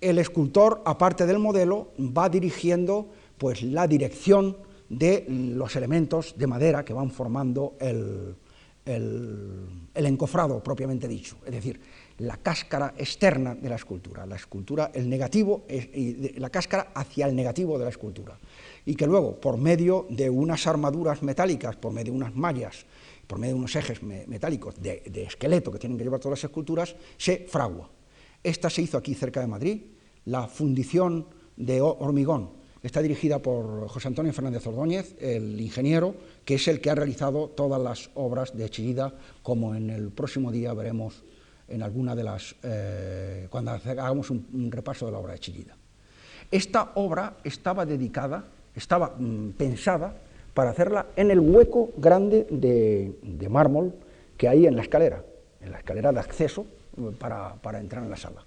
el 0.00 0.18
escultor, 0.18 0.82
aparte 0.84 1.26
del 1.26 1.38
modelo, 1.38 1.88
va 1.98 2.28
dirigiendo 2.28 3.08
pues, 3.38 3.62
la 3.62 3.86
dirección 3.86 4.56
de 4.88 5.26
los 5.28 5.76
elementos 5.76 6.34
de 6.36 6.46
madera 6.46 6.84
que 6.84 6.92
van 6.92 7.10
formando 7.10 7.76
el, 7.78 8.36
encofrado 9.94 10.62
propiamente 10.62 11.06
dicho, 11.06 11.36
es 11.44 11.52
decir, 11.52 11.80
la 12.18 12.38
cáscara 12.38 12.94
externa 12.96 13.54
de 13.54 13.68
la 13.68 13.76
escultura, 13.76 14.24
la 14.24 14.36
escultura, 14.36 14.90
el 14.94 15.08
negativo, 15.08 15.66
la 16.36 16.48
cáscara 16.48 16.92
hacia 16.94 17.26
el 17.26 17.36
negativo 17.36 17.78
de 17.78 17.84
la 17.84 17.90
escultura, 17.90 18.38
y 18.86 18.94
que 18.94 19.06
luego, 19.06 19.38
por 19.38 19.58
medio 19.58 20.06
de 20.08 20.30
unas 20.30 20.66
armaduras 20.66 21.22
metálicas, 21.22 21.76
por 21.76 21.92
medio 21.92 22.12
de 22.12 22.16
unas 22.16 22.34
mallas, 22.34 22.86
por 23.26 23.38
medio 23.38 23.54
de 23.54 23.58
unos 23.58 23.76
ejes 23.76 24.02
metálicos 24.02 24.74
de 24.80 25.22
esqueleto 25.22 25.70
que 25.70 25.78
tienen 25.78 25.98
que 25.98 26.04
llevar 26.04 26.20
todas 26.20 26.38
las 26.38 26.44
esculturas, 26.44 26.96
se 27.18 27.46
fragua. 27.46 27.90
Esta 28.42 28.70
se 28.70 28.80
hizo 28.80 28.96
aquí 28.96 29.14
cerca 29.14 29.40
de 29.40 29.46
Madrid, 29.46 29.82
la 30.24 30.48
fundición 30.48 31.26
de 31.56 31.82
hormigón 31.82 32.57
Está 32.80 33.02
dirigida 33.02 33.40
por 33.40 33.88
José 33.88 34.06
Antonio 34.06 34.32
Fernández 34.32 34.64
Ordóñez, 34.66 35.16
el 35.20 35.60
ingeniero, 35.60 36.14
que 36.44 36.54
es 36.54 36.68
el 36.68 36.80
que 36.80 36.90
ha 36.90 36.94
realizado 36.94 37.48
todas 37.48 37.82
las 37.82 38.10
obras 38.14 38.56
de 38.56 38.70
Chillida, 38.70 39.12
como 39.42 39.74
en 39.74 39.90
el 39.90 40.10
próximo 40.10 40.52
día 40.52 40.72
veremos 40.74 41.24
en 41.66 41.82
alguna 41.82 42.14
de 42.14 42.22
las, 42.22 42.54
eh, 42.62 43.48
cuando 43.50 43.72
hagamos 43.72 44.30
un, 44.30 44.70
repaso 44.70 45.06
de 45.06 45.12
la 45.12 45.18
obra 45.18 45.32
de 45.32 45.40
Chillida. 45.40 45.76
Esta 46.52 46.92
obra 46.94 47.38
estaba 47.42 47.84
dedicada, 47.84 48.44
estaba 48.76 49.16
mm, 49.18 49.50
pensada 49.50 50.16
para 50.54 50.70
hacerla 50.70 51.06
en 51.16 51.32
el 51.32 51.40
hueco 51.40 51.90
grande 51.96 52.46
de, 52.48 53.48
mármol 53.50 53.92
que 54.36 54.48
hay 54.48 54.66
en 54.66 54.76
la 54.76 54.82
escalera, 54.82 55.24
en 55.60 55.72
la 55.72 55.78
escalera 55.78 56.12
de 56.12 56.20
acceso 56.20 56.64
eh, 56.96 57.10
para, 57.18 57.80
entrar 57.80 58.04
en 58.04 58.10
la 58.10 58.16
sala. 58.16 58.44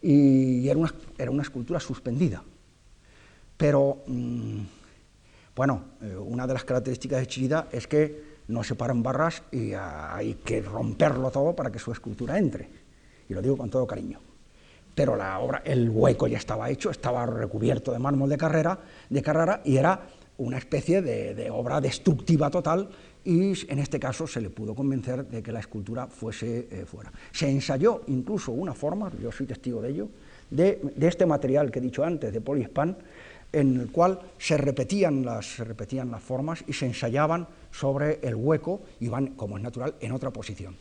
Y 0.00 0.66
era 0.68 1.30
una 1.30 1.42
escultura 1.42 1.78
suspendida, 1.78 2.42
pero, 3.62 3.98
mm, 4.08 4.58
bueno, 5.54 5.84
eh, 6.02 6.16
una 6.16 6.48
de 6.48 6.52
las 6.52 6.64
características 6.64 7.20
de 7.20 7.26
Chillida 7.28 7.68
es 7.70 7.86
que 7.86 8.40
no 8.48 8.64
se 8.64 8.74
paran 8.74 9.04
barras 9.04 9.44
y 9.52 9.72
hay 9.72 10.34
que 10.44 10.62
romperlo 10.62 11.30
todo 11.30 11.54
para 11.54 11.70
que 11.70 11.78
su 11.78 11.92
escultura 11.92 12.38
entre. 12.38 12.68
Y 13.28 13.34
lo 13.34 13.40
digo 13.40 13.56
con 13.56 13.70
todo 13.70 13.86
cariño. 13.86 14.18
Pero 14.96 15.14
la 15.14 15.38
obra, 15.38 15.62
el 15.64 15.88
hueco 15.90 16.26
ya 16.26 16.38
estaba 16.38 16.70
hecho, 16.70 16.90
estaba 16.90 17.24
recubierto 17.24 17.92
de 17.92 18.00
mármol 18.00 18.30
de 18.30 18.36
carrera, 18.36 18.80
de 19.08 19.22
carrera 19.22 19.60
y 19.64 19.76
era 19.76 20.08
una 20.38 20.58
especie 20.58 21.00
de, 21.00 21.48
obra 21.52 21.80
destructiva 21.80 22.50
total 22.50 22.88
y 23.24 23.52
en 23.70 23.78
este 23.78 24.00
caso 24.00 24.26
se 24.26 24.40
le 24.40 24.50
pudo 24.50 24.74
convencer 24.74 25.24
de 25.28 25.40
que 25.40 25.52
la 25.52 25.60
escultura 25.60 26.08
fuese 26.08 26.66
eh, 26.68 26.84
fuera. 26.84 27.12
Se 27.30 27.48
ensayó 27.48 28.02
incluso 28.08 28.50
una 28.50 28.74
forma, 28.74 29.12
yo 29.22 29.30
soy 29.30 29.46
testigo 29.46 29.80
de 29.80 29.90
ello, 29.90 30.08
de, 30.50 30.80
de 30.96 31.06
este 31.06 31.26
material 31.26 31.70
que 31.70 31.78
he 31.78 31.82
dicho 31.82 32.04
antes, 32.04 32.32
de 32.32 32.40
poliespan, 32.40 32.96
en 33.52 33.80
el 33.80 33.90
cual 33.90 34.20
se 34.38 34.56
repetían 34.56 35.24
las, 35.24 35.58
repetían 35.58 36.10
las 36.10 36.22
formas 36.22 36.64
y 36.66 36.72
se 36.72 36.86
ensayaban 36.86 37.46
sobre 37.70 38.18
el 38.22 38.34
hueco 38.34 38.82
y 39.00 39.08
van, 39.08 39.28
como 39.28 39.56
es 39.56 39.62
natural, 39.62 39.94
en 40.00 40.12
otra 40.12 40.30
posición. 40.30 40.74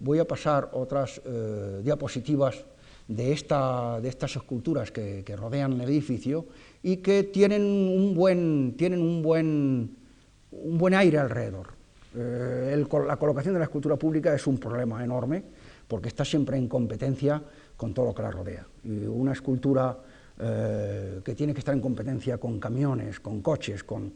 Voy 0.00 0.18
a 0.18 0.26
pasar 0.26 0.70
otras 0.72 1.20
eh, 1.24 1.80
diapositivas 1.82 2.64
de, 3.08 3.32
esta, 3.32 4.00
de, 4.00 4.08
estas 4.08 4.36
esculturas 4.36 4.90
que, 4.90 5.22
rodean 5.36 5.80
el 5.80 5.88
edificio 5.88 6.46
y 6.82 6.98
que 6.98 7.24
tienen 7.24 7.62
un 7.62 8.14
buen, 8.14 8.74
tienen 8.76 9.00
un 9.00 9.22
buen, 9.22 9.96
un 10.52 10.78
buen 10.78 10.94
aire 10.94 11.18
alrededor. 11.18 11.68
Eh, 12.16 12.84
la 13.06 13.16
colocación 13.16 13.54
de 13.54 13.58
la 13.58 13.64
escultura 13.64 13.96
pública 13.96 14.34
es 14.34 14.46
un 14.46 14.58
problema 14.58 15.02
enorme 15.02 15.42
porque 15.88 16.08
está 16.08 16.24
siempre 16.24 16.56
en 16.56 16.68
competencia 16.68 17.42
con 17.76 17.92
todo 17.92 18.06
lo 18.06 18.14
que 18.14 18.22
la 18.22 18.30
rodea. 18.30 18.66
Una 18.84 19.32
escultura 19.32 19.98
eh, 20.36 21.20
que 21.24 21.32
tiene 21.36 21.52
que 21.54 21.60
estar 21.60 21.72
en 21.76 21.80
competencia 21.80 22.38
con 22.38 22.58
camiones, 22.58 23.20
con 23.20 23.40
coches, 23.40 23.84
con, 23.84 24.12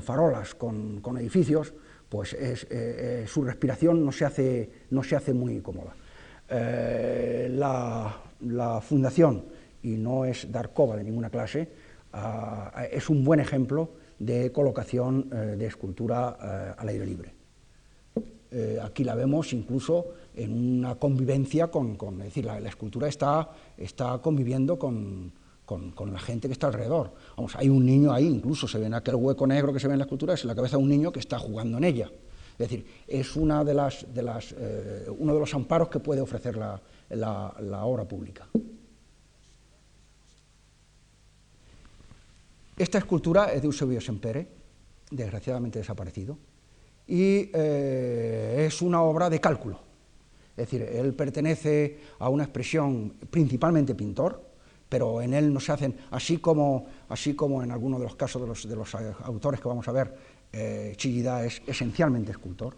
farolas, 0.00 0.54
con, 0.54 1.02
edificios, 1.18 1.74
pues 2.08 2.34
eh, 2.34 2.54
eh, 2.70 3.24
su 3.26 3.42
respiración 3.42 4.04
no 4.04 4.12
se 4.12 4.24
hace, 4.24 4.70
no 4.90 5.02
se 5.02 5.16
hace 5.16 5.34
muy 5.34 5.60
cómoda. 5.60 5.96
La, 7.48 8.80
fundación, 8.80 9.44
y 9.82 9.96
no 9.96 10.24
es 10.24 10.52
dar 10.52 10.72
coba 10.72 10.96
de 10.96 11.02
ninguna 11.02 11.30
clase, 11.30 11.68
ah, 12.12 12.84
es 12.92 13.10
un 13.10 13.24
buen 13.24 13.40
ejemplo 13.40 13.90
de 14.20 14.52
colocación 14.52 15.28
de 15.30 15.66
escultura 15.66 16.74
al 16.78 16.88
aire 16.88 17.06
libre. 17.06 17.34
aquí 18.80 19.02
la 19.02 19.16
vemos 19.16 19.52
incluso 19.52 20.14
en 20.36 20.78
una 20.78 20.94
convivencia 20.94 21.72
con, 21.72 21.96
es 22.18 22.26
decir, 22.26 22.44
la, 22.44 22.58
escultura 22.58 23.08
está, 23.08 23.50
está 23.76 24.18
conviviendo 24.18 24.78
con, 24.78 25.32
con, 25.66 26.12
la 26.12 26.18
gente 26.20 26.48
que 26.48 26.52
está 26.52 26.68
alrededor. 26.68 27.12
Vamos, 27.36 27.56
hay 27.56 27.68
un 27.68 27.84
niño 27.84 28.12
ahí, 28.12 28.26
incluso 28.26 28.68
se 28.68 28.78
ve 28.78 28.86
en 28.86 28.94
aquel 28.94 29.16
hueco 29.16 29.46
negro 29.46 29.72
que 29.72 29.80
se 29.80 29.88
ve 29.88 29.94
en 29.94 29.98
la 29.98 30.04
escultura, 30.04 30.32
es 30.32 30.44
la 30.44 30.54
cabeza 30.54 30.76
de 30.76 30.82
un 30.82 30.88
niño 30.88 31.12
que 31.12 31.18
está 31.18 31.38
jugando 31.38 31.76
en 31.76 31.84
ella. 31.84 32.10
Es 32.52 32.70
decir, 32.70 32.86
es 33.06 33.36
una 33.36 33.64
de 33.64 33.74
las, 33.74 34.06
de 34.14 34.22
las, 34.22 34.54
eh, 34.56 35.06
uno 35.18 35.34
de 35.34 35.40
los 35.40 35.52
amparos 35.52 35.88
que 35.88 35.98
puede 35.98 36.22
ofrecer 36.22 36.56
la, 36.56 36.80
la, 37.10 37.84
obra 37.84 38.06
pública. 38.06 38.46
Esta 42.78 42.98
escultura 42.98 43.52
es 43.52 43.60
de 43.60 43.66
Eusebio 43.66 44.00
Sempere, 44.00 44.46
desgraciadamente 45.10 45.80
desaparecido, 45.80 46.38
y 47.06 47.50
eh, 47.52 48.64
es 48.66 48.80
una 48.82 49.02
obra 49.02 49.28
de 49.28 49.40
cálculo. 49.40 49.80
Es 50.56 50.70
decir, 50.70 50.82
él 50.82 51.12
pertenece 51.12 51.98
a 52.18 52.30
una 52.30 52.44
expresión 52.44 53.14
principalmente 53.30 53.94
pintor, 53.94 54.45
pero 54.88 55.20
en 55.20 55.34
él 55.34 55.52
no 55.52 55.60
se 55.60 55.72
hacen, 55.72 55.96
así 56.10 56.38
como, 56.38 56.86
así 57.08 57.34
como 57.34 57.62
en 57.62 57.70
algunos 57.70 57.98
de 57.98 58.04
los 58.04 58.16
casos 58.16 58.42
de 58.42 58.48
los, 58.48 58.68
de 58.68 58.76
los 58.76 58.94
eh, 58.94 59.12
autores 59.24 59.60
que 59.60 59.68
vamos 59.68 59.88
a 59.88 59.92
ver, 59.92 60.14
eh, 60.52 60.94
Chillida 60.96 61.44
es 61.44 61.60
esencialmente 61.66 62.30
escultor, 62.30 62.76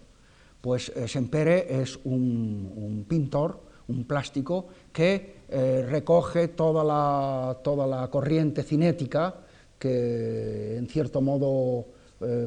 pues 0.61 0.91
eh, 0.97 1.07
Sempere 1.07 1.81
es 1.81 1.97
un, 2.03 3.07
pintor, 3.09 3.63
un 3.87 4.05
plástico, 4.05 4.67
que 4.93 5.37
eh, 5.49 5.87
recoge 5.89 6.49
toda 6.49 6.83
la, 6.83 7.59
toda 7.63 7.87
la 7.87 8.09
corriente 8.09 8.65
cinética 8.65 9.35
que 9.79 10.77
en 10.77 10.89
cierto 10.89 11.21
modo 11.21 11.87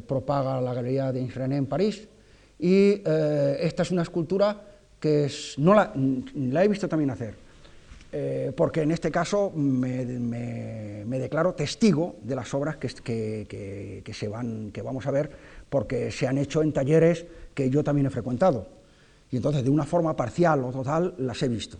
propaga 0.05 0.59
la 0.59 0.73
Galería 0.73 1.13
de 1.13 1.25
René 1.29 1.55
en 1.55 1.65
París, 1.65 2.05
y 2.59 3.01
esta 3.05 3.83
es 3.83 3.91
una 3.91 4.01
escultura 4.01 4.67
que 4.99 5.31
no 5.59 5.73
la, 5.73 5.93
la 5.95 6.65
he 6.65 6.67
visto 6.67 6.89
también 6.89 7.09
hacer, 7.11 7.35
eh, 8.13 8.51
porque 8.55 8.81
en 8.81 8.91
este 8.91 9.09
caso 9.09 9.51
me, 9.55 10.05
declaro 10.05 11.53
testigo 11.53 12.17
de 12.21 12.35
las 12.35 12.53
obras 12.53 12.75
que, 12.75 14.03
se 14.13 14.27
van, 14.27 14.71
que 14.71 14.81
vamos 14.81 15.05
a 15.07 15.11
ver, 15.11 15.31
porque 15.69 16.11
se 16.11 16.27
han 16.27 16.37
hecho 16.37 16.61
en 16.61 16.73
talleres 16.73 17.25
que 17.53 17.69
yo 17.69 17.83
también 17.83 18.07
he 18.07 18.09
frecuentado. 18.09 18.67
Y 19.31 19.37
entonces, 19.37 19.63
de 19.63 19.69
una 19.69 19.85
forma 19.85 20.15
parcial 20.15 20.61
o 20.65 20.71
total, 20.71 21.15
las 21.19 21.41
he 21.41 21.47
visto. 21.47 21.77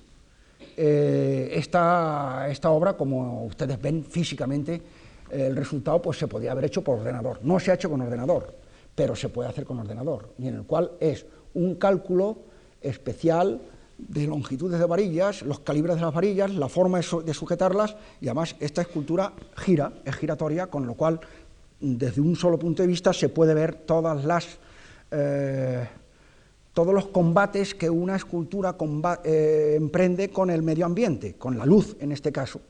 Eh, 0.77 1.51
esta, 1.53 2.47
obra, 2.69 2.93
como 2.93 3.43
ustedes 3.43 3.81
ven 3.81 4.05
físicamente, 4.05 4.81
el 5.29 5.55
resultado 5.55 6.01
pues, 6.01 6.17
se 6.17 6.27
podía 6.27 6.53
haber 6.53 6.65
hecho 6.65 6.81
por 6.81 6.99
ordenador. 6.99 7.39
No 7.43 7.59
se 7.59 7.71
ha 7.71 7.73
hecho 7.73 7.89
con 7.89 7.99
ordenador, 7.99 8.55
pero 8.95 9.17
se 9.17 9.27
puede 9.27 9.49
hacer 9.49 9.65
con 9.65 9.79
ordenador, 9.79 10.29
y 10.37 10.47
en 10.47 10.55
el 10.55 10.63
cual 10.63 10.91
es 11.01 11.25
un 11.53 11.75
cálculo 11.75 12.37
especial 12.81 13.59
de 14.07 14.27
longitudes 14.27 14.79
de 14.79 14.85
varillas, 14.85 15.41
los 15.43 15.59
calibres 15.59 15.95
de 15.95 16.01
las 16.01 16.13
varillas, 16.13 16.53
la 16.53 16.69
forma 16.69 16.99
de 16.99 17.33
sujetarlas 17.33 17.95
y 18.19 18.27
además 18.27 18.55
esta 18.59 18.81
escultura 18.81 19.33
gira, 19.57 19.93
es 20.05 20.15
giratoria, 20.15 20.67
con 20.67 20.85
lo 20.85 20.95
cual 20.95 21.19
desde 21.79 22.21
un 22.21 22.35
solo 22.35 22.57
punto 22.57 22.83
de 22.83 22.87
vista 22.87 23.13
se 23.13 23.29
puede 23.29 23.53
ver 23.53 23.75
todas 23.75 24.23
las, 24.23 24.59
eh, 25.11 25.87
todos 26.73 26.93
los 26.93 27.07
combates 27.07 27.75
que 27.75 27.89
una 27.89 28.15
escultura 28.15 28.75
eh, 29.23 29.75
emprende 29.77 30.29
con 30.29 30.49
el 30.49 30.61
medio 30.61 30.85
ambiente, 30.85 31.35
con 31.35 31.57
la 31.57 31.65
luz 31.65 31.95
en 31.99 32.11
este 32.11 32.31
caso, 32.31 32.61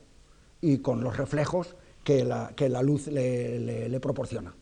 y 0.60 0.78
con 0.78 1.02
los 1.02 1.16
reflejos 1.16 1.74
que 2.04 2.24
la, 2.24 2.82
luz 2.82 3.06
le, 3.08 4.00
proporciona. 4.00 4.52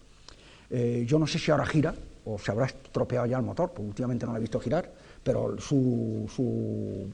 Eh, 0.68 1.04
yo 1.06 1.18
no 1.18 1.26
sé 1.26 1.38
si 1.38 1.50
ahora 1.50 1.66
gira 1.66 1.94
o 2.24 2.38
se 2.38 2.50
habrá 2.50 2.66
estropeado 2.66 3.26
ya 3.26 3.38
el 3.38 3.42
motor, 3.42 3.70
porque 3.70 3.88
últimamente 3.88 4.26
no 4.26 4.32
lo 4.32 4.38
he 4.38 4.40
visto 4.40 4.60
girar, 4.60 4.92
pero 5.22 5.58
su, 5.58 7.10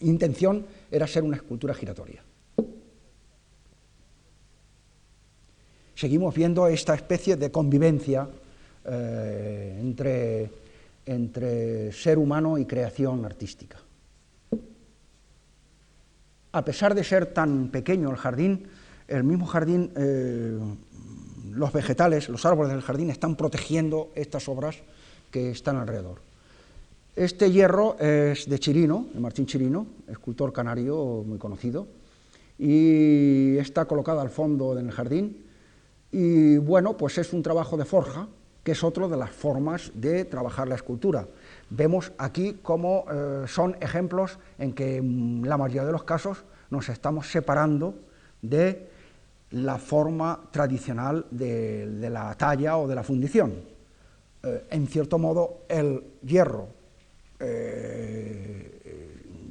intención 0.00 0.66
era 0.90 1.06
ser 1.06 1.22
una 1.22 1.36
escultura 1.36 1.74
giratoria. 1.74 2.22
Seguimos 5.94 6.34
viendo 6.34 6.66
esta 6.68 6.94
especie 6.94 7.36
de 7.36 7.50
convivencia 7.50 8.28
eh, 8.84 9.78
entre, 11.06 11.92
ser 11.92 12.18
humano 12.18 12.58
y 12.58 12.66
creación 12.66 13.24
artística. 13.24 13.78
A 16.52 16.64
pesar 16.64 16.94
de 16.94 17.04
ser 17.04 17.26
tan 17.26 17.68
pequeño 17.68 18.10
el 18.10 18.16
jardín, 18.16 18.68
el 19.06 19.24
mismo 19.24 19.46
jardín, 19.46 19.92
eh, 19.96 20.58
los 21.50 21.72
vegetales, 21.72 22.28
los 22.28 22.44
árboles 22.46 22.72
del 22.72 22.82
jardín 22.82 23.10
están 23.10 23.36
protegiendo 23.36 24.10
estas 24.14 24.48
obras 24.48 24.76
que 25.30 25.50
están 25.50 25.76
alrededor. 25.76 26.27
Este 27.18 27.50
hierro 27.50 27.98
es 27.98 28.48
de 28.48 28.60
Chirino, 28.60 29.06
de 29.12 29.18
Martín 29.18 29.44
Chirino, 29.44 29.88
escultor 30.06 30.52
canario 30.52 31.24
muy 31.26 31.36
conocido, 31.36 31.88
y 32.56 33.56
está 33.56 33.86
colocado 33.86 34.20
al 34.20 34.30
fondo 34.30 34.72
del 34.72 34.92
jardín. 34.92 35.44
Y 36.12 36.58
bueno, 36.58 36.96
pues 36.96 37.18
es 37.18 37.32
un 37.32 37.42
trabajo 37.42 37.76
de 37.76 37.84
forja, 37.84 38.28
que 38.62 38.70
es 38.70 38.84
otra 38.84 39.08
de 39.08 39.16
las 39.16 39.30
formas 39.30 39.90
de 39.94 40.26
trabajar 40.26 40.68
la 40.68 40.76
escultura. 40.76 41.26
Vemos 41.70 42.12
aquí 42.18 42.60
cómo 42.62 43.04
eh, 43.10 43.46
son 43.48 43.76
ejemplos 43.80 44.38
en 44.56 44.72
que 44.72 44.98
en 44.98 45.42
la 45.44 45.58
mayoría 45.58 45.86
de 45.86 45.90
los 45.90 46.04
casos 46.04 46.44
nos 46.70 46.88
estamos 46.88 47.26
separando 47.26 47.96
de 48.42 48.90
la 49.50 49.78
forma 49.78 50.38
tradicional 50.52 51.26
de, 51.32 52.08
la 52.12 52.32
talla 52.36 52.76
o 52.78 52.86
de 52.86 52.94
la 52.94 53.02
fundición. 53.02 53.54
Eh, 54.44 54.66
en 54.70 54.86
cierto 54.86 55.18
modo, 55.18 55.62
el 55.68 56.04
hierro 56.24 56.77
eh, 57.40 58.68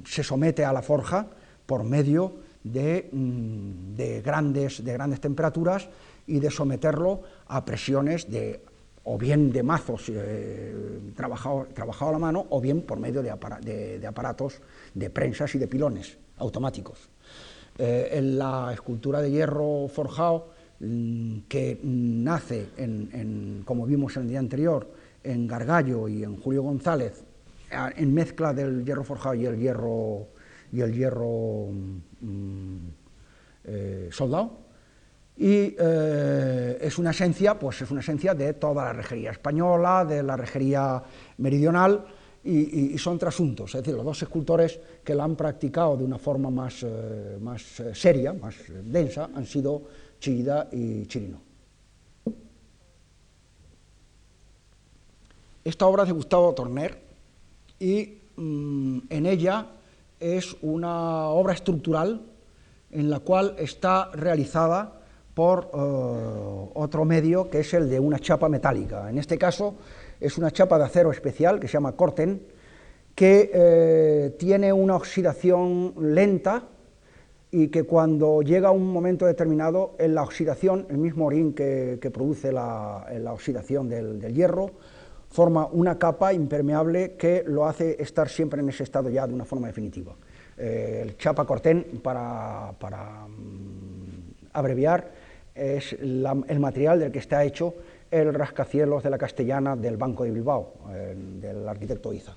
se 0.05 0.23
somete 0.23 0.65
a 0.65 0.73
la 0.73 0.81
forja 0.81 1.27
por 1.65 1.83
medio 1.83 2.33
de, 2.63 3.09
mm, 3.11 4.21
grandes, 4.23 4.83
de 4.83 4.93
grandes 4.93 5.21
temperaturas 5.21 5.89
y 6.25 6.39
de 6.39 6.51
someterlo 6.51 7.21
a 7.47 7.63
presiones 7.63 8.29
de 8.29 8.61
o 9.09 9.17
bien 9.17 9.53
de 9.53 9.63
mazos 9.63 10.09
eh, 10.09 10.99
trabajado 11.15 12.09
a 12.09 12.11
la 12.11 12.19
mano, 12.19 12.45
o 12.49 12.59
bien 12.59 12.81
por 12.81 12.99
medio 12.99 13.23
de, 13.23 13.31
aparatos 14.05 14.59
de 14.93 15.09
prensas 15.09 15.55
y 15.55 15.59
de 15.59 15.67
pilones 15.67 16.17
automáticos. 16.37 17.09
Eh, 17.77 18.09
en 18.11 18.37
la 18.37 18.71
escultura 18.73 19.21
de 19.21 19.31
hierro 19.31 19.87
forjado, 19.87 20.49
mm, 20.81 21.39
que 21.47 21.79
nace, 21.83 22.67
como 23.63 23.85
vimos 23.85 24.17
en 24.17 24.23
el 24.23 24.27
día 24.27 24.39
anterior, 24.39 24.91
en 25.23 25.47
Gargallo 25.47 26.09
y 26.09 26.23
en 26.23 26.35
Julio 26.41 26.63
González, 26.63 27.23
en 27.69 28.13
mezcla 28.13 28.53
del 28.53 28.85
hierro 28.85 29.03
forjado 29.03 29.35
y 29.35 29.45
el 29.45 29.57
hierro, 29.57 30.27
y 30.71 30.81
el 30.81 30.93
hierro 30.93 31.67
mm, 32.21 32.87
eh, 33.65 34.09
soldado, 34.11 34.67
y 35.37 35.75
eh, 35.77 36.77
es 36.81 36.97
una 36.97 37.11
esencia, 37.11 37.59
pues 37.59 37.81
es 37.81 37.91
una 37.91 38.01
esencia 38.01 38.33
de 38.33 38.53
toda 38.53 38.85
la 38.85 38.93
rejería 38.93 39.31
española, 39.31 40.03
de 40.03 40.23
la 40.23 40.35
rejería 40.35 41.01
meridional, 41.37 42.05
y, 42.43 42.97
son 42.97 43.19
trasuntos, 43.19 43.75
es 43.75 43.81
decir, 43.81 43.93
los 43.93 44.05
dos 44.05 44.21
escultores 44.21 44.79
que 45.03 45.13
la 45.13 45.25
han 45.25 45.35
practicado 45.35 45.97
de 45.97 46.05
una 46.05 46.17
forma 46.17 46.49
más, 46.49 46.81
eh, 46.81 47.37
más 47.41 47.61
seria, 47.91 48.31
más 48.31 48.55
densa, 48.85 49.29
han 49.35 49.45
sido 49.45 49.81
Chillida 50.17 50.69
y 50.71 51.05
Chirino. 51.07 51.41
Esta 55.65 55.85
obra 55.87 56.05
de 56.05 56.13
Gustavo 56.13 56.53
Torner 56.53 57.06
y 57.79 58.19
mm, 58.35 58.99
en 59.09 59.25
ella 59.25 59.67
es 60.19 60.55
una 60.61 61.27
obra 61.27 61.53
estructural 61.53 62.21
en 62.91 63.09
la 63.09 63.19
cual 63.19 63.55
está 63.59 64.09
realizada 64.13 65.01
por 65.33 65.69
eh, 65.71 66.69
otro 66.73 67.05
medio 67.05 67.49
que 67.49 67.59
es 67.59 67.73
el 67.73 67.89
de 67.89 67.99
una 67.99 68.19
chapa 68.19 68.49
metálica. 68.49 69.09
En 69.09 69.17
este 69.17 69.37
caso 69.37 69.75
es 70.19 70.37
una 70.37 70.51
chapa 70.51 70.77
de 70.77 70.85
acero 70.85 71.11
especial 71.11 71.59
que 71.59 71.67
se 71.67 71.73
llama 71.73 71.91
Corten, 71.91 72.41
que 73.13 73.51
eh, 73.53 74.35
tiene 74.39 74.73
una 74.73 74.95
oxidación 74.95 75.93
lenta 75.99 76.63
y 77.51 77.69
que 77.69 77.83
cuando 77.83 78.41
llega 78.41 78.71
un 78.71 78.91
momento 78.91 79.25
determinado, 79.25 79.95
en 79.99 80.15
la 80.15 80.23
oxidación, 80.23 80.85
el 80.89 80.97
mismo 80.97 81.25
orín 81.25 81.53
que, 81.53 81.99
produce 82.13 82.51
la, 82.51 83.05
oxidación 83.31 83.89
del, 83.89 84.33
hierro, 84.33 84.71
forma 85.37 85.67
una 85.67 85.99
capa 85.99 86.33
impermeable 86.33 87.13
que 87.13 87.43
lo 87.45 87.67
hace 87.67 87.95
estar 88.01 88.27
siempre 88.27 88.59
en 88.59 88.69
ese 88.69 88.81
estado 88.81 89.07
ya 89.07 89.27
de 89.27 89.35
una 89.35 89.45
forma 89.45 89.67
definitiva. 89.67 90.15
Eh, 90.57 91.03
el 91.03 91.15
chapa 91.15 91.45
corten, 91.45 92.01
para, 92.01 92.73
para 92.79 93.27
mm, 93.27 94.49
abreviar, 94.53 95.11
es 95.53 95.93
el 95.93 96.59
material 96.59 96.99
del 96.99 97.11
que 97.11 97.19
está 97.19 97.43
hecho 97.43 97.75
el 98.09 98.33
rascacielos 98.33 99.03
de 99.03 99.11
la 99.11 99.19
Castellana 99.19 99.75
del 99.75 99.95
Banco 99.95 100.23
de 100.23 100.31
Bilbao, 100.31 100.73
del 101.39 101.67
arquitecto 101.67 102.11
Iza. 102.11 102.35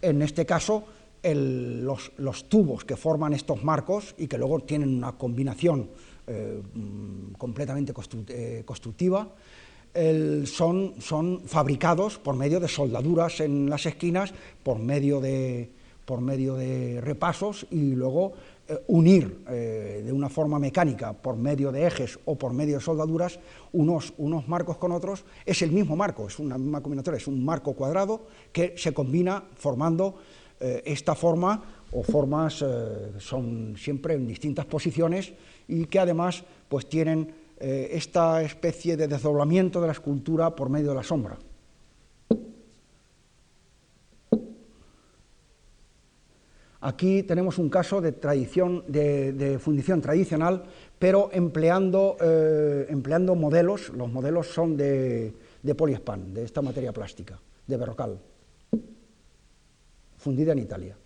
En 0.00 0.22
este 0.22 0.46
caso, 0.46 0.84
los, 1.22 2.48
tubos 2.48 2.84
que 2.84 2.96
forman 2.96 3.34
estos 3.34 3.62
marcos 3.62 4.14
y 4.16 4.28
que 4.28 4.38
luego 4.38 4.60
tienen 4.60 4.96
una 4.96 5.12
combinación 5.12 5.90
eh, 6.26 6.62
mm, 6.74 7.32
completamente 7.36 7.92
eh, 8.28 8.62
constructiva, 8.64 9.28
son, 10.46 10.94
son, 11.00 11.40
fabricados 11.46 12.18
por 12.18 12.36
medio 12.36 12.60
de 12.60 12.68
soldaduras 12.68 13.40
en 13.40 13.70
las 13.70 13.86
esquinas, 13.86 14.34
por 14.62 14.78
medio 14.78 15.20
de, 15.20 15.70
por 16.04 16.20
medio 16.20 16.54
de 16.54 17.00
repasos 17.00 17.66
y 17.70 17.94
luego 17.94 18.32
eh, 18.68 18.78
unir 18.86 19.44
eh, 19.48 20.02
de 20.04 20.12
una 20.12 20.28
forma 20.28 20.58
mecánica 20.58 21.12
por 21.12 21.36
medio 21.36 21.70
de 21.70 21.86
ejes 21.86 22.18
o 22.24 22.36
por 22.36 22.52
medio 22.52 22.76
de 22.76 22.80
soldaduras 22.80 23.38
unos, 23.72 24.14
unos 24.16 24.48
marcos 24.48 24.76
con 24.78 24.92
otros, 24.92 25.24
es 25.44 25.62
el 25.62 25.72
mismo 25.72 25.96
marco, 25.96 26.26
es 26.28 26.38
una 26.38 26.56
misma 26.56 26.80
combinatoria, 26.80 27.18
es 27.18 27.26
un 27.26 27.44
marco 27.44 27.74
cuadrado 27.74 28.26
que 28.52 28.74
se 28.76 28.94
combina 28.94 29.44
formando 29.56 30.16
eh, 30.60 30.82
esta 30.86 31.14
forma 31.14 31.62
o 31.92 32.02
formas 32.02 32.64
son 33.18 33.76
siempre 33.78 34.14
en 34.14 34.26
distintas 34.26 34.66
posiciones 34.66 35.32
y 35.68 35.86
que 35.86 36.00
además 36.00 36.42
pues 36.68 36.88
tienen 36.88 37.32
esta 37.58 38.42
especie 38.42 38.96
de 38.96 39.08
desdoblamiento 39.08 39.80
de 39.80 39.86
la 39.86 39.92
escultura 39.92 40.54
por 40.54 40.68
medio 40.68 40.90
de 40.90 40.94
la 40.94 41.02
sombra. 41.02 41.38
Aquí 46.86 47.24
tenemos 47.24 47.58
un 47.58 47.68
caso 47.68 48.00
de, 48.00 48.12
tradición, 48.12 48.84
de, 48.86 49.58
fundición 49.58 50.00
tradicional, 50.00 50.62
pero 50.98 51.30
empleando, 51.32 52.16
eh, 52.20 52.86
empleando, 52.88 53.34
modelos, 53.34 53.88
los 53.88 54.08
modelos 54.08 54.46
son 54.46 54.76
de, 54.76 55.34
de 55.62 55.74
poliespan, 55.74 56.32
de 56.32 56.44
esta 56.44 56.62
materia 56.62 56.92
plástica, 56.92 57.40
de 57.66 57.76
berrocal, 57.76 58.20
fundida 60.16 60.52
en 60.52 60.58
Italia. 60.60 60.96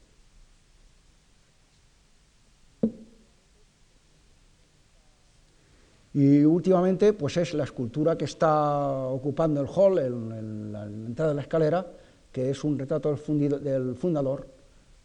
Y 6.12 6.44
últimamente, 6.44 7.12
pues 7.12 7.36
es 7.36 7.54
la 7.54 7.64
escultura 7.64 8.16
que 8.16 8.24
está 8.24 8.88
ocupando 8.88 9.60
el 9.60 9.68
hall, 9.68 9.98
en, 9.98 10.72
la 10.72 10.84
entrada 10.84 11.30
de 11.30 11.36
la 11.36 11.42
escalera, 11.42 11.86
que 12.32 12.50
es 12.50 12.64
un 12.64 12.78
retrato 12.78 13.14
del, 13.14 13.94
fundador 13.94 14.48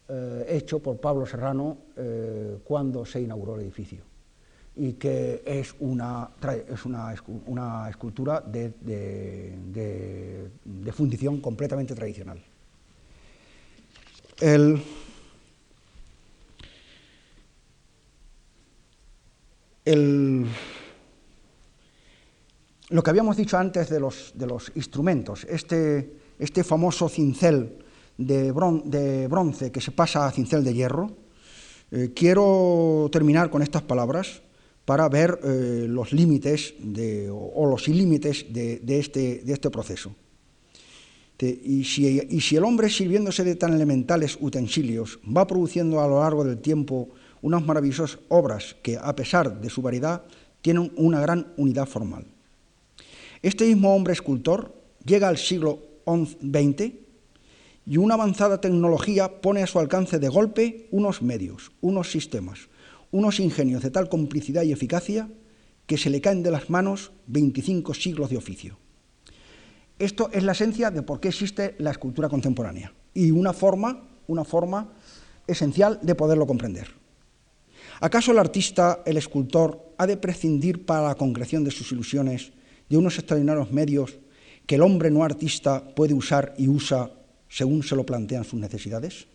eh, 0.09 0.45
hecho 0.49 0.79
por 0.79 0.97
Pablo 0.97 1.25
Serrano 1.25 1.77
eh, 1.95 2.57
cuando 2.63 3.05
se 3.05 3.21
inauguró 3.21 3.55
el 3.55 3.61
edificio 3.61 4.15
y 4.77 4.93
que 4.93 5.41
es 5.45 5.73
una, 5.79 6.29
es 6.67 6.85
una, 6.85 7.13
una 7.45 7.89
escultura 7.89 8.41
de, 8.41 8.73
de, 8.81 10.91
fundición 10.91 11.39
completamente 11.39 11.95
tradicional. 11.95 12.39
El, 14.41 14.81
el, 19.85 20.45
lo 22.89 23.01
que 23.01 23.09
habíamos 23.09 23.37
dicho 23.37 23.57
antes 23.57 23.89
de 23.89 23.99
los, 23.99 24.33
de 24.35 24.47
los 24.47 24.71
instrumentos, 24.75 25.45
este, 25.49 26.17
este 26.39 26.63
famoso 26.63 27.09
cincel 27.09 27.77
de, 28.17 28.51
bronce 29.27 29.71
que 29.71 29.81
se 29.81 29.91
pasa 29.91 30.27
a 30.27 30.31
cincel 30.31 30.63
de 30.63 30.73
hierro, 30.73 31.17
eh, 31.91 32.11
quiero 32.15 33.09
terminar 33.11 33.49
con 33.49 33.61
estas 33.61 33.81
palabras 33.81 34.41
para 34.85 35.09
ver 35.09 35.39
eh, 35.43 35.85
los 35.89 36.13
límites 36.13 36.75
o, 37.31 37.67
los 37.67 37.87
ilímites 37.87 38.45
de, 38.53 38.81
este, 38.87 39.41
de 39.43 39.53
este 39.53 39.69
proceso. 39.69 40.15
Y 41.37 41.83
si, 41.83 42.55
el 42.55 42.63
hombre, 42.63 42.89
sirviéndose 42.89 43.43
de 43.43 43.55
tan 43.55 43.73
elementales 43.73 44.37
utensilios, 44.39 45.19
va 45.25 45.45
produciendo 45.45 45.99
a 45.99 46.07
lo 46.07 46.21
largo 46.21 46.45
del 46.45 46.59
tiempo 46.59 47.09
unas 47.41 47.65
maravillosas 47.65 48.19
obras 48.29 48.77
que, 48.81 48.97
a 48.97 49.13
pesar 49.15 49.59
de 49.59 49.69
su 49.69 49.81
variedad, 49.81 50.23
tienen 50.61 50.93
una 50.95 51.19
gran 51.19 51.53
unidad 51.57 51.87
formal. 51.87 52.34
Este 53.45 53.67
mismo 53.67 53.95
hombre 53.95 54.13
escultor 54.13 54.73
llega 55.05 55.27
al 55.27 55.37
siglo 55.37 55.77
XX 56.07 56.93
y 57.85 57.97
una 57.97 58.15
avanzada 58.15 58.59
tecnología 58.59 59.39
pone 59.39 59.61
a 59.61 59.67
su 59.67 59.77
alcance 59.77 60.17
de 60.17 60.29
golpe 60.29 60.87
unos 60.89 61.21
medios, 61.21 61.71
unos 61.79 62.09
sistemas, 62.09 62.69
unos 63.11 63.39
ingenios 63.39 63.83
de 63.83 63.91
tal 63.91 64.09
complicidad 64.09 64.63
y 64.63 64.71
eficacia 64.71 65.29
que 65.85 65.99
se 65.99 66.09
le 66.09 66.21
caen 66.21 66.41
de 66.41 66.49
las 66.49 66.71
manos 66.71 67.11
25 67.27 67.93
siglos 67.93 68.31
de 68.31 68.37
oficio. 68.37 68.79
Esto 69.99 70.31
es 70.33 70.41
la 70.41 70.53
esencia 70.53 70.89
de 70.89 71.03
por 71.03 71.19
qué 71.19 71.27
existe 71.27 71.75
la 71.77 71.91
escultura 71.91 72.29
contemporánea 72.29 72.95
y 73.13 73.29
una 73.29 73.53
forma, 73.53 74.09
una 74.25 74.43
forma 74.43 74.91
esencial 75.45 75.99
de 76.01 76.15
poderlo 76.15 76.47
comprender. 76.47 76.87
¿Acaso 78.01 78.31
el 78.31 78.39
artista, 78.39 79.03
el 79.05 79.17
escultor, 79.17 79.93
ha 79.99 80.07
de 80.07 80.17
prescindir 80.17 80.83
para 80.83 81.09
la 81.09 81.15
concreción 81.15 81.63
de 81.63 81.69
sus 81.69 81.91
ilusiones 81.91 82.51
de 82.89 82.97
unos 82.97 83.17
extraordinarios 83.17 83.71
medios 83.71 84.15
que 84.65 84.75
el 84.75 84.81
hombre 84.81 85.11
no 85.11 85.23
artista 85.23 85.83
puede 85.95 86.13
usar 86.13 86.53
y 86.57 86.67
usa 86.67 87.11
según 87.49 87.83
se 87.83 87.95
lo 87.95 88.05
plantean 88.05 88.43
sus 88.43 88.59
necesidades? 88.59 89.27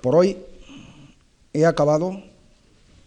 Por 0.00 0.14
hoy 0.14 0.36
he 1.52 1.66
acabado, 1.66 2.12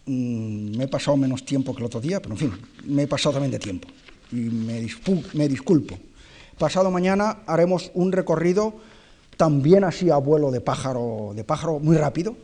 mm, 0.06 0.76
me 0.76 0.84
he 0.84 0.88
pasado 0.88 1.16
menos 1.16 1.44
tiempo 1.44 1.74
que 1.74 1.80
el 1.80 1.86
otro 1.86 2.00
día, 2.00 2.20
pero 2.20 2.34
en 2.34 2.38
fin, 2.38 2.52
me 2.84 3.02
he 3.04 3.06
pasado 3.06 3.34
también 3.34 3.52
de 3.52 3.58
tiempo 3.58 3.88
y 4.32 4.36
me, 4.36 5.48
disculpo. 5.48 5.98
Pasado 6.58 6.90
mañana 6.90 7.38
haremos 7.46 7.90
un 7.94 8.12
recorrido 8.12 8.74
también 9.36 9.84
así 9.84 10.10
a 10.10 10.16
vuelo 10.16 10.50
de 10.50 10.60
pájaro, 10.60 11.32
de 11.34 11.44
pájaro 11.44 11.78
muy 11.78 11.96
rápido, 11.96 12.36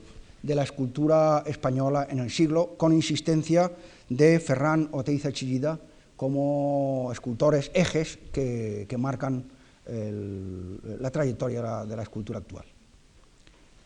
de 0.43 0.55
la 0.55 0.63
escultura 0.63 1.43
española 1.47 2.07
en 2.11 2.21
el 2.21 2.31
siglo, 2.31 2.75
con 2.77 2.93
insistencia 2.93 3.73
de 4.09 4.41
Ferran 4.41 4.89
Oteiza 4.93 5.33
Chillida 5.33 5.79
como 6.17 7.11
escultores 7.13 7.71
ejes 7.75 8.19
que, 8.33 8.97
marcan 8.99 9.45
la 9.87 11.11
trayectoria 11.11 11.85
de 11.85 11.97
la 11.97 12.03
escultura 12.03 12.39
actual. 12.39 12.65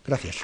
Gracias. 0.05 0.37